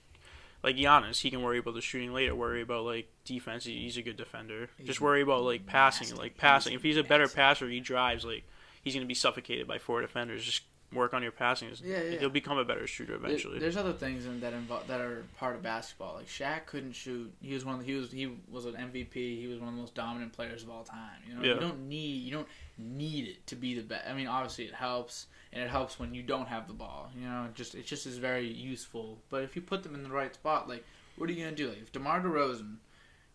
like 0.64 0.76
Giannis, 0.76 1.22
he 1.22 1.30
can 1.30 1.42
worry 1.42 1.58
about 1.60 1.74
the 1.74 1.82
shooting 1.82 2.14
later. 2.14 2.34
Worry 2.36 2.62
about 2.62 2.84
like 2.86 3.10
defense. 3.26 3.66
He's 3.66 3.98
a 3.98 4.02
good 4.02 4.18
defender. 4.18 4.70
He's 4.78 4.88
just 4.88 5.02
worry 5.02 5.22
about 5.22 5.44
like 5.44 5.66
passing, 5.66 6.08
nasty. 6.10 6.22
like 6.22 6.38
passing. 6.38 6.72
He's 6.72 6.78
If 6.80 6.84
he's 6.84 6.98
a 6.98 7.04
better 7.04 7.24
nasty. 7.24 7.36
passer, 7.36 7.70
he 7.70 7.80
drives. 7.82 8.24
Like 8.26 8.44
he's 8.82 8.94
gonna 8.94 9.06
be 9.06 9.14
suffocated 9.14 9.68
by 9.68 9.78
four 9.78 10.02
defenders. 10.02 10.44
Just 10.46 10.64
work 10.94 11.14
on 11.14 11.22
your 11.22 11.32
passing. 11.32 11.70
Yeah, 11.84 12.02
yeah. 12.02 12.20
He'll 12.20 12.30
become 12.30 12.58
a 12.58 12.66
better 12.66 12.88
shooter 12.88 13.14
eventually. 13.16 13.60
There's 13.60 13.78
other 13.78 13.94
things 13.94 14.26
in, 14.26 14.40
that 14.40 14.54
involve 14.54 14.88
that 14.88 15.02
are 15.02 15.24
part 15.38 15.56
of 15.56 15.62
basketball. 15.62 16.16
Like 16.16 16.28
Shaq 16.28 16.66
couldn't 16.66 16.94
shoot. 16.94 17.32
He 17.42 17.54
was 17.54 17.66
one. 17.66 17.76
Of 17.76 17.82
the, 17.86 17.88
he 17.88 17.96
was 18.00 18.12
he 18.12 18.32
was 18.52 18.66
an 18.66 18.74
MVP. 18.74 19.14
He 19.14 19.48
was 19.48 19.60
one 19.60 19.70
of 19.70 19.76
the 19.76 19.82
most 19.82 19.96
dominant 19.96 20.34
players 20.34 20.64
of 20.64 20.70
all 20.70 20.84
time. 20.84 21.22
You 21.28 21.36
know, 21.36 21.42
Yeah. 21.44 21.54
you 21.56 21.60
don't 21.60 21.88
need 21.88 22.24
you 22.24 22.32
don't 22.32 22.48
need 22.78 23.28
it 23.28 23.46
to 23.48 23.56
be 23.56 23.76
the 23.76 23.82
best. 23.84 24.08
I 24.10 24.14
mean, 24.14 24.28
obviously 24.28 24.66
it 24.66 24.74
helps, 24.74 25.28
and 25.54 25.62
it 25.64 25.70
helps 25.70 26.00
when 26.00 26.14
you 26.14 26.24
don't 26.24 26.48
have 26.48 26.68
the 26.68 26.74
ball. 26.74 27.12
You 27.16 27.28
know, 27.28 27.46
it 27.46 27.56
just 27.56 27.76
it 27.76 27.86
just 27.86 28.06
is 28.06 28.18
very 28.18 28.48
useful. 28.48 29.20
But 29.30 29.44
if 29.44 29.56
you 29.56 29.62
put 29.62 29.84
them 29.84 29.96
in 29.96 30.04
the 30.04 30.10
right 30.10 30.34
spot, 30.34 30.68
like 30.68 30.84
what 31.18 31.30
are 31.30 31.34
you 31.34 31.44
gonna 31.44 31.56
do? 31.56 31.70
Like 31.70 31.82
if 31.82 31.92
DeMar 31.92 32.22
DeRozan, 32.22 32.78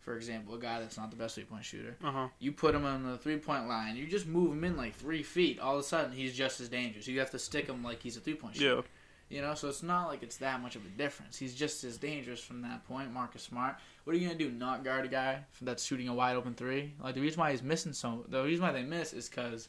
for 0.04 0.16
example, 0.16 0.54
a 0.54 0.58
guy 0.58 0.80
that's 0.80 0.96
not 0.98 1.10
the 1.10 1.16
best 1.16 1.34
three 1.34 1.44
point 1.44 1.64
shooter, 1.64 1.96
Uh 2.04 2.12
huh. 2.12 2.28
you 2.38 2.52
put 2.52 2.74
him 2.74 2.84
on 2.84 3.02
the 3.02 3.16
three 3.18 3.38
point 3.38 3.66
line, 3.66 3.96
you 3.96 4.06
just 4.06 4.26
move 4.26 4.52
him 4.52 4.62
in 4.64 4.76
like 4.76 4.94
three 4.94 5.22
feet. 5.22 5.58
All 5.58 5.74
of 5.74 5.80
a 5.80 5.82
sudden, 5.82 6.12
he's 6.12 6.34
just 6.34 6.60
as 6.60 6.68
dangerous. 6.68 7.08
You 7.08 7.18
have 7.20 7.30
to 7.30 7.38
stick 7.38 7.66
him 7.66 7.82
like 7.82 8.02
he's 8.02 8.16
a 8.16 8.20
three 8.20 8.34
point 8.34 8.56
shooter. 8.56 8.76
Yeah. 8.76 8.82
You 9.30 9.40
know, 9.40 9.54
so 9.54 9.68
it's 9.68 9.82
not 9.82 10.08
like 10.08 10.22
it's 10.22 10.36
that 10.36 10.60
much 10.60 10.76
of 10.76 10.84
a 10.84 10.88
difference. 10.90 11.38
He's 11.38 11.54
just 11.54 11.82
as 11.82 11.96
dangerous 11.96 12.40
from 12.40 12.60
that 12.62 12.86
point. 12.86 13.10
Marcus 13.10 13.42
Smart. 13.42 13.76
What 14.04 14.14
are 14.14 14.18
you 14.18 14.26
gonna 14.28 14.38
do? 14.38 14.50
Not 14.50 14.84
guard 14.84 15.06
a 15.06 15.08
guy 15.08 15.38
that's 15.62 15.82
shooting 15.82 16.08
a 16.08 16.14
wide 16.14 16.36
open 16.36 16.54
three? 16.54 16.92
Like 17.02 17.14
the 17.14 17.22
reason 17.22 17.40
why 17.40 17.50
he's 17.50 17.62
missing 17.62 17.94
so 17.94 18.26
the 18.28 18.42
reason 18.44 18.62
why 18.64 18.72
they 18.72 18.82
miss 18.82 19.14
is 19.14 19.28
because, 19.30 19.68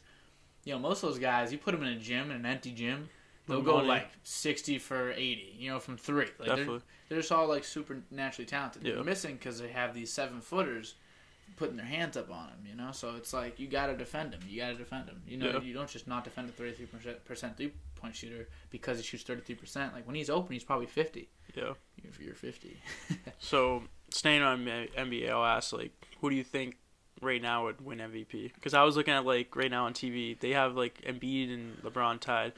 you 0.64 0.74
know, 0.74 0.78
most 0.78 1.02
of 1.02 1.08
those 1.08 1.18
guys 1.18 1.50
you 1.50 1.58
put 1.58 1.72
them 1.72 1.82
in 1.82 1.94
a 1.94 1.98
gym 1.98 2.30
in 2.30 2.36
an 2.36 2.46
empty 2.46 2.70
gym, 2.70 3.08
they'll 3.46 3.62
go 3.62 3.76
Money. 3.76 3.88
like 3.88 4.08
sixty 4.22 4.78
for 4.78 5.12
eighty. 5.12 5.54
You 5.58 5.70
know, 5.70 5.78
from 5.78 5.96
three. 5.96 6.26
Like 6.38 6.48
they're, 6.56 6.66
they're 7.08 7.18
just 7.18 7.32
all 7.32 7.46
like 7.48 7.64
super 7.64 7.98
naturally 8.10 8.46
talented. 8.46 8.84
Yeah. 8.84 8.94
They're 8.94 9.04
missing 9.04 9.34
because 9.36 9.58
they 9.58 9.68
have 9.68 9.94
these 9.94 10.12
seven 10.12 10.40
footers 10.40 10.94
putting 11.56 11.76
their 11.76 11.86
hands 11.86 12.16
up 12.16 12.28
on 12.28 12.48
them 12.48 12.58
You 12.68 12.74
know, 12.74 12.90
so 12.90 13.14
it's 13.16 13.32
like 13.32 13.60
you 13.60 13.68
got 13.68 13.86
to 13.86 13.96
defend 13.96 14.32
them 14.32 14.40
You 14.48 14.60
got 14.60 14.70
to 14.70 14.74
defend 14.74 15.06
them 15.06 15.22
You 15.28 15.36
know, 15.38 15.46
Yeah. 15.52 15.60
you 15.60 15.72
don't 15.72 15.88
just 15.88 16.08
not 16.08 16.24
defend 16.24 16.48
a 16.48 16.52
thirty 16.52 16.72
three 16.72 16.86
percent 17.24 17.56
three 17.56 17.72
point 17.94 18.16
shooter 18.16 18.48
because 18.70 18.98
he 18.98 19.04
shoots 19.04 19.22
thirty 19.22 19.42
three 19.42 19.54
percent. 19.54 19.94
Like 19.94 20.06
when 20.06 20.16
he's 20.16 20.28
open, 20.28 20.52
he's 20.52 20.64
probably 20.64 20.86
fifty. 20.86 21.28
Yeah. 21.54 21.74
If 22.02 22.20
you're 22.20 22.34
fifty, 22.34 22.76
So 23.38 23.84
staying 24.10 24.42
on 24.42 24.64
NBA, 24.64 25.30
I'll 25.30 25.44
ask 25.44 25.72
like, 25.72 25.92
who 26.20 26.30
do 26.30 26.36
you 26.36 26.44
think 26.44 26.76
right 27.22 27.40
now 27.40 27.64
would 27.64 27.80
win 27.80 27.98
MVP? 27.98 28.52
Because 28.54 28.74
I 28.74 28.82
was 28.82 28.96
looking 28.96 29.14
at 29.14 29.24
like 29.24 29.54
right 29.56 29.70
now 29.70 29.86
on 29.86 29.94
TV, 29.94 30.38
they 30.38 30.50
have 30.50 30.74
like 30.76 31.00
Embiid 31.02 31.54
and 31.54 31.76
LeBron 31.82 32.20
tied. 32.20 32.52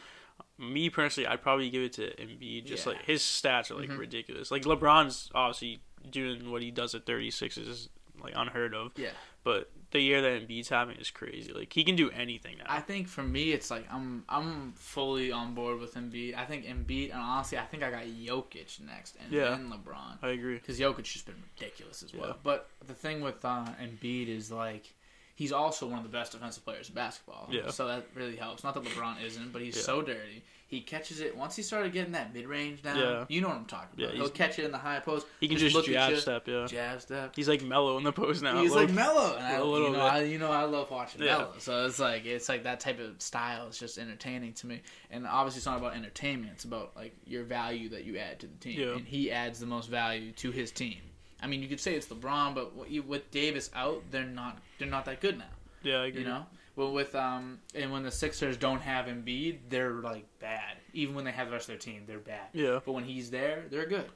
Me 0.58 0.90
personally, 0.90 1.26
I'd 1.28 1.40
probably 1.42 1.70
give 1.70 1.82
it 1.82 1.92
to 1.94 2.14
Embiid. 2.16 2.64
Just 2.66 2.84
Yeah. 2.86 2.92
like 2.92 3.04
his 3.04 3.22
stats 3.22 3.70
are 3.70 3.74
like 3.76 3.88
Mhm. 3.90 3.98
ridiculous. 3.98 4.50
Like 4.50 4.62
LeBron's 4.62 5.30
obviously 5.34 5.80
doing 6.10 6.50
what 6.50 6.62
he 6.62 6.70
does 6.70 6.94
at 6.94 7.06
36 7.06 7.56
is 7.56 7.88
like 8.20 8.32
unheard 8.36 8.74
of. 8.74 8.92
yeah. 8.96 9.10
But 9.44 9.70
the 9.92 10.00
year 10.00 10.20
that 10.20 10.46
Embiid's 10.46 10.68
having 10.68 10.96
is 10.98 11.10
crazy. 11.10 11.52
Like 11.52 11.72
he 11.72 11.84
can 11.84 11.94
do 11.96 12.10
anything 12.10 12.58
now. 12.58 12.64
I 12.68 12.80
think 12.80 13.08
for 13.08 13.22
me, 13.22 13.52
it's 13.52 13.70
like 13.70 13.86
I'm 13.90 14.24
I'm 14.28 14.72
fully 14.72 15.30
on 15.30 15.54
board 15.54 15.78
with 15.78 15.94
Embiid. 15.94 16.34
I 16.34 16.44
think 16.44 16.66
Embiid, 16.66 17.12
and 17.12 17.20
honestly, 17.22 17.56
I 17.56 17.64
think 17.64 17.82
I 17.84 17.90
got 17.90 18.04
Jokic 18.04 18.80
next, 18.80 19.16
and 19.20 19.32
Yeah. 19.32 19.50
then 19.50 19.70
LeBron. 19.70 20.18
I 20.20 20.30
agree. 20.30 20.56
because 20.56 20.78
Jokic 20.80 21.12
has 21.12 21.22
been 21.22 21.40
ridiculous 21.56 22.02
as 22.02 22.12
well. 22.12 22.30
Yeah. 22.30 22.34
But 22.42 22.68
the 22.86 22.94
thing 22.94 23.20
with 23.20 23.42
uh, 23.44 23.66
Embiid 23.80 24.26
is 24.28 24.50
like 24.50 24.92
he's 25.38 25.52
also 25.52 25.86
one 25.86 25.98
of 25.98 26.02
the 26.02 26.10
best 26.10 26.32
defensive 26.32 26.64
players 26.64 26.88
in 26.88 26.96
basketball. 26.96 27.48
Yeah. 27.48 27.70
So 27.70 27.86
that 27.86 28.08
really 28.16 28.34
helps. 28.34 28.64
Not 28.64 28.74
that 28.74 28.82
LeBron 28.82 29.22
isn't, 29.24 29.52
but 29.52 29.62
he's 29.62 29.76
Yeah. 29.76 29.82
so 29.82 30.02
dirty. 30.02 30.42
He 30.66 30.80
catches 30.80 31.20
it 31.20 31.36
once 31.36 31.54
he 31.54 31.62
started 31.62 31.92
getting 31.92 32.12
that 32.12 32.34
mid 32.34 32.46
range 32.48 32.82
down. 32.82 32.98
Yeah. 32.98 33.24
You 33.28 33.40
know 33.40 33.46
what 33.48 33.56
I'm 33.56 33.64
talking 33.66 33.88
about. 33.96 34.14
Yeah. 34.14 34.20
He'll 34.20 34.30
catch 34.30 34.58
it 34.58 34.64
in 34.64 34.72
the 34.72 34.78
high 34.78 34.98
post. 34.98 35.28
He 35.38 35.46
can 35.46 35.56
just, 35.56 35.76
look 35.76 35.86
at 35.86 35.92
jab 35.92 36.16
step. 36.18 36.48
Yeah. 36.48 36.66
jab 36.66 37.00
step. 37.00 37.36
He's 37.36 37.48
like 37.48 37.62
Melo 37.62 37.96
in 37.98 38.02
the 38.02 38.12
post 38.12 38.42
now. 38.42 38.60
He's 38.60 38.74
like 38.74 38.90
Melo, 38.90 39.36
and 39.36 39.46
I, 39.46 39.52
a 39.58 39.64
little 39.64 39.86
you 39.86 39.92
know, 39.92 40.02
bit. 40.02 40.12
I, 40.12 40.22
you 40.24 40.38
know, 40.38 40.50
I 40.50 40.64
love 40.64 40.90
watching 40.90 41.22
Yeah. 41.22 41.38
Melo. 41.38 41.54
So 41.58 41.86
it's 41.86 42.00
like 42.00 42.26
it's 42.26 42.48
like 42.48 42.64
that 42.64 42.80
type 42.80 42.98
of 42.98 43.22
style 43.22 43.68
is 43.68 43.78
just 43.78 43.96
entertaining 43.96 44.54
to 44.54 44.66
me. 44.66 44.82
And 45.12 45.24
obviously, 45.24 45.58
it's 45.60 45.66
not 45.66 45.78
about 45.78 45.94
entertainment; 45.94 46.50
it's 46.54 46.64
about 46.64 46.96
like 46.96 47.14
your 47.24 47.44
value 47.44 47.88
that 47.90 48.04
you 48.04 48.18
add 48.18 48.40
to 48.40 48.48
the 48.48 48.56
team. 48.56 48.80
Yeah. 48.80 48.96
And 48.96 49.06
he 49.06 49.30
adds 49.30 49.60
the 49.60 49.66
most 49.66 49.88
value 49.88 50.32
to 50.32 50.50
his 50.50 50.72
team. 50.72 50.98
I 51.42 51.46
mean, 51.46 51.62
you 51.62 51.68
could 51.68 51.80
say 51.80 51.94
it's 51.94 52.06
LeBron, 52.06 52.54
but 52.54 52.76
with 53.06 53.30
Davis 53.30 53.70
out, 53.74 54.02
they're 54.10 54.24
not 54.24 54.58
they're 54.78 54.88
not 54.88 55.04
that 55.06 55.20
good 55.20 55.38
now. 55.38 55.44
yeah, 55.82 55.96
I 56.02 56.06
agree. 56.06 56.22
You 56.22 56.26
know, 56.28 56.46
well 56.76 56.92
with 56.92 57.14
um 57.14 57.58
and 57.74 57.92
when 57.92 58.02
the 58.02 58.10
Sixers 58.10 58.56
don't 58.56 58.80
have 58.82 59.06
Embiid, 59.06 59.58
they're 59.68 59.92
like 59.92 60.26
bad. 60.40 60.76
Even 60.92 61.14
when 61.14 61.24
they 61.24 61.32
have 61.32 61.48
the 61.48 61.52
rest 61.52 61.68
of 61.68 61.72
their 61.72 61.78
team, 61.78 62.02
they're 62.06 62.18
bad. 62.18 62.48
Yeah. 62.52 62.80
But 62.84 62.92
when 62.92 63.04
he's 63.04 63.30
there, 63.30 63.64
they're 63.70 63.86
good. 63.86 64.06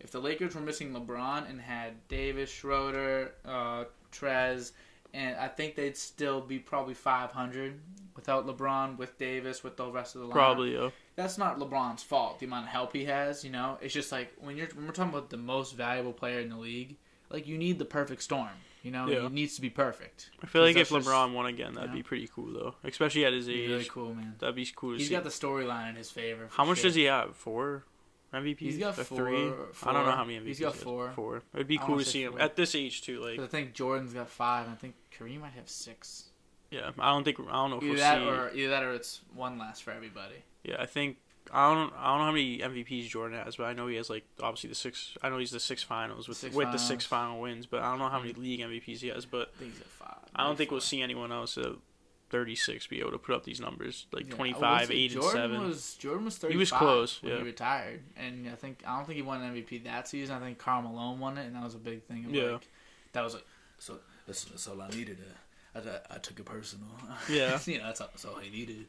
If 0.00 0.10
the 0.10 0.20
Lakers 0.20 0.54
were 0.54 0.60
missing 0.60 0.92
LeBron 0.92 1.48
and 1.48 1.58
had 1.60 2.06
Davis, 2.08 2.50
Schroeder, 2.50 3.32
uh, 3.46 3.84
Trez, 4.12 4.72
and 5.14 5.36
I 5.36 5.48
think 5.48 5.74
they'd 5.74 5.96
still 5.96 6.42
be 6.42 6.58
probably 6.58 6.92
500 6.92 7.80
without 8.14 8.46
LeBron, 8.46 8.98
with 8.98 9.16
Davis, 9.18 9.64
with 9.64 9.76
the 9.78 9.90
rest 9.90 10.14
of 10.14 10.20
the 10.20 10.26
line. 10.26 10.34
Probably. 10.34 10.74
Yeah. 10.74 10.90
That's 11.16 11.38
not 11.38 11.58
LeBron's 11.58 12.02
fault. 12.02 12.38
The 12.38 12.46
amount 12.46 12.66
of 12.66 12.70
help 12.72 12.92
he 12.92 13.06
has, 13.06 13.44
you 13.44 13.50
know, 13.50 13.78
it's 13.80 13.94
just 13.94 14.12
like 14.12 14.32
when 14.38 14.56
you're 14.56 14.68
when 14.68 14.86
we're 14.86 14.92
talking 14.92 15.12
about 15.12 15.30
the 15.30 15.36
most 15.36 15.74
valuable 15.74 16.12
player 16.12 16.40
in 16.40 16.48
the 16.50 16.56
league, 16.56 16.96
like 17.30 17.46
you 17.46 17.58
need 17.58 17.78
the 17.78 17.84
perfect 17.84 18.22
storm. 18.22 18.50
You 18.82 18.92
know, 18.92 19.08
Yeah. 19.08 19.26
it 19.26 19.32
needs 19.32 19.56
to 19.56 19.60
be 19.60 19.68
perfect. 19.70 20.30
I 20.42 20.46
feel 20.46 20.62
like 20.62 20.76
if 20.76 20.88
Because 20.90 20.90
that's 20.90 21.06
just- 21.06 21.16
LeBron 21.16 21.32
won 21.34 21.46
again, 21.46 21.74
that'd 21.74 21.90
yeah. 21.90 21.96
be 21.96 22.02
pretty 22.04 22.28
cool 22.28 22.52
though, 22.52 22.74
especially 22.84 23.24
at 23.24 23.32
his 23.32 23.48
age. 23.48 23.66
be 23.66 23.72
really 23.72 23.84
cool, 23.86 24.14
man. 24.14 24.36
That'd 24.38 24.54
be 24.54 24.68
cool 24.76 24.92
to 24.92 24.98
He's 24.98 25.08
see. 25.08 25.14
got 25.14 25.24
the 25.24 25.30
storyline 25.30 25.90
in 25.90 25.96
his 25.96 26.10
favor. 26.10 26.48
How 26.52 26.64
much 26.64 26.82
does 26.82 26.94
he 26.94 27.04
have? 27.04 27.34
Four 27.34 27.84
MVPs? 28.32 28.58
He's 28.60 28.78
got 28.78 28.94
four- 28.94 29.16
three. 29.18 29.48
I 29.84 29.92
don't 29.92 30.04
know 30.04 30.12
how 30.12 30.24
many 30.24 30.38
MVPs. 30.38 30.46
He's 30.46 30.60
got 30.60 30.72
he 30.74 30.78
has. 30.78 30.84
four. 30.84 31.10
Four. 31.12 31.42
It'd 31.54 31.66
be 31.66 31.78
I 31.78 31.82
cool 31.82 31.94
wanna 31.96 32.04
see 32.04 32.22
him 32.22 32.32
four. 32.32 32.40
at 32.42 32.54
this 32.54 32.74
age 32.76 33.02
too. 33.02 33.20
Like, 33.20 33.36
'Cause 33.36 33.44
I 33.46 33.48
think 33.48 33.72
Jordan's 33.74 34.12
got 34.12 34.28
five. 34.28 34.66
and 34.66 34.74
I 34.74 34.76
think 34.76 34.94
Kareem 35.18 35.40
might 35.40 35.54
have 35.54 35.68
six. 35.68 36.26
yeah, 36.70 36.90
I 36.98 37.10
don't 37.10 37.24
think 37.24 37.40
I 37.40 37.52
don't 37.52 37.70
know 37.70 37.76
if 37.78 37.82
Either 37.82 37.90
we'll 37.92 38.00
that 38.00 38.18
see. 38.18 38.24
or 38.26 38.54
either 38.54 38.70
that 38.70 38.82
or 38.84 38.92
it's 38.92 39.20
one 39.34 39.58
less 39.58 39.80
for 39.80 39.90
everybody. 39.92 40.44
Yeah, 40.66 40.76
I 40.78 40.86
think 40.86 41.18
I 41.52 41.72
don't 41.72 41.92
I 41.96 42.08
don't 42.08 42.18
know 42.18 42.24
how 42.24 42.32
many 42.32 42.58
MVPs 42.58 43.08
Jordan 43.08 43.38
has, 43.38 43.56
but 43.56 43.64
I 43.64 43.72
know 43.72 43.86
he 43.86 43.96
has 43.96 44.10
like 44.10 44.24
obviously 44.42 44.68
the 44.68 44.74
six. 44.74 45.16
I 45.22 45.28
know 45.28 45.38
he's 45.38 45.52
the 45.52 45.60
six 45.60 45.82
finals 45.82 46.28
with 46.28 46.38
Six 46.38 46.54
with 46.54 46.72
the 46.72 46.78
six 46.78 47.04
final 47.04 47.40
wins, 47.40 47.66
but 47.66 47.82
I 47.82 47.90
don't 47.90 47.98
know 47.98 48.08
how 48.08 48.18
many 48.20 48.32
league 48.32 48.60
MVPs 48.60 48.98
he 48.98 49.08
has. 49.08 49.24
But 49.24 49.52
I 49.56 49.58
think 49.58 49.72
he's 49.72 49.80
at 49.80 49.86
five. 49.86 50.16
I 50.34 50.44
don't 50.44 50.56
think 50.56 50.70
we'll 50.70 50.80
see 50.80 51.02
anyone 51.02 51.32
else 51.32 51.56
at 51.56 51.72
36 52.30 52.88
be 52.88 53.00
able 53.00 53.12
to 53.12 53.18
put 53.18 53.34
up 53.34 53.44
these 53.44 53.60
numbers 53.60 54.06
like 54.12 54.28
Yeah, 54.28 54.34
25, 54.34 54.80
will 54.80 54.86
say 54.88 54.94
8, 54.94 55.14
and 55.14 55.24
7. 55.24 55.60
Was, 55.68 55.94
Jordan 55.94 56.24
was 56.24 56.36
35 56.36 56.52
He 56.52 56.58
was 56.58 56.72
close, 56.72 57.22
when 57.22 57.32
yeah. 57.32 57.38
he 57.38 57.44
retired, 57.44 58.00
and 58.16 58.48
I 58.48 58.56
think 58.56 58.82
I 58.86 58.96
don't 58.96 59.06
think 59.06 59.16
he 59.16 59.22
won 59.22 59.42
an 59.42 59.54
MVP 59.54 59.84
that 59.84 60.08
season. 60.08 60.34
I 60.34 60.40
think 60.40 60.58
Karl 60.58 60.82
Malone 60.82 61.20
won 61.20 61.38
it, 61.38 61.46
and 61.46 61.54
that 61.54 61.62
was 61.62 61.74
a 61.74 61.78
big 61.78 62.02
thing. 62.02 62.24
Of 62.24 62.34
Yeah. 62.34 62.52
like, 62.52 62.68
that 63.12 63.22
was 63.22 63.34
like 63.34 63.46
so. 63.78 63.98
That's, 64.26 64.44
that's 64.44 64.66
all 64.66 64.82
I 64.82 64.88
needed. 64.88 65.18
Uh, 65.74 65.78
I, 66.10 66.16
I 66.16 66.18
took 66.18 66.40
it 66.40 66.44
personal. 66.44 66.88
Yeah. 67.28 67.58
you 67.66 67.78
know 67.78 67.84
that's 67.84 68.00
all, 68.00 68.08
that's 68.08 68.24
all 68.24 68.36
he 68.38 68.50
needed. 68.50 68.86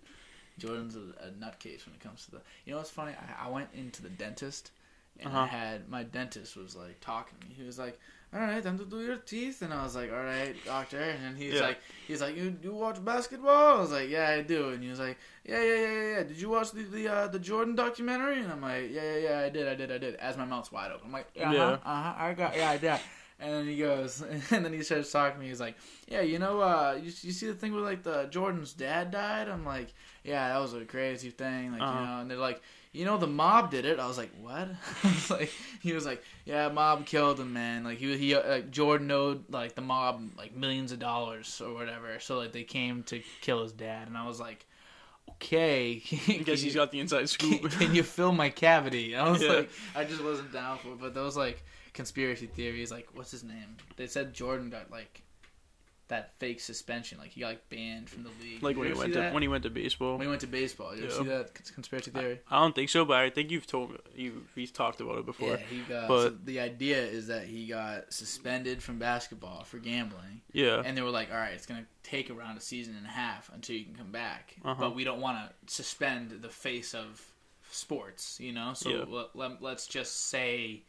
Jordan's 0.58 0.96
a, 0.96 1.00
a 1.26 1.30
nutcase 1.32 1.86
when 1.86 1.96
it 1.96 2.00
comes 2.02 2.26
to 2.26 2.32
the. 2.32 2.42
You 2.66 2.72
know 2.72 2.78
what's 2.78 2.90
funny? 2.90 3.14
I, 3.14 3.48
I 3.48 3.50
went 3.50 3.70
into 3.74 4.02
the 4.02 4.10
dentist, 4.10 4.72
and 5.20 5.36
I 5.36 5.40
Uh-huh. 5.40 5.48
had 5.48 5.90
my 5.90 6.04
dentist 6.04 6.56
was 6.56 6.76
like 6.76 7.00
talking 7.00 7.38
to 7.40 7.48
me. 7.48 7.54
He 7.56 7.64
was 7.64 7.80
like, 7.80 8.00
"All 8.34 8.40
right, 8.40 8.64
time 8.64 8.78
to 8.80 8.86
do 8.86 9.02
your 9.02 9.18
teeth," 9.18 9.62
and 9.62 9.74
I 9.74 9.84
was 9.84 9.96
like, 9.96 10.12
"All 10.12 10.24
right, 10.24 10.64
doctor." 10.64 11.00
And 11.00 11.38
he's 11.38 11.54
Yeah. 11.56 11.62
like, 11.62 11.80
"He's 12.08 12.22
like, 12.22 12.36
you 12.36 12.56
you 12.62 12.74
watch 12.74 13.04
basketball?" 13.04 13.78
I 13.78 13.80
was 13.82 13.92
like, 13.92 14.10
"Yeah, 14.10 14.30
I 14.30 14.42
do." 14.42 14.70
And 14.70 14.84
he 14.84 14.90
was 14.90 15.00
like, 15.00 15.18
"Yeah, 15.46 15.62
yeah, 15.64 15.76
yeah, 15.76 15.92
yeah, 15.92 16.18
yeah. 16.18 16.24
Did 16.24 16.40
you 16.40 16.50
watch 16.50 16.72
the 16.72 16.84
the 16.84 17.08
uh, 17.08 17.28
the 17.28 17.40
Jordan 17.40 17.76
documentary?" 17.76 18.40
And 18.42 18.52
I'm 18.52 18.62
like, 18.62 18.90
"Yeah, 18.92 19.04
yeah, 19.16 19.30
yeah, 19.30 19.40
I 19.46 19.50
did, 19.50 19.68
I 19.68 19.76
did, 19.76 19.92
I 19.92 19.98
did." 19.98 20.16
As 20.16 20.38
my 20.38 20.46
mouth's 20.46 20.72
wide 20.72 20.92
open, 20.92 21.08
I'm 21.08 21.12
like, 21.14 21.28
"Yeah, 21.36 21.50
Yeah. 21.50 21.52
uh-huh, 21.52 21.78
uh-huh, 21.86 22.14
I 22.18 22.34
got, 22.34 22.58
yeah, 22.58 22.70
I 22.72 22.78
did." 22.78 23.00
And 23.40 23.54
then 23.54 23.68
he 23.68 23.78
goes, 23.78 24.22
and 24.52 24.66
then 24.66 24.74
he 24.74 24.82
starts 24.82 25.12
talking 25.12 25.36
to 25.36 25.40
me. 25.44 25.50
He's 25.50 25.60
like, 25.60 25.76
"Yeah, 26.08 26.22
you 26.22 26.40
know, 26.40 26.60
uh, 26.62 26.96
you, 26.98 27.12
you 27.22 27.32
see 27.32 27.46
the 27.46 27.54
thing 27.54 27.72
where 27.74 27.84
like 27.84 28.02
the 28.04 28.26
Jordan's 28.32 28.74
dad 28.74 29.12
died?" 29.12 29.48
I'm 29.48 29.64
like, 29.66 29.94
"Yeah, 30.24 30.50
that 30.50 30.60
was 30.60 30.74
a 30.74 30.84
crazy 30.86 31.30
thing." 31.30 31.72
Like, 31.72 31.82
Uh-huh. 31.84 32.00
you 32.00 32.06
know, 32.08 32.20
and 32.22 32.32
they're 32.32 32.38
like, 32.40 32.62
"You 32.94 33.06
know, 33.06 33.18
the 33.20 33.28
mob 33.28 33.70
did 33.70 33.86
it." 33.86 34.00
I 34.00 34.08
was 34.08 34.18
like, 34.18 34.32
"What?" 34.42 34.70
I 35.04 35.08
was 35.08 35.30
like, 35.30 35.52
he 35.84 35.94
was 35.94 36.04
like, 36.04 36.24
"Yeah, 36.46 36.70
mob 36.70 37.06
killed 37.06 37.40
him, 37.40 37.54
man." 37.54 37.84
Like 37.84 38.00
he 38.00 38.18
he 38.18 38.34
uh, 38.34 38.50
like 38.50 38.72
Jordan 38.72 39.12
owed 39.12 39.44
like 39.54 39.76
the 39.76 39.82
mob 39.82 40.20
like 40.36 40.56
millions 40.56 40.92
of 40.92 40.98
dollars 40.98 41.62
or 41.64 41.76
whatever, 41.76 42.20
so 42.20 42.38
like 42.40 42.54
they 42.54 42.64
came 42.64 43.04
to 43.04 43.22
kill 43.42 43.62
his 43.62 43.72
dad, 43.72 44.08
and 44.08 44.18
I 44.18 44.26
was 44.26 44.40
like, 44.40 44.66
"Okay." 45.34 46.02
I 46.28 46.38
guess 46.44 46.62
he's 46.62 46.74
got 46.76 46.92
the 46.92 47.00
inside 47.00 47.30
scoop. 47.30 47.70
can 47.72 47.94
you 47.94 48.04
fill 48.04 48.32
my 48.32 48.50
cavity? 48.50 49.16
I 49.16 49.30
was 49.30 49.44
Yeah. 49.44 49.50
like, 49.52 49.70
I 49.96 50.04
just 50.06 50.24
wasn't 50.24 50.52
down 50.52 50.80
for 50.80 50.90
it. 50.94 51.00
But 51.00 51.14
that 51.14 51.22
was 51.22 51.38
like 51.38 51.64
conspiracy 51.98 52.48
theories, 52.48 52.92
like 52.92 53.10
what's 53.14 53.32
his 53.32 53.44
name? 53.44 53.76
They 53.98 54.08
said 54.08 54.34
Jordan 54.34 54.70
got 54.70 54.90
like 54.90 55.24
that 56.08 56.32
fake 56.40 56.62
suspension, 56.62 57.18
like 57.18 57.32
he 57.32 57.42
got 57.42 57.48
like 57.48 57.68
banned 57.70 58.10
from 58.10 58.24
the 58.24 58.30
league. 58.42 58.64
like 58.64 58.76
Did 58.76 58.80
when 58.80 58.94
he 58.94 58.98
went 58.98 59.14
to 59.14 59.20
that? 59.20 59.34
when 59.34 59.42
he 59.44 59.50
went 59.50 59.64
to 59.64 59.70
baseball. 59.70 60.14
when 60.14 60.22
he 60.22 60.30
went 60.30 60.40
to 60.40 60.48
baseball. 60.48 60.96
You 60.96 61.04
ever 61.04 61.12
Yeah. 61.14 61.20
see 61.20 61.28
that 61.28 61.74
conspiracy 61.76 62.12
theory? 62.12 62.40
I 62.50 62.62
don't 62.62 62.74
think 62.74 62.90
so, 62.90 63.04
but 63.04 63.18
I 63.18 63.30
think 63.30 63.52
you've 63.52 63.68
told 63.68 63.98
you 64.16 64.46
we've 64.56 64.72
talked 64.72 65.02
about 65.02 65.18
it 65.18 65.26
before. 65.26 65.50
Yeah, 65.50 65.66
he 65.70 65.80
got. 65.82 66.08
But- 66.08 66.22
so 66.30 66.38
the 66.46 66.62
idea 66.62 67.00
is 67.06 67.28
that 67.28 67.44
he 67.48 67.68
got 67.68 68.14
suspended 68.14 68.82
from 68.82 69.00
basketball 69.00 69.66
for 69.66 69.80
gambling, 69.80 70.44
Yeah. 70.54 70.82
and 70.86 70.96
they 70.96 71.02
were 71.02 71.10
like, 71.20 71.30
"All 71.30 71.38
right, 71.38 71.52
it's 71.54 71.66
gonna 71.66 71.88
take 72.04 72.30
around 72.30 72.56
a 72.58 72.62
season 72.62 72.96
and 72.96 73.06
a 73.06 73.10
half 73.10 73.50
until 73.54 73.76
you 73.76 73.84
can 73.84 73.96
come 73.96 74.12
back, 74.14 74.56
Uh-huh. 74.64 74.80
but 74.80 74.96
we 74.96 75.04
don't 75.04 75.20
want 75.20 75.38
to 75.40 75.74
suspend 75.74 76.32
the 76.42 76.50
face 76.50 76.94
of 76.96 77.22
sports, 77.70 78.40
you 78.40 78.54
know. 78.54 78.74
So 78.74 78.90
Yeah. 78.90 79.04
let, 79.10 79.36
let, 79.36 79.62
let's 79.62 79.88
just 79.88 80.28
say." 80.30 80.84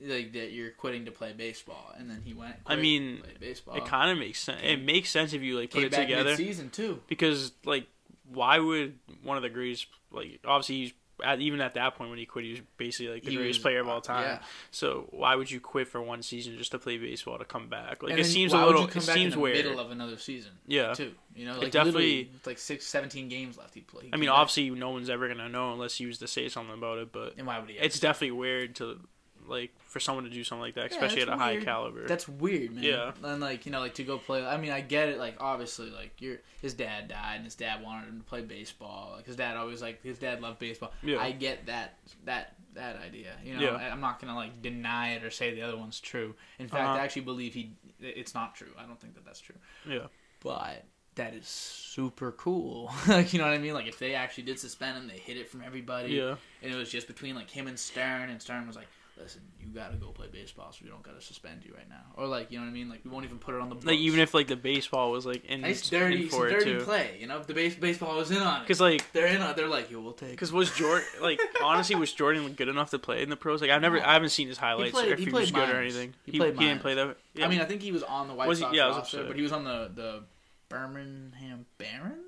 Like 0.00 0.32
that, 0.34 0.52
you're 0.52 0.70
quitting 0.70 1.06
to 1.06 1.10
play 1.10 1.32
baseball, 1.32 1.92
and 1.98 2.08
then 2.08 2.22
he 2.24 2.32
went. 2.32 2.54
I 2.66 2.76
mean, 2.76 3.20
baseball. 3.40 3.74
It 3.76 3.84
kind 3.86 4.12
of 4.12 4.18
makes 4.18 4.38
sense. 4.40 4.60
It 4.62 4.80
makes 4.84 5.10
sense 5.10 5.32
if 5.32 5.42
you 5.42 5.58
like 5.58 5.70
put 5.70 5.78
came 5.78 5.86
it 5.86 5.90
back 5.90 6.00
together 6.02 6.36
season 6.36 6.70
too. 6.70 7.00
because 7.08 7.50
like 7.64 7.86
why 8.32 8.58
would 8.60 8.96
one 9.22 9.36
of 9.36 9.42
the 9.42 9.48
greatest 9.48 9.86
like 10.12 10.38
obviously 10.44 10.76
he's 10.76 10.92
at, 11.24 11.40
even 11.40 11.60
at 11.60 11.74
that 11.74 11.96
point 11.96 12.10
when 12.10 12.18
he 12.20 12.26
quit 12.26 12.44
he 12.44 12.52
was 12.52 12.60
basically 12.76 13.12
like 13.14 13.24
the 13.24 13.30
He 13.30 13.36
greatest 13.36 13.58
was- 13.58 13.62
player 13.64 13.80
of 13.80 13.88
all 13.88 14.00
time. 14.00 14.22
yeah. 14.22 14.38
So 14.70 15.08
why 15.10 15.34
would 15.34 15.50
you 15.50 15.58
quit 15.58 15.88
for 15.88 16.00
one 16.00 16.22
season 16.22 16.56
just 16.56 16.70
to 16.70 16.78
play 16.78 16.96
baseball 16.98 17.38
to 17.38 17.44
come 17.44 17.68
back? 17.68 18.00
Like 18.00 18.12
And 18.12 18.20
it 18.20 18.24
seems 18.24 18.52
a 18.52 18.56
would 18.58 18.66
little. 18.66 18.84
It 18.84 18.94
back 18.94 19.02
seems 19.02 19.18
in 19.18 19.30
the 19.30 19.38
weird. 19.40 19.56
middle 19.56 19.80
of 19.80 19.90
another 19.90 20.16
season. 20.16 20.52
Yeah. 20.68 20.94
too. 20.94 21.12
You 21.34 21.46
know, 21.46 21.54
It 21.56 21.62
like 21.64 21.70
definitely- 21.72 22.30
like 22.46 22.58
six, 22.58 22.86
17 22.86 23.28
games 23.28 23.58
left. 23.58 23.74
He 23.74 23.80
played. 23.80 24.10
I 24.12 24.16
mean, 24.16 24.28
obviously, 24.28 24.70
no 24.70 24.90
one's 24.90 25.10
ever 25.10 25.26
gonna 25.26 25.48
know 25.48 25.72
unless 25.72 25.96
he 25.96 26.06
was 26.06 26.18
to 26.18 26.28
say 26.28 26.48
something 26.48 26.74
about 26.74 26.98
it. 26.98 27.10
But 27.10 27.34
and 27.36 27.48
why 27.48 27.58
would 27.58 27.68
he? 27.68 27.76
it's 27.78 27.98
definitely 27.98 28.32
weird 28.38 28.76
to 28.76 29.00
like 29.48 29.70
for 29.86 30.00
someone 30.00 30.24
to 30.24 30.30
do 30.30 30.44
something 30.44 30.62
like 30.62 30.74
that, 30.74 30.90
Yeah, 30.90 30.96
especially 30.96 31.22
at 31.22 31.28
that's 31.28 31.40
a 31.40 31.44
high 31.44 31.56
caliber. 31.58 32.06
That's 32.06 32.28
weird, 32.28 32.72
man. 32.74 32.84
Yeah. 32.84 33.12
And 33.22 33.40
like 33.40 33.66
you 33.66 33.72
know, 33.72 33.80
like 33.80 33.94
to 33.94 34.04
go 34.04 34.18
play. 34.18 34.44
I 34.44 34.56
mean, 34.58 34.70
I 34.70 34.80
get 34.80 35.08
it. 35.08 35.18
Like 35.18 35.36
obviously, 35.40 35.90
like 35.90 36.12
your 36.20 36.36
his 36.62 36.74
dad 36.74 37.08
died, 37.08 37.36
and 37.36 37.44
his 37.44 37.54
dad 37.54 37.82
wanted 37.82 38.08
him 38.08 38.18
to 38.18 38.24
play 38.24 38.42
baseball. 38.42 39.12
Like 39.16 39.26
his 39.26 39.36
dad 39.36 39.56
always 39.56 39.80
like 39.82 40.02
his 40.02 40.18
dad 40.18 40.40
loved 40.40 40.58
baseball. 40.58 40.92
Yeah. 41.02 41.18
I 41.18 41.32
get 41.32 41.66
that 41.66 41.98
that 42.24 42.54
that 42.74 42.96
idea. 43.04 43.32
You 43.44 43.54
know, 43.56 43.60
Yeah. 43.62 43.70
I- 43.76 43.88
I'm 43.90 44.00
not 44.00 44.20
gonna 44.20 44.36
like 44.36 44.60
deny 44.62 45.12
it 45.14 45.24
or 45.24 45.30
say 45.30 45.54
the 45.54 45.62
other 45.62 45.76
one's 45.76 45.98
true. 46.00 46.34
In 46.58 46.68
fact, 46.68 46.84
Uh-huh. 46.84 46.94
I 46.94 47.00
actually 47.00 47.22
believe 47.22 47.54
he. 47.54 47.72
It's 48.00 48.34
not 48.34 48.54
true. 48.54 48.68
I 48.78 48.84
don't 48.84 49.00
think 49.00 49.14
that 49.14 49.24
that's 49.24 49.40
true. 49.40 49.56
yeah, 49.88 50.06
But 50.40 50.84
that 51.16 51.34
is 51.34 51.48
super 51.48 52.30
cool. 52.30 52.92
like 53.08 53.32
you 53.32 53.40
know 53.40 53.46
what 53.46 53.54
I 53.54 53.58
mean? 53.58 53.74
Like 53.74 53.88
if 53.88 53.98
they 53.98 54.14
actually 54.14 54.44
did 54.44 54.60
suspend 54.60 54.96
him, 54.98 55.08
they 55.08 55.18
hid 55.18 55.36
it 55.36 55.48
from 55.48 55.62
everybody. 55.62 56.12
yeah. 56.12 56.36
And 56.62 56.72
it 56.72 56.76
was 56.76 56.90
just 56.90 57.08
between 57.08 57.34
like 57.34 57.50
him 57.50 57.66
and 57.66 57.76
Stern, 57.76 58.30
and 58.30 58.40
Stern 58.40 58.66
was 58.68 58.76
like, 58.76 58.86
"Listen, 59.18 59.42
you 59.60 59.66
gotta 59.68 59.96
go 59.96 60.08
play 60.08 60.26
baseball, 60.32 60.70
so 60.72 60.78
we 60.84 60.88
don't 60.90 61.02
gotta 61.02 61.20
suspend 61.20 61.64
you 61.64 61.74
right 61.74 61.88
now." 61.88 62.02
Or 62.16 62.26
like, 62.26 62.50
you 62.50 62.58
know 62.58 62.64
what 62.64 62.70
I 62.70 62.72
mean? 62.72 62.88
Like 62.88 63.00
we 63.04 63.10
won't 63.10 63.24
even 63.24 63.38
put 63.38 63.54
it 63.54 63.60
on 63.60 63.68
the 63.68 63.74
books. 63.74 63.86
Like 63.86 63.98
even 63.98 64.20
if 64.20 64.32
like 64.34 64.46
the 64.46 64.56
baseball 64.56 65.10
was 65.10 65.26
like 65.26 65.44
in, 65.44 65.60
nice 65.62 65.88
dirty, 65.88 66.22
in 66.24 66.28
for 66.28 66.46
it 66.48 66.52
dirty 66.52 66.78
too, 66.78 66.84
play. 66.84 67.16
You 67.20 67.26
know, 67.26 67.38
if 67.38 67.46
the 67.46 67.54
base 67.54 67.74
baseball 67.74 68.16
was 68.16 68.30
in 68.30 68.38
on 68.38 68.60
it, 68.60 68.64
because 68.64 68.80
like 68.80 69.10
they're 69.12 69.26
in 69.26 69.42
on. 69.42 69.50
it, 69.50 69.56
They're 69.56 69.68
like, 69.68 69.90
"Yo, 69.90 70.00
we'll 70.00 70.12
take." 70.12 70.30
Because 70.38 70.52
was 70.52 70.70
Jordan 70.74 71.06
like 71.20 71.40
honestly 71.62 71.96
was 71.96 72.12
Jordan 72.12 72.52
good 72.54 72.68
enough 72.68 72.90
to 72.90 72.98
play 72.98 73.22
in 73.22 73.28
the 73.30 73.36
pros? 73.36 73.60
Like 73.60 73.70
I've 73.70 73.82
never 73.82 74.00
I 74.00 74.12
haven't 74.14 74.30
seen 74.30 74.48
his 74.48 74.58
highlights 74.58 74.92
played- 74.92 75.08
or 75.08 75.12
if 75.14 75.18
he 75.18 75.24
he, 75.26 75.30
played 75.30 75.40
was 75.42 75.50
good 75.52 75.68
or 75.68 75.74
minors. 75.74 75.96
anything. 75.96 76.14
He 76.24 76.38
played 76.38 76.56
didn't 76.58 76.80
play 76.80 76.94
that. 76.94 77.16
Yeah. 77.34 77.44
I 77.46 77.48
mean, 77.48 77.60
I 77.60 77.64
think 77.64 77.82
he 77.82 77.92
was 77.92 78.02
on 78.02 78.28
the 78.28 78.34
White 78.34 78.48
Was 78.48 78.58
he- 78.58 78.62
Sox 78.64 78.76
yeah, 78.76 78.84
I 78.84 78.88
was 78.88 78.96
roster, 78.98 79.16
upset. 79.18 79.28
but 79.28 79.36
he 79.36 79.42
was 79.42 79.52
on 79.52 79.64
the 79.64 79.90
the 79.94 80.22
Birmingham 80.68 81.66
Barons. 81.78 82.24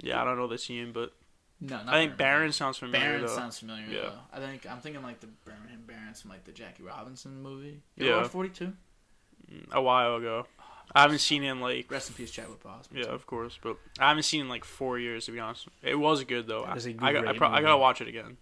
yeah, 0.00 0.20
I 0.20 0.24
don't 0.24 0.36
know 0.38 0.46
the 0.48 0.58
team, 0.58 0.92
but 0.92 1.12
No, 1.64 1.76
not 1.76 1.88
I 1.88 1.92
think 1.92 2.10
Birmingham. 2.12 2.16
Barron 2.18 2.52
sounds 2.52 2.78
familiar 2.78 3.06
Barron 3.06 3.20
though. 3.26 3.36
sounds 3.36 3.58
familiar. 3.58 3.86
Yeah. 3.88 4.00
Though. 4.00 4.12
I 4.32 4.40
think 4.40 4.66
I'm 4.70 4.78
thinking 4.80 5.02
like 5.02 5.20
the 5.20 5.28
Birmingham 5.44 5.84
Barons 5.86 6.20
from 6.20 6.30
like 6.30 6.44
the 6.44 6.52
Jackie 6.52 6.82
Robinson 6.82 7.40
movie. 7.42 7.80
You 7.96 8.06
Yeah. 8.06 8.12
ever 8.14 8.22
watch 8.22 8.30
42? 8.32 8.72
a 9.70 9.80
while 9.82 10.16
ago. 10.16 10.46
I 10.94 11.02
haven't 11.02 11.18
seen 11.20 11.42
it 11.44 11.50
in 11.50 11.60
like 11.60 11.90
Rest 11.90 12.08
in 12.10 12.14
peace, 12.16 12.30
Chadwick 12.30 12.62
Boseman. 12.62 12.96
yeah, 13.04 13.04
of 13.06 13.26
course, 13.26 13.58
but 13.62 13.76
I 13.98 14.08
haven't 14.08 14.24
seen 14.24 14.40
it 14.40 14.44
in 14.44 14.48
like 14.48 14.64
four 14.64 14.98
years 14.98 15.26
to 15.26 15.32
be 15.32 15.38
honest. 15.40 15.68
It 15.82 15.94
was 15.94 16.22
good 16.24 16.46
though. 16.46 16.64
That 16.66 16.76
is 16.76 16.86
a 16.86 16.90
I, 16.98 17.08
I, 17.08 17.12
got- 17.12 17.22
I, 17.22 17.26
great 17.28 17.36
pro- 17.38 17.48
I 17.48 17.60
gotta 17.62 17.76
watch 17.78 18.00
it 18.00 18.08
again. 18.08 18.36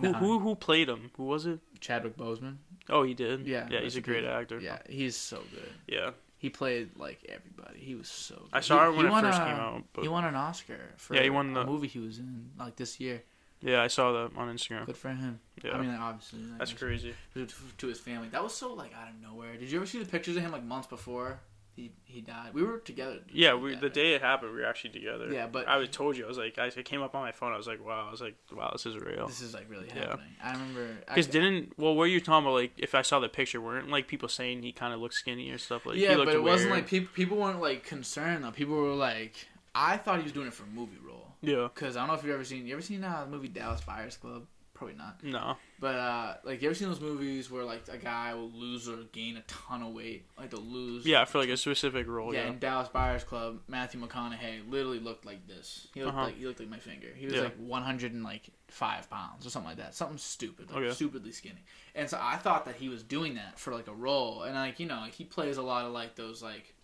Who, 0.00 0.10
Nah. 0.12 0.18
who 0.18 0.38
who 0.40 0.54
played 0.54 0.88
him? 0.88 1.10
Who 1.16 1.24
was 1.24 1.46
it? 1.46 1.60
Chadwick 1.80 2.16
Boseman. 2.16 2.56
Oh, 2.88 3.02
he 3.02 3.14
did. 3.14 3.46
Yeah, 3.46 3.66
yeah, 3.70 3.80
he's 3.80 3.96
a 3.96 4.00
great 4.00 4.22
peace. 4.24 4.30
actor. 4.30 4.60
Yeah, 4.60 4.78
he's 4.88 5.16
so 5.16 5.42
good. 5.50 5.68
yeah. 5.86 6.10
He 6.46 6.50
played 6.50 6.90
like 6.96 7.18
everybody. 7.28 7.80
He 7.80 7.96
was 7.96 8.06
so. 8.08 8.36
good. 8.36 8.48
I 8.52 8.60
saw 8.60 8.84
He- 8.84 8.92
it 8.94 8.96
when 8.98 9.06
he 9.10 9.18
it 9.18 9.20
first 9.20 9.40
a- 9.40 9.44
came 9.44 9.54
out. 9.56 9.82
But 9.92 10.02
He 10.02 10.08
won 10.08 10.24
an 10.24 10.36
Oscar 10.36 10.78
for 10.96 11.14
Yeah, 11.16 11.22
he 11.22 11.30
won 11.30 11.52
the- 11.54 11.64
movie 11.66 11.88
he 11.88 11.98
was 11.98 12.20
in 12.20 12.50
like 12.56 12.76
this 12.76 13.00
year. 13.00 13.24
yeah, 13.60 13.82
I 13.82 13.88
saw 13.88 14.12
that 14.12 14.36
on 14.36 14.46
Instagram. 14.56 14.86
Good 14.86 14.96
for 14.96 15.08
him. 15.08 15.40
Yeah, 15.64 15.72
I 15.74 15.80
mean, 15.80 15.90
like, 15.90 16.00
obviously, 16.00 16.38
like, 16.44 16.58
that's 16.60 16.72
crazy. 16.72 17.14
to, 17.34 17.46
to 17.78 17.86
his 17.88 17.98
family. 17.98 18.28
That 18.28 18.44
was 18.44 18.54
so 18.54 18.72
like 18.74 18.92
out 18.94 19.08
of 19.08 19.20
nowhere. 19.20 19.56
Did 19.56 19.72
you 19.72 19.78
ever 19.78 19.86
see 19.86 19.98
the 19.98 20.04
pictures 20.08 20.36
of 20.36 20.42
him 20.42 20.52
like 20.52 20.62
months 20.62 20.86
before 20.86 21.40
he 21.76 21.92
he 22.04 22.22
died? 22.22 22.54
We 22.54 22.62
were 22.62 22.78
together. 22.78 23.18
Yeah, 23.30 23.54
we 23.54 23.72
died, 23.72 23.82
the 23.82 23.90
day 23.90 24.14
it 24.14 24.22
happened, 24.22 24.52
we 24.54 24.60
were 24.60 24.66
actually 24.66 24.90
together. 24.90 25.30
Yeah, 25.30 25.46
but 25.46 25.68
I 25.68 25.76
was 25.76 25.90
told 25.90 26.16
you, 26.16 26.24
I 26.24 26.28
was 26.28 26.38
like, 26.38 26.58
I, 26.58 26.70
came 26.70 27.02
up 27.02 27.14
on 27.14 27.20
my 27.22 27.32
phone. 27.32 27.52
I 27.52 27.56
was 27.58 27.66
like, 27.66 27.84
wow. 27.86 28.06
I 28.08 28.10
was 28.10 28.20
like, 28.22 28.34
wow, 28.50 28.70
this 28.72 28.86
is 28.86 28.96
real. 28.96 29.26
this 29.26 29.42
is 29.42 29.52
like 29.54 29.68
really 29.70 29.86
Yeah. 29.94 30.08
happening. 30.08 30.26
I 30.42 30.52
remember. 30.52 30.96
I- 31.06 31.14
Because 31.14 31.26
didn't 31.26 31.74
well, 31.78 31.94
were 31.94 32.06
you 32.06 32.20
talking 32.20 32.46
about? 32.46 32.54
Like, 32.54 32.72
if 32.78 32.94
I 32.94 33.02
saw 33.02 33.20
the 33.20 33.28
picture, 33.28 33.60
weren't 33.60 33.90
like 33.90 34.08
people 34.08 34.28
saying 34.28 34.62
he 34.62 34.72
kind 34.72 34.94
of 34.94 35.00
looked 35.00 35.14
skinny 35.14 35.50
or 35.50 35.58
stuff? 35.58 35.84
Like, 35.86 35.96
he 35.96 36.04
yeah, 36.04 36.16
looked 36.16 36.26
but 36.26 36.34
it 36.34 36.42
wasn't 36.42 36.70
like 36.70 36.86
people 36.88 37.10
people 37.14 37.36
weren't 37.36 37.60
like 37.60 37.84
concerned 37.84 38.42
though. 38.44 38.50
People 38.50 38.76
were 38.76 38.94
like, 38.94 39.34
I 39.74 39.98
thought 39.98 40.16
he 40.18 40.22
was 40.24 40.32
doing 40.32 40.46
it 40.46 40.54
for 40.54 40.64
a 40.64 40.68
movie 40.68 40.96
role. 41.06 41.34
yeah, 41.42 41.68
Cause 41.74 41.96
I 41.96 42.00
don't 42.00 42.08
know 42.08 42.14
if 42.14 42.24
you've 42.24 42.32
ever 42.34 42.44
seen. 42.44 42.66
You 42.66 42.72
ever 42.72 42.82
seen 42.82 43.04
uh, 43.04 43.24
the 43.24 43.30
movie 43.30 43.48
Dallas 43.48 43.82
Buyers 43.82 44.16
Club? 44.16 44.46
Probably 44.76 44.94
not. 44.96 45.24
No. 45.24 45.56
But 45.80 45.94
uh, 45.94 46.34
like, 46.44 46.60
you 46.60 46.68
ever 46.68 46.74
seen 46.74 46.88
those 46.88 47.00
movies 47.00 47.50
where 47.50 47.64
like 47.64 47.82
a 47.90 47.96
guy 47.96 48.34
will 48.34 48.50
lose 48.50 48.88
or 48.88 48.98
gain 49.12 49.36
a 49.38 49.42
ton 49.42 49.82
of 49.82 49.94
weight, 49.94 50.26
like 50.38 50.50
they'll 50.50 50.60
lose. 50.60 51.06
Yeah, 51.06 51.24
for 51.24 51.38
like 51.38 51.48
a 51.48 51.56
specific 51.56 52.06
role. 52.06 52.34
Yeah, 52.34 52.42
Yeah. 52.44 52.48
in 52.50 52.58
Dallas 52.58 52.88
Buyers 52.88 53.24
Club, 53.24 53.60
Matthew 53.68 54.00
McConaughey 54.00 54.70
literally 54.70 55.00
looked 55.00 55.24
like 55.24 55.46
this. 55.48 55.88
He 55.94 56.02
looked 56.04 56.14
Uh-huh. 56.14 56.26
like 56.26 56.36
he 56.38 56.46
looked 56.46 56.60
like 56.60 56.68
my 56.68 56.78
finger. 56.78 57.08
He 57.14 57.24
was 57.24 57.34
Yeah. 57.34 57.40
like 57.42 57.56
100 57.56 58.12
and 58.12 58.22
like 58.22 58.50
five 58.68 59.08
pounds 59.08 59.46
or 59.46 59.50
something 59.50 59.68
like 59.70 59.78
that. 59.78 59.94
Something 59.94 60.18
stupid, 60.18 60.70
like 60.70 60.82
Okay. 60.84 60.94
stupidly 60.94 61.32
skinny. 61.32 61.64
And 61.94 62.08
so 62.10 62.18
I 62.20 62.36
thought 62.36 62.66
that 62.66 62.76
he 62.76 62.88
was 62.90 63.02
doing 63.02 63.36
that 63.36 63.58
for 63.58 63.72
like 63.74 63.88
a 63.88 63.94
role, 63.94 64.42
and 64.42 64.54
like 64.54 64.78
you 64.78 64.86
know 64.86 65.04
he 65.10 65.24
plays 65.24 65.56
a 65.56 65.62
lot 65.62 65.86
of 65.86 65.92
like 65.92 66.16
those 66.16 66.42
like, 66.42 66.74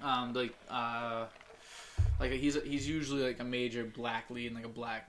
um 0.00 0.32
like 0.32 0.54
uh, 0.70 1.26
like 2.18 2.32
he's 2.32 2.60
he's 2.62 2.88
usually 2.88 3.22
like 3.22 3.40
a 3.40 3.44
major 3.44 3.84
black 3.84 4.30
lead 4.30 4.46
in 4.46 4.54
like 4.54 4.64
a 4.64 4.68
black 4.68 5.08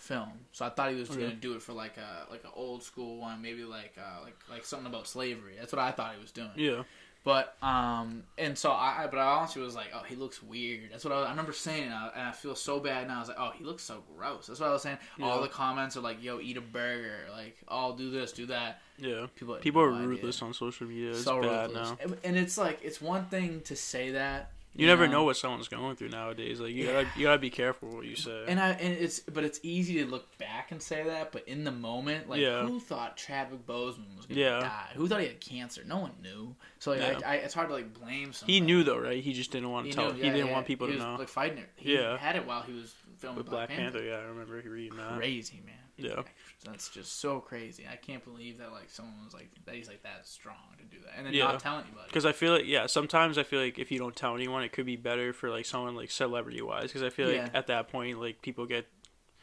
film. 0.00 0.30
So 0.52 0.64
I 0.64 0.70
thought 0.70 0.90
he 0.90 0.96
was 0.98 1.10
Okay. 1.10 1.20
gonna 1.20 1.34
do 1.34 1.54
it 1.54 1.62
for 1.62 1.72
like 1.72 1.96
a 1.98 2.30
like 2.30 2.42
an 2.44 2.50
old 2.54 2.82
school 2.82 3.18
one, 3.18 3.40
maybe 3.42 3.64
like 3.64 3.92
uh 3.98 4.22
like 4.24 4.36
like 4.50 4.64
something 4.64 4.86
about 4.86 5.06
slavery. 5.06 5.54
That's 5.58 5.72
what 5.72 5.80
I 5.80 5.90
thought 5.92 6.14
he 6.14 6.20
was 6.20 6.32
doing. 6.32 6.50
Yeah. 6.56 6.82
But 7.22 7.54
um, 7.62 8.22
and 8.38 8.56
so 8.56 8.72
I, 8.72 9.06
but 9.10 9.18
I 9.18 9.26
honestly 9.26 9.60
was 9.60 9.74
like, 9.74 9.88
oh, 9.94 10.02
he 10.08 10.16
looks 10.16 10.42
weird. 10.42 10.90
That's 10.90 11.04
what 11.04 11.12
I, 11.12 11.18
was, 11.18 11.26
I 11.26 11.30
remember 11.32 11.52
saying, 11.52 11.84
and 11.84 11.92
I, 11.92 12.10
and 12.16 12.22
I 12.28 12.32
feel 12.32 12.54
so 12.54 12.80
bad 12.80 13.08
now. 13.08 13.16
I 13.16 13.20
was 13.20 13.28
like, 13.28 13.36
oh, 13.38 13.50
he 13.58 13.62
looks 13.62 13.82
so 13.82 14.02
gross. 14.16 14.46
That's 14.46 14.58
what 14.58 14.70
I 14.70 14.72
was 14.72 14.80
saying. 14.80 14.96
All 15.20 15.42
the 15.42 15.48
comments 15.48 15.98
are 15.98 16.00
like, 16.00 16.22
yo, 16.24 16.40
eat 16.40 16.56
a 16.56 16.62
burger, 16.62 17.18
like, 17.36 17.58
oh, 17.68 17.94
do 17.94 18.10
this, 18.10 18.32
do 18.32 18.46
that. 18.46 18.80
Yeah. 18.96 19.26
People, 19.36 19.56
People 19.56 19.82
no 19.82 19.88
are 19.88 19.94
idea. 19.96 20.08
ruthless 20.08 20.40
on 20.40 20.54
social 20.54 20.86
media. 20.86 21.10
It's 21.10 21.24
so 21.24 21.42
bad 21.42 21.72
ruthless. 21.72 21.90
now. 22.00 22.14
And 22.24 22.38
it's 22.38 22.56
like 22.56 22.78
it's 22.82 23.02
one 23.02 23.26
thing 23.26 23.60
to 23.66 23.76
say 23.76 24.12
that. 24.12 24.52
You 24.74 24.86
never 24.86 25.08
know 25.08 25.24
what 25.24 25.36
someone's 25.36 25.66
going 25.68 25.96
through 25.96 26.10
nowadays. 26.10 26.60
Like 26.60 26.72
you 26.72 26.86
Yeah. 26.86 27.02
gotta 27.02 27.18
you 27.18 27.24
gotta 27.26 27.38
be 27.38 27.50
careful 27.50 27.88
what 27.90 28.06
you 28.06 28.14
say. 28.16 28.44
And 28.46 28.60
I 28.60 28.70
and 28.70 28.94
it's 28.96 29.18
but 29.20 29.42
it's 29.44 29.58
easy 29.64 29.94
to 30.02 30.06
look 30.06 30.38
back 30.38 30.70
and 30.70 30.80
say 30.80 31.02
that, 31.02 31.32
but 31.32 31.46
in 31.48 31.64
the 31.64 31.72
moment, 31.72 32.28
like 32.30 32.40
Yeah. 32.40 32.64
who 32.64 32.78
thought 32.78 33.16
Chadwick 33.16 33.66
Boseman 33.66 34.16
was 34.16 34.26
gonna 34.26 34.40
Yeah. 34.40 34.60
die? 34.60 34.88
Who 34.94 35.08
thought 35.08 35.20
he 35.20 35.26
had 35.26 35.40
cancer? 35.40 35.82
No 35.84 35.98
one 35.98 36.12
knew. 36.22 36.54
So 36.78 36.92
like. 36.92 37.22
I, 37.24 37.32
I, 37.32 37.34
it's 37.36 37.52
hard 37.52 37.68
to 37.68 37.74
like 37.74 37.92
blame 37.92 38.32
someone. 38.32 38.52
he 38.54 38.60
knew 38.60 38.84
though, 38.84 38.98
right? 38.98 39.22
He 39.22 39.32
just 39.32 39.50
didn't 39.50 39.70
want 39.70 39.86
to 39.86 39.88
He 39.90 39.94
tell. 39.94 40.12
knew, 40.12 40.22
he 40.22 40.30
didn't 40.30 40.50
want 40.50 40.66
people 40.66 40.86
he 40.86 40.92
to 40.94 40.98
was, 40.98 41.04
know. 41.06 41.16
Like 41.16 41.28
fighting 41.28 41.58
it. 41.58 41.70
He 41.76 41.94
Yeah. 41.94 42.16
had 42.16 42.36
it 42.36 42.46
while 42.46 42.62
he 42.62 42.72
was 42.72 42.94
filming 43.18 43.38
With 43.38 43.46
Black, 43.50 43.68
Black 43.68 43.76
Panther. 43.78 43.98
Panther, 43.98 44.08
yeah, 44.08 44.18
I 44.18 44.22
remember 44.22 44.54
reading 44.64 44.96
that. 44.96 45.16
Crazy 45.18 45.60
man. 45.66 45.74
Yeah. 46.08 46.22
That's 46.64 46.88
just 46.90 47.20
so 47.20 47.40
crazy. 47.40 47.86
I 47.90 47.96
can't 47.96 48.22
believe 48.24 48.58
that 48.58 48.72
like 48.72 48.90
someone 48.90 49.24
was 49.24 49.32
like 49.32 49.50
that. 49.64 49.74
He's 49.74 49.88
like 49.88 50.02
that 50.02 50.26
strong 50.26 50.56
to 50.78 50.84
do 50.84 51.02
that, 51.04 51.14
and 51.16 51.26
then 51.26 51.32
Yeah. 51.32 51.44
not 51.44 51.60
tell 51.60 51.74
anybody. 51.78 52.06
Because 52.06 52.26
I 52.26 52.32
feel 52.32 52.52
like 52.52 52.66
yeah, 52.66 52.86
sometimes 52.86 53.38
I 53.38 53.42
feel 53.42 53.60
like 53.60 53.78
if 53.78 53.90
you 53.90 53.98
don't 53.98 54.14
tell 54.14 54.34
anyone, 54.34 54.62
it 54.62 54.72
could 54.72 54.86
be 54.86 54.96
better 54.96 55.32
for 55.32 55.48
like 55.50 55.64
someone 55.64 55.94
like 55.96 56.10
celebrity 56.10 56.60
wise. 56.62 56.84
Because 56.84 57.02
I 57.02 57.10
feel 57.10 57.28
like 57.28 57.36
Yeah. 57.36 57.48
at 57.54 57.66
that 57.68 57.88
point, 57.88 58.20
like 58.20 58.42
people 58.42 58.66
get, 58.66 58.86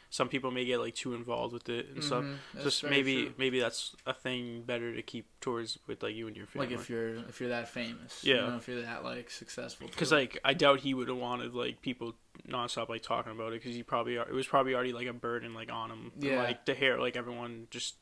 some 0.10 0.30
people 0.30 0.51
may 0.51 0.64
get 0.64 0.80
like 0.80 0.95
too 0.95 1.14
involved 1.14 1.53
with 1.53 1.68
it 1.70 1.88
and 1.93 2.03
stuff. 2.03 2.24
Mhm, 2.24 2.38
that's 2.53 2.64
Just 2.66 2.84
maybe 2.84 3.24
true. 3.24 3.34
maybe 3.38 3.60
that's 3.60 3.93
a 4.05 4.14
thing 4.14 4.62
better 4.64 4.95
to 4.95 5.01
keep 5.01 5.26
towards 5.41 5.78
with 5.86 6.01
like 6.01 6.16
you 6.16 6.28
and 6.28 6.36
your 6.38 6.45
family. 6.47 6.68
like 6.70 6.76
if 6.80 6.89
you're 6.89 7.16
if 7.28 7.39
you're 7.41 7.49
that 7.49 7.68
famous, 7.70 8.24
Yeah. 8.24 8.36
you 8.36 8.41
know, 8.41 8.55
if 8.58 8.68
you're 8.68 8.82
that 8.82 9.03
like 9.03 9.30
successful. 9.30 9.88
Because 9.88 10.12
like 10.12 10.39
I 10.45 10.53
doubt 10.53 10.80
he 10.80 10.93
would 10.93 11.10
have 11.10 11.18
wanted 11.18 11.53
like 11.53 11.82
people 11.82 12.16
nonstop 12.47 12.88
like 12.89 13.01
talking 13.03 13.32
about 13.34 13.51
it 13.53 13.62
because 13.62 13.76
he 13.76 13.84
probably 13.84 14.16
it 14.16 14.32
was 14.32 14.47
probably 14.47 14.74
already 14.76 14.93
like 14.93 15.08
a 15.08 15.14
burden 15.14 15.53
like 15.53 15.72
on 15.72 15.91
him. 15.91 16.12
And, 16.16 16.24
Yeah. 16.24 16.41
like 16.43 16.64
to 16.66 16.74
hear 16.74 16.97
like 16.97 17.16
everyone 17.18 17.68
just 17.70 17.95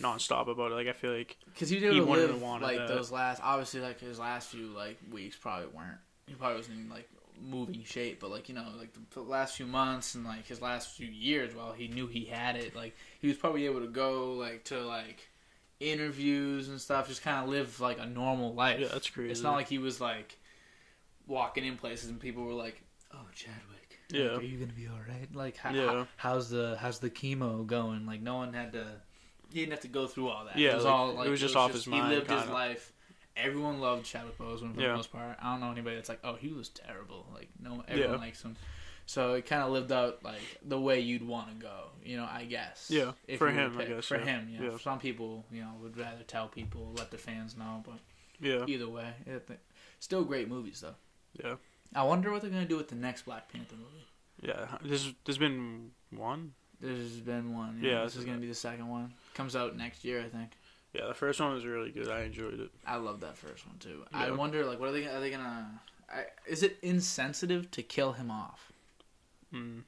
nonstop 0.00 0.48
about 0.48 0.70
it. 0.70 0.74
Like 0.74 0.86
I 0.88 0.92
feel 0.92 1.12
like 1.12 1.36
Because 1.46 1.70
he 1.70 1.78
did 1.80 1.92
He 1.92 2.00
live 2.00 2.08
wouldn't 2.08 2.30
have 2.30 2.42
wanted 2.42 2.64
like 2.66 2.76
that. 2.78 2.88
those 2.88 3.10
last, 3.10 3.40
obviously, 3.42 3.80
like 3.80 4.00
his 4.00 4.18
last 4.18 4.50
few 4.50 4.66
like 4.66 4.98
weeks 5.10 5.36
probably 5.36 5.68
weren't. 5.68 5.98
He 6.26 6.34
probably 6.34 6.56
wasn't 6.58 6.78
in 6.80 6.88
like 6.90 7.08
moving 7.42 7.82
shape, 7.84 8.20
but 8.20 8.30
like 8.30 8.48
you 8.48 8.54
know, 8.54 8.66
like 8.78 8.90
the, 9.12 9.20
last 9.20 9.56
few 9.56 9.66
months 9.66 10.14
and 10.14 10.24
like 10.24 10.46
his 10.46 10.60
last 10.60 10.96
few 10.96 11.06
years, 11.06 11.54
while 11.54 11.72
he 11.72 11.88
knew 11.88 12.06
he 12.06 12.24
had 12.24 12.56
it, 12.56 12.74
like 12.76 12.96
he 13.20 13.28
was 13.28 13.36
probably 13.36 13.66
able 13.66 13.80
to 13.80 13.86
go 13.88 14.34
like 14.34 14.64
to 14.64 14.80
like 14.80 15.28
interviews 15.80 16.68
and 16.68 16.80
stuff, 16.80 17.08
just 17.08 17.22
kind 17.22 17.42
of 17.42 17.48
live 17.48 17.80
like 17.80 17.98
a 17.98 18.06
normal 18.06 18.54
life. 18.54 18.80
yeah, 18.80 18.88
that's 18.88 19.08
crazy. 19.10 19.30
It's 19.30 19.42
not 19.42 19.54
like 19.54 19.68
he 19.68 19.78
was 19.78 20.00
like 20.00 20.38
walking 21.26 21.64
in 21.64 21.76
places 21.76 22.08
and 22.10 22.18
people 22.20 22.44
were 22.44 22.52
like, 22.54 22.82
"Oh, 23.12 23.26
Chadwick, 23.34 23.98
like, 24.10 24.18
Yeah. 24.20 24.36
are 24.36 24.42
you 24.42 24.58
gonna 24.58 24.72
be 24.72 24.88
all 24.88 24.98
right? 25.08 25.32
Like, 25.34 25.56
how, 25.56 25.72
Yeah. 25.72 25.86
how- 25.86 26.08
how's 26.16 26.50
the 26.50 26.76
how's 26.80 26.98
the 26.98 27.10
chemo 27.10 27.66
going? 27.66 28.06
Like, 28.06 28.20
no 28.22 28.36
one 28.36 28.52
had 28.54 28.72
to, 28.72 28.86
he 29.52 29.60
didn't 29.60 29.72
have 29.72 29.80
to 29.82 29.88
go 29.88 30.06
through 30.06 30.28
all 30.28 30.44
that. 30.46 30.56
Yeah, 30.56 30.72
it 30.72 30.74
was 30.76 30.84
like, 30.84 30.94
all 30.94 31.12
like 31.14 31.26
it 31.26 31.30
was 31.30 31.40
just 31.40 31.56
off 31.56 31.72
his 31.72 31.86
mind, 31.86 32.08
He 32.08 32.14
lived 32.14 32.30
his 32.30 32.40
kinda. 32.40 32.54
life. 32.54 32.92
Everyone 33.38 33.80
loved 33.80 34.04
Chadwick 34.04 34.36
Boseman 34.38 34.74
for 34.74 34.80
Yeah. 34.80 34.88
the 34.88 34.96
most 34.96 35.12
part. 35.12 35.36
I 35.40 35.52
don't 35.52 35.60
know 35.60 35.70
anybody 35.70 35.96
that's 35.96 36.08
like, 36.08 36.20
"Oh, 36.24 36.34
he 36.34 36.48
was 36.52 36.68
terrible." 36.68 37.26
Like, 37.34 37.48
no, 37.60 37.84
everyone 37.88 38.14
Yeah. 38.14 38.18
likes 38.20 38.42
him. 38.42 38.56
So 39.06 39.34
it 39.34 39.46
kind 39.46 39.62
of 39.62 39.70
lived 39.70 39.90
out 39.90 40.22
like 40.22 40.40
the 40.62 40.78
way 40.78 41.00
you'd 41.00 41.26
want 41.26 41.48
to 41.48 41.54
go, 41.54 41.90
you 42.04 42.16
know. 42.18 42.26
I 42.30 42.44
guess. 42.44 42.90
Yeah, 42.90 43.12
for 43.38 43.48
you 43.48 43.54
him, 43.58 43.78
I 43.78 43.84
guess, 43.86 44.06
For 44.06 44.18
yeah. 44.18 44.24
him, 44.24 44.48
yeah. 44.50 44.62
Yeah. 44.72 44.78
Some 44.78 44.98
people, 44.98 45.46
you 45.50 45.62
know, 45.62 45.72
would 45.80 45.96
rather 45.96 46.22
tell 46.24 46.48
people, 46.48 46.92
let 46.96 47.10
the 47.10 47.16
fans 47.16 47.56
know, 47.56 47.82
but 47.86 48.00
yeah, 48.38 48.64
either 48.66 48.88
way, 48.88 49.14
it, 49.26 49.48
still 49.98 50.24
great 50.24 50.48
movies 50.48 50.80
though. 50.80 50.96
yeah, 51.42 51.54
I 51.94 52.02
wonder 52.02 52.30
what 52.30 52.42
they're 52.42 52.50
gonna 52.50 52.66
do 52.66 52.76
with 52.76 52.88
the 52.88 52.96
next 52.96 53.22
Black 53.22 53.50
Panther 53.50 53.76
movie. 53.76 54.06
yeah. 54.42 54.76
There's 54.82 55.14
there's 55.24 55.38
been 55.38 55.92
one. 56.10 56.52
There's 56.80 57.20
been 57.20 57.54
one. 57.56 57.80
Yeah, 57.82 58.02
this 58.04 58.12
this 58.12 58.14
is 58.16 58.18
is 58.20 58.24
gonna 58.26 58.38
be 58.40 58.46
the 58.46 58.54
second 58.54 58.88
one. 58.88 59.14
Comes 59.34 59.56
out 59.56 59.74
next 59.74 60.04
year, 60.04 60.20
I 60.20 60.28
think. 60.28 60.50
Yeah, 60.98 61.06
the 61.06 61.14
first 61.14 61.40
one 61.40 61.54
was 61.54 61.64
really 61.64 61.90
good. 61.90 62.08
I 62.08 62.22
enjoyed 62.22 62.58
it. 62.60 62.70
I 62.86 62.96
love 62.96 63.20
that 63.20 63.36
first 63.36 63.66
one 63.66 63.76
too. 63.78 64.04
I 64.12 64.30
wonder, 64.30 64.64
like, 64.64 64.80
what 64.80 64.88
are 64.88 64.92
they? 64.92 65.06
Are 65.06 65.20
they 65.20 65.30
gonna? 65.30 65.80
I, 66.12 66.24
is 66.46 66.62
it 66.62 66.78
insensitive 66.82 67.70
to 67.72 67.82
kill 67.82 68.12
him 68.12 68.30
off? 68.30 68.72
Mm. 69.54 69.82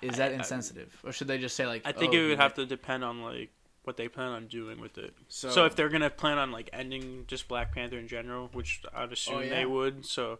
Is 0.00 0.16
that 0.16 0.32
I- 0.32 0.34
insensitive, 0.34 0.96
or 1.04 1.12
should 1.12 1.28
they 1.28 1.38
just 1.38 1.56
say 1.56 1.66
like? 1.66 1.82
I 1.84 1.92
think 1.92 2.14
oh, 2.14 2.16
it 2.16 2.28
would 2.28 2.38
have 2.38 2.54
to 2.54 2.66
depend 2.66 3.04
on 3.04 3.22
like 3.22 3.50
what 3.84 3.96
they 3.96 4.08
plan 4.08 4.28
on 4.28 4.46
doing 4.46 4.80
with 4.80 4.96
it. 4.96 5.14
So, 5.28 5.50
So, 5.50 5.64
if 5.66 5.76
they're 5.76 5.90
gonna 5.90 6.10
plan 6.10 6.38
on 6.38 6.50
like 6.50 6.70
ending 6.72 7.24
just 7.26 7.48
Black 7.48 7.74
Panther 7.74 7.98
in 7.98 8.08
general, 8.08 8.48
which 8.52 8.80
I'd 8.94 9.12
assume 9.12 9.36
Oh, 9.36 9.40
yeah. 9.40 9.50
they 9.50 9.66
would, 9.66 10.06
so 10.06 10.38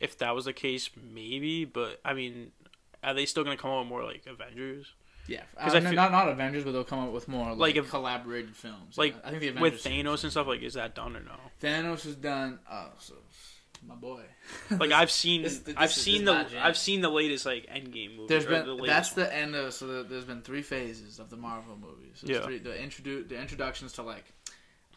if 0.00 0.16
that 0.18 0.34
was 0.34 0.46
the 0.46 0.52
case, 0.54 0.88
maybe. 0.96 1.64
But 1.66 2.00
I 2.04 2.14
mean, 2.14 2.52
are 3.02 3.12
they 3.12 3.26
still 3.26 3.44
gonna 3.44 3.56
come 3.58 3.70
out 3.70 3.80
with 3.80 3.88
more 3.88 4.02
like 4.04 4.24
Avengers? 4.26 4.94
Yeah, 5.28 5.42
'cause 5.58 5.74
uh, 5.74 5.78
I 5.78 5.80
no- 5.80 5.90
not 5.92 6.12
not 6.12 6.28
Avengers, 6.28 6.64
but 6.64 6.72
they'll 6.72 6.84
come 6.84 7.00
up 7.00 7.12
with 7.12 7.28
more 7.28 7.50
like, 7.50 7.58
Like 7.58 7.76
if- 7.76 7.90
collaborated 7.90 8.54
films. 8.56 8.96
like, 8.98 9.14
I 9.24 9.30
think 9.30 9.40
the 9.42 9.48
Avengers 9.48 9.84
With 9.84 9.84
Thanos 9.92 10.22
and 10.22 10.30
stuff, 10.32 10.46
like 10.46 10.62
is 10.62 10.74
that 10.74 10.94
done 10.94 11.16
or 11.16 11.20
no? 11.20 11.36
Thanos 11.62 12.06
is 12.06 12.16
done. 12.16 12.58
Oh, 12.70 12.90
so 12.98 13.14
my 13.86 13.94
boy. 13.94 14.22
Like 14.70 14.90
I've 15.00 15.10
seen, 15.10 15.42
This- 15.42 15.58
this 15.60 15.74
I've 15.76 15.90
is- 15.90 15.96
seen 15.96 16.24
the, 16.24 16.32
jam. 16.44 16.60
I've 16.62 16.76
seen 16.78 17.00
the 17.02 17.10
latest 17.10 17.46
like 17.46 17.66
Endgame 17.66 18.16
movie. 18.16 18.26
There's 18.28 18.46
been 18.46 18.66
the 18.66 18.82
that's 18.86 19.14
one. 19.16 19.26
the 19.26 19.34
end 19.34 19.54
of 19.54 19.72
so 19.74 19.86
there- 19.86 20.02
there's 20.02 20.24
been 20.24 20.42
three 20.42 20.62
phases 20.62 21.18
of 21.18 21.30
the 21.30 21.36
Marvel 21.36 21.76
movies. 21.76 22.20
There's 22.22 22.38
Yeah. 22.38 22.44
three, 22.44 22.58
the 22.58 22.70
introdu- 22.70 23.28
the 23.28 23.38
introductions 23.38 23.92
to 23.94 24.02
like 24.02 24.24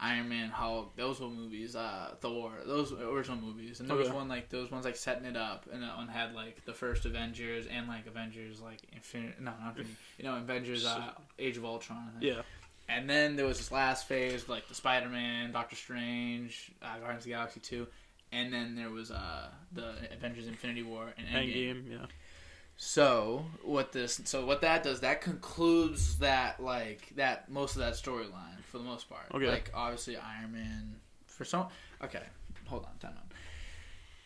Iron 0.01 0.29
Man, 0.29 0.49
Hulk, 0.49 0.95
those 0.95 1.19
were 1.19 1.27
movies. 1.27 1.75
Uh, 1.75 2.15
Thor, 2.21 2.53
those 2.65 2.93
were 2.93 3.05
original 3.09 3.37
movies, 3.37 3.81
and 3.81 3.89
there 3.89 3.97
was 3.97 4.09
one 4.09 4.29
like 4.29 4.47
those 4.49 4.71
ones 4.71 4.85
like 4.85 4.95
setting 4.95 5.25
it 5.25 5.35
up, 5.35 5.67
and 5.71 5.83
that 5.83 5.97
one 5.97 6.07
had 6.07 6.33
like 6.33 6.63
the 6.65 6.73
first 6.73 7.05
Avengers 7.05 7.67
and 7.67 7.87
like 7.87 8.07
Avengers 8.07 8.61
like 8.61 8.79
Infinity, 8.93 9.33
no, 9.41 9.51
not 9.59 9.69
Infinity, 9.77 9.95
you 10.17 10.23
know, 10.23 10.37
Avengers 10.37 10.85
uh, 10.85 11.11
Age 11.37 11.57
of 11.57 11.65
Ultron. 11.65 11.97
I 12.07 12.19
think. 12.19 12.23
yeah, 12.33 12.41
And 12.87 13.09
then 13.09 13.35
there 13.35 13.45
was 13.45 13.57
this 13.57 13.71
last 13.73 14.07
phase, 14.07 14.47
like 14.47 14.69
the 14.69 14.75
Spider 14.75 15.09
Man, 15.09 15.51
Doctor 15.51 15.75
Strange, 15.75 16.71
uh, 16.81 16.97
Guardians 16.99 17.21
of 17.21 17.25
the 17.25 17.29
Galaxy 17.31 17.59
two, 17.59 17.85
and 18.31 18.53
then 18.53 18.75
there 18.75 18.89
was 18.91 19.11
uh, 19.11 19.49
the 19.73 19.95
Avengers 20.13 20.47
Infinity 20.47 20.83
War 20.83 21.13
and 21.17 21.27
Endgame. 21.27 21.75
Endgame. 21.75 21.91
Yeah, 21.91 22.05
So 22.77 23.45
what 23.63 23.91
this 23.91 24.21
so 24.23 24.45
what 24.45 24.61
that 24.61 24.83
does 24.83 25.01
that 25.01 25.19
concludes 25.19 26.19
that 26.19 26.63
like 26.63 27.09
that 27.17 27.49
most 27.51 27.75
of 27.75 27.79
that 27.79 27.95
storyline 27.95 28.58
for 28.69 28.77
the 28.77 28.83
most 28.83 29.09
part. 29.09 29.23
Okay. 29.33 29.47
Like 29.49 29.71
obviously 29.73 30.17
Iron 30.17 30.51
Man 30.53 30.95
for 31.27 31.45
some 31.45 31.67
okay 32.03 32.23
hold 32.67 32.85
on 32.85 32.97
time 32.99 33.17
out. 33.17 33.25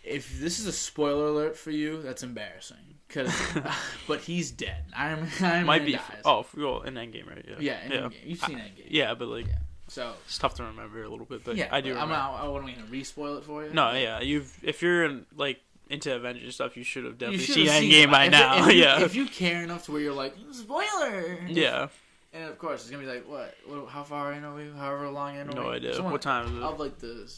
If 0.04 0.38
this 0.39 0.60
is 0.60 0.66
a 0.68 0.72
spoiler 0.74 1.28
alert 1.28 1.56
for 1.58 1.72
you, 1.72 2.02
that's 2.02 2.24
embarrassing. 2.24 2.78
Cause, 3.08 3.34
but 4.08 4.20
he's 4.22 4.52
dead. 4.52 4.84
Iron 4.96 5.22
Man, 5.22 5.32
Iron 5.41 5.66
might 5.66 5.78
Man 5.84 5.86
be. 5.86 5.91
dies. 5.94 6.22
Oh, 6.26 6.46
well, 6.58 6.82
in 6.82 6.96
Endgame, 6.96 7.28
right? 7.30 7.46
Yeah, 7.48 7.56
yeah, 7.60 7.86
in 7.86 7.91
yeah, 7.91 7.98
Endgame. 8.00 8.14
You've 8.26 8.39
seen 8.39 8.58
Endgame. 8.58 8.88
yeah, 8.89 9.14
but 9.14 9.28
like 9.30 9.48
Yeah. 9.48 9.54
So 9.88 10.14
it's 10.26 10.38
tough 10.38 10.56
to 10.56 10.64
remember 10.64 11.04
a 11.04 11.10
little 11.10 11.26
bit. 11.26 11.44
But 11.46 11.56
yeah, 11.56 11.68
I 11.72 11.82
do. 11.82 11.89
I'm 11.91 11.96
Remember. 11.96 12.16
not. 12.16 12.44
I 12.44 12.48
wasn't 12.48 12.76
gonna 12.76 12.88
re-spoil 12.89 13.38
it 13.38 13.44
for 13.44 13.64
you. 13.66 13.74
No, 13.74 13.94
yeah, 13.94 14.20
you've 14.22 14.58
if 14.64 14.82
you're 14.82 15.06
in, 15.06 15.26
like 15.36 15.60
into 15.89 16.14
Avengers 16.16 16.56
stuff, 16.56 16.76
you 16.76 16.84
should 16.84 17.04
have 17.06 17.18
definitely 17.18 17.46
seen 17.46 17.68
Endgame 17.68 18.10
by 18.12 18.26
If- 18.26 18.32
now. 18.32 18.68
If, 18.70 18.76
yeah, 18.76 19.02
If 19.02 19.14
you 19.16 19.26
care 19.28 19.62
enough 19.64 19.86
to 19.86 19.91
where 19.91 20.02
you're 20.02 20.14
like 20.14 20.36
spoiler. 20.52 21.38
yeah, 21.48 21.88
And 22.34 22.46
of 22.46 22.58
course, 22.58 22.82
it's 22.82 22.90
gonna 22.90 23.04
be 23.04 23.10
like 23.10 23.28
what? 23.30 23.54
what 23.68 23.88
how 23.90 24.04
far 24.04 24.34
in 24.34 24.44
are 24.44 24.56
we? 24.56 24.70
However 24.72 25.10
long 25.10 25.36
in 25.36 25.50
are 25.50 25.54
no 25.54 25.70
we? 25.70 25.76
idea. 25.76 25.94
Someone- 25.94 26.14
What 26.14 26.22
time 26.22 26.48
is 26.48 26.54
it? 26.58 26.64
Of 26.64 26.80
like 26.80 26.98
the 27.00 27.30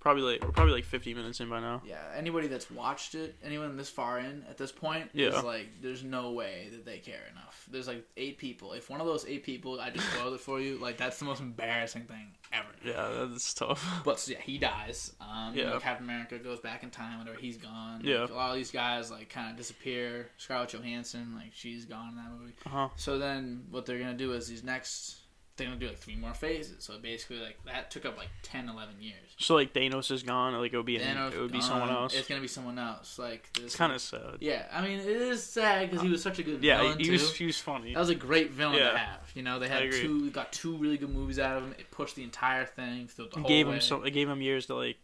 Probably 0.00 0.22
like 0.22 0.42
we're 0.42 0.50
probably 0.52 0.72
like 0.72 0.84
50 0.84 1.12
minutes 1.12 1.40
in 1.40 1.48
by 1.50 1.60
now. 1.60 1.82
Yeah, 1.84 1.98
anybody 2.16 2.46
that's 2.48 2.70
watched 2.70 3.14
it, 3.14 3.36
anyone 3.44 3.76
this 3.76 3.90
far 3.90 4.18
in 4.18 4.44
at 4.48 4.56
this 4.56 4.72
point, 4.72 5.10
Yeah. 5.12 5.36
is 5.38 5.44
like, 5.44 5.68
there's 5.82 6.02
no 6.02 6.32
way 6.32 6.68
that 6.72 6.86
they 6.86 6.98
care 6.98 7.20
enough. 7.30 7.66
There's 7.70 7.86
like 7.86 8.04
eight 8.16 8.38
people. 8.38 8.72
If 8.72 8.88
one 8.88 9.00
of 9.02 9.06
those 9.06 9.26
eight 9.26 9.44
people, 9.44 9.78
I 9.78 9.90
just 9.90 10.10
spoiled 10.12 10.32
it 10.34 10.40
for 10.40 10.58
you, 10.58 10.78
like 10.78 10.96
that's 10.96 11.18
the 11.18 11.26
most 11.26 11.40
embarrassing 11.40 12.04
thing 12.04 12.28
ever. 12.52 12.66
Yeah, 12.82 13.26
that's 13.28 13.52
tough. 13.52 13.86
But 14.04 14.18
so, 14.18 14.32
yeah, 14.32 14.38
he 14.40 14.56
dies. 14.56 15.12
Um, 15.20 15.54
you 15.54 15.64
know, 15.64 15.74
Yeah. 15.74 15.80
Captain 15.80 16.04
America 16.06 16.38
goes 16.38 16.60
back 16.60 16.82
in 16.82 16.88
time 16.90 17.18
whenever 17.18 17.38
he's 17.38 17.58
gone. 17.58 18.00
Yeah. 18.02 18.22
Like, 18.22 18.30
a 18.30 18.34
lot 18.34 18.50
of 18.50 18.56
these 18.56 18.70
guys 18.70 19.10
like 19.10 19.28
kind 19.28 19.50
of 19.50 19.56
disappear. 19.58 20.30
Scarlett 20.38 20.70
Johansson, 20.70 21.34
like 21.36 21.50
she's 21.52 21.84
gone 21.84 22.08
in 22.08 22.16
that 22.16 22.30
movie. 22.40 22.54
Uh 22.64 22.70
huh. 22.70 22.88
So 22.96 23.18
then 23.18 23.64
what 23.70 23.84
they're 23.84 23.98
gonna 23.98 24.14
do 24.14 24.32
is 24.32 24.48
these 24.48 24.64
next, 24.64 25.16
they're 25.60 25.68
gonna 25.68 25.78
do 25.80 25.86
like 25.88 25.98
three 25.98 26.16
more 26.16 26.34
phases. 26.34 26.82
So 26.84 26.98
basically, 26.98 27.38
like 27.38 27.58
that 27.66 27.90
took 27.90 28.04
up 28.04 28.16
like 28.18 28.28
10, 28.42 28.68
11 28.68 28.96
years. 29.00 29.14
So 29.38 29.54
like 29.54 29.72
Thanos 29.72 30.10
is 30.10 30.22
gone. 30.22 30.54
Like 30.54 30.72
it 30.72 30.76
would 30.76 30.84
be 30.86 30.96
an, 30.96 31.16
it 31.32 31.38
would 31.38 31.52
be 31.52 31.58
gone, 31.58 31.68
someone 31.68 31.90
else. 31.90 32.14
It's 32.14 32.26
gonna 32.28 32.40
be 32.40 32.48
someone 32.48 32.78
else. 32.78 33.18
Like 33.18 33.50
this 33.54 33.64
It's 33.66 33.76
kind 33.76 33.92
of 33.92 34.00
sad. 34.00 34.38
Yeah, 34.40 34.66
I 34.72 34.82
mean 34.82 34.98
it 34.98 35.06
is 35.06 35.42
sad 35.44 35.88
because 35.90 36.02
he 36.04 36.10
was 36.10 36.22
such 36.22 36.38
a 36.38 36.42
good 36.42 36.62
Yeah, 36.64 36.80
villain 36.82 36.98
he 36.98 37.04
too. 37.04 37.12
was 37.12 37.34
he 37.36 37.46
was 37.46 37.58
funny. 37.58 37.94
that 37.94 38.00
was 38.00 38.08
a 38.10 38.14
great 38.14 38.50
villain 38.50 38.78
Yeah. 38.78 38.90
to 38.92 38.98
have. 38.98 39.30
You 39.34 39.42
know, 39.42 39.58
they 39.58 39.68
had 39.68 39.90
two, 39.92 40.30
got 40.30 40.52
two 40.52 40.76
really 40.76 40.98
good 40.98 41.10
movies 41.10 41.38
out 41.38 41.56
of 41.58 41.62
him. 41.64 41.74
It 41.78 41.90
pushed 41.90 42.16
the 42.16 42.24
entire 42.24 42.66
thing 42.66 43.06
through 43.06 43.26
the 43.26 43.30
It 43.30 43.40
whole 43.40 43.48
gave 43.48 43.68
way. 43.68 43.74
him 43.74 43.80
so 43.80 44.02
it 44.02 44.10
gave 44.10 44.28
him 44.28 44.42
years 44.42 44.66
to 44.66 44.74
like 44.74 44.96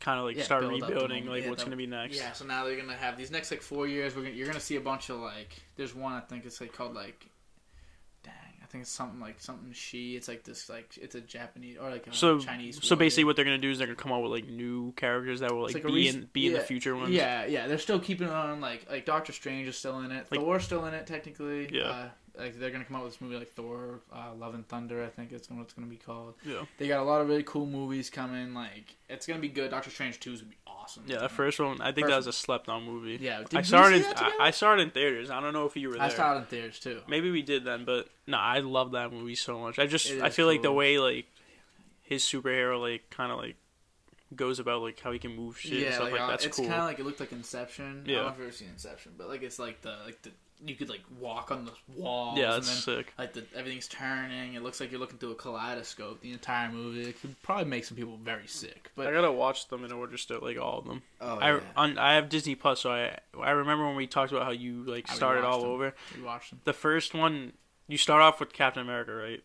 kind 0.00 0.18
of 0.18 0.26
like 0.26 0.36
Yeah, 0.36 0.42
start 0.42 0.60
build 0.62 0.74
up 0.82 0.88
the 0.88 0.94
rebuilding 0.94 1.26
like 1.26 1.44
Yeah, 1.44 1.50
what's 1.50 1.64
gonna 1.64 1.76
be 1.76 1.86
next. 1.86 2.16
Yeah, 2.16 2.32
so 2.32 2.44
now 2.44 2.64
they're 2.64 2.76
gonna 2.76 2.94
have 2.96 3.16
these 3.16 3.30
next 3.30 3.50
like 3.50 3.62
four 3.62 3.86
years. 3.86 4.14
We're 4.14 4.22
gonna, 4.24 4.34
you're 4.34 4.46
gonna 4.46 4.60
see 4.60 4.76
a 4.76 4.80
bunch 4.80 5.08
of 5.08 5.18
like. 5.20 5.50
There's 5.76 5.94
one 5.94 6.12
I 6.12 6.20
think 6.20 6.44
it's 6.44 6.60
like 6.60 6.72
called 6.72 6.94
like. 6.94 7.26
Think 8.74 8.82
it's 8.82 8.90
something 8.90 9.20
like 9.20 9.36
something 9.38 9.72
she. 9.72 10.16
It's 10.16 10.26
like 10.26 10.42
this 10.42 10.68
like 10.68 10.98
it's 11.00 11.14
a 11.14 11.20
Japanese 11.20 11.76
or 11.80 11.90
like 11.90 12.08
a 12.08 12.12
So 12.12 12.40
Chinese. 12.40 12.80
so 12.82 12.96
basically 12.96 13.22
what 13.22 13.36
they're 13.36 13.44
gonna 13.44 13.56
do 13.56 13.70
is 13.70 13.78
they're 13.78 13.86
gonna 13.86 13.94
come 13.94 14.10
out 14.10 14.20
with 14.20 14.32
like 14.32 14.48
new 14.48 14.90
characters 14.96 15.38
that 15.38 15.52
will 15.52 15.62
like, 15.62 15.74
like 15.74 15.86
be 15.86 16.08
in 16.08 16.28
be 16.32 16.48
in 16.48 16.54
the 16.54 16.58
future 16.58 16.96
ones. 16.96 17.10
Yeah, 17.10 17.46
yeah, 17.46 17.68
they're 17.68 17.78
still 17.78 18.00
keeping 18.00 18.28
on 18.28 18.60
like 18.60 18.90
like 18.90 19.06
Doctor 19.06 19.30
Strange 19.30 19.68
is 19.68 19.76
still 19.76 20.00
in 20.00 20.10
it. 20.10 20.26
Like- 20.28 20.40
Thor's 20.40 20.64
still 20.64 20.86
in 20.86 20.94
it 20.94 21.06
technically. 21.06 21.68
Yeah. 21.72 21.82
Uh, 21.84 22.08
like 22.36 22.58
they're 22.58 22.70
gonna 22.70 22.84
come 22.84 22.96
out 22.96 23.04
with 23.04 23.12
this 23.14 23.20
movie 23.20 23.36
like 23.36 23.52
Thor, 23.54 24.00
uh, 24.12 24.34
Love 24.36 24.54
and 24.54 24.66
Thunder. 24.68 25.04
I 25.04 25.08
think 25.08 25.32
it's 25.32 25.48
what 25.50 25.60
it's 25.62 25.72
gonna 25.72 25.86
be 25.86 25.96
called. 25.96 26.34
Yeah. 26.44 26.64
They 26.78 26.88
got 26.88 27.00
a 27.00 27.04
lot 27.04 27.20
of 27.20 27.28
really 27.28 27.42
cool 27.44 27.66
movies 27.66 28.10
coming. 28.10 28.54
Like 28.54 28.96
it's 29.08 29.26
gonna 29.26 29.40
be 29.40 29.48
good. 29.48 29.70
Doctor 29.70 29.90
Strange 29.90 30.18
two 30.20 30.32
is 30.32 30.40
gonna 30.40 30.50
be 30.50 30.56
awesome. 30.66 31.04
Yeah, 31.06 31.18
the 31.18 31.28
first 31.28 31.60
one 31.60 31.80
I 31.80 31.92
think 31.92 32.06
First 32.06 32.10
that 32.10 32.16
was 32.16 32.26
a 32.26 32.32
slept 32.32 32.68
on 32.68 32.84
movie. 32.84 33.18
Yeah, 33.20 33.38
did 33.40 33.54
I 33.54 33.58
we 33.58 33.64
saw 33.64 33.86
it 33.88 33.94
in 33.94 34.02
that 34.02 34.08
I, 34.10 34.24
together? 34.24 34.34
I 34.42 34.50
saw 34.50 34.74
it 34.74 34.80
in 34.80 34.90
theaters. 34.90 35.30
I 35.30 35.40
don't 35.40 35.52
know 35.52 35.66
if 35.66 35.76
you 35.76 35.88
were 35.88 35.94
there. 35.94 36.02
I 36.02 36.08
saw 36.08 36.34
it 36.34 36.38
in 36.38 36.44
theaters 36.46 36.78
too. 36.80 37.00
Maybe 37.08 37.30
we 37.30 37.42
did 37.42 37.64
then, 37.64 37.84
but 37.84 38.08
no, 38.26 38.36
I 38.38 38.58
love 38.60 38.92
that 38.92 39.12
movie 39.12 39.34
so 39.36 39.58
much. 39.60 39.78
I 39.78 39.86
just 39.86 40.10
It 40.10 40.20
I 40.22 40.26
is 40.28 40.34
feel 40.34 40.46
like 40.46 40.62
the 40.62 40.72
way 40.72 40.98
like 40.98 41.26
his 42.02 42.22
superhero 42.24 42.80
like 42.80 43.08
kind 43.10 43.30
of 43.32 43.38
like 43.38 43.56
goes 44.34 44.58
about 44.58 44.82
like 44.82 44.98
how 44.98 45.12
he 45.12 45.18
can 45.20 45.36
move 45.36 45.58
shit 45.60 45.72
and 45.72 45.80
yeah, 45.82 45.90
stuff 45.92 46.02
like, 46.04 46.12
like, 46.12 46.20
uh, 46.22 46.26
that's 46.28 46.44
it's 46.44 46.56
cool. 46.56 46.66
kind 46.66 46.80
of 46.80 46.86
like 46.86 46.98
it 46.98 47.04
looked 47.04 47.20
like 47.20 47.30
Inception. 47.32 48.04
I 48.06 48.10
Yeah. 48.10 48.16
don't 48.16 48.24
know 48.26 48.30
if 48.32 48.38
you've 48.38 48.46
ever 48.48 48.56
seen 48.56 48.68
Inception, 48.70 49.12
but 49.16 49.28
like 49.28 49.42
it's 49.42 49.58
like 49.60 49.80
the 49.82 49.96
like 50.04 50.20
the 50.22 50.30
you 50.64 50.74
could 50.74 50.88
like 50.88 51.02
walk 51.20 51.50
on 51.50 51.64
the 51.64 51.72
walls. 51.96 52.38
yeah, 52.38 52.54
and 52.54 52.62
that's 52.62 52.84
then, 52.84 52.96
sick. 52.98 53.12
like 53.18 53.32
the 53.32 53.44
everything's 53.54 53.88
turning. 53.88 54.54
It 54.54 54.62
looks 54.62 54.80
like 54.80 54.90
you're 54.90 55.00
looking 55.00 55.18
through 55.18 55.32
a 55.32 55.34
kaleidoscope 55.34 56.20
the 56.20 56.32
entire 56.32 56.70
movie. 56.70 57.02
It 57.08 57.20
could 57.20 57.40
probably 57.42 57.66
make 57.66 57.84
some 57.84 57.96
people 57.96 58.18
very 58.22 58.46
sick. 58.46 58.90
But 58.96 59.06
I 59.06 59.12
gotta 59.12 59.32
watch 59.32 59.68
them 59.68 59.84
in 59.84 59.92
order 59.92 60.16
still, 60.16 60.40
like 60.42 60.58
all 60.58 60.78
of 60.78 60.86
them. 60.86 61.02
oh, 61.20 61.38
I 61.38 61.54
yeah. 61.54 61.60
on, 61.76 61.98
I 61.98 62.14
have 62.14 62.28
Disney 62.28 62.54
Plus, 62.54 62.80
so 62.80 62.90
I 62.90 63.18
I 63.40 63.50
remember 63.50 63.86
when 63.86 63.96
we 63.96 64.06
talked 64.06 64.32
about 64.32 64.44
how 64.44 64.52
you 64.52 64.84
like 64.84 65.08
started 65.08 65.44
all 65.44 65.60
them. 65.62 65.70
over. 65.70 65.94
we 66.16 66.22
watched 66.22 66.50
them. 66.50 66.60
The 66.64 66.72
first 66.72 67.14
one, 67.14 67.52
you 67.88 67.98
start 67.98 68.22
off 68.22 68.40
with 68.40 68.52
Captain 68.52 68.82
America, 68.82 69.12
right? 69.14 69.42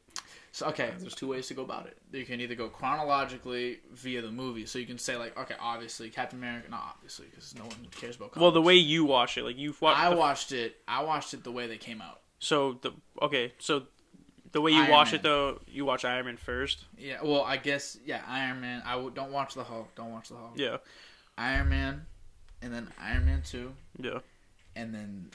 So 0.51 0.67
okay, 0.67 0.91
there's 0.99 1.13
two 1.13 1.27
ways 1.27 1.47
to 1.47 1.53
go 1.53 1.61
about 1.63 1.85
it. 1.87 1.97
You 2.11 2.25
can 2.25 2.41
either 2.41 2.55
go 2.55 2.69
chronologically 2.69 3.79
via 3.91 4.21
the 4.21 4.31
movie, 4.31 4.65
so 4.65 4.79
you 4.79 4.85
can 4.85 4.97
say 4.97 5.15
like, 5.15 5.37
okay, 5.37 5.55
obviously 5.59 6.09
Captain 6.09 6.39
America, 6.39 6.69
not 6.69 6.95
obviously 6.95 7.27
because 7.29 7.55
no 7.55 7.63
one 7.63 7.87
cares 7.91 8.15
about. 8.15 8.35
Well, 8.35 8.51
the 8.51 8.61
way 8.61 8.75
you 8.75 9.05
watch 9.05 9.37
it, 9.37 9.43
like 9.43 9.57
you've 9.57 9.81
watched. 9.81 9.99
I 9.99 10.13
watched 10.13 10.51
it, 10.51 10.77
I 10.87 11.03
watched 11.03 11.33
it 11.33 11.43
the 11.43 11.51
way 11.51 11.67
they 11.67 11.77
came 11.77 12.01
out. 12.01 12.21
So 12.39 12.73
the 12.81 12.91
okay, 13.21 13.53
so 13.59 13.83
the 14.51 14.61
way 14.61 14.71
you 14.71 14.79
Iron 14.81 14.91
watch 14.91 15.11
Man. 15.11 15.15
it 15.19 15.23
though, 15.23 15.59
you 15.67 15.85
watch 15.85 16.03
Iron 16.05 16.25
Man 16.25 16.37
first. 16.37 16.85
Yeah, 16.97 17.17
well, 17.23 17.43
I 17.43 17.57
guess 17.57 17.97
yeah, 18.05 18.21
Iron 18.27 18.61
Man. 18.61 18.81
I 18.85 18.93
w- 18.93 19.11
don't 19.13 19.31
watch 19.31 19.53
the 19.53 19.63
Hulk. 19.63 19.93
Don't 19.95 20.11
watch 20.11 20.29
the 20.29 20.35
Hulk. 20.35 20.53
Yeah, 20.55 20.77
Iron 21.37 21.69
Man, 21.69 22.05
and 22.61 22.73
then 22.73 22.87
Iron 22.99 23.25
Man 23.25 23.43
two, 23.45 23.73
yeah. 24.01 24.19
and 24.75 24.93
then 24.93 25.29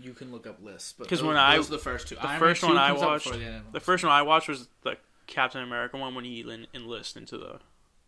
you 0.00 0.12
can 0.12 0.32
look 0.32 0.46
up 0.46 0.62
lists. 0.62 0.94
But 0.96 1.08
'Cause 1.08 1.20
those, 1.20 1.28
when 1.28 1.36
I- 1.36 1.56
was 1.58 1.68
the 1.68 1.78
first 1.78 2.08
two. 2.08 2.14
the 2.16 2.26
Iron 2.26 2.38
first 2.40 2.62
Man 2.62 2.72
one 2.72 2.78
I 2.82 2.92
watched- 2.92 3.30
the 3.32 3.62
The 3.72 3.80
first 3.80 4.02
one 4.04 4.12
I 4.12 4.22
watched 4.22 4.48
was 4.48 4.68
the 4.82 4.96
Captain 5.26 5.62
America 5.62 5.96
one 5.96 6.14
when 6.14 6.24
he 6.24 6.40
en- 6.50 6.66
enlists 6.74 7.16
into 7.16 7.38
the. 7.38 7.60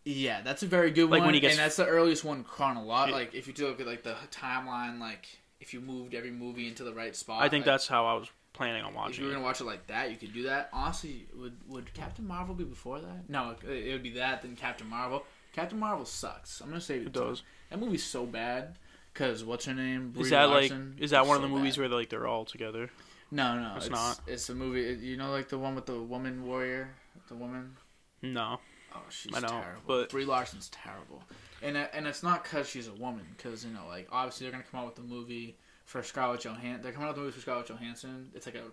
Yeah, 0.05 0.41
that's 0.41 0.63
a 0.63 0.67
very 0.67 0.91
good 0.91 1.09
Like, 1.09 1.19
one. 1.19 1.27
when 1.27 1.33
he 1.33 1.39
gets- 1.41 1.55
and 1.55 1.63
that's 1.63 1.75
the 1.75 1.85
earliest 1.85 2.23
one 2.23 2.43
chronological. 2.43 3.19
Like 3.19 3.33
if 3.33 3.47
you 3.47 3.53
look 3.65 3.79
at 3.81 3.87
like 3.87 4.03
the 4.03 4.15
timeline, 4.31 4.99
like 4.99 5.27
if 5.59 5.73
you 5.73 5.81
moved 5.81 6.13
every 6.13 6.31
movie 6.31 6.67
into 6.67 6.83
the 6.83 6.93
right 6.93 7.15
spot. 7.15 7.41
I 7.41 7.49
think 7.49 7.61
like, 7.65 7.73
that's 7.73 7.87
how 7.87 8.05
I 8.05 8.13
was 8.13 8.29
planning 8.53 8.83
on 8.83 8.93
watching. 8.93 9.13
If 9.15 9.19
you 9.19 9.25
were 9.25 9.31
gonna 9.33 9.43
watch 9.43 9.59
it 9.61 9.65
like 9.65 9.87
that, 9.87 10.09
you 10.11 10.17
could 10.17 10.33
do 10.33 10.43
that. 10.43 10.69
Honestly, 10.71 11.27
would 11.35 11.57
would 11.67 11.93
Captain 11.93 12.25
Marvel 12.27 12.55
be 12.55 12.63
before 12.63 12.99
that? 12.99 13.29
No, 13.29 13.51
it, 13.63 13.69
it 13.69 13.91
would 13.93 14.03
be 14.03 14.11
that 14.11 14.41
then 14.41 14.55
Captain 14.55 14.87
Marvel. 14.87 15.25
Captain 15.53 15.79
Marvel 15.79 16.05
sucks. 16.05 16.61
I'm 16.61 16.67
gonna 16.69 16.79
say 16.81 16.97
It 16.99 17.11
does. 17.11 17.41
That 17.69 17.79
movie's 17.79 18.05
so 18.05 18.25
bad. 18.25 18.77
Cause 19.17 19.43
what's 19.43 19.65
her 19.65 19.73
name? 19.73 20.13
Is 20.17 20.29
that 20.29 20.49
Larson 20.49 20.93
like 20.95 21.01
is 21.03 21.09
that 21.11 21.23
is 21.23 21.27
one 21.27 21.37
of 21.37 21.41
the 21.41 21.47
movies 21.49 21.75
bad. 21.75 21.89
where 21.89 21.99
like 21.99 22.09
they're 22.09 22.27
all 22.27 22.45
together? 22.45 22.89
No, 23.31 23.59
no, 23.59 23.73
It's 23.75 23.87
it's, 23.87 23.93
not. 23.95 24.19
It's 24.27 24.49
a 24.49 24.55
movie. 24.55 25.03
You 25.05 25.17
know, 25.17 25.31
like 25.31 25.49
the 25.49 25.57
one 25.57 25.73
with 25.75 25.85
the 25.87 25.99
woman 25.99 26.45
warrior, 26.45 26.89
the 27.27 27.35
woman. 27.35 27.75
No. 28.21 28.59
Oh, 28.95 28.99
she's 29.09 29.35
I 29.35 29.39
know, 29.39 29.47
terrible. 29.47 29.81
but- 29.85 30.09
Brie 30.11 30.23
Larson's 30.25 30.69
terrible, 30.69 31.21
and 31.61 31.75
uh, 31.77 31.87
and 31.93 32.07
it's 32.07 32.21
not 32.23 32.43
because 32.43 32.69
she's 32.69 32.87
a 32.87 32.93
woman. 32.93 33.25
Because 33.35 33.65
you 33.65 33.71
know, 33.71 33.85
like 33.87 34.07
obviously 34.11 34.45
they're 34.45 34.51
gonna 34.51 34.63
come 34.71 34.79
out 34.81 34.85
with 34.85 34.95
the 34.95 35.01
movie 35.13 35.57
for 35.85 36.03
Scarlett 36.03 36.41
Johansson. 36.41 36.81
They're 36.83 36.91
coming 36.91 37.07
out 37.07 37.15
with 37.15 37.17
the 37.17 37.21
movie 37.23 37.33
for 37.33 37.41
Scarlett 37.41 37.67
Johansson. 37.67 38.29
It's 38.35 38.45
like 38.45 38.55
a 38.55 38.63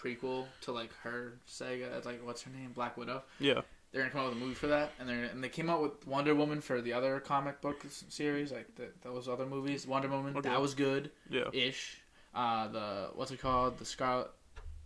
prequel 0.00 0.46
to 0.62 0.72
like 0.72 0.92
her 1.02 1.34
saga. 1.46 1.94
It's 1.96 2.06
like 2.06 2.24
what's 2.26 2.42
her 2.42 2.50
name, 2.50 2.72
Black 2.74 2.96
Widow. 2.96 3.22
Yeah. 3.38 3.60
They're 3.92 4.00
gonna 4.02 4.10
come 4.12 4.22
out 4.22 4.28
with 4.30 4.38
a 4.38 4.40
movie 4.40 4.54
for 4.54 4.68
that, 4.68 4.92
and 4.98 5.08
they 5.08 5.12
and 5.14 5.44
they 5.44 5.48
came 5.50 5.68
out 5.68 5.82
with 5.82 6.06
Wonder 6.06 6.34
Woman 6.34 6.60
for 6.62 6.80
the 6.80 6.94
other 6.94 7.20
comic 7.20 7.60
book 7.60 7.84
series, 8.08 8.50
like 8.50 8.74
the, 8.76 8.88
those 9.02 9.28
other 9.28 9.44
movies. 9.46 9.86
Wonder 9.86 10.08
Woman 10.08 10.34
Okay. 10.36 10.48
that 10.48 10.60
was 10.60 10.74
good 10.74 11.10
Yeah. 11.28 11.50
ish. 11.52 11.98
Uh, 12.34 12.68
the 12.68 13.10
what's 13.14 13.30
it 13.30 13.40
called? 13.40 13.78
The 13.78 13.84
Scarlet 13.84 14.30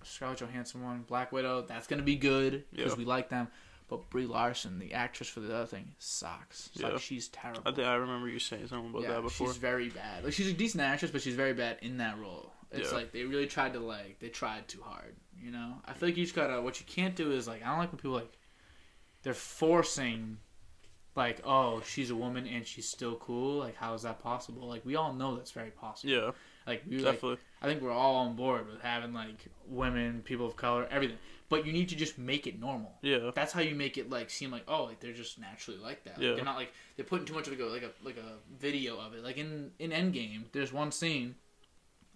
Scarlett 0.03 0.39
Johansson 0.41 0.83
one, 0.83 1.03
Black 1.03 1.31
Widow. 1.33 1.63
That's 1.63 1.87
gonna 1.87 2.03
be 2.03 2.17
good 2.17 2.65
because 2.73 2.93
Yeah. 2.93 2.99
we 2.99 3.05
like 3.05 3.29
them. 3.29 3.49
But 3.89 4.11
Brie 4.11 4.27
Larson, 4.27 4.81
the 4.81 4.95
actress 4.95 5.29
for 5.29 5.39
the 5.39 5.55
other 5.55 5.67
thing, 5.67 5.95
sucks. 6.01 6.71
It's 6.75 6.81
Yeah. 6.81 6.89
like 6.89 7.01
she's 7.01 7.29
terrible. 7.29 7.63
I 7.65 7.71
think 7.73 7.87
I 7.87 7.95
remember 7.95 8.29
you 8.29 8.41
saying 8.41 8.67
something 8.67 8.91
about 8.91 9.03
yeah, 9.03 9.09
that 9.13 9.23
before. 9.23 9.47
she's 9.47 9.57
very 9.59 9.89
bad. 9.91 10.25
Like 10.25 10.33
she's 10.33 10.49
a 10.49 10.53
decent 10.53 10.83
actress, 10.83 11.13
but 11.13 11.23
she's 11.23 11.37
very 11.37 11.53
bad 11.55 11.79
in 11.83 11.99
that 11.99 12.19
role. 12.19 12.53
It's 12.73 12.91
Yeah. 12.91 12.97
like 12.99 13.13
they 13.13 13.23
really 13.23 13.47
tried 13.47 13.75
to 13.75 13.79
like 13.79 14.19
they 14.19 14.29
tried 14.31 14.67
too 14.67 14.83
hard. 14.83 15.15
You 15.41 15.53
know, 15.53 15.81
I 15.85 15.93
feel 15.93 16.09
like 16.09 16.17
you 16.17 16.25
just 16.25 16.35
gotta. 16.35 16.61
What 16.61 16.81
you 16.81 16.87
can't 16.87 17.15
do 17.15 17.31
is 17.31 17.47
like 17.47 17.63
I 17.63 17.67
don't 17.69 17.79
like 17.79 17.93
when 17.93 17.99
people 17.99 18.17
like 18.17 18.33
they're 19.27 19.35
forcing 19.35 20.39
like 21.17 21.41
oh 21.45 21.83
she's 21.85 22.11
a 22.11 22.15
woman 22.15 22.47
and 22.47 22.65
she's 22.65 22.89
still 22.89 23.17
cool. 23.17 23.59
Like 23.59 23.75
how 23.77 23.93
is 23.95 24.03
that 24.03 24.23
possible? 24.23 24.69
Like 24.69 24.87
we 24.87 24.95
all 24.95 25.13
know 25.13 25.35
that's 25.37 25.51
very 25.51 25.71
possible. 25.73 26.13
Yeah, 26.13 26.31
Like 26.67 26.83
we 26.89 26.99
like 26.99 27.15
definitely. 27.15 27.39
I 27.61 27.67
think 27.67 27.83
we're 27.83 27.91
all 27.91 28.15
on 28.17 28.37
board 28.37 28.69
with 28.69 28.81
having 28.83 29.13
like 29.13 29.47
women, 29.67 30.23
people 30.25 30.47
of 30.47 30.55
color, 30.57 30.87
everything. 30.91 31.19
But 31.49 31.67
you 31.67 31.73
need 31.73 31.89
to 31.89 31.97
just 31.97 32.19
make 32.19 32.47
it 32.47 32.61
normal. 32.61 32.93
Yeah. 33.03 33.31
That's 33.35 33.53
how 33.53 33.63
you 33.63 33.75
make 33.75 33.99
it 33.99 34.09
like 34.11 34.31
seem 34.31 34.51
like 34.53 34.63
oh 34.69 34.85
like 34.85 35.01
they're 35.01 35.13
just 35.13 35.41
naturally 35.41 35.79
like 35.81 36.05
that. 36.05 36.19
Like, 36.19 36.23
Yeah. 36.25 36.35
they're 36.35 36.45
not 36.45 36.57
like 36.57 36.73
they're 36.97 37.05
putting 37.05 37.27
too 37.27 37.35
much 37.35 37.49
of 37.49 37.59
a 37.59 37.65
like 37.65 37.83
a 37.83 37.91
like 38.05 38.19
a 38.19 38.35
video 38.61 38.97
of 39.01 39.13
it. 39.15 39.25
Like 39.25 39.39
in 39.39 39.73
in 39.81 39.91
Endgame, 39.91 40.45
there's 40.53 40.73
one 40.73 40.93
scene, 40.93 41.35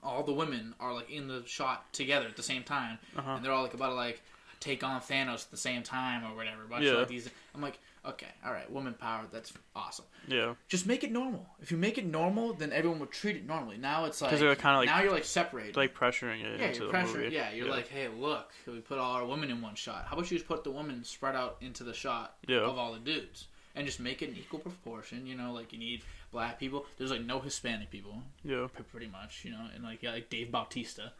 all 0.03 0.23
the 0.23 0.33
women 0.35 0.75
are 0.79 0.93
like 0.95 1.11
in 1.11 1.27
the 1.27 1.43
shot 1.47 1.93
together 1.93 2.27
at 2.27 2.37
the 2.37 2.43
same 2.43 2.63
time, 2.63 2.99
Uh-huh. 3.17 3.33
and 3.33 3.45
they're 3.45 3.53
all 3.53 3.63
like 3.63 3.75
about 3.75 3.89
to 3.91 3.95
like 3.95 4.23
take 4.61 4.85
on 4.85 5.01
Thanos 5.01 5.45
at 5.47 5.51
the 5.51 5.57
same 5.57 5.83
time 5.83 6.25
or 6.31 6.37
whatever. 6.37 6.63
Bunch 6.69 6.85
Yeah. 6.85 6.93
of, 6.93 6.99
like 7.01 7.09
these. 7.09 7.29
I'm 7.55 7.61
like 7.61 7.79
okay, 8.03 8.29
all 8.47 8.51
right, 8.53 8.71
woman 8.73 8.95
power, 8.95 9.25
that's 9.31 9.53
awesome. 9.77 10.07
Yeah. 10.27 10.55
Just 10.69 10.87
make 10.87 11.05
it 11.05 11.13
normal. 11.13 11.47
If 11.61 11.71
you 11.71 11.77
make 11.77 11.99
it 11.99 12.07
normal, 12.07 12.55
then 12.55 12.73
everyone 12.73 12.99
will 12.99 13.07
treat 13.07 13.37
it 13.37 13.47
normally. 13.47 13.77
Now 13.77 14.07
it's 14.07 14.23
like 14.23 14.39
they're 14.39 14.55
kinda 14.57 14.79
like- 14.79 14.87
now 14.87 15.03
you're 15.03 15.13
like 15.13 15.25
separated. 15.25 15.77
Like 15.77 15.95
pressuring 15.95 16.43
it 16.43 16.59
Yeah, 16.61 16.67
into 16.69 16.85
you're 16.85 16.93
movie. 17.03 17.29
Yeah, 17.35 17.51
you're 17.53 17.69
like, 17.69 17.89
hey, 17.89 18.09
look, 18.09 18.53
we 18.67 18.81
put 18.81 18.97
all 18.97 19.17
our 19.17 19.27
women 19.27 19.51
in 19.51 19.61
one 19.61 19.75
shot. 19.75 20.07
How 20.07 20.15
about 20.17 20.31
you 20.31 20.39
just 20.39 20.49
put 20.49 20.65
the 20.65 20.71
women 20.71 21.05
spread 21.05 21.37
out 21.37 21.59
into 21.61 21.85
the 21.85 21.93
shot 21.93 22.37
Yeah. 22.49 22.61
of 22.61 22.79
all 22.79 22.95
the 22.95 23.01
dudes, 23.01 23.49
and 23.75 23.85
just 23.87 24.01
make 24.01 24.23
it 24.23 24.31
an 24.31 24.37
equal 24.37 24.61
proportion? 24.61 25.27
You 25.27 25.35
know, 25.37 25.53
like 25.53 25.71
you 25.71 25.79
need 25.79 26.03
black 26.33 26.59
people. 26.59 26.87
There's 26.97 27.11
like 27.11 27.21
no 27.23 27.39
Hispanic 27.41 27.91
people, 27.91 28.23
Yeah. 28.45 28.69
pretty 28.93 29.09
much. 29.09 29.45
You 29.45 29.51
know, 29.51 29.67
and 29.75 29.85
like 29.85 30.03
yeah, 30.03 30.13
like 30.13 30.31
Dave 30.31 30.51
Bautista. 30.51 31.13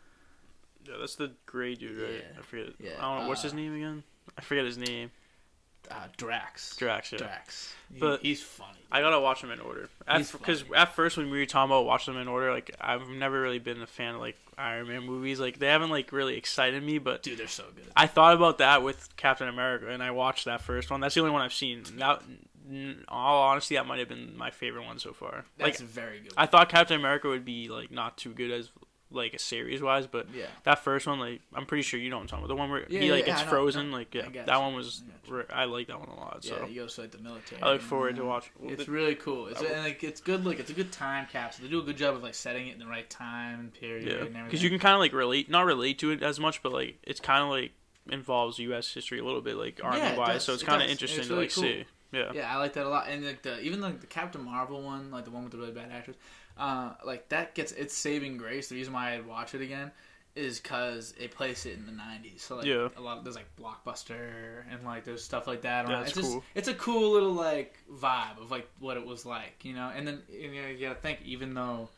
Yeah, 0.87 0.95
that's 0.99 1.17
the 1.17 1.33
gray 1.47 1.75
dude, 1.75 2.01
right? 2.01 2.13
Yeah. 2.13 2.39
I 2.39 2.43
forget. 2.43 2.67
Yeah, 2.79 2.91
I 2.99 3.03
don't 3.03 3.23
know. 3.25 3.29
What's 3.29 3.43
his 3.43 3.53
uh, 3.53 3.57
name 3.57 3.75
again? 3.75 4.03
I 4.37 4.43
forget 4.43 4.65
his 4.65 4.79
name. 4.79 5.11
Uh, 5.91 6.07
Drax. 6.17 6.77
Drax, 6.77 7.13
yeah. 7.13 7.19
Drax. 7.19 7.75
But- 7.99 8.21
he's 8.23 8.43
funny. 8.43 8.79
I 8.93 9.01
gotta 9.01 9.21
watch 9.21 9.41
them 9.41 9.51
in 9.51 9.61
order. 9.61 9.89
Because 10.07 10.63
funny. 10.63 10.77
at 10.77 10.95
first 10.95 11.17
when 11.17 11.31
we 11.31 11.39
were 11.39 11.47
talking 11.47 11.71
about 11.71 11.85
watching 11.85 12.15
them 12.15 12.23
in 12.23 12.29
order, 12.29 12.53
like 12.53 12.75
I've 12.81 13.09
never 13.09 13.41
really 13.41 13.59
been 13.59 13.81
a 13.83 13.87
fan 13.87 14.17
of 14.17 14.21
like 14.21 14.37
Iron 14.59 14.89
Man 14.89 15.05
movies. 15.05 15.41
Like 15.41 15.59
they 15.59 15.69
haven't 15.69 15.91
like 15.91 16.13
really 16.13 16.37
excited 16.37 16.83
me. 16.83 16.99
But 16.99 17.23
Dude, 17.23 17.39
they're 17.39 17.47
so 17.47 17.65
good. 17.75 17.87
I 17.97 18.07
thought 18.07 18.35
about 18.35 18.59
that 18.59 18.83
with 18.83 19.17
Captain 19.17 19.49
America, 19.49 19.89
and 19.89 20.03
I 20.03 20.11
watched 20.11 20.45
that 20.45 20.61
first 20.61 20.91
one. 20.91 21.01
That's 21.01 21.15
the 21.15 21.21
only 21.21 21.33
one 21.33 21.43
I've 21.43 21.53
seen. 21.53 21.85
Now, 21.97 22.19
in 22.69 23.05
all 23.09 23.43
honesty, 23.43 23.77
that 23.77 23.87
might 23.87 23.99
have 24.01 24.09
been 24.09 24.37
my 24.37 24.51
favorite 24.51 24.85
one 24.85 24.99
so 24.99 25.13
far. 25.13 25.45
That's 25.57 25.81
like 25.81 25.89
very 25.89 26.21
good. 26.21 26.33
I 26.37 26.47
thought 26.47 26.69
Captain 26.69 26.99
America 26.99 27.29
would 27.29 27.45
be 27.45 27.69
like 27.69 27.91
not 27.91 28.17
too 28.17 28.33
good 28.33 28.51
as 28.51 28.71
like 29.13 29.35
a 29.35 29.39
series 29.39 29.83
wise, 29.83 30.07
but 30.07 30.27
yeah. 30.35 30.47
that 30.65 30.79
first 30.85 31.07
one, 31.07 31.19
like 31.19 31.41
I'm 31.55 31.67
pretty 31.67 31.83
sure 31.83 31.99
you 31.99 32.11
know 32.11 32.17
what 32.17 32.23
I'm 32.23 32.29
talking 32.29 32.45
about. 32.45 32.55
The 32.55 32.59
one 32.59 32.71
where 32.71 32.87
Yeah, 32.89 33.01
he 33.01 33.11
like 33.11 33.27
yeah, 33.27 33.37
gets 33.39 33.43
frozen, 33.43 33.91
like 33.91 34.15
yeah, 34.15 34.29
that 34.47 34.47
you. 34.55 34.61
one 34.61 34.75
was. 34.75 35.03
I 35.05 35.11
got 35.11 35.29
you. 35.29 35.37
re- 35.37 35.45
I 35.53 35.65
like 35.65 35.87
that 35.89 35.99
one 35.99 36.09
a 36.09 36.15
lot. 36.17 36.45
So 36.45 36.57
Yeah, 36.61 36.67
he 36.67 36.75
goes 36.77 36.95
to 36.95 37.01
like 37.03 37.11
the 37.11 37.19
military. 37.19 37.61
I 37.63 37.73
look 37.73 37.81
forward 37.83 38.17
to 38.17 38.23
uh, 38.23 38.27
watch. 38.27 38.51
It's 38.63 38.89
really 38.89 39.15
cool. 39.17 39.49
It's 39.49 39.61
and 39.61 39.83
like 39.83 40.05
it's 40.05 40.21
good. 40.21 40.45
Like 40.45 40.61
it's 40.61 40.71
a 40.71 40.75
good 40.75 40.93
time 40.93 41.27
capsule. 41.31 41.65
They 41.65 41.71
do 41.71 41.81
a 41.81 41.85
good 41.85 41.97
job 41.97 42.15
of 42.15 42.23
like 42.23 42.35
setting 42.35 42.69
it 42.69 42.75
in 42.75 42.79
the 42.79 42.87
right 42.87 43.09
time 43.11 43.61
and 43.61 43.75
period. 43.75 44.31
yeah, 44.33 44.43
because 44.45 44.63
you 44.63 44.71
can 44.71 44.79
kind 44.79 44.95
of 44.95 45.01
like 45.01 45.13
relate, 45.13 45.51
not 45.51 45.67
relate 45.67 45.99
to 46.01 46.11
it 46.13 46.23
as 46.23 46.39
much, 46.39 46.63
but 46.63 46.73
like 46.73 46.99
it's 47.03 47.21
kind 47.21 47.43
of 47.43 47.51
like 47.51 47.73
involves 48.11 48.59
U.S. 48.59 48.93
history 48.93 49.19
a 49.19 49.25
little 49.25 49.41
bit, 49.41 49.57
like 49.57 49.81
army 49.83 50.01
wise. 50.17 50.35
does. 50.35 50.45
So 50.45 50.55
it's 50.55 50.63
It 50.63 50.67
kind 50.67 50.83
of 50.83 50.89
interesting 50.89 51.21
It's 51.21 51.29
to 51.29 51.35
really 51.35 51.47
like 51.47 51.55
cool. 51.55 51.63
see. 51.65 51.85
Yeah. 52.13 52.33
Yeah, 52.35 52.53
I 52.53 52.59
like 52.59 52.73
that 52.73 52.87
a 52.87 52.89
lot. 52.89 53.07
And 53.09 53.25
like 53.25 53.43
the 53.43 53.61
even 53.61 53.81
like 53.81 54.01
the 54.01 54.07
Captain 54.09 54.43
Marvel 54.45 54.83
one, 54.83 55.13
like 55.13 55.25
the 55.25 55.31
one 55.31 55.45
with 55.45 55.53
the 55.53 55.59
really 55.59 55.71
bad 55.71 55.91
actress, 55.93 56.17
uh, 56.59 56.93
like 57.05 57.29
that 57.31 57.55
gets 57.55 57.73
its 57.73 57.95
saving 57.95 58.37
grace. 58.37 58.69
The 58.69 58.77
reason 58.77 58.93
why 58.93 59.15
I'd 59.15 59.27
watch 59.27 59.55
it 59.55 59.61
again 59.63 59.91
is 60.37 60.61
because 60.61 61.13
it 61.19 61.33
placed 61.33 61.67
it 61.67 61.77
in 61.77 61.87
the 61.87 61.93
'90s. 61.93 62.41
So 62.41 62.57
like 62.57 62.65
Yeah. 62.67 62.89
a 62.97 63.01
lot 63.01 63.19
of 63.19 63.25
there's 63.25 63.37
like 63.37 63.49
Blockbuster 63.61 64.63
and 64.71 64.85
like 64.85 65.05
there's 65.05 65.25
stuff 65.25 65.47
like 65.47 65.63
that. 65.63 65.89
Yeah, 65.89 66.01
it's 66.03 66.17
it's 66.17 66.21
just 66.29 66.39
it's 66.55 66.69
a 66.69 66.75
cool 66.75 67.11
little 67.13 67.33
like 67.33 67.79
vibe 67.93 68.41
of 68.41 68.51
like 68.51 68.69
what 68.79 68.97
it 68.97 69.05
was 69.05 69.27
like, 69.27 69.65
you 69.65 69.73
know. 69.75 69.91
And 69.95 70.07
then 70.07 70.23
you, 70.31 70.49
know, 70.63 70.69
you 70.69 70.79
gotta 70.89 71.01
think 71.01 71.21
even 71.25 71.55
though. 71.55 71.89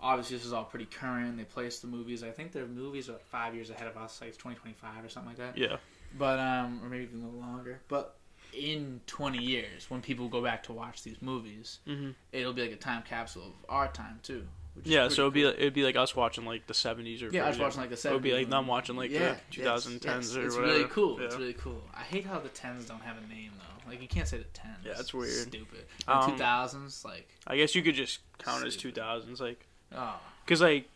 Obviously, 0.00 0.36
this 0.36 0.46
is 0.46 0.52
all 0.52 0.62
pretty 0.62 0.84
current. 0.84 1.36
They 1.36 1.42
placed 1.42 1.82
the 1.82 1.88
movies. 1.88 2.22
I 2.22 2.30
think 2.30 2.52
their 2.52 2.66
movies 2.66 3.08
are 3.08 3.14
like 3.14 3.24
five 3.26 3.52
years 3.56 3.68
ahead 3.68 3.88
of 3.88 3.96
us, 3.96 4.20
like 4.20 4.28
it's 4.28 4.36
2025 4.38 5.04
or 5.04 5.08
something 5.08 5.30
like 5.30 5.38
that 5.38 5.58
Yeah. 5.58 5.78
but 6.16 6.38
um, 6.38 6.80
or 6.84 6.88
maybe 6.88 7.02
even 7.02 7.22
a 7.22 7.24
little 7.24 7.40
longer. 7.40 7.80
But 7.88 8.14
in 8.58 9.00
20 9.06 9.38
years, 9.38 9.88
when 9.90 10.00
people 10.02 10.28
go 10.28 10.42
back 10.42 10.62
to 10.64 10.72
watch 10.72 11.02
these 11.02 11.20
movies, 11.22 11.78
hmm 11.86 12.10
it'll 12.32 12.52
be 12.52 12.62
like 12.62 12.72
a 12.72 12.76
time 12.76 13.02
capsule 13.08 13.42
of 13.44 13.52
our 13.68 13.88
time 13.88 14.20
too. 14.22 14.46
Yeah, 14.84 15.08
so 15.08 15.22
it'd 15.22 15.34
be 15.34 15.40
cool. 15.42 15.50
like, 15.50 15.58
it'd 15.58 15.74
be 15.74 15.82
like 15.82 15.96
us 15.96 16.14
watching 16.14 16.44
like 16.44 16.66
the 16.66 16.74
seventies 16.74 17.22
or 17.22 17.30
yeah, 17.30 17.48
was 17.48 17.58
watching 17.58 17.80
like 17.80 17.90
the 17.90 17.96
70s. 17.96 18.10
It 18.10 18.12
would 18.14 18.22
be 18.22 18.32
like 18.32 18.48
them 18.48 18.66
watching 18.66 18.96
like 18.96 19.10
yeah, 19.10 19.30
the 19.34 19.36
two 19.50 19.62
thousand 19.64 20.00
tens 20.00 20.28
yes, 20.28 20.36
or 20.36 20.46
It's 20.46 20.54
whatever. 20.56 20.72
really 20.72 20.88
cool. 20.88 21.18
Yeah. 21.18 21.26
It's 21.26 21.36
really 21.36 21.52
cool. 21.54 21.82
I 21.94 22.02
hate 22.02 22.24
how 22.24 22.38
the 22.38 22.48
tens 22.50 22.84
don't 22.86 23.02
have 23.02 23.16
a 23.16 23.28
name 23.32 23.50
though. 23.58 23.90
Like 23.90 24.02
you 24.02 24.08
can't 24.08 24.28
say 24.28 24.38
the 24.38 24.44
tens. 24.44 24.76
Yeah, 24.84 24.92
it's 24.98 25.12
weird. 25.14 25.32
Stupid. 25.32 25.84
Um, 26.06 26.30
Two 26.30 26.36
thousands, 26.38 27.04
like 27.04 27.28
I 27.46 27.56
guess 27.56 27.74
you 27.74 27.82
could 27.82 27.94
just 27.94 28.20
count 28.38 28.64
as 28.64 28.76
2000s 28.76 29.40
like 29.40 29.66
oh, 29.96 30.14
because 30.44 30.60
like 30.60 30.88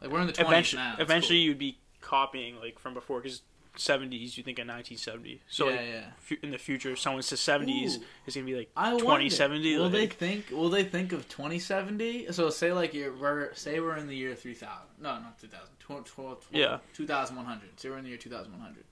like 0.00 0.10
we're 0.10 0.20
in 0.20 0.28
the 0.28 0.32
twenties 0.32 0.48
eventually, 0.50 0.82
now. 0.82 0.92
It's 0.94 1.02
eventually 1.02 1.38
cool. 1.40 1.44
you'd 1.46 1.58
be 1.58 1.78
copying 2.00 2.56
like 2.60 2.78
from 2.78 2.94
before 2.94 3.20
because 3.20 3.42
seventies 3.78 4.36
you 4.36 4.42
think 4.44 4.58
of 4.58 4.66
nineteen 4.66 4.98
seventy. 4.98 5.42
So 5.48 5.68
yeah, 5.68 5.76
like 5.76 5.86
yeah. 6.30 6.36
in 6.42 6.50
the 6.50 6.58
future, 6.58 6.92
if 6.92 6.98
someone 7.00 7.22
says 7.22 7.40
seventies, 7.40 7.98
it's 8.26 8.36
gonna 8.36 8.46
be 8.46 8.54
like 8.56 8.70
I 8.76 8.90
2070, 8.98 9.76
Will 9.78 9.90
they 9.90 10.06
think? 10.06 10.50
Will 10.50 10.70
they 10.70 10.84
think 10.84 11.12
of 11.12 11.28
2070? 11.28 12.32
So 12.32 12.50
say 12.50 12.72
like 12.72 12.94
you're, 12.94 13.12
we're 13.16 13.54
say 13.54 13.80
we're 13.80 13.96
in 13.96 14.06
the 14.06 14.16
year 14.16 14.34
3000. 14.34 14.70
No, 15.00 15.10
not 15.18 15.38
2000. 15.38 15.66
12, 15.78 16.04
12, 16.06 16.46
Yeah. 16.52 16.78
2100. 16.94 17.78
Say 17.78 17.88
we're 17.90 17.98
in 17.98 18.02
the 18.04 18.10
year 18.10 18.18
2100. 18.18 18.84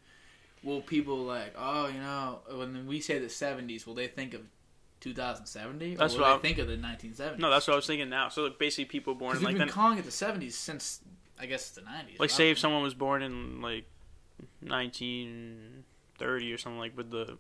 Will 0.62 0.80
people 0.80 1.16
like, 1.18 1.55
oh, 1.59 1.89
you 1.89 1.99
know, 2.01 2.39
when 2.57 2.87
we 2.87 3.01
say 3.01 3.18
the 3.18 3.26
70s, 3.26 3.85
will 3.87 3.95
they 3.95 4.07
think 4.07 4.32
of 4.32 4.43
2070? 5.01 5.97
That's 5.97 6.14
will 6.14 6.20
what 6.22 6.30
I'm- 6.30 6.41
think 6.41 6.59
of 6.59 6.68
the 6.68 6.76
1970s? 6.76 7.39
no. 7.39 7.51
That's 7.51 7.66
what 7.66 7.74
I 7.74 7.76
was 7.76 7.87
thinking 7.87 8.09
now. 8.09 8.28
So 8.28 8.45
like 8.45 8.59
basically, 8.59 8.87
people 8.87 9.14
born 9.14 9.37
in 9.37 9.41
we've 9.41 9.45
like 9.47 9.53
been 9.55 9.59
then, 9.66 9.68
calling 9.68 9.99
it 9.99 10.05
the 10.05 10.11
70s 10.11 10.53
since 10.53 11.01
I 11.39 11.47
guess 11.47 11.70
the 11.70 11.80
90s. 11.82 12.18
like 12.20 12.30
say 12.30 12.51
if 12.51 12.59
someone 12.59 12.82
was 12.82 12.95
born 12.95 13.22
in 13.22 13.61
like 13.61 13.85
nineteen 14.65 15.85
thirty 16.19 16.53
or 16.53 16.59
something 16.59 16.79
like 16.79 16.97
with 16.97 17.11
the 17.11 17.39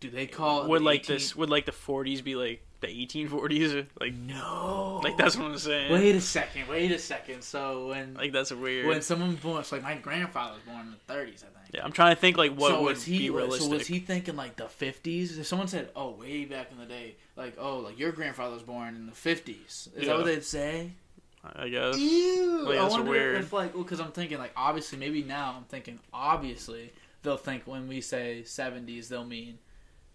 do 0.00 0.10
they 0.10 0.26
call 0.26 0.64
it 0.64 0.68
would 0.68 0.80
the 0.80 0.84
like 0.84 1.00
18 1.00 1.16
this 1.16 1.36
would 1.36 1.48
like 1.50 1.64
the 1.66 1.72
forties 1.72 2.22
be 2.22 2.34
like 2.34 2.60
the 2.80 2.88
eighteen 2.88 3.28
forties 3.28 3.72
like 4.00 4.12
No. 4.14 5.00
like 5.04 5.16
that's 5.16 5.36
what 5.36 5.46
I'm 5.46 5.56
saying. 5.58 5.92
Wait 5.92 6.16
a 6.16 6.20
second. 6.20 6.66
Wait 6.68 6.90
a 6.90 6.98
second. 6.98 7.42
So 7.42 7.88
when 7.90 8.14
Like 8.14 8.32
that's 8.32 8.50
weird. 8.50 8.86
when 8.88 9.00
someone 9.02 9.36
born, 9.36 9.62
like 9.70 9.82
my 9.84 9.94
grandfather 9.94 10.54
was 10.54 10.62
born 10.64 10.80
in 10.86 10.90
the 10.90 11.12
30s, 11.14 11.44
I 11.44 11.46
think. 11.60 11.74
yeah, 11.74 11.84
I'm 11.84 11.92
trying 11.92 12.12
to 12.16 12.20
think 12.20 12.36
like 12.36 12.56
what 12.56 12.70
so 12.70 12.82
would 12.82 12.94
was 12.94 13.04
he? 13.04 13.18
be 13.18 13.30
realistic. 13.30 13.62
So 13.70 13.76
was 13.76 13.86
he 13.86 14.00
thinking 14.00 14.34
like 14.34 14.56
the 14.56 14.68
fifties? 14.68 15.38
If 15.38 15.46
someone 15.46 15.68
said, 15.68 15.90
"Oh, 15.94 16.10
way 16.10 16.44
back 16.44 16.72
in 16.72 16.78
the 16.78 16.86
day," 16.86 17.14
like, 17.36 17.54
"Oh, 17.56 17.78
like 17.78 17.96
your 18.00 18.10
grandfather 18.10 18.54
was 18.54 18.64
born 18.64 18.96
in 18.96 19.06
the 19.06 19.12
50s. 19.12 19.54
Is 19.86 19.90
Yeah. 19.96 20.06
that 20.06 20.16
what 20.16 20.26
they'd 20.26 20.42
say? 20.42 20.90
I 21.44 21.68
guess. 21.68 21.98
Ew. 21.98 22.62
Like, 22.64 22.78
I 22.78 22.82
that's 22.82 22.92
wonder 22.94 23.10
weird. 23.10 23.36
if 23.40 23.52
like, 23.52 23.74
well, 23.74 23.82
because 23.82 24.00
I'm 24.00 24.12
thinking 24.12 24.38
like, 24.38 24.52
obviously, 24.56 24.98
maybe 24.98 25.22
now 25.22 25.54
I'm 25.56 25.64
thinking, 25.64 25.98
obviously, 26.12 26.92
they'll 27.22 27.36
think 27.36 27.66
when 27.66 27.88
we 27.88 28.00
say 28.00 28.42
70s, 28.44 29.08
they'll 29.08 29.24
mean 29.24 29.58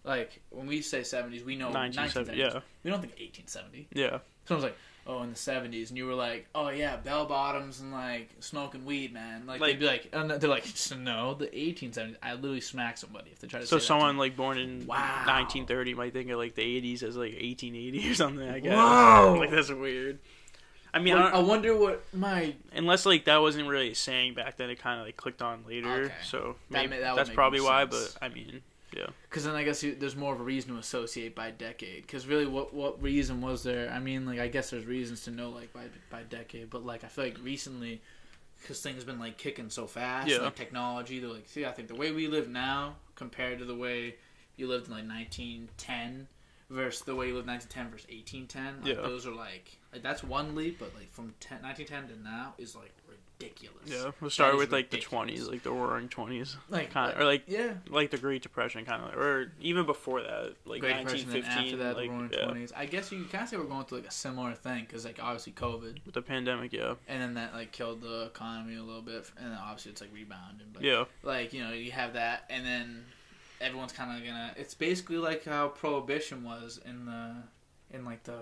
like 0.04 0.40
when 0.50 0.66
we 0.66 0.80
say 0.80 1.00
70s, 1.00 1.44
we 1.44 1.56
know 1.56 1.70
1970. 1.70 2.32
1970s. 2.32 2.54
Yeah, 2.54 2.60
We 2.82 2.90
don't 2.90 3.00
think 3.00 3.12
1870. 3.18 3.88
yeah. 3.92 4.18
Someone's 4.46 4.64
like, 4.64 4.78
"Oh, 5.06 5.22
in 5.22 5.28
the 5.28 5.36
70s," 5.36 5.90
and 5.90 5.98
you 5.98 6.06
were 6.06 6.14
like, 6.14 6.46
"Oh 6.54 6.70
yeah, 6.70 6.96
bell 6.96 7.26
bottoms 7.26 7.80
and 7.80 7.92
like 7.92 8.30
smoking 8.40 8.86
weed, 8.86 9.12
man." 9.12 9.44
Like, 9.46 9.60
Like- 9.60 9.72
they'd 9.72 9.80
be 9.80 9.86
like, 9.86 10.08
and 10.14 10.32
uh, 10.32 10.38
they're 10.38 10.48
like, 10.48 10.64
"No, 10.96 11.34
the 11.34 11.48
1870s." 11.48 12.16
I 12.22 12.32
literally 12.32 12.62
smack 12.62 12.96
somebody 12.96 13.30
if 13.30 13.40
they 13.40 13.48
try 13.48 13.60
to. 13.60 13.66
So 13.66 13.76
say 13.76 13.76
that 13.76 13.80
to 13.80 13.86
someone 13.86 14.14
me. 14.14 14.20
like 14.20 14.36
born 14.36 14.56
in 14.56 14.86
Wow. 14.86 15.24
1930 15.26 15.92
might 15.92 16.14
think 16.14 16.30
of 16.30 16.38
like 16.38 16.54
the 16.54 16.62
80s 16.62 17.02
as 17.02 17.16
like 17.16 17.32
1880 17.34 18.10
or 18.10 18.14
something. 18.14 18.48
I 18.48 18.60
guess. 18.60 18.74
Whoa. 18.74 19.36
Like 19.38 19.50
that's 19.50 19.70
weird. 19.70 20.20
I 20.94 20.98
mean, 21.00 21.14
I 21.16 21.30
I 21.30 21.38
wonder 21.38 21.76
what 21.76 22.02
my 22.14 22.54
unless 22.72 23.04
like 23.06 23.24
that 23.26 23.40
wasn't 23.40 23.68
really 23.68 23.90
a 23.90 23.94
saying 23.94 24.34
back 24.34 24.56
then, 24.56 24.70
it 24.70 24.78
kind 24.78 24.98
of 25.00 25.06
like 25.06 25.16
clicked 25.16 25.42
on 25.42 25.64
later. 25.66 26.04
Okay. 26.04 26.14
So 26.24 26.56
maybe 26.70 26.94
ma- 26.96 27.00
that 27.00 27.16
that's 27.16 27.30
probably 27.30 27.60
why. 27.60 27.84
But 27.84 28.16
I 28.22 28.28
mean, 28.28 28.62
yeah, 28.96 29.06
because 29.28 29.44
then 29.44 29.54
I 29.54 29.64
guess 29.64 29.82
you, 29.82 29.94
there's 29.94 30.16
more 30.16 30.32
of 30.34 30.40
a 30.40 30.44
reason 30.44 30.72
to 30.72 30.78
associate 30.78 31.34
by 31.34 31.50
decade. 31.50 32.02
Because 32.02 32.26
really, 32.26 32.46
what 32.46 32.72
what 32.72 33.02
reason 33.02 33.40
was 33.40 33.62
there? 33.62 33.90
I 33.90 33.98
mean, 33.98 34.24
like 34.26 34.38
I 34.38 34.48
guess 34.48 34.70
there's 34.70 34.86
reasons 34.86 35.24
to 35.24 35.30
know 35.30 35.50
like 35.50 35.72
by 35.72 35.84
by 36.10 36.22
decade, 36.22 36.70
but 36.70 36.84
like 36.86 37.04
I 37.04 37.08
feel 37.08 37.24
like 37.24 37.36
recently, 37.42 38.00
because 38.62 38.80
things 38.80 38.96
have 38.96 39.06
been 39.06 39.20
like 39.20 39.36
kicking 39.36 39.68
so 39.70 39.86
fast, 39.86 40.28
Yeah. 40.28 40.38
like 40.38 40.56
technology. 40.56 41.20
They're 41.20 41.28
like, 41.30 41.48
see, 41.48 41.66
I 41.66 41.72
think 41.72 41.88
the 41.88 41.96
way 41.96 42.12
we 42.12 42.28
live 42.28 42.48
now 42.48 42.96
compared 43.14 43.58
to 43.58 43.64
the 43.66 43.74
way 43.76 44.14
you 44.56 44.66
lived 44.68 44.86
in 44.86 44.92
like 44.94 45.06
1910 45.06 46.28
versus 46.70 47.02
the 47.02 47.14
way 47.14 47.28
you 47.28 47.34
lived 47.34 47.48
1910 47.48 47.90
versus 47.92 48.06
1810, 48.10 48.82
like, 48.82 48.96
Yeah. 48.96 49.08
those 49.08 49.26
are 49.26 49.34
like 49.34 49.78
like 49.92 50.02
that's 50.02 50.22
one 50.22 50.54
leap, 50.54 50.78
but 50.78 50.94
like 50.94 51.10
from 51.12 51.34
10, 51.40 51.62
1910 51.62 52.16
to 52.16 52.22
now 52.22 52.52
is 52.58 52.76
like 52.76 52.92
ridiculous. 53.40 53.86
yeah. 53.86 54.10
We'll 54.20 54.28
start 54.30 54.56
with 54.58 54.70
like 54.70 54.92
ridiculous. 54.92 55.30
the 55.30 55.46
20s, 55.46 55.50
like 55.50 55.62
the 55.62 55.70
Roaring 55.70 56.08
20s, 56.08 56.56
like 56.68 56.90
kind 56.90 57.12
of, 57.12 57.20
or 57.20 57.24
like 57.24 57.44
yeah. 57.46 57.72
like 57.88 58.10
the 58.10 58.18
Great 58.18 58.42
Depression, 58.42 58.84
kind 58.84 59.02
of, 59.02 59.16
or 59.18 59.50
even 59.60 59.86
before 59.86 60.20
that, 60.20 60.54
like 60.66 60.80
Great 60.80 60.96
1915. 60.96 61.44
after 61.44 61.76
that, 61.78 61.96
like, 61.96 62.08
the 62.10 62.14
Roaring 62.14 62.30
yeah, 62.32 62.44
Twenties. 62.44 62.72
I 62.76 62.84
guess 62.84 63.10
you 63.10 63.20
can 63.20 63.28
kind 63.28 63.44
of 63.44 63.48
say 63.48 63.56
we're 63.56 63.64
going 63.64 63.84
through 63.86 63.98
like 63.98 64.08
a 64.08 64.12
similar 64.12 64.52
thing 64.52 64.84
because, 64.86 65.06
like, 65.06 65.18
obviously 65.22 65.52
COVID, 65.52 66.04
with 66.04 66.14
the 66.14 66.22
pandemic. 66.22 66.72
Yeah, 66.74 66.94
and 67.06 67.22
then 67.22 67.34
that 67.34 67.54
like 67.54 67.72
killed 67.72 68.02
the 68.02 68.24
economy 68.26 68.76
a 68.76 68.82
little 68.82 69.02
bit, 69.02 69.30
and 69.38 69.52
then 69.52 69.58
obviously 69.58 69.92
it's 69.92 70.02
like 70.02 70.10
rebounding. 70.12 70.66
But 70.72 70.82
yeah, 70.82 71.04
like 71.22 71.54
you 71.54 71.62
know, 71.64 71.72
you 71.72 71.92
have 71.92 72.12
that, 72.12 72.44
and 72.50 72.66
then 72.66 73.04
everyone's 73.60 73.92
kind 73.92 74.16
of 74.16 74.24
gonna. 74.26 74.52
It's 74.56 74.74
basically 74.74 75.16
like 75.18 75.44
how 75.44 75.68
prohibition 75.68 76.44
was 76.44 76.80
in 76.84 77.04
the 77.06 77.36
in 77.90 78.04
like 78.04 78.22
the 78.24 78.38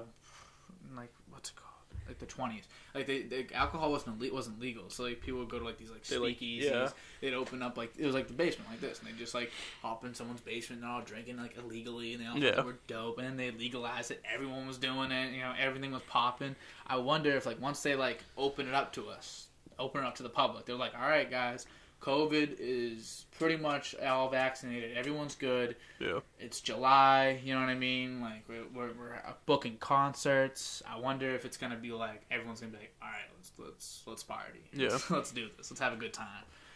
in 0.91 0.97
like 0.97 1.13
what's 1.31 1.51
it 1.51 1.57
called 1.57 1.63
like 2.09 2.19
the 2.21 2.27
twenties. 2.27 2.65
Like 2.95 3.07
they, 3.09 3.23
they 3.23 3.47
alcohol 3.53 3.91
wasn't 3.91 4.21
le- 4.21 4.33
wasn't 4.33 4.61
legal, 4.61 4.89
so 4.91 5.03
like 5.05 5.21
people 5.21 5.41
would 5.41 5.49
go 5.49 5.59
to 5.59 5.65
like 5.65 5.77
these 5.79 5.91
like 5.91 6.05
They, 6.05 6.19
like, 6.19 6.39
speakeasies. 6.39 6.63
yeah. 6.71 6.89
They'd 7.21 7.35
open 7.35 7.63
up 7.63 7.77
like 7.77 7.93
it 7.99 8.07
was 8.07 8.15
like 8.15 8.29
the 8.29 8.33
basement 8.35 8.71
like 8.71 8.81
this, 8.81 9.01
and 9.01 9.09
they'd 9.09 9.19
just 9.19 9.35
like 9.35 9.51
hop 9.83 10.05
in 10.05 10.15
someone's 10.15 10.41
basement 10.41 10.83
and 10.83 10.89
they're 10.89 10.97
all 10.97 11.03
drinking 11.03 11.37
like 11.37 11.57
illegally, 11.59 12.15
and 12.15 12.23
they 12.23 12.27
all 12.29 12.39
Yeah. 12.39 12.61
were 12.63 12.77
dope. 12.87 13.19
And 13.19 13.27
then 13.27 13.37
they 13.37 13.51
legalized 13.51 14.13
it. 14.13 14.23
Everyone 14.33 14.67
was 14.69 14.79
doing 14.79 15.11
it. 15.11 15.33
You 15.35 15.41
know, 15.41 15.53
everything 15.59 15.91
was 15.93 16.03
popping. 16.09 16.55
I 16.87 16.97
wonder 16.97 17.31
if 17.37 17.45
like 17.45 17.61
once 17.61 17.83
they 17.83 17.97
like 17.97 18.23
open 18.39 18.69
it 18.69 18.75
up 18.75 18.93
to 18.93 19.09
us, 19.09 19.49
open 19.79 20.05
it 20.05 20.07
up 20.07 20.15
to 20.17 20.23
the 20.23 20.29
public, 20.29 20.65
they're 20.67 20.77
like, 20.77 20.95
all 20.95 21.09
right, 21.09 21.29
guys. 21.31 21.67
COVID 22.01 22.57
is 22.59 23.27
pretty 23.39 23.57
much 23.57 23.95
all 23.97 24.29
vaccinated. 24.29 24.97
Everyone's 24.97 25.35
good 25.35 25.77
yeah. 25.99 26.21
it's 26.39 26.61
July, 26.61 27.41
you 27.43 27.55
know 27.55 27.61
what 27.61 27.69
I 27.69 27.75
mean? 27.75 28.21
Like 28.21 28.45
we're, 28.49 28.65
we're, 28.75 28.93
we're 28.99 29.21
booking 29.47 29.79
concerts. 29.79 30.83
I 30.89 30.99
wonder 30.99 31.35
if 31.35 31.45
it's 31.45 31.57
gonna 31.57 31.77
be 31.77 31.93
like 31.93 32.23
everyone's 32.31 32.61
gonna 32.61 32.73
be 32.73 32.79
like, 32.79 32.95
all 33.03 33.09
right, 33.09 33.29
let's 33.37 33.53
let's 33.59 34.03
let's 34.07 34.23
party. 34.23 34.61
Yeah. 34.73 34.91
let's, 34.91 35.11
let's 35.11 35.31
do 35.33 35.49
this. 35.57 35.71
Let's 35.71 35.81
have 35.81 35.93
a 35.93 35.97
good 35.97 36.13
time 36.13 36.27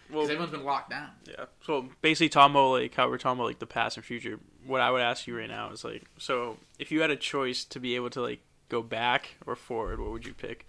Well, 0.09 0.21
because 0.21 0.31
everyone's 0.31 0.53
been 0.53 0.65
locked 0.65 0.91
down. 0.91 1.11
Yeah. 1.29 1.47
So 1.65 1.89
basically, 2.01 2.29
about 2.29 2.71
like 2.71 2.95
how 2.95 3.09
we're 3.09 3.19
talking 3.19 3.39
about 3.39 3.47
like 3.49 3.59
the 3.59 3.67
past 3.67 3.97
and 3.97 4.05
future. 4.07 4.39
What 4.67 4.81
I 4.81 4.91
would 4.91 5.03
ask 5.03 5.27
you 5.27 5.37
right 5.37 5.49
now 5.49 5.71
is 5.71 5.85
like, 5.85 6.05
so 6.19 6.57
if 6.79 6.91
you 6.91 7.01
had 7.01 7.11
a 7.11 7.17
choice 7.17 7.65
to 7.65 7.81
be 7.81 7.97
able 7.97 8.11
to 8.11 8.21
like 8.21 8.41
go 8.69 8.83
back 8.83 9.37
or 9.47 9.57
forward, 9.57 10.01
what 10.01 10.11
would 10.11 10.27
you 10.27 10.35
pick? 10.35 10.67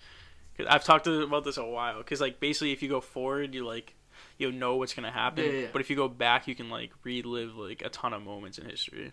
Because 0.53 0.71
I've 0.73 0.83
talked 0.83 1.07
about 1.07 1.43
this 1.43 1.57
a 1.57 1.65
while. 1.65 1.99
Because 1.99 2.19
like 2.19 2.39
basically, 2.39 2.71
if 2.73 2.83
you 2.83 2.89
go 2.89 3.01
forward, 3.01 3.53
you 3.53 3.65
like 3.65 3.95
you 4.41 4.51
know 4.51 4.75
what's 4.75 4.93
gonna 4.93 5.11
happen. 5.11 5.45
Yeah, 5.45 5.51
yeah, 5.51 5.59
yeah. 5.61 5.67
But 5.71 5.81
if 5.81 5.89
you 5.89 5.95
go 5.95 6.07
back, 6.07 6.47
you 6.47 6.55
can 6.55 6.69
like 6.69 6.91
relive 7.03 7.55
like 7.55 7.81
a 7.85 7.89
ton 7.89 8.13
of 8.13 8.23
moments 8.23 8.57
in 8.57 8.69
history. 8.69 9.11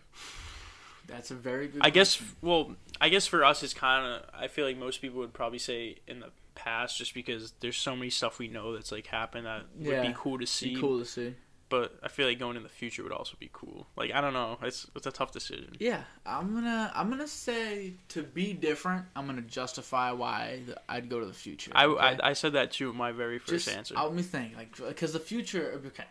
That's 1.07 1.31
a 1.31 1.35
very 1.35 1.69
good. 1.69 1.81
I 1.83 1.91
guess. 1.91 2.21
Well, 2.43 2.77
I 3.01 3.09
guess 3.09 3.27
for 3.27 3.45
us, 3.45 3.63
it's 3.63 3.75
kind 3.75 4.07
of. 4.07 4.23
I 4.35 4.49
feel 4.49 4.67
like 4.67 4.77
most 4.77 5.01
people 5.01 5.21
would 5.21 5.33
probably 5.33 5.59
say 5.59 5.97
in 6.07 6.21
the 6.21 6.31
past, 6.55 6.99
just 6.99 7.15
because 7.15 7.53
there's 7.61 7.79
so 7.79 7.97
many 7.97 8.11
stuff 8.11 8.39
we 8.39 8.49
know 8.49 8.75
that's 8.75 8.93
like 8.93 9.07
happened 9.07 9.47
that 9.47 9.65
would 9.79 10.03
be 10.03 10.13
cool 10.17 10.39
to 10.39 10.47
see. 10.47 10.75
Be 10.75 10.81
cool 10.81 10.99
to 10.99 11.05
see. 11.05 11.35
But 11.69 11.99
I 12.03 12.09
feel 12.09 12.27
like 12.27 12.39
going 12.39 12.57
in 12.57 12.63
the 12.63 12.69
future 12.69 13.03
would 13.03 13.13
also 13.13 13.37
be 13.39 13.51
cool. 13.53 13.87
Like 13.97 14.13
I 14.13 14.21
don't 14.21 14.33
know, 14.33 14.59
it's 14.63 14.87
it's 14.95 15.07
a 15.07 15.13
tough 15.13 15.33
decision. 15.33 15.73
Yeah, 15.79 16.03
I'm 16.25 16.55
gonna 16.55 16.91
I'm 16.95 17.11
gonna 17.11 17.29
say 17.29 17.95
to 18.09 18.23
be 18.23 18.53
different. 18.53 19.07
I'm 19.15 19.27
gonna 19.27 19.43
justify 19.43 20.13
why 20.13 20.61
I'd 20.89 21.09
go 21.09 21.21
to 21.21 21.27
the 21.27 21.33
future. 21.33 21.71
I, 21.75 21.87
okay? 21.87 22.19
I, 22.23 22.31
I 22.31 22.33
said 22.33 22.55
that 22.55 22.73
too 22.73 22.93
my 22.93 23.13
very 23.13 23.39
first 23.39 23.67
Just, 23.67 23.77
answer. 23.77 23.97
uh, 23.97 24.05
Let 24.05 24.15
me 24.15 24.23
think, 24.23 24.57
like, 24.57 24.77
because 24.77 25.13
the 25.13 25.21
future. 25.21 25.81
Okay, 25.87 26.05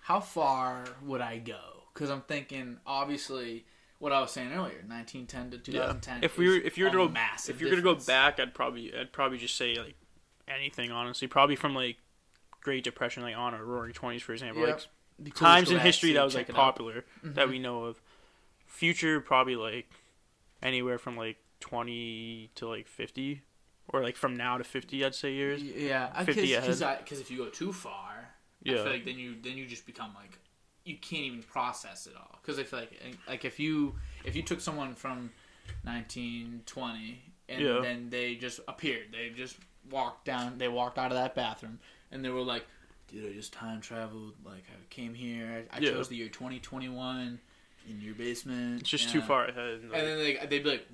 how 0.00 0.20
far 0.20 0.84
would 1.02 1.20
I 1.20 1.38
go? 1.38 1.60
Because 1.92 2.10
I'm 2.10 2.22
thinking, 2.22 2.78
obviously, 2.86 3.66
what 3.98 4.12
I 4.12 4.20
was 4.20 4.30
saying 4.30 4.48
earlier, 4.52 4.82
1910 4.86 5.50
to 5.50 5.58
2010. 5.58 6.18
Yeah. 6.18 6.24
if 6.24 6.38
we 6.38 6.48
were 6.48 6.56
if 6.56 6.78
you 6.78 6.84
were 6.84 6.90
to 6.90 6.96
go 6.96 7.08
massive 7.08 7.56
if 7.56 7.60
you're 7.60 7.70
gonna 7.70 7.82
go 7.82 7.94
back, 7.94 8.40
I'd 8.40 8.54
probably 8.54 8.94
I'd 8.96 9.12
probably 9.12 9.38
just 9.38 9.56
say 9.56 9.74
like 9.76 9.94
anything 10.48 10.90
honestly, 10.90 11.28
probably 11.28 11.56
from 11.56 11.74
like 11.74 11.96
Great 12.60 12.84
Depression 12.84 13.22
like 13.22 13.36
on 13.36 13.54
or 13.54 13.64
Roaring 13.64 13.92
Twenties 13.92 14.22
for 14.22 14.32
example, 14.32 14.66
Yep. 14.66 14.80
like 15.18 15.34
cool 15.34 15.46
times 15.48 15.70
in 15.70 15.78
history 15.78 16.12
that 16.12 16.22
was 16.24 16.34
like 16.34 16.48
popular 16.48 17.04
that 17.22 17.46
Mhm. 17.46 17.50
we 17.50 17.58
know 17.58 17.84
of. 17.84 18.00
Future 18.66 19.20
probably 19.20 19.56
like 19.56 19.90
anywhere 20.62 20.98
from 20.98 21.16
like 21.16 21.36
twenty 21.58 22.50
to 22.54 22.68
like 22.68 22.86
fifty, 22.86 23.42
or 23.88 24.02
like 24.02 24.16
from 24.16 24.36
now 24.36 24.56
to 24.58 24.64
fifty, 24.64 25.04
I'd 25.04 25.14
say 25.14 25.32
years. 25.32 25.62
Yeah, 25.62 26.06
50 26.24 26.42
because 26.42 26.80
because 26.98 27.20
if 27.20 27.30
you 27.30 27.38
go 27.38 27.48
too 27.48 27.72
far, 27.72 28.30
I 28.64 28.70
Yeah, 28.70 28.82
feel 28.84 28.92
like 28.92 29.04
then 29.04 29.18
you 29.18 29.36
then 29.42 29.56
you 29.56 29.66
just 29.66 29.86
become 29.86 30.14
like 30.14 30.38
you 30.84 30.96
can't 30.96 31.24
even 31.24 31.42
process 31.42 32.06
it 32.06 32.14
all. 32.16 32.38
Because 32.40 32.58
I 32.58 32.62
feel 32.64 32.78
like 32.80 32.92
like 33.26 33.44
if 33.44 33.58
you 33.58 33.96
if 34.24 34.36
you 34.36 34.42
took 34.42 34.60
someone 34.60 34.94
from 34.94 35.30
1920 35.84 37.22
and 37.48 37.62
Yeah. 37.64 37.80
then 37.80 38.10
they 38.10 38.36
just 38.36 38.60
appeared, 38.68 39.12
they 39.12 39.30
just 39.30 39.56
walked 39.90 40.24
down, 40.24 40.58
they 40.58 40.68
walked 40.68 40.98
out 40.98 41.10
of 41.10 41.16
that 41.18 41.34
bathroom, 41.34 41.80
and 42.12 42.24
they 42.24 42.28
were 42.30 42.42
like, 42.42 42.64
"Dude, 43.08 43.30
I 43.30 43.32
just 43.34 43.52
time 43.52 43.80
traveled. 43.80 44.34
Like 44.44 44.64
I 44.70 44.76
came 44.90 45.14
here. 45.14 45.66
I 45.72 45.78
Yeah. 45.80 45.90
chose 45.90 46.08
the 46.08 46.16
year 46.16 46.28
2021 46.28 47.38
in 47.88 48.00
your 48.00 48.14
basement. 48.14 48.80
it's 48.82 48.90
just 48.90 49.06
yeah." 49.06 49.12
too 49.12 49.22
far 49.22 49.46
ahead. 49.46 49.80
And 49.82 49.92
then 49.92 50.18
they, 50.18 50.34
they'd 50.46 50.62
be 50.64 50.70
like, 50.70 50.86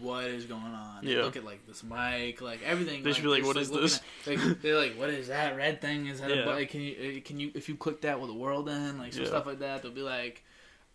"What 0.00 0.24
is 0.24 0.44
going 0.46 0.62
on?" 0.62 1.04
They 1.04 1.12
Yeah. 1.16 1.22
look 1.22 1.36
at 1.36 1.44
like 1.44 1.66
this 1.66 1.82
mic, 1.82 2.40
like 2.40 2.62
everything. 2.62 3.02
They'd 3.02 3.10
just 3.10 3.22
be 3.22 3.28
like, 3.28 3.44
"What 3.44 3.56
is 3.56 3.70
this?" 3.70 3.96
At, 4.26 4.38
like, 4.38 4.60
they're 4.62 4.78
like, 4.78 4.94
"What 4.96 5.10
is 5.10 5.28
that 5.28 5.56
red 5.56 5.80
thing? 5.80 6.06
Is 6.06 6.20
that 6.20 6.30
Yeah. 6.30 6.36
a 6.36 6.44
button? 6.44 6.66
Can 6.66 6.80
you 6.82 7.18
uh, 7.18 7.20
can 7.26 7.40
you 7.40 7.50
if 7.54 7.68
you 7.68 7.76
click 7.76 8.00
that 8.02 8.20
with 8.20 8.30
a 8.30 8.34
world 8.34 8.68
in 8.68 8.98
like 8.98 9.12
some 9.12 9.22
Yeah. 9.22 9.28
stuff 9.28 9.46
like 9.46 9.58
that?" 9.60 9.82
They'll 9.82 9.90
be 9.92 10.02
like, 10.02 10.44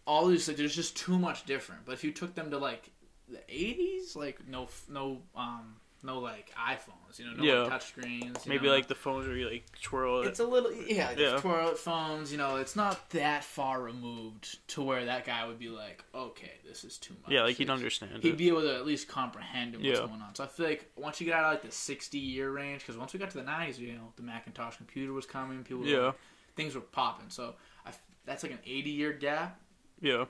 all 0.05 0.27
these 0.27 0.47
like 0.47 0.57
there's 0.57 0.75
just 0.75 0.95
too 0.97 1.17
much 1.19 1.45
different. 1.45 1.85
But 1.85 1.93
if 1.93 2.03
you 2.03 2.11
took 2.11 2.35
them 2.35 2.51
to 2.51 2.57
like 2.57 2.91
the 3.27 3.39
'80s, 3.49 4.15
like 4.15 4.47
no 4.47 4.69
no 4.87 5.21
um 5.35 5.75
no 6.01 6.19
like 6.19 6.51
iPhones, 6.55 7.19
you 7.19 7.25
know, 7.25 7.33
no 7.33 7.43
Yeah. 7.43 7.59
like, 7.61 7.69
touch 7.71 7.87
screens, 7.89 8.45
Maybe 8.47 8.67
know, 8.67 8.73
like 8.73 8.87
the 8.87 8.95
phones 8.95 9.27
where 9.27 9.35
you 9.35 9.49
like 9.49 9.65
twirl 9.81 10.21
it. 10.21 10.27
it's 10.27 10.39
a 10.39 10.45
little 10.45 10.71
yeah, 10.71 11.11
Yeah. 11.11 11.31
yeah. 11.33 11.37
twirl 11.39 11.75
phones. 11.75 12.31
You 12.31 12.37
know, 12.37 12.55
it's 12.55 12.75
not 12.75 13.09
that 13.09 13.43
far 13.43 13.81
removed 13.81 14.59
to 14.69 14.81
where 14.81 15.03
that 15.05 15.25
guy 15.25 15.45
would 15.45 15.59
be 15.59 15.67
like, 15.69 16.03
okay, 16.15 16.53
this 16.67 16.83
is 16.85 16.97
too 16.97 17.13
much. 17.21 17.31
yeah, 17.31 17.43
like 17.43 17.57
he'd 17.57 17.69
understand. 17.69 18.23
He'd 18.23 18.29
it. 18.33 18.37
be 18.37 18.47
able 18.47 18.61
to 18.61 18.73
at 18.75 18.85
least 18.85 19.07
comprehend 19.09 19.73
what's 19.75 19.85
Yeah. 19.85 19.95
going 20.07 20.21
on. 20.21 20.33
So 20.35 20.43
I 20.45 20.47
feel 20.47 20.67
like 20.67 20.89
once 20.95 21.19
you 21.19 21.25
get 21.25 21.35
out 21.35 21.43
of 21.45 21.51
like 21.51 21.63
the 21.63 21.71
sixty 21.71 22.19
year 22.19 22.49
range, 22.51 22.81
because 22.81 22.97
once 22.97 23.11
we 23.13 23.19
got 23.19 23.29
to 23.31 23.37
the 23.37 23.43
nineties, 23.43 23.79
you 23.79 23.93
know, 23.93 24.13
the 24.15 24.23
Macintosh 24.23 24.77
computer 24.77 25.11
was 25.13 25.25
coming, 25.25 25.63
people, 25.63 25.81
were, 25.83 25.87
Yeah, 25.89 26.11
things 26.55 26.75
were 26.75 26.81
popping. 26.81 27.29
So 27.29 27.55
I 27.85 27.91
that's 28.25 28.43
like 28.43 28.53
an 28.53 28.59
eighty 28.65 28.91
year 28.91 29.11
gap. 29.11 29.59
yeah. 30.01 30.25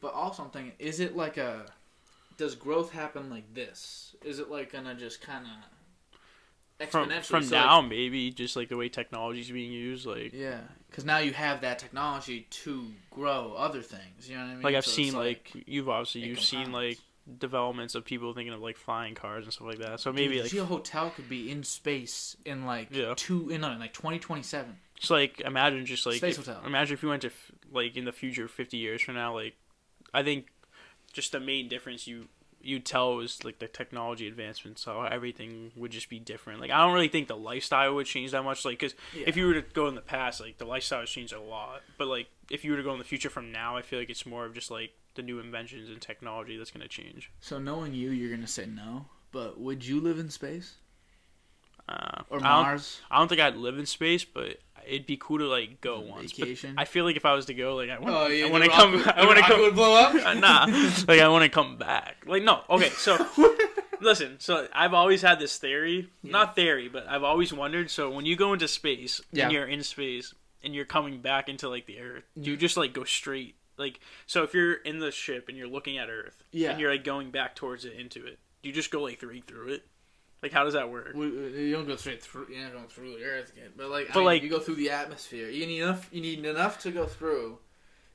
But 0.00 0.14
also, 0.14 0.42
I'm 0.42 0.50
thinking, 0.50 0.72
is 0.80 0.98
it 0.98 1.14
like 1.16 1.36
a 1.36 1.66
does 2.36 2.54
growth 2.54 2.92
happen 2.92 3.30
like 3.30 3.52
this? 3.54 4.14
Is 4.24 4.38
it 4.38 4.50
like 4.50 4.72
gonna 4.72 4.94
just 4.94 5.20
kind 5.20 5.44
of 5.46 6.88
From 6.90 7.08
exponentially? 7.08 7.24
from 7.24 7.42
So, 7.44 7.56
like, 7.56 7.64
now, 7.66 7.80
maybe 7.80 8.30
just 8.30 8.56
like 8.56 8.68
the 8.68 8.76
way 8.76 8.88
technology's 8.88 9.50
being 9.50 9.72
used, 9.72 10.06
like 10.06 10.32
Yeah, 10.32 10.60
because 10.90 11.04
now 11.04 11.18
you 11.18 11.32
have 11.32 11.60
that 11.62 11.78
technology 11.78 12.46
to 12.50 12.86
grow 13.10 13.54
other 13.56 13.82
things. 13.82 14.28
You 14.28 14.36
know 14.36 14.42
what 14.44 14.50
I 14.50 14.54
mean? 14.54 14.62
like 14.62 14.74
I've 14.74 14.84
So 14.84 14.90
seen 14.92 15.14
like, 15.14 15.52
you've 15.66 15.88
obviously 15.88 16.22
you've 16.22 16.40
seen 16.40 16.72
like 16.72 16.98
developments 17.38 17.94
of 17.94 18.04
people 18.04 18.32
thinking 18.34 18.52
of 18.52 18.60
like 18.60 18.76
flying 18.76 19.14
cars 19.14 19.44
and 19.44 19.52
stuff 19.52 19.66
like 19.68 19.78
that. 19.78 20.00
So 20.00 20.12
maybe 20.12 20.34
Dude, 20.34 20.42
like 20.42 20.50
Geo 20.52 20.64
Hotel 20.64 21.10
could 21.10 21.28
be 21.28 21.50
in 21.50 21.62
space 21.62 22.36
in 22.44 22.66
like 22.66 22.88
Yeah. 22.90 23.14
two 23.16 23.48
in 23.50 23.60
no, 23.60 23.70
in 23.70 23.78
like 23.78 23.92
twenty 23.92 24.18
twenty 24.18 24.42
seven. 24.42 24.76
Just 24.96 25.10
like 25.10 25.40
imagine 25.40 25.86
just 25.86 26.04
like 26.06 26.16
Space 26.16 26.38
if- 26.38 26.46
Hotel. 26.46 26.62
imagine 26.66 26.94
if 26.94 27.02
you 27.02 27.08
went 27.08 27.22
to 27.22 27.30
like 27.72 27.96
in 27.96 28.04
the 28.04 28.12
future, 28.12 28.48
fifty 28.48 28.76
years 28.76 29.02
from 29.02 29.14
now. 29.14 29.34
Like, 29.34 29.54
I 30.12 30.22
think 30.24 30.46
just 31.12 31.32
the 31.32 31.40
main 31.40 31.68
difference 31.68 32.06
you 32.06 32.28
you 32.64 32.78
tell 32.78 33.18
is 33.18 33.44
like 33.44 33.58
the 33.58 33.66
technology 33.66 34.28
advancements. 34.28 34.82
So 34.82 35.02
everything 35.02 35.72
would 35.74 35.90
just 35.90 36.08
be 36.08 36.20
different. 36.20 36.60
Like 36.60 36.70
I 36.70 36.78
don't 36.78 36.94
really 36.94 37.08
think 37.08 37.26
the 37.26 37.36
lifestyle 37.36 37.94
would 37.96 38.06
change 38.06 38.30
that 38.30 38.44
much. 38.44 38.64
Like 38.64 38.78
because 38.78 38.94
if 39.26 39.36
you 39.36 39.46
were 39.48 39.54
to 39.54 39.62
go 39.62 39.88
in 39.88 39.96
the 39.96 40.00
past, 40.00 40.40
like 40.40 40.58
the 40.58 40.64
lifestyle 40.64 41.00
has 41.00 41.10
changed 41.10 41.32
a 41.32 41.40
lot. 41.40 41.82
But 41.98 42.06
like 42.06 42.28
if 42.50 42.64
you 42.64 42.70
were 42.70 42.76
to 42.76 42.82
go 42.84 42.92
in 42.92 42.98
the 42.98 43.04
future 43.04 43.30
from 43.30 43.50
now, 43.50 43.76
I 43.76 43.82
feel 43.82 43.98
like 43.98 44.10
it's 44.10 44.24
more 44.26 44.44
of 44.44 44.54
just 44.54 44.70
like 44.70 44.92
the 45.14 45.22
new 45.22 45.40
inventions 45.40 45.90
and 45.90 46.00
technology 46.00 46.56
that's 46.56 46.70
gonna 46.70 46.86
change. 46.88 47.30
So 47.40 47.58
knowing 47.58 47.94
you, 47.94 48.10
you're 48.10 48.30
gonna 48.34 48.46
say 48.46 48.66
no. 48.66 49.06
But 49.32 49.58
would 49.58 49.84
you 49.84 50.00
live 50.00 50.18
in 50.20 50.30
space 50.30 50.74
Uh, 51.88 52.22
or 52.30 52.38
I 52.38 52.42
don't, 52.42 52.42
Mars? 52.42 53.00
I 53.10 53.18
don't 53.18 53.28
think 53.28 53.40
I'd 53.40 53.56
live 53.56 53.76
in 53.78 53.86
space, 53.86 54.24
but 54.24 54.58
it'd 54.86 55.06
be 55.06 55.16
cool 55.16 55.38
to 55.38 55.46
like 55.46 55.80
go 55.80 56.00
once. 56.00 56.32
But 56.32 56.46
Vacation. 56.48 56.74
I 56.78 56.84
feel 56.84 57.04
like 57.04 57.16
if 57.16 57.24
I 57.24 57.34
was 57.34 57.46
to 57.46 57.54
go, 57.54 57.76
like 57.76 57.90
I 57.90 57.98
want, 57.98 58.14
oh 58.14 58.26
yeah, 58.28 58.46
I 58.46 58.50
want 58.50 58.64
to 58.64 58.70
come, 58.70 58.92
would- 58.92 59.06
I 59.08 59.24
want 59.26 59.38
to 59.38 59.44
come. 59.44 59.60
would 59.60 59.74
blow 59.74 59.94
up. 59.94 60.14
Uh, 60.14 60.34
nah, 60.34 60.64
like 61.08 61.20
I 61.20 61.28
want 61.28 61.44
to 61.44 61.48
come 61.50 61.76
back. 61.76 62.24
Like 62.26 62.42
no, 62.42 62.60
okay. 62.70 62.90
So 62.90 63.16
listen, 64.00 64.36
so 64.40 64.68
I've 64.72 64.94
always 64.94 65.22
had 65.22 65.38
this 65.38 65.58
theory, 65.58 66.08
Yeah. 66.22 66.32
not 66.32 66.54
theory, 66.56 66.88
but 66.88 67.06
I've 67.08 67.22
always 67.24 67.52
wondered. 67.52 67.90
So 67.90 68.10
when 68.10 68.26
you 68.26 68.36
go 68.36 68.52
into 68.52 68.68
space 68.68 69.20
Yeah. 69.32 69.44
and 69.44 69.52
you're 69.52 69.66
in 69.66 69.82
space 69.82 70.34
and 70.62 70.74
you're 70.74 70.84
coming 70.84 71.20
back 71.20 71.48
into 71.48 71.68
like 71.68 71.86
the 71.86 72.00
Earth, 72.00 72.24
do 72.40 72.50
you 72.50 72.56
just 72.56 72.76
like 72.76 72.92
go 72.92 73.04
straight? 73.04 73.56
Like 73.78 74.00
so, 74.26 74.42
if 74.42 74.52
you're 74.54 74.74
in 74.74 74.98
the 74.98 75.10
ship 75.10 75.48
and 75.48 75.56
you're 75.56 75.66
looking 75.68 75.98
at 75.98 76.08
Earth, 76.10 76.42
Yeah. 76.52 76.72
and 76.72 76.80
you're 76.80 76.90
like 76.92 77.04
going 77.04 77.30
back 77.30 77.54
towards 77.56 77.84
it 77.84 77.94
into 77.94 78.24
it, 78.26 78.38
do 78.62 78.68
you 78.68 78.74
just 78.74 78.90
go 78.90 79.02
like 79.02 79.22
right 79.22 79.44
through 79.46 79.68
it? 79.74 79.86
Like 80.42 80.52
how 80.52 80.64
does 80.64 80.74
that 80.74 80.90
work? 80.90 81.12
We- 81.14 81.26
You 81.66 81.72
don't 81.72 81.86
go 81.86 81.96
straight 81.96 82.22
through. 82.22 82.48
You 82.50 82.62
don't 82.62 82.72
go 82.72 82.88
through 82.88 83.16
the 83.16 83.24
Earth 83.24 83.52
again. 83.52 83.70
But 83.76 83.90
like, 83.90 84.10
I 84.10 84.16
mean, 84.16 84.24
like- 84.24 84.42
you 84.42 84.48
go 84.50 84.58
through 84.58 84.74
the 84.76 84.90
atmosphere. 84.90 85.48
You 85.48 85.66
need 85.66 85.80
enough. 85.80 86.08
You 86.12 86.20
need 86.20 86.44
enough 86.44 86.80
to 86.80 86.90
go 86.90 87.06
through. 87.06 87.58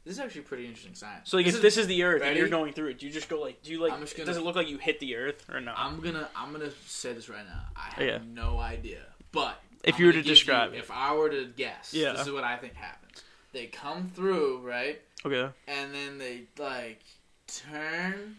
This 0.04 0.14
is 0.16 0.20
actually 0.22 0.42
pretty 0.42 0.66
interesting 0.66 0.96
science. 0.96 1.30
So 1.30 1.36
like, 1.38 1.46
this 1.46 1.56
if 1.56 1.60
is- 1.60 1.64
this 1.64 1.78
is 1.78 1.88
the 1.88 2.04
Earth 2.04 2.22
and 2.24 2.38
you're 2.38 2.48
going 2.50 2.74
through 2.74 2.88
it, 2.90 3.00
do 3.00 3.06
you 3.08 3.12
just 3.12 3.28
go 3.30 3.40
like, 3.42 3.62
do 3.64 3.72
you 3.72 3.80
like? 3.80 3.92
Gonna- 3.92 4.06
Does 4.26 4.38
it 4.38 4.44
look 4.44 4.56
like 4.56 4.70
you 4.70 4.78
hit 4.78 5.00
the 5.00 5.16
Earth 5.16 5.46
or 5.50 5.60
not? 5.62 5.76
I'm 5.78 6.00
gonna 6.02 6.30
I'm 6.36 6.52
gonna 6.52 6.72
say 6.86 7.14
this 7.14 7.30
right 7.30 7.46
now. 7.46 7.62
I 7.76 7.90
have 7.96 8.06
Yeah. 8.06 8.20
no 8.34 8.60
idea. 8.60 9.04
But 9.32 9.62
If 9.84 9.96
I'm 9.96 10.02
you 10.02 10.08
were 10.08 10.14
to 10.14 10.22
describe 10.22 10.74
it. 10.74 10.78
if 10.80 10.92
I 10.92 11.14
were 11.14 11.30
to 11.30 11.46
guess, 11.46 11.94
Yeah. 11.94 12.14
this 12.14 12.28
is 12.28 12.32
what 12.32 12.44
I 12.44 12.58
think 12.58 12.74
happens. 12.76 13.24
They 13.54 13.68
come 13.68 14.10
through 14.10 14.60
right, 14.60 15.02
okay. 15.26 15.50
and 15.68 15.94
then 15.94 16.18
they 16.18 16.44
like 16.58 17.02
turn, 17.48 18.38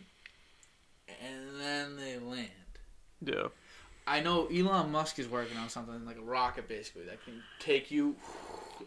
and 1.22 1.60
then 1.60 1.96
they 1.96 2.18
land. 2.18 2.48
Yeah. 3.24 3.48
I 4.08 4.20
know 4.20 4.46
Elon 4.46 4.90
Musk 4.90 5.18
is 5.18 5.28
working 5.28 5.56
on 5.58 5.68
something 5.68 6.04
like 6.06 6.16
a 6.18 6.22
rocket, 6.22 6.66
basically 6.68 7.04
that 7.04 7.22
can 7.24 7.42
take 7.60 7.90
you 7.90 8.16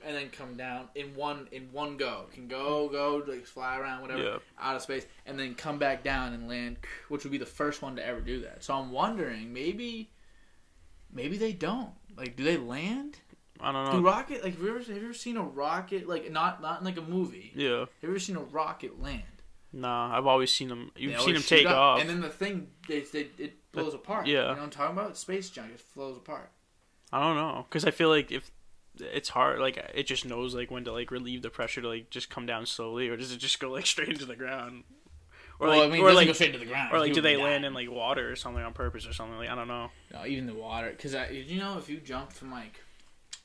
and 0.05 0.15
then 0.15 0.29
come 0.29 0.55
down 0.55 0.87
in 0.95 1.13
one 1.15 1.47
in 1.51 1.69
one 1.71 1.97
go. 1.97 2.25
Can 2.33 2.47
go 2.47 2.89
go 2.89 3.23
like 3.27 3.45
fly 3.45 3.77
around 3.77 4.01
whatever 4.01 4.23
Yeah. 4.23 4.37
out 4.59 4.75
of 4.75 4.81
space 4.81 5.05
and 5.25 5.37
then 5.37 5.53
come 5.53 5.77
back 5.77 6.03
down 6.03 6.33
and 6.33 6.47
land, 6.47 6.77
which 7.09 7.23
would 7.23 7.31
be 7.31 7.37
the 7.37 7.45
first 7.45 7.81
one 7.81 7.95
to 7.97 8.05
ever 8.05 8.21
do 8.21 8.41
that. 8.41 8.63
So 8.63 8.73
I'm 8.73 8.91
wondering 8.91 9.53
maybe 9.53 10.09
maybe 11.13 11.37
they 11.37 11.53
don't. 11.53 11.91
Like, 12.17 12.35
do 12.35 12.43
they 12.43 12.57
land? 12.57 13.17
I 13.59 13.71
don't 13.71 13.85
know. 13.85 13.91
Do 13.99 14.05
rocket 14.05 14.43
like 14.43 14.53
have 14.53 14.63
you, 14.63 14.69
ever, 14.69 14.79
have 14.79 14.87
you 14.89 15.03
ever 15.03 15.13
seen 15.13 15.37
a 15.37 15.43
rocket 15.43 16.07
like 16.07 16.31
not 16.31 16.61
not 16.61 16.79
in 16.79 16.85
like 16.85 16.97
a 16.97 17.01
movie? 17.01 17.51
yeah. 17.55 17.79
Have 17.81 17.89
you 18.01 18.09
ever 18.09 18.19
seen 18.19 18.37
a 18.37 18.41
rocket 18.41 18.99
land? 19.01 19.23
Nah, 19.73 20.17
I've 20.17 20.25
always 20.27 20.51
seen 20.51 20.67
them. 20.67 20.91
You've 20.97 21.19
seen 21.21 21.33
them 21.35 21.43
take 21.43 21.65
up, 21.65 21.77
off. 21.77 22.01
and 22.01 22.09
then 22.09 22.19
the 22.19 22.27
thing 22.29 22.67
they, 22.89 23.01
they, 23.01 23.27
it 23.37 23.53
blows 23.71 23.93
apart. 23.93 24.27
yeah. 24.27 24.33
you 24.33 24.41
know 24.41 24.49
what 24.49 24.59
I'm 24.59 24.69
talking 24.69 24.97
about? 24.97 25.17
Space 25.17 25.49
junk, 25.49 25.71
it 25.73 25.79
flows 25.79 26.17
apart. 26.17 26.51
I 27.13 27.19
don't 27.19 27.35
know, 27.35 27.65
because 27.69 27.85
I 27.85 27.91
feel 27.91 28.09
like 28.09 28.31
if 28.31 28.51
it's 28.99 29.29
hard, 29.29 29.59
like 29.59 29.77
it 29.93 30.03
just 30.03 30.25
knows 30.25 30.55
like 30.55 30.71
when 30.71 30.83
to 30.85 30.91
like 30.91 31.11
relieve 31.11 31.41
the 31.41 31.49
pressure 31.49 31.81
to 31.81 31.87
like 31.87 32.09
just 32.09 32.29
come 32.29 32.45
down 32.45 32.65
slowly, 32.65 33.09
or 33.09 33.17
does 33.17 33.31
it 33.31 33.37
just 33.37 33.59
go 33.59 33.71
like 33.71 33.85
straight 33.85 34.09
into 34.09 34.25
the 34.25 34.35
ground? 34.35 34.83
Or 35.59 35.67
well, 35.67 35.79
like, 35.79 35.89
I 35.89 35.91
mean, 35.93 36.01
or 36.01 36.13
like, 36.13 36.27
go 36.27 36.33
straight 36.33 36.53
to 36.53 36.59
the 36.59 36.65
ground. 36.65 36.91
or 36.91 36.99
like, 36.99 37.13
do 37.13 37.21
they 37.21 37.35
die. 37.35 37.43
land 37.43 37.65
in 37.65 37.73
like 37.73 37.89
water 37.91 38.31
or 38.31 38.35
something 38.35 38.63
on 38.63 38.73
purpose 38.73 39.05
or 39.05 39.13
something? 39.13 39.37
Like 39.37 39.49
I 39.49 39.55
don't 39.55 39.67
know. 39.67 39.91
No, 40.11 40.25
even 40.25 40.47
the 40.47 40.55
water. 40.55 40.89
Because 40.89 41.13
I 41.13 41.29
you 41.29 41.59
know, 41.59 41.77
if 41.77 41.89
you 41.89 41.97
jump 41.97 42.31
from 42.31 42.51
like 42.51 42.81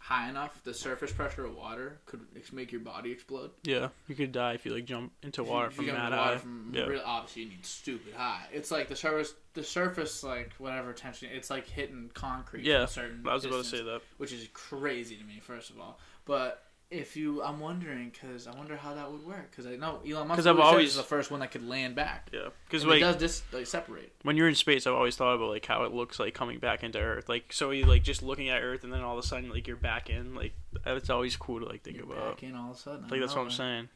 high 0.07 0.29
enough, 0.29 0.63
the 0.63 0.73
surface 0.73 1.11
pressure 1.13 1.45
of 1.45 1.57
water 1.57 1.99
could 2.07 2.21
make 2.53 2.71
your 2.71 2.81
body 2.81 3.11
explode. 3.11 3.51
Yeah, 3.65 3.89
you 4.07 4.15
could 4.15 4.31
die 4.31 4.53
if 4.55 4.65
you 4.65 4.73
like 4.73 4.85
jump 4.85 5.13
into 5.23 5.43
water 5.43 5.71
from 5.71 5.87
that 5.87 6.13
high. 6.13 6.37
From 6.39 6.71
Yeah. 6.73 6.85
real, 6.85 7.03
obviously, 7.05 7.43
you 7.43 7.49
need 7.49 7.67
stupid 7.67 8.15
high. 8.15 8.47
It's 8.53 8.71
like 8.71 8.89
the 8.89 8.95
surface, 8.95 9.35
the 9.55 9.65
surface, 9.65 10.23
like 10.23 10.53
whatever 10.59 10.93
tension. 10.93 11.29
It's 11.33 11.51
like 11.51 11.69
hitting 11.69 12.11
concrete. 12.15 12.65
Yeah, 12.65 12.85
a 12.85 12.89
certain 12.89 13.27
I 13.29 13.35
was 13.35 13.45
about 13.45 13.65
to 13.65 13.69
say 13.69 13.83
that. 13.83 14.01
which 14.19 14.33
is 14.33 14.47
crazy 14.53 15.17
to 15.17 15.25
me. 15.25 15.41
First 15.43 15.71
of 15.71 15.81
all, 15.81 15.99
but. 16.25 16.63
If 16.89 17.16
you, 17.16 17.43
I'm 17.43 17.59
wondering 17.59 18.11
because 18.11 18.47
I 18.47 18.55
wonder 18.57 18.76
how 18.76 18.95
that 18.95 19.11
would 19.11 19.24
work 19.26 19.51
because 19.51 19.66
I 19.66 19.74
know 19.74 20.01
Elon 20.09 20.28
Musk 20.28 20.39
'Cause 20.39 20.47
I've 20.47 20.55
always 20.61 20.66
says 20.66 20.72
always- 20.72 20.89
is 20.91 20.97
the 20.97 21.03
first 21.03 21.30
one 21.32 21.41
that 21.41 21.51
could 21.51 21.66
land 21.66 21.97
back. 21.97 22.30
Yeah, 22.32 22.51
because 22.64 22.84
And 22.84 22.93
it 22.93 23.01
does 23.01 23.16
this 23.16 23.43
like 23.53 23.66
separate. 23.66 24.14
when 24.22 24.37
you're 24.37 24.49
in 24.49 24.55
space, 24.55 24.87
I've 24.87 24.95
always 24.95 25.16
thought 25.16 25.34
about 25.34 25.49
like 25.49 25.66
how 25.66 25.82
it 25.82 25.93
looks 25.93 26.20
like 26.20 26.32
coming 26.34 26.61
back 26.61 26.84
into 26.84 27.01
Earth. 27.01 27.28
Like 27.28 27.53
so, 27.53 27.72
you 27.72 27.87
like 27.87 28.05
just 28.05 28.22
looking 28.22 28.51
at 28.51 28.62
Earth, 28.62 28.84
and 28.84 28.93
then 28.93 29.01
all 29.01 29.18
of 29.18 29.24
a 29.24 29.26
sudden 29.26 29.51
like 29.51 29.66
you're 29.66 29.76
back 29.76 30.09
in. 30.11 30.37
Like 30.37 30.55
It's 30.87 31.11
always 31.11 31.34
cool 31.37 31.59
to 31.59 31.66
like 31.66 31.82
think 31.82 31.97
You're 31.97 32.07
about. 32.07 32.37
back 32.37 32.43
in 32.45 32.55
all 32.55 32.70
of 32.70 32.76
a 32.76 32.78
sudden. 32.78 33.05
I 33.07 33.09
Like 33.09 33.20
that's 33.20 33.34
what 33.34 33.41
I'm 33.43 33.49
know, 33.49 33.53
saying. 33.55 33.89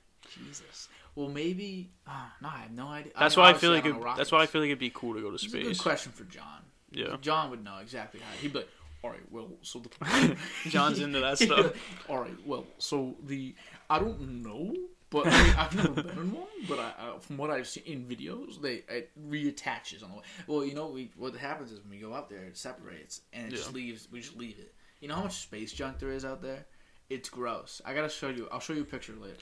Jesus. 0.47 0.88
Well, 1.14 1.28
maybe. 1.28 1.91
Uh, 2.07 2.26
no, 2.41 2.49
I 2.49 2.59
have 2.59 2.70
no 2.72 2.86
idea. 2.88 3.12
That's 3.18 3.36
mean, 3.36 3.45
why 3.45 3.51
I 3.51 3.55
feel 3.55 3.70
like 3.72 3.84
It, 3.84 3.95
that's 4.16 4.32
why 4.32 4.43
I 4.43 4.47
feel 4.47 4.61
like 4.62 4.68
it'd 4.68 4.78
be 4.80 4.91
cool 4.91 5.14
to 5.14 5.20
go 5.20 5.30
to 5.36 5.36
a 5.47 5.62
good 5.62 5.78
question 5.78 6.11
for 6.12 6.24
John. 6.24 6.62
Yeah. 6.93 7.16
John 7.20 7.51
would 7.51 7.62
know 7.62 7.78
exactly 7.78 8.18
how. 8.20 8.32
He'd 8.41 8.53
be 8.53 8.59
like, 8.61 8.68
all 9.03 9.11
right, 9.11 9.21
well, 9.31 9.49
so 9.63 9.81
the. 9.81 10.37
John's 10.69 11.01
into 11.01 11.21
that 11.21 11.39
stuff. 11.47 11.73
all 12.09 12.19
right, 12.21 12.47
well, 12.47 12.67
so 12.79 13.17
the. 13.27 13.55
I 13.89 13.99
don't 13.99 14.43
know, 14.43 14.75
but 15.11 15.27
I 15.27 15.43
mean, 15.43 15.55
I've 15.57 15.75
never 15.77 16.03
been 16.03 16.18
in 16.18 16.33
one. 16.33 16.47
But 16.68 16.79
I, 16.79 16.93
uh, 16.99 17.18
from 17.18 17.37
what 17.37 17.51
I've 17.51 17.67
seen 17.67 17.83
in 17.87 18.05
videos, 18.05 18.61
they 18.61 18.85
it 18.89 19.11
reattaches 19.29 20.05
on 20.05 20.11
the 20.11 20.17
way. 20.17 20.22
Well, 20.47 20.64
you 20.64 20.75
know, 20.75 20.87
we 20.89 21.11
what 21.17 21.35
happens 21.35 21.72
is 21.72 21.81
when 21.81 21.91
we 21.91 21.99
go 21.99 22.13
up 22.13 22.29
there, 22.31 22.45
it 22.45 22.57
separates 22.57 23.22
and 23.33 23.53
it 23.53 23.57
just 23.57 23.72
leaves. 23.72 24.09
We 24.11 24.21
just 24.21 24.37
leave 24.37 24.59
it. 24.59 24.72
You 25.01 25.09
know 25.09 25.17
how 25.17 25.25
much 25.25 25.39
space 25.39 25.72
junk 25.72 25.99
there 25.99 26.13
is 26.13 26.25
out 26.25 26.43
there? 26.43 26.67
It's 27.09 27.29
gross. 27.29 27.83
I 27.85 27.93
gotta 27.95 28.09
show 28.09 28.29
you. 28.29 28.49
I'll 28.53 28.61
show 28.61 28.72
you 28.72 28.83
a 28.83 28.85
picture 28.85 29.14
later. 29.21 29.37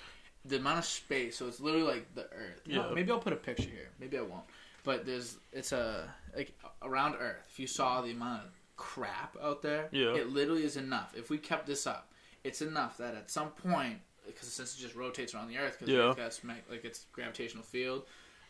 The 0.45 0.57
amount 0.57 0.79
of 0.79 0.85
space. 0.87 1.37
So 1.37 1.47
it's 1.49 1.61
literally 1.61 1.87
like 1.87 2.15
the 2.15 2.23
Earth. 2.33 2.63
Yeah. 2.65 2.91
maybe 2.95 3.11
I'll 3.13 3.19
put 3.19 3.35
a 3.35 3.37
picture 3.37 3.69
here. 3.69 3.91
Maybe 4.01 4.17
I 4.17 4.23
won't. 4.23 4.45
But 4.85 5.05
there's 5.05 5.37
it's 5.53 5.73
a 5.73 6.09
like 6.35 6.57
around 6.81 7.17
Earth. 7.21 7.47
If 7.51 7.59
you 7.59 7.67
saw 7.67 8.01
the 8.01 8.13
amount 8.13 8.45
of 8.45 8.51
crap 8.79 9.37
out 9.43 9.61
there, 9.61 9.91
Yeah. 9.93 10.15
it 10.15 10.31
literally 10.31 10.65
is 10.65 10.77
enough. 10.79 11.15
If 11.15 11.29
we 11.29 11.37
kept 11.37 11.67
this 11.67 11.87
up, 11.87 12.11
it's 12.45 12.63
enough 12.63 12.97
that 12.97 13.15
at 13.15 13.31
some 13.31 13.51
point, 13.51 13.99
because 14.27 14.49
since 14.49 14.75
it 14.79 14.81
just 14.81 14.95
rotates 14.95 15.35
around 15.35 15.49
the 15.49 15.59
Earth, 15.59 15.77
because 15.79 15.93
Yeah. 15.93 16.15
Got 16.17 16.41
like 16.71 16.85
its 16.85 17.05
gravitational 17.13 17.65
field, 17.65 18.07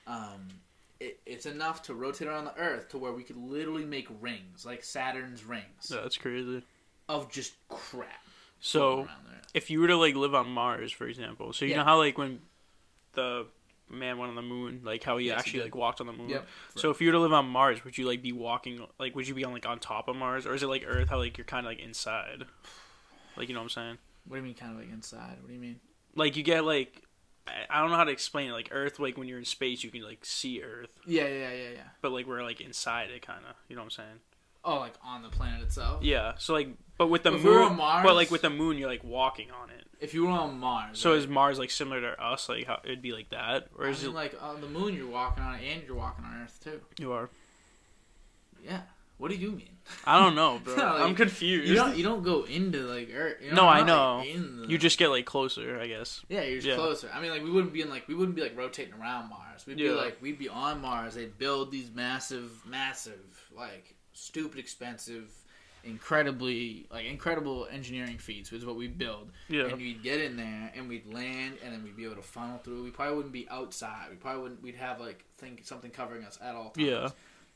um, 0.07 0.47
it, 1.01 1.21
it's 1.27 1.47
enough 1.47 1.83
to 1.85 1.95
rotate 1.95 2.29
around 2.29 2.45
the 2.45 2.57
Earth 2.57 2.89
to 2.91 2.99
where 2.99 3.13
we 3.13 3.23
could 3.25 3.37
literally 3.37 3.85
make 3.85 4.07
rings, 4.21 4.65
like 4.65 4.85
Saturn's 4.85 5.45
rings, 5.45 5.91
Yeah, 5.93 6.03
that's 6.03 6.17
crazy. 6.17 6.63
of 7.09 7.31
just 7.33 7.55
crap. 7.69 8.09
So 8.61 8.81
floating 8.81 9.07
around 9.07 9.27
there. 9.27 9.41
if 9.55 9.71
you 9.71 9.81
were 9.81 9.89
to 9.89 9.97
like 9.97 10.15
live 10.15 10.35
on 10.35 10.49
Mars, 10.51 10.93
for 10.93 11.07
example, 11.07 11.53
so 11.53 11.65
you 11.65 11.73
Yeah. 11.73 11.79
know 11.79 11.85
how 11.85 11.99
like 11.99 12.19
when 12.19 12.43
the 13.15 13.47
man 13.91 14.19
went 14.19 14.31
on 14.31 14.37
the 14.37 14.43
moon, 14.43 14.81
like 14.85 15.03
how 15.05 15.17
he 15.19 15.27
Yes, 15.27 15.39
actually 15.41 15.61
did. 15.61 15.65
like 15.67 15.75
walked 15.75 16.01
on 16.01 16.07
the 16.07 16.13
moon. 16.13 16.29
Yep. 16.29 16.47
So 16.77 16.91
if 16.91 17.01
you 17.01 17.09
were 17.09 17.13
to 17.13 17.19
live 17.21 17.33
on 17.33 17.47
Mars, 17.49 17.85
would 17.85 17.97
you 17.99 18.07
like 18.07 18.23
be 18.23 18.33
walking 18.33 18.87
like 18.99 19.15
would 19.17 19.27
you 19.29 19.35
be 19.35 19.45
on 19.45 19.53
like 19.53 19.67
on 19.67 19.79
top 19.79 20.09
of 20.09 20.17
Mars 20.17 20.47
or 20.47 20.55
is 20.55 20.63
it 20.63 20.67
like 20.69 20.85
Earth 20.87 21.09
how 21.09 21.19
like 21.19 21.39
you're 21.39 21.45
kind 21.45 21.67
of 21.67 21.71
like 21.73 21.81
inside? 21.81 22.45
Like 23.37 23.49
you 23.49 23.55
know 23.55 23.61
what 23.61 23.65
I'm 23.65 23.71
saying? 23.71 23.99
What 24.27 24.37
do 24.37 24.41
you 24.41 24.47
mean, 24.47 24.55
kind 24.55 24.73
of 24.73 24.79
like 24.79 24.91
inside? 24.93 25.37
What 25.41 25.49
do 25.49 25.55
you 25.55 25.61
mean? 25.61 25.81
Like 26.15 26.37
you 26.37 26.43
get 26.43 26.65
like 26.65 27.03
I- 27.71 27.81
don't 27.81 27.91
know 27.91 27.97
how 27.97 28.05
to 28.05 28.13
explain 28.13 28.51
it. 28.51 28.53
Like 28.53 28.69
Earth, 28.73 28.99
like 28.99 29.17
when 29.17 29.27
you're 29.27 29.39
in 29.39 29.45
space, 29.47 29.83
you 29.83 29.91
can 29.91 30.03
like 30.03 30.25
see 30.25 30.63
Earth, 30.63 30.91
Yeah, 31.07 31.27
yeah, 31.27 31.51
yeah, 31.53 31.69
yeah. 31.77 31.83
but 32.03 32.13
like 32.13 32.27
we're 32.27 32.43
like 32.43 32.61
inside 32.61 33.11
it, 33.11 33.23
kind 33.27 33.41
of. 33.49 33.55
You 33.69 33.77
know 33.77 33.81
what 33.83 33.87
I'm 33.87 33.91
saying? 33.91 34.19
Oh, 34.65 34.81
like 34.81 34.95
on 35.03 35.23
the 35.23 35.31
planet 35.31 35.63
itself. 35.63 36.03
Yeah. 36.03 36.33
So 36.37 36.53
like, 36.53 36.69
but 36.99 37.07
with 37.07 37.23
the 37.23 37.33
If 37.35 37.43
we 37.43 37.49
moon, 37.51 37.77
Mars- 37.77 38.05
but 38.05 38.15
like 38.17 38.31
with 38.31 38.43
the 38.43 38.51
moon, 38.51 38.77
you're 38.77 38.91
like 38.91 39.03
walking 39.03 39.51
on 39.51 39.71
it. 39.71 39.87
If 40.01 40.15
you 40.15 40.23
were 40.27 40.31
on 40.31 40.59
Mars, 40.61 40.99
So 40.99 41.11
right? 41.11 41.19
is 41.19 41.27
Mars 41.27 41.59
like 41.59 41.71
similar 41.71 42.01
to 42.01 42.23
us? 42.25 42.49
Like 42.49 42.67
how 42.67 42.81
it'd 42.85 43.03
be 43.03 43.13
like 43.13 43.31
that, 43.31 43.67
or 43.77 43.87
I 43.87 43.91
is 43.91 44.03
mean, 44.03 44.13
it 44.13 44.15
like 44.15 44.35
on 44.41 44.61
the 44.61 44.69
moon, 44.69 44.95
you're 44.95 45.09
walking 45.09 45.43
on 45.43 45.57
it, 45.57 45.63
and 45.65 45.83
you're 45.85 45.97
walking 45.97 46.25
on 46.25 46.43
Earth 46.43 46.61
too. 46.63 46.81
you 46.99 47.13
are? 47.13 47.31
Yeah. 48.65 48.83
What 49.17 49.33
do 49.33 49.37
you 49.37 49.51
mean? 49.51 49.71
I 50.05 50.17
don't 50.23 50.37
know, 50.37 50.61
bro. 50.65 50.77
No, 50.77 50.85
like, 50.85 51.01
I'm 51.03 51.15
confused. 51.17 51.67
You 51.69 51.75
don't. 51.75 51.97
You 51.97 52.05
don't 52.05 52.23
go 52.23 52.45
into 52.45 52.83
like 52.83 53.11
Earth. 53.13 53.39
You're 53.43 53.55
No, 53.55 53.67
I 53.67 53.83
know. 53.83 54.23
in 54.23 54.63
the- 54.63 54.69
You 54.69 54.79
just 54.79 54.97
get 54.99 55.09
like 55.09 55.25
closer, 55.27 55.81
I 55.81 55.89
guess. 55.89 56.25
Yeah, 56.29 56.43
you're 56.43 56.57
just 56.59 56.67
Yeah. 56.69 56.77
closer. 56.77 57.11
I 57.13 57.21
mean, 57.21 57.31
like 57.33 57.43
we 57.43 57.51
wouldn't 57.51 57.73
be 57.73 57.81
in 57.83 57.91
like 57.91 58.07
we 58.07 58.15
wouldn't 58.15 58.37
be 58.37 58.43
like 58.43 58.57
rotating 58.57 58.95
around 58.95 59.29
Mars. 59.31 59.67
We'd 59.67 59.81
Yeah. 59.81 59.89
be 59.89 59.95
like 59.97 60.23
we'd 60.23 60.39
be 60.39 60.49
on 60.49 60.81
Mars. 60.81 61.15
They'd 61.15 61.37
build 61.37 61.73
these 61.73 61.91
massive, 61.91 62.65
massive, 62.65 63.49
like 63.57 63.97
stupid 64.13 64.61
expensive, 64.61 65.33
incredibly 65.85 66.87
like 66.91 67.05
incredible 67.07 67.67
engineering 67.71 68.19
feats 68.19 68.51
which 68.51 68.61
is 68.61 68.67
what 68.67 68.77
we 68.77 68.89
build. 68.89 69.31
Yeah. 69.49 69.65
And 69.67 69.77
we'd 69.79 70.03
get 70.03 70.21
in 70.21 70.37
there 70.37 70.73
and 70.77 70.89
we'd 70.89 71.13
land 71.13 71.59
and 71.65 71.73
then 71.73 71.83
we'd 71.85 71.97
be 71.97 72.05
able 72.05 72.17
to 72.17 72.23
funnel 72.23 72.59
through. 72.59 72.83
We 72.85 72.91
probably 72.91 73.17
wouldn't 73.17 73.33
be 73.33 73.49
outside. 73.51 74.07
We 74.11 74.17
probably 74.17 74.43
wouldn't. 74.43 74.63
We'd 74.63 74.77
have 74.77 75.01
like 75.01 75.25
think 75.39 75.65
something 75.65 75.91
covering 75.91 76.25
us 76.25 76.39
at 76.43 76.55
all 76.55 76.71
times. 76.71 76.87
Yeah. 76.89 77.09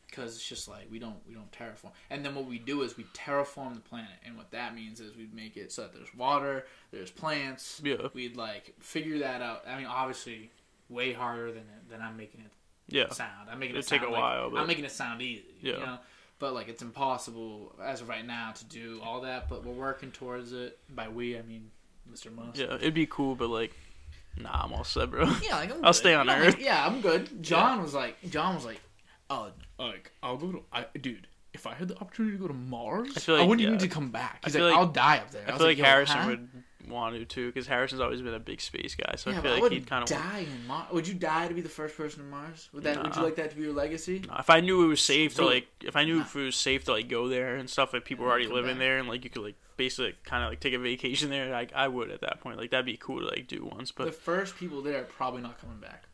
Because 0.06 0.34
it's 0.36 0.46
just 0.46 0.68
like 0.68 0.88
we 0.90 0.98
don't 0.98 1.16
we 1.26 1.32
don't 1.34 1.50
terraform, 1.52 1.90
and 2.10 2.22
then 2.22 2.34
what 2.34 2.44
we 2.44 2.58
do 2.58 2.82
is 2.82 2.98
we 2.98 3.04
terraform 3.14 3.72
the 3.72 3.80
planet, 3.80 4.10
and 4.26 4.36
what 4.36 4.50
that 4.50 4.74
means 4.74 5.00
is 5.00 5.16
we'd 5.16 5.32
make 5.32 5.56
it 5.56 5.72
so 5.72 5.82
that 5.84 5.94
there's 5.94 6.14
water, 6.14 6.66
there's 6.90 7.10
plants, 7.10 7.80
Yeah. 7.82 8.08
we'd 8.12 8.36
like 8.36 8.74
figure 8.78 9.20
that 9.20 9.40
out. 9.40 9.64
I 9.66 9.78
mean, 9.78 9.86
obviously, 9.86 10.50
way 10.90 11.14
harder 11.14 11.50
than 11.52 11.64
than 11.88 12.02
I'm 12.02 12.18
making 12.18 12.42
it 12.42 12.50
Yeah. 12.94 13.08
sound. 13.08 13.48
I'm 13.50 13.58
making 13.58 13.76
It'd 13.76 13.86
it 13.86 13.88
take 13.88 14.00
sound 14.02 14.10
a 14.10 14.12
like- 14.12 14.22
while, 14.22 14.50
but- 14.50 14.60
I'm 14.60 14.66
making 14.66 14.84
it 14.84 14.90
sound 14.92 15.22
easy. 15.22 15.46
Yeah. 15.62 15.72
You 15.72 15.78
know? 15.80 15.98
But 16.42 16.54
like 16.54 16.68
it's 16.68 16.82
impossible 16.82 17.72
as 17.80 18.00
of 18.00 18.08
right 18.08 18.26
now 18.26 18.50
to 18.50 18.64
do 18.64 19.00
all 19.00 19.20
that. 19.20 19.48
But 19.48 19.64
we're 19.64 19.74
working 19.74 20.10
towards 20.10 20.52
it. 20.52 20.76
By 20.92 21.08
we, 21.08 21.38
I 21.38 21.42
mean 21.42 21.70
Mr. 22.12 22.34
Musk. 22.34 22.58
Yeah. 22.58 22.74
It'd 22.74 22.94
be 22.94 23.06
cool, 23.06 23.36
but 23.36 23.48
like, 23.48 23.72
nah, 24.36 24.50
I'm 24.64 24.72
all 24.72 24.82
set, 24.82 25.12
bro. 25.12 25.32
Yeah, 25.40 25.54
like 25.54 25.70
I'm 25.70 25.76
I'll 25.84 25.92
good. 25.92 25.94
stay 25.94 26.14
on 26.14 26.26
No, 26.26 26.34
Earth. 26.34 26.54
like, 26.56 26.64
yeah, 26.64 26.84
I'm 26.84 27.00
good. 27.00 27.44
John 27.44 27.80
was 27.80 27.94
like, 27.94 28.16
John 28.28 28.56
was 28.56 28.64
like, 28.64 28.80
oh, 29.30 29.52
like 29.78 30.10
I'll 30.20 30.36
go 30.36 30.50
to, 30.50 30.62
I, 30.72 30.86
dude. 31.00 31.28
If 31.54 31.64
I 31.68 31.74
had 31.74 31.86
the 31.86 31.96
opportunity 32.00 32.36
to 32.36 32.40
go 32.42 32.48
to 32.48 32.54
Mars, 32.54 33.10
I, 33.10 33.12
I 33.18 33.20
feel 33.20 33.36
like, 33.36 33.48
wouldn't 33.48 33.60
yeah. 33.60 33.66
even 33.68 33.78
need 33.78 33.88
to 33.88 33.94
come 33.94 34.10
back. 34.10 34.40
I 34.42 34.48
He's 34.48 34.56
like, 34.56 34.64
like- 34.64 34.74
I'll 34.74 34.88
die 34.88 35.18
up 35.18 35.30
there. 35.30 35.44
I 35.46 35.52
was 35.52 35.58
feel 35.58 35.66
like, 35.68 35.78
"Yo, 35.78 35.84
Harrison 35.84 36.16
huh?" 36.18 36.26
would 36.26 36.48
want 36.88 37.14
to 37.16 37.24
too, 37.24 37.46
because 37.48 37.66
Harrison's 37.66 38.00
always 38.00 38.20
been 38.22 38.34
a 38.34 38.38
big 38.40 38.60
space 38.60 38.94
guy. 38.94 39.14
So 39.16 39.30
Yeah, 39.30 39.38
I 39.38 39.42
feel 39.42 39.52
I 39.52 39.58
like 39.60 39.72
he'd 39.72 39.86
kind 39.86 40.02
of. 40.02 40.08
die 40.08 40.46
in 40.50 40.66
Mars. 40.66 40.92
Would 40.92 41.06
you 41.08 41.14
die 41.14 41.48
to 41.48 41.54
be 41.54 41.60
the 41.60 41.68
first 41.68 41.96
person 41.96 42.22
to 42.22 42.28
Mars? 42.28 42.68
Would 42.72 42.84
that? 42.84 43.02
Would 43.02 43.16
you 43.16 43.22
like 43.22 43.36
that 43.36 43.50
to 43.50 43.56
be 43.56 43.62
your 43.62 43.72
legacy? 43.72 44.22
If 44.38 44.50
I 44.50 44.60
knew 44.60 44.84
it 44.84 44.88
was 44.88 45.00
safe 45.00 45.34
to 45.36 45.44
like, 45.44 45.66
if 45.82 45.96
I 45.96 46.04
knew 46.04 46.16
Nah. 46.16 46.22
if 46.22 46.36
it 46.36 46.44
was 46.44 46.56
safe 46.56 46.84
to 46.84 46.92
like 46.92 47.08
go 47.08 47.28
there 47.28 47.56
and 47.56 47.68
stuff, 47.68 47.92
like 47.92 48.04
people 48.04 48.24
were 48.24 48.30
already 48.30 48.46
living 48.48 48.72
back. 48.72 48.78
there 48.78 48.98
and 48.98 49.08
like 49.08 49.24
you 49.24 49.30
could 49.30 49.42
like 49.42 49.56
basically 49.76 50.14
kind 50.24 50.44
of 50.44 50.50
like 50.50 50.60
take 50.60 50.74
a 50.74 50.78
vacation 50.78 51.30
there, 51.30 51.50
like 51.50 51.72
I 51.74 51.88
would 51.88 52.10
at 52.10 52.20
that 52.22 52.40
point. 52.40 52.58
Like 52.58 52.70
that'd 52.70 52.86
be 52.86 52.96
cool 52.96 53.20
to 53.20 53.26
like 53.26 53.46
do 53.48 53.68
once. 53.72 53.90
But 53.92 54.04
the 54.06 54.12
first 54.12 54.56
people 54.56 54.82
there 54.82 55.00
are 55.00 55.04
probably 55.04 55.42
not 55.42 55.60
coming 55.60 55.78
back. 55.78 56.04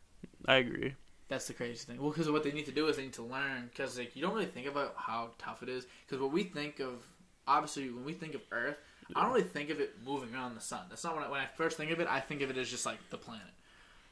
I 0.45 0.55
agree. 0.57 0.95
That's 1.27 1.45
the 1.47 1.53
crazy 1.53 1.85
thing. 1.85 2.01
Well, 2.01 2.09
because 2.09 2.29
what 2.31 2.43
they 2.43 2.51
need 2.51 2.65
to 2.65 2.71
do 2.71 2.87
is 2.87 2.95
they 2.95 3.03
need 3.03 3.13
to 3.13 3.21
learn. 3.23 3.67
Because 3.69 3.99
like 3.99 4.15
you 4.15 4.21
don't 4.23 4.33
really 4.33 4.47
think 4.47 4.65
about 4.67 4.95
how 4.97 5.31
tough 5.37 5.61
it 5.61 5.69
is. 5.69 5.85
Because 6.07 6.19
what 6.21 6.31
we 6.31 6.41
think 6.43 6.79
of, 6.79 7.05
obviously, 7.47 7.91
when 7.91 8.03
we 8.03 8.13
think 8.13 8.33
of 8.33 8.41
Earth, 8.51 8.77
I 9.15 9.21
don't 9.23 9.31
really 9.31 9.43
think 9.47 9.69
of 9.69 9.79
it 9.79 9.95
moving 10.05 10.33
around 10.33 10.55
the 10.55 10.61
sun. 10.61 10.81
That's 10.89 11.03
not 11.03 11.15
when 11.15 11.23
I, 11.23 11.29
when 11.29 11.39
I 11.39 11.45
first 11.55 11.77
think 11.77 11.91
of 11.91 11.99
it. 11.99 12.07
I 12.09 12.19
think 12.19 12.41
of 12.41 12.49
it 12.49 12.57
as 12.57 12.69
just 12.69 12.85
like 12.85 12.97
the 13.09 13.17
planet. 13.17 13.47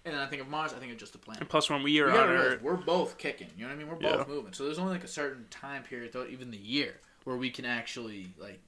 And 0.05 0.13
then 0.15 0.21
I 0.21 0.27
think 0.27 0.41
of 0.41 0.47
Mars. 0.47 0.73
I 0.73 0.79
think 0.79 0.91
of 0.91 0.97
just 0.97 1.11
the 1.13 1.19
planet. 1.19 1.41
And 1.41 1.49
plus, 1.49 1.69
when 1.69 1.83
we 1.83 1.99
are 1.99 2.09
on 2.09 2.29
Earth, 2.29 2.61
we're 2.61 2.75
both 2.77 3.17
kicking. 3.17 3.49
You 3.57 3.63
know 3.63 3.69
what 3.69 3.75
I 3.75 3.77
mean? 3.77 3.87
We're 3.89 4.01
Yeah. 4.01 4.17
both 4.17 4.27
moving. 4.29 4.53
So 4.53 4.63
there's 4.65 4.79
only 4.79 4.93
like 4.93 5.03
a 5.03 5.07
certain 5.09 5.45
time 5.49 5.83
period, 5.83 6.13
throughout 6.13 6.29
even 6.29 6.49
the 6.49 6.57
year, 6.57 6.99
where 7.25 7.35
we 7.35 7.49
can 7.49 7.65
actually 7.65 8.31
like 8.37 8.61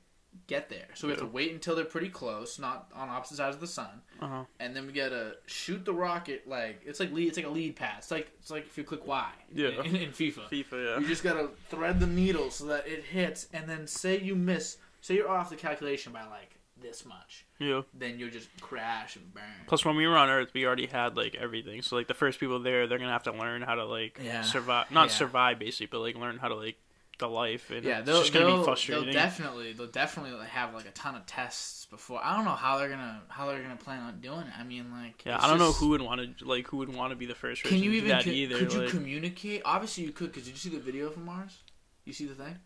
get 0.47 0.69
there. 0.69 0.87
So 0.95 1.07
we 1.07 1.13
have 1.13 1.21
Yeah. 1.21 1.27
to 1.27 1.31
wait 1.31 1.51
until 1.53 1.75
they're 1.75 1.85
pretty 1.85 2.09
close, 2.09 2.59
not 2.59 2.91
on 2.93 3.09
opposite 3.09 3.37
sides 3.37 3.55
of 3.55 3.61
the 3.61 3.67
sun 3.67 4.01
uh-huh. 4.21 4.43
and 4.59 4.75
then 4.75 4.85
we 4.85 4.93
gotta 4.93 5.37
shoot 5.47 5.83
the 5.85 5.93
rocket 5.93 6.47
like 6.47 6.81
it's 6.85 6.99
like 6.99 7.11
lead 7.11 7.27
it's 7.29 7.37
like 7.37 7.47
a 7.47 7.49
lead 7.49 7.75
pass. 7.75 7.99
It's 8.03 8.11
like 8.11 8.29
it's 8.39 8.51
like 8.51 8.65
if 8.67 8.77
you 8.77 8.83
click 8.83 9.07
Y 9.07 9.31
Yeah. 9.53 9.69
in, 9.83 9.95
in 9.95 10.09
FIFA. 10.11 10.47
FIFA, 10.49 11.01
You 11.01 11.07
just 11.07 11.23
gotta 11.23 11.49
thread 11.69 11.99
the 11.99 12.05
needle 12.07 12.51
so 12.51 12.65
that 12.65 12.87
it 12.87 13.05
hits, 13.05 13.47
and 13.53 13.67
then 13.67 13.87
say 13.87 14.19
you 14.19 14.35
miss, 14.35 14.77
say 15.01 15.15
you're 15.15 15.29
off 15.29 15.49
the 15.49 15.55
calculation 15.55 16.13
by 16.13 16.25
like 16.25 16.55
this 16.81 17.05
much, 17.05 17.45
yeah, 17.59 17.81
then 17.93 18.17
you'll 18.19 18.29
just 18.29 18.47
crash 18.61 19.15
and 19.17 19.33
burn. 19.33 19.43
Plus, 19.67 19.83
when 19.83 19.95
we 19.97 20.07
were 20.07 20.15
on 20.17 20.29
Earth, 20.29 20.49
we 20.53 20.65
already 20.65 20.85
had 20.87 21.17
like 21.17 21.35
everything. 21.35 21.81
So 21.81 21.95
like 21.97 22.07
the 22.07 22.13
first 22.13 22.39
people 22.39 22.59
there, 22.59 22.87
they're 22.87 22.97
gonna 22.99 23.11
have 23.11 23.23
to 23.23 23.33
learn 23.33 23.61
how 23.61 23.75
to 23.75 23.85
like 23.85 24.19
Yeah. 24.23 24.41
survive, 24.43 24.89
not 24.91 25.09
Yeah. 25.09 25.15
survive 25.15 25.59
basically, 25.59 25.87
but 25.87 25.99
like 25.99 26.15
learn 26.15 26.37
how 26.37 26.47
to 26.47 26.55
like 26.55 26.77
the 27.17 27.27
life. 27.27 27.69
And 27.69 27.83
Yeah, 27.83 27.97
it's 27.97 28.05
they'll, 28.05 28.21
just 28.21 28.31
gonna 28.31 28.45
they'll, 28.45 28.57
be 28.59 28.63
frustrating. 28.63 29.03
they'll 29.07 29.13
definitely 29.13 29.73
they'll 29.73 29.87
definitely 29.87 30.39
have 30.47 30.73
like 30.73 30.85
a 30.85 30.91
ton 30.91 31.15
of 31.15 31.25
tests 31.25 31.85
before. 31.87 32.21
I 32.23 32.33
don't 32.37 32.45
know 32.45 32.51
how 32.51 32.77
they're 32.77 32.87
gonna 32.87 33.23
how 33.27 33.47
they're 33.47 33.61
gonna 33.61 33.75
plan 33.75 34.01
on 34.03 34.21
doing 34.21 34.39
it. 34.47 34.57
I 34.57 34.63
mean, 34.63 34.89
like 34.89 35.25
yeah, 35.25 35.37
I 35.43 35.47
don't 35.47 35.59
know 35.59 35.73
who 35.73 35.89
would 35.89 36.01
want 36.01 36.37
to 36.37 36.45
like 36.45 36.67
who 36.67 36.77
would 36.77 36.95
want 36.95 37.09
to 37.11 37.17
be 37.17 37.25
the 37.25 37.35
first 37.35 37.61
person 37.63 37.75
Can 37.77 37.83
you 37.83 37.91
to 37.91 37.97
do 37.99 38.05
even 38.05 38.09
that 38.11 38.23
co- 38.23 38.31
either. 38.31 38.57
could 38.59 38.71
you 38.71 38.79
like, 38.83 38.89
communicate? 38.89 39.63
Obviously, 39.65 40.05
you 40.05 40.13
could. 40.13 40.31
Cause 40.33 40.43
did 40.43 40.51
you 40.51 40.57
see 40.57 40.69
the 40.69 40.79
video 40.79 41.09
from 41.09 41.25
Mars? 41.25 41.57
You 42.05 42.13
see 42.13 42.25
the 42.25 42.35
thing, 42.35 42.57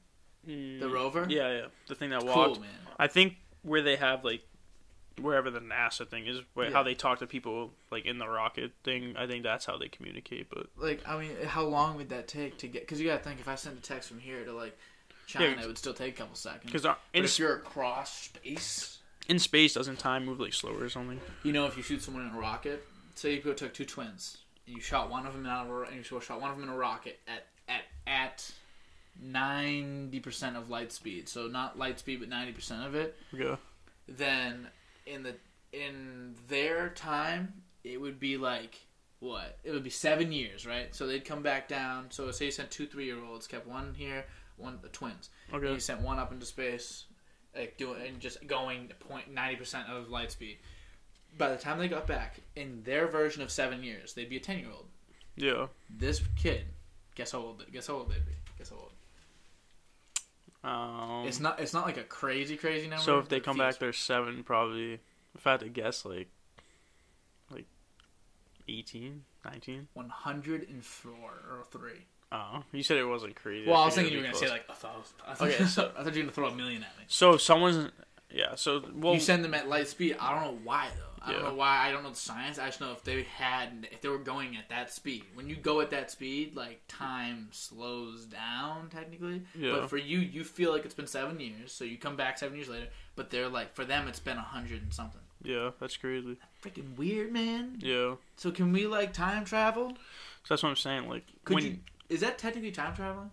mm, 0.47 0.79
the 0.79 0.89
rover? 0.89 1.25
Yeah, 1.29 1.51
yeah, 1.51 1.65
the 1.87 1.95
thing 1.95 2.09
that 2.11 2.23
walked. 2.23 2.53
cool, 2.55 2.61
man. 2.61 2.69
I 2.99 3.07
think 3.07 3.37
where 3.63 3.81
they 3.81 3.95
have 3.95 4.23
like 4.25 4.41
wherever 5.21 5.51
the 5.51 5.59
NASA 5.59 6.07
thing 6.07 6.25
is, 6.25 6.39
where, 6.55 6.67
Yeah. 6.69 6.73
how 6.73 6.81
they 6.83 6.95
talk 6.95 7.19
to 7.19 7.27
people 7.27 7.71
like 7.91 8.05
in 8.05 8.17
the 8.17 8.27
rocket 8.27 8.71
thing. 8.83 9.15
I 9.15 9.27
think 9.27 9.43
that's 9.43 9.63
how 9.65 9.77
they 9.77 9.87
communicate. 9.87 10.49
But 10.49 10.67
Like, 10.75 11.07
I 11.07 11.19
mean, 11.19 11.35
how 11.45 11.63
long 11.65 11.97
would 11.97 12.09
that 12.09 12.27
take 12.27 12.57
to 12.59 12.67
get? 12.67 12.81
Because 12.81 12.99
you 12.99 13.07
gotta 13.07 13.21
think, 13.23 13.39
if 13.39 13.47
I 13.47 13.53
sent 13.55 13.77
a 13.77 13.81
text 13.81 14.09
from 14.09 14.19
here 14.19 14.43
to 14.43 14.51
like 14.53 14.75
China, 15.27 15.55
Yeah, 15.55 15.63
it 15.63 15.67
would 15.67 15.77
still 15.77 15.93
take 15.93 16.15
a 16.15 16.17
couple 16.17 16.35
seconds. 16.35 16.63
because 16.71 16.85
if 17.13 17.37
you're 17.39 17.55
across 17.55 18.23
space, 18.23 18.97
in 19.29 19.37
space, 19.39 19.75
doesn't 19.75 19.99
time 19.99 20.25
move 20.25 20.39
like 20.39 20.53
slower 20.53 20.83
or 20.83 20.89
something? 20.89 21.21
you 21.43 21.51
know, 21.53 21.65
if 21.67 21.77
you 21.77 21.83
shoot 21.83 22.01
someone 22.01 22.27
in 22.27 22.33
a 22.35 22.39
rocket, 22.39 22.83
say 23.13 23.35
you 23.35 23.41
go 23.41 23.53
took 23.53 23.73
two 23.73 23.85
twins, 23.85 24.39
and 24.65 24.75
you 24.75 24.81
shot 24.81 25.11
one 25.11 25.27
of 25.27 25.33
them 25.33 25.45
out 25.45 25.67
of 25.67 25.71
a, 25.71 25.81
and 25.83 25.97
you 25.97 26.03
shot 26.21 26.41
one 26.41 26.49
of 26.49 26.57
them 26.57 26.67
in 26.67 26.73
a 26.73 26.77
rocket 26.77 27.19
at 27.27 27.45
at 27.69 27.83
at 28.07 28.51
ninety 29.21 30.19
percent 30.19 30.57
of 30.57 30.69
light 30.69 30.91
speed, 30.91 31.29
so 31.29 31.47
not 31.47 31.77
light 31.77 31.99
speed, 31.99 32.19
but 32.19 32.29
ninety 32.29 32.51
percent 32.51 32.85
of 32.85 32.95
it. 32.95 33.15
Yeah, 33.31 33.57
then 34.07 34.67
in 35.05 35.23
the 35.23 35.35
in 35.71 36.35
their 36.47 36.89
time 36.89 37.53
it 37.83 37.99
would 37.99 38.19
be 38.19 38.37
like 38.37 38.79
what 39.19 39.57
it 39.63 39.71
would 39.71 39.83
be 39.83 39.89
seven 39.89 40.31
years 40.31 40.67
right 40.67 40.93
so 40.93 41.07
they'd 41.07 41.25
come 41.25 41.41
back 41.41 41.67
down 41.67 42.05
so 42.09 42.29
say 42.29 42.45
you 42.45 42.51
sent 42.51 42.69
two 42.69 42.85
three 42.85 43.05
year 43.05 43.17
olds 43.23 43.47
kept 43.47 43.65
one 43.65 43.93
here 43.97 44.23
one 44.57 44.77
the 44.83 44.89
twins 44.89 45.29
and 45.51 45.63
okay, 45.63 45.73
you 45.73 45.79
sent 45.79 45.99
one 46.01 46.19
up 46.19 46.31
into 46.31 46.45
space 46.45 47.05
like 47.55 47.77
doing 47.77 48.01
and 48.07 48.19
just 48.19 48.45
going 48.47 48.91
point 48.99 49.31
ninety 49.31 49.55
percent 49.55 49.87
of 49.89 50.09
light 50.09 50.31
speed. 50.31 50.57
By 51.37 51.49
the 51.49 51.57
time 51.57 51.79
they 51.79 51.87
got 51.87 52.07
back 52.07 52.37
in 52.55 52.83
their 52.83 53.07
version 53.07 53.41
of 53.41 53.51
seven 53.51 53.83
years, 53.83 54.13
they'd 54.13 54.29
be 54.29 54.37
a 54.37 54.39
ten 54.39 54.59
year 54.59 54.69
old. 54.71 54.85
Yeah. 55.35 55.67
This 55.89 56.21
kid, 56.35 56.65
guess 57.15 57.31
how 57.31 57.39
old? 57.39 57.63
Guess 57.71 57.87
how 57.87 57.95
old 57.95 58.09
they'd 58.09 58.25
be? 58.25 58.33
Guess 58.57 58.69
how 58.69 58.77
old? 58.77 58.92
Um, 60.63 61.25
It's 61.27 61.39
not. 61.39 61.59
It's 61.59 61.73
not 61.73 61.85
like 61.85 61.97
a 61.97 62.03
crazy, 62.03 62.55
crazy 62.57 62.87
number. 62.87 63.03
so 63.03 63.19
if 63.19 63.27
they 63.29 63.39
come 63.39 63.57
back, 63.57 63.79
they're 63.79 63.91
seven 63.93 64.43
probably. 64.43 64.99
If 65.35 65.45
I 65.47 65.51
had 65.51 65.59
to 65.61 65.69
guess, 65.69 66.05
like, 66.05 66.29
like 67.51 67.65
18, 68.67 69.23
19? 69.43 69.87
104 69.93 71.11
or 71.11 71.63
three. 71.71 72.05
Oh, 72.31 72.63
you 72.71 72.81
said 72.83 72.97
it 72.97 73.05
wasn't 73.05 73.35
crazy. 73.35 73.67
Well, 73.67 73.77
I 73.79 73.83
I 73.83 73.85
was 73.85 73.95
thinking 73.95 74.13
you 74.13 74.19
were 74.19 74.23
gonna 74.25 74.33
be 74.39 74.45
say 74.45 74.49
like 74.51 74.65
a 74.69 74.73
thousand. 74.73 75.15
I 75.27 75.33
thought, 75.33 75.47
Okay, 75.49 75.65
so- 75.65 75.91
I 75.97 76.03
thought 76.03 76.13
you 76.15 76.21
were 76.21 76.25
gonna 76.25 76.31
throw 76.31 76.47
a 76.47 76.55
million 76.55 76.83
at 76.83 76.97
me. 76.97 77.05
So 77.07 77.33
if 77.33 77.41
someone's, 77.41 77.91
yeah. 78.31 78.55
So 78.55 78.83
well, 78.93 79.13
you 79.13 79.19
send 79.19 79.43
them 79.43 79.53
at 79.53 79.67
light 79.67 79.87
speed. 79.87 80.17
I 80.19 80.33
don't 80.33 80.43
know 80.43 80.59
why 80.63 80.87
though. 80.95 81.12
I 81.25 81.31
don't 81.31 81.43
know 81.43 81.53
why. 81.53 81.87
I 81.87 81.91
don't 81.91 82.03
know 82.03 82.09
the 82.09 82.15
science. 82.15 82.59
I 82.59 82.65
just 82.65 82.81
know 82.81 82.91
if 82.91 83.03
they 83.03 83.23
had, 83.23 83.87
if 83.91 84.01
they 84.01 84.09
were 84.09 84.17
going 84.17 84.57
at 84.57 84.67
that 84.69 84.91
speed. 84.91 85.23
When 85.35 85.47
you 85.47 85.55
go 85.55 85.79
at 85.79 85.89
that 85.91 86.11
speed, 86.11 86.55
like 86.55 86.81
time 86.87 87.47
slows 87.51 88.25
down 88.25 88.89
technically. 88.89 89.43
Yeah. 89.57 89.71
But 89.71 89.89
for 89.89 89.97
you, 89.97 90.19
you 90.19 90.43
feel 90.43 90.71
like 90.71 90.83
it's 90.85 90.93
been 90.93 91.07
seven 91.07 91.39
years. 91.39 91.71
So 91.71 91.85
you 91.85 91.97
come 91.97 92.15
back 92.17 92.37
seven 92.37 92.57
years 92.57 92.67
later. 92.67 92.87
But 93.15 93.29
they're 93.29 93.47
like, 93.47 93.73
for 93.73 93.85
them, 93.85 94.07
it's 94.07 94.19
been 94.19 94.37
a 94.37 94.41
hundred 94.41 94.81
and 94.81 94.93
something. 94.93 95.21
yeah, 95.43 95.71
that's 95.79 95.95
crazy. 95.97 96.37
Freaking 96.61 96.97
weird, 96.97 97.31
man. 97.31 97.77
Yeah, 97.79 98.15
So 98.35 98.51
can 98.51 98.71
we 98.73 98.85
like 98.87 99.13
time 99.13 99.45
travel? 99.45 99.89
so 99.89 99.95
that's 100.49 100.63
what 100.63 100.69
I'm 100.69 100.75
saying. 100.75 101.07
Like 101.07 101.25
Could 101.45 101.55
when 101.55 101.63
you? 101.63 101.77
Is 102.09 102.19
that 102.21 102.37
technically 102.37 102.71
time 102.71 102.95
traveling? 102.95 103.31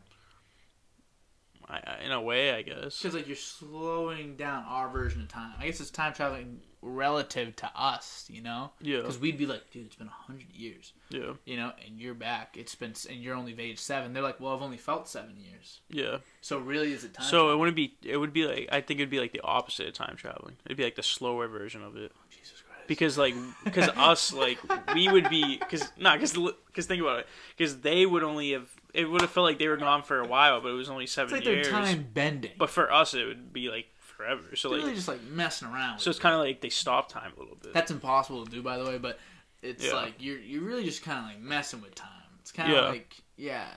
I, 1.68 1.98
in 2.04 2.10
a 2.10 2.20
way, 2.20 2.52
I 2.52 2.62
guess. 2.62 2.98
Because 2.98 3.14
like 3.14 3.26
you're 3.26 3.36
slowing 3.36 4.36
down 4.36 4.64
our 4.66 4.88
version 4.88 5.22
of 5.22 5.28
time. 5.28 5.52
I 5.58 5.66
guess 5.66 5.80
it's 5.80 5.90
time 5.90 6.12
traveling 6.12 6.60
relative 6.82 7.54
to 7.56 7.70
us, 7.74 8.26
you 8.30 8.42
know? 8.42 8.70
Yeah, 8.80 8.98
Because 8.98 9.18
we'd 9.18 9.38
be 9.38 9.46
like, 9.46 9.70
dude, 9.70 9.86
it's 9.86 9.96
been 9.96 10.06
a 10.06 10.10
hundred 10.10 10.50
years, 10.54 10.92
yeah, 11.10 11.32
you 11.44 11.56
know, 11.56 11.72
and 11.86 12.00
you're 12.00 12.14
back. 12.14 12.56
It's 12.58 12.74
been, 12.74 12.94
and 13.08 13.20
you're 13.20 13.34
only 13.34 13.52
of 13.52 13.60
age 13.60 13.78
seven. 13.78 14.12
They're 14.12 14.22
like, 14.22 14.40
well, 14.40 14.54
I've 14.54 14.62
only 14.62 14.76
felt 14.78 15.08
seven 15.08 15.36
years. 15.38 15.80
yeah. 15.90 16.18
So 16.40 16.58
really, 16.58 16.92
is 16.92 17.04
it 17.04 17.14
time? 17.14 17.26
So 17.26 17.52
it 17.52 17.56
wouldn't 17.58 17.76
be. 17.76 17.94
It 18.02 18.16
would 18.16 18.32
be 18.32 18.46
like 18.46 18.68
I 18.72 18.80
think 18.80 19.00
it'd 19.00 19.10
be 19.10 19.20
like 19.20 19.32
the 19.32 19.42
opposite 19.42 19.88
of 19.88 19.94
time 19.94 20.16
traveling. 20.16 20.56
It'd 20.64 20.76
be 20.78 20.84
like 20.84 20.96
the 20.96 21.02
slower 21.02 21.48
version 21.48 21.82
of 21.82 21.96
it. 21.96 22.12
Oh, 22.14 22.20
Jesus 22.30 22.62
Christ. 22.66 22.86
Because 22.88 23.18
like, 23.18 23.34
because 23.64 23.88
us 23.90 24.32
like 24.32 24.58
we 24.94 25.08
would 25.08 25.28
be 25.28 25.58
because 25.58 25.92
not 25.98 26.18
because 26.18 26.32
because 26.66 26.86
think 26.86 27.02
about 27.02 27.20
it 27.20 27.26
because 27.56 27.80
they 27.80 28.06
would 28.06 28.22
only 28.22 28.52
have 28.52 28.68
it 28.94 29.04
would 29.04 29.20
have 29.20 29.30
felt 29.30 29.44
like 29.44 29.58
they 29.58 29.68
were 29.68 29.76
gone 29.76 30.02
for 30.02 30.18
a 30.18 30.26
while, 30.26 30.60
but 30.60 30.68
it 30.70 30.74
was 30.74 30.88
only 30.90 31.04
it's 31.04 31.12
seven 31.12 31.34
like 31.34 31.44
years. 31.44 31.68
time 31.68 32.06
bending. 32.12 32.52
But 32.58 32.70
for 32.70 32.90
us, 32.92 33.14
it 33.14 33.24
would 33.26 33.52
be 33.52 33.68
like 33.68 33.86
forever. 34.20 34.56
So 34.56 34.68
they're 34.68 34.78
like, 34.78 34.84
really 34.84 34.96
just 34.96 35.08
like 35.08 35.22
messing 35.22 35.68
around. 35.68 35.94
With 35.94 36.02
so 36.02 36.10
it's 36.10 36.18
kind 36.18 36.34
of 36.34 36.40
like 36.40 36.60
they 36.60 36.68
stop 36.70 37.08
time 37.08 37.32
a 37.36 37.40
little 37.40 37.56
bit. 37.56 37.72
That's 37.74 37.90
impossible 37.90 38.44
to 38.44 38.50
do, 38.50 38.62
by 38.62 38.78
the 38.78 38.84
way. 38.84 38.98
But 38.98 39.18
it's 39.62 39.84
Yeah. 39.86 39.94
like 39.94 40.14
you're 40.18 40.38
you're 40.38 40.62
really 40.62 40.84
just 40.84 41.02
kind 41.02 41.18
of 41.18 41.24
like 41.24 41.40
messing 41.40 41.80
with 41.80 41.94
time. 41.94 42.08
It's 42.40 42.52
kind 42.52 42.70
of 42.72 42.76
Yeah. 42.76 42.88
like 42.88 43.14
yeah, 43.36 43.68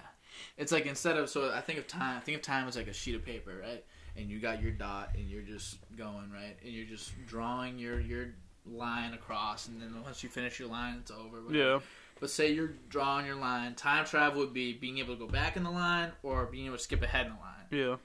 it's 0.58 0.72
like 0.72 0.86
instead 0.86 1.18
of 1.18 1.30
so 1.30 1.52
I 1.54 1.62
think 1.62 1.80
of 1.80 1.88
time. 1.88 2.18
I 2.18 2.20
think 2.22 2.38
of 2.38 2.42
time 2.44 2.68
as 2.68 2.76
like 2.76 2.88
a 2.88 2.94
sheet 2.94 3.16
of 3.16 3.24
paper, 3.26 3.52
right? 3.62 3.84
And 4.16 4.30
you 4.30 4.40
got 4.40 4.62
your 4.62 4.72
dot, 4.72 5.10
and 5.16 5.28
you're 5.28 5.42
just 5.42 5.78
going 5.98 6.32
right, 6.32 6.56
and 6.64 6.72
you're 6.72 6.86
just 6.86 7.12
drawing 7.26 7.80
your 7.80 8.00
your 8.00 8.28
line 8.66 9.14
across, 9.14 9.68
and 9.68 9.82
then 9.82 10.02
once 10.04 10.24
you 10.24 10.30
finish 10.30 10.60
your 10.60 10.70
line, 10.70 10.98
it's 11.00 11.12
over. 11.12 11.42
whatever. 11.42 11.54
yeah, 11.74 11.80
But 12.20 12.30
say 12.30 12.54
you're 12.54 12.74
drawing 12.90 13.26
your 13.26 13.36
line. 13.36 13.76
Time 13.76 14.06
travel 14.06 14.40
would 14.42 14.54
be 14.54 14.72
being 14.74 15.00
able 15.00 15.16
to 15.16 15.20
go 15.20 15.28
back 15.28 15.58
in 15.58 15.64
the 15.64 15.72
line 15.72 16.12
or 16.22 16.46
being 16.46 16.68
able 16.68 16.78
to 16.78 16.84
skip 16.84 17.02
ahead 17.02 17.26
in 17.26 17.34
the 17.34 17.40
line. 17.40 17.50
yeah, 17.90 17.96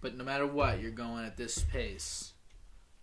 But 0.00 0.16
no 0.16 0.24
matter 0.24 0.46
what, 0.46 0.80
you're 0.80 0.90
going 0.90 1.24
at 1.24 1.36
this 1.36 1.58
pace. 1.58 2.32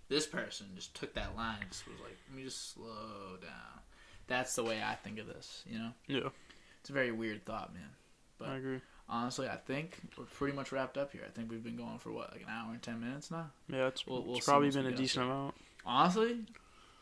This 0.07 0.27
person 0.27 0.67
just 0.75 0.95
took 0.95 1.13
that 1.15 1.35
line 1.35 1.57
just 1.69 1.87
was 1.87 1.99
like, 2.01 2.15
let 2.29 2.37
me 2.37 2.43
just 2.43 2.73
slow 2.73 3.37
down. 3.41 3.79
That's 4.27 4.55
the 4.55 4.63
way 4.63 4.81
I 4.83 4.95
think 4.95 5.19
of 5.19 5.27
this, 5.27 5.63
you 5.67 5.77
know? 5.79 5.91
yeah. 6.07 6.29
It's 6.81 6.89
a 6.91 6.93
very 6.93 7.11
weird 7.11 7.45
thought, 7.45 7.73
man. 7.73 7.89
But- 8.37 8.49
I 8.49 8.55
agree. 8.57 8.81
Honestly, 9.07 9.47
I 9.47 9.55
think 9.57 9.97
we're 10.17 10.25
pretty 10.25 10.55
much 10.55 10.71
wrapped 10.71 10.97
up 10.97 11.11
here. 11.11 11.21
I 11.27 11.29
think 11.29 11.51
we've 11.51 11.63
been 11.63 11.75
going 11.77 11.99
for 11.99 12.11
what, 12.11 12.31
like 12.31 12.41
an 12.41 12.47
hour 12.49 12.71
and 12.71 12.81
10 12.81 12.99
minutes 12.99 13.29
now? 13.29 13.51
Yeah, 13.67 13.87
it's, 13.87 14.05
We'll- 14.07 14.23
we'll 14.23 14.37
it's 14.37 14.45
probably 14.47 14.71
been 14.71 14.87
a 14.87 14.91
decent 14.91 15.25
amount. 15.25 15.53
Honestly, 15.85 16.45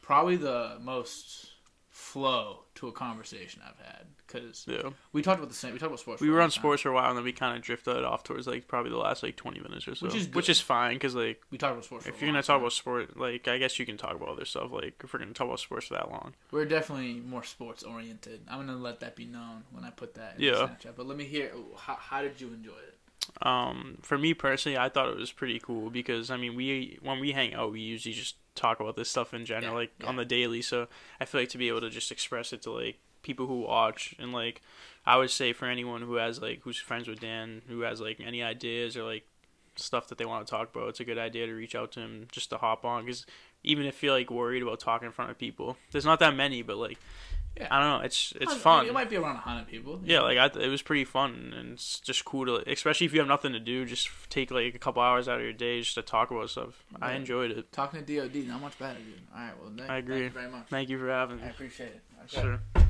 probably 0.01 0.35
the 0.35 0.77
most 0.81 1.51
flow 1.93 2.63
to 2.73 2.87
a 2.87 2.91
conversation 2.91 3.61
I've 3.63 3.77
had. 3.85 4.07
Because 4.25 4.65
Yeah, 4.67 4.89
we 5.11 5.21
talked 5.21 5.37
about 5.37 5.49
the 5.49 5.55
same, 5.55 5.73
we 5.73 5.79
talked 5.79 5.91
about 5.91 5.99
sports. 5.99 6.21
we 6.21 6.29
were 6.31 6.41
on 6.41 6.45
time. 6.49 6.51
sports 6.51 6.81
for 6.81 6.89
a 6.89 6.93
while, 6.93 7.07
and 7.09 7.15
then 7.15 7.23
we 7.23 7.31
kind 7.31 7.55
of 7.55 7.61
drifted 7.61 8.03
off 8.03 8.23
towards 8.23 8.47
like 8.47 8.67
probably 8.67 8.89
the 8.89 8.97
last 8.97 9.21
like 9.21 9.35
twenty 9.35 9.59
minutes 9.59 9.87
or 9.87 9.93
so, 9.93 10.07
Which 10.07 10.15
is 10.15 10.27
which 10.29 10.49
is 10.49 10.59
fine 10.59 10.95
because 10.95 11.13
like 11.13 11.43
We 11.51 11.59
talked 11.59 11.73
about 11.73 11.85
sports. 11.85 12.05
for 12.05 12.11
if 12.11 12.19
you're 12.19 12.31
gonna 12.31 12.41
talk 12.41 12.59
about 12.59 12.73
sport, 12.73 13.15
like 13.15 13.47
I 13.47 13.59
guess 13.59 13.77
you 13.77 13.85
can 13.85 13.97
talk 13.97 14.15
about 14.15 14.29
other 14.29 14.45
stuff. 14.45 14.71
Like 14.71 14.95
if 15.03 15.13
we're 15.13 15.19
gonna 15.19 15.33
talk 15.33 15.45
about 15.45 15.59
sports 15.59 15.85
for 15.87 15.93
that 15.93 16.09
long, 16.09 16.33
We're 16.49 16.65
definitely 16.65 17.19
more 17.19 17.43
sports 17.43 17.83
oriented. 17.83 18.41
I'm 18.49 18.65
gonna 18.65 18.75
let 18.77 18.99
that 19.01 19.15
be 19.15 19.25
known 19.25 19.63
when 19.71 19.83
I 19.85 19.91
put 19.91 20.15
that 20.15 20.37
in 20.37 20.45
Yeah. 20.45 20.53
Snapchat. 20.53 20.95
But 20.95 21.05
let 21.05 21.15
me 21.17 21.25
hear 21.25 21.51
how, 21.77 21.95
how 21.95 22.21
did 22.23 22.41
you 22.41 22.47
enjoy 22.53 22.71
it? 22.71 22.97
Um, 23.41 23.97
for 24.01 24.17
me 24.17 24.33
personally, 24.33 24.77
I 24.77 24.89
thought 24.89 25.09
it 25.09 25.17
was 25.17 25.31
pretty 25.31 25.59
cool 25.59 25.89
because 25.89 26.29
I 26.29 26.37
mean 26.37 26.55
we 26.55 26.99
when 27.01 27.19
we 27.19 27.31
hang 27.31 27.53
out, 27.53 27.71
we 27.71 27.81
usually 27.81 28.13
just 28.13 28.35
talk 28.55 28.79
about 28.79 28.95
this 28.95 29.09
stuff 29.09 29.33
in 29.33 29.45
general, 29.45 29.73
Yeah, 29.73 29.77
like 29.79 29.91
yeah. 29.99 30.07
on 30.07 30.15
the 30.15 30.25
daily. 30.25 30.61
So 30.61 30.87
I 31.19 31.25
feel 31.25 31.41
like 31.41 31.49
to 31.49 31.57
be 31.57 31.67
able 31.69 31.81
to 31.81 31.89
just 31.89 32.11
express 32.11 32.53
it 32.53 32.61
to 32.63 32.71
like 32.71 32.97
people 33.21 33.47
who 33.47 33.61
watch 33.61 34.13
and 34.19 34.31
like 34.33 34.61
I 35.05 35.17
would 35.17 35.31
say 35.31 35.53
for 35.53 35.65
anyone 35.65 36.01
who 36.01 36.15
has 36.15 36.41
like 36.41 36.61
who's 36.63 36.77
friends 36.77 37.07
with 37.07 37.19
Dan, 37.19 37.61
who 37.67 37.81
has 37.81 37.99
like 38.01 38.19
any 38.19 38.43
ideas 38.43 38.95
or 38.97 39.03
like 39.03 39.25
stuff 39.75 40.07
that 40.09 40.17
they 40.17 40.25
want 40.25 40.45
to 40.45 40.51
talk 40.51 40.73
about, 40.75 40.89
it's 40.89 40.99
a 40.99 41.05
good 41.05 41.17
idea 41.17 41.47
to 41.47 41.53
reach 41.53 41.75
out 41.75 41.91
to 41.93 41.99
him 41.99 42.27
just 42.31 42.49
to 42.51 42.57
hop 42.57 42.85
on 42.85 43.05
because 43.05 43.25
even 43.63 43.85
if 43.85 44.03
you're 44.03 44.11
like 44.13 44.29
worried 44.29 44.61
about 44.61 44.79
talking 44.79 45.05
in 45.07 45.11
front 45.11 45.31
of 45.31 45.37
people, 45.37 45.77
there's 45.91 46.05
not 46.05 46.19
that 46.19 46.35
many, 46.35 46.61
but 46.61 46.77
like 46.77 46.99
Yeah. 47.55 47.67
I 47.69 47.79
don't 47.79 47.99
know, 47.99 48.05
it's 48.05 48.33
it's 48.41 48.51
I 48.51 48.53
mean, 48.55 48.61
fun. 48.61 48.85
It 48.87 48.93
might 48.93 49.09
be 49.09 49.15
around 49.15 49.35
hundred 49.35 49.67
people. 49.67 50.01
Yeah, 50.03 50.21
like 50.21 50.37
I, 50.39 50.47
th- 50.47 50.65
it 50.65 50.69
was 50.69 50.81
pretty 50.81 51.05
fun, 51.05 51.53
and 51.55 51.73
it's 51.73 51.99
just 51.99 52.25
cool 52.25 52.45
to, 52.47 52.63
especially 52.71 53.05
if 53.05 53.13
you 53.13 53.19
have 53.19 53.27
nothing 53.27 53.53
to 53.53 53.59
do, 53.59 53.85
just 53.85 54.09
take 54.29 54.49
like 54.49 54.73
a 54.73 54.79
couple 54.79 55.03
hours 55.03 55.27
out 55.27 55.37
of 55.37 55.43
your 55.43 55.53
day 55.53 55.79
just 55.81 55.95
to 55.95 56.01
talk 56.01 56.31
about 56.31 56.49
stuff. 56.49 56.83
I 56.99 57.13
enjoyed 57.13 57.51
it. 57.51 57.71
Talking 57.71 58.03
to 58.03 58.19
DoD, 58.27 58.47
not 58.47 58.61
much 58.61 58.79
better, 58.79 58.97
dude. 58.97 59.21
All 59.35 59.39
right, 59.39 59.53
well, 59.61 59.71
thank, 59.77 59.89
I 59.89 59.97
agree. 59.97 60.15
Thank 60.21 60.33
you 60.33 60.39
very 60.39 60.51
much. 60.51 60.67
Thank 60.69 60.89
you 60.89 60.99
for 60.99 61.09
having 61.09 61.37
me. 61.37 61.43
I 61.43 61.47
appreciate 61.49 61.89
it. 61.89 62.01
Okay. 62.23 62.41
Sure. 62.41 62.82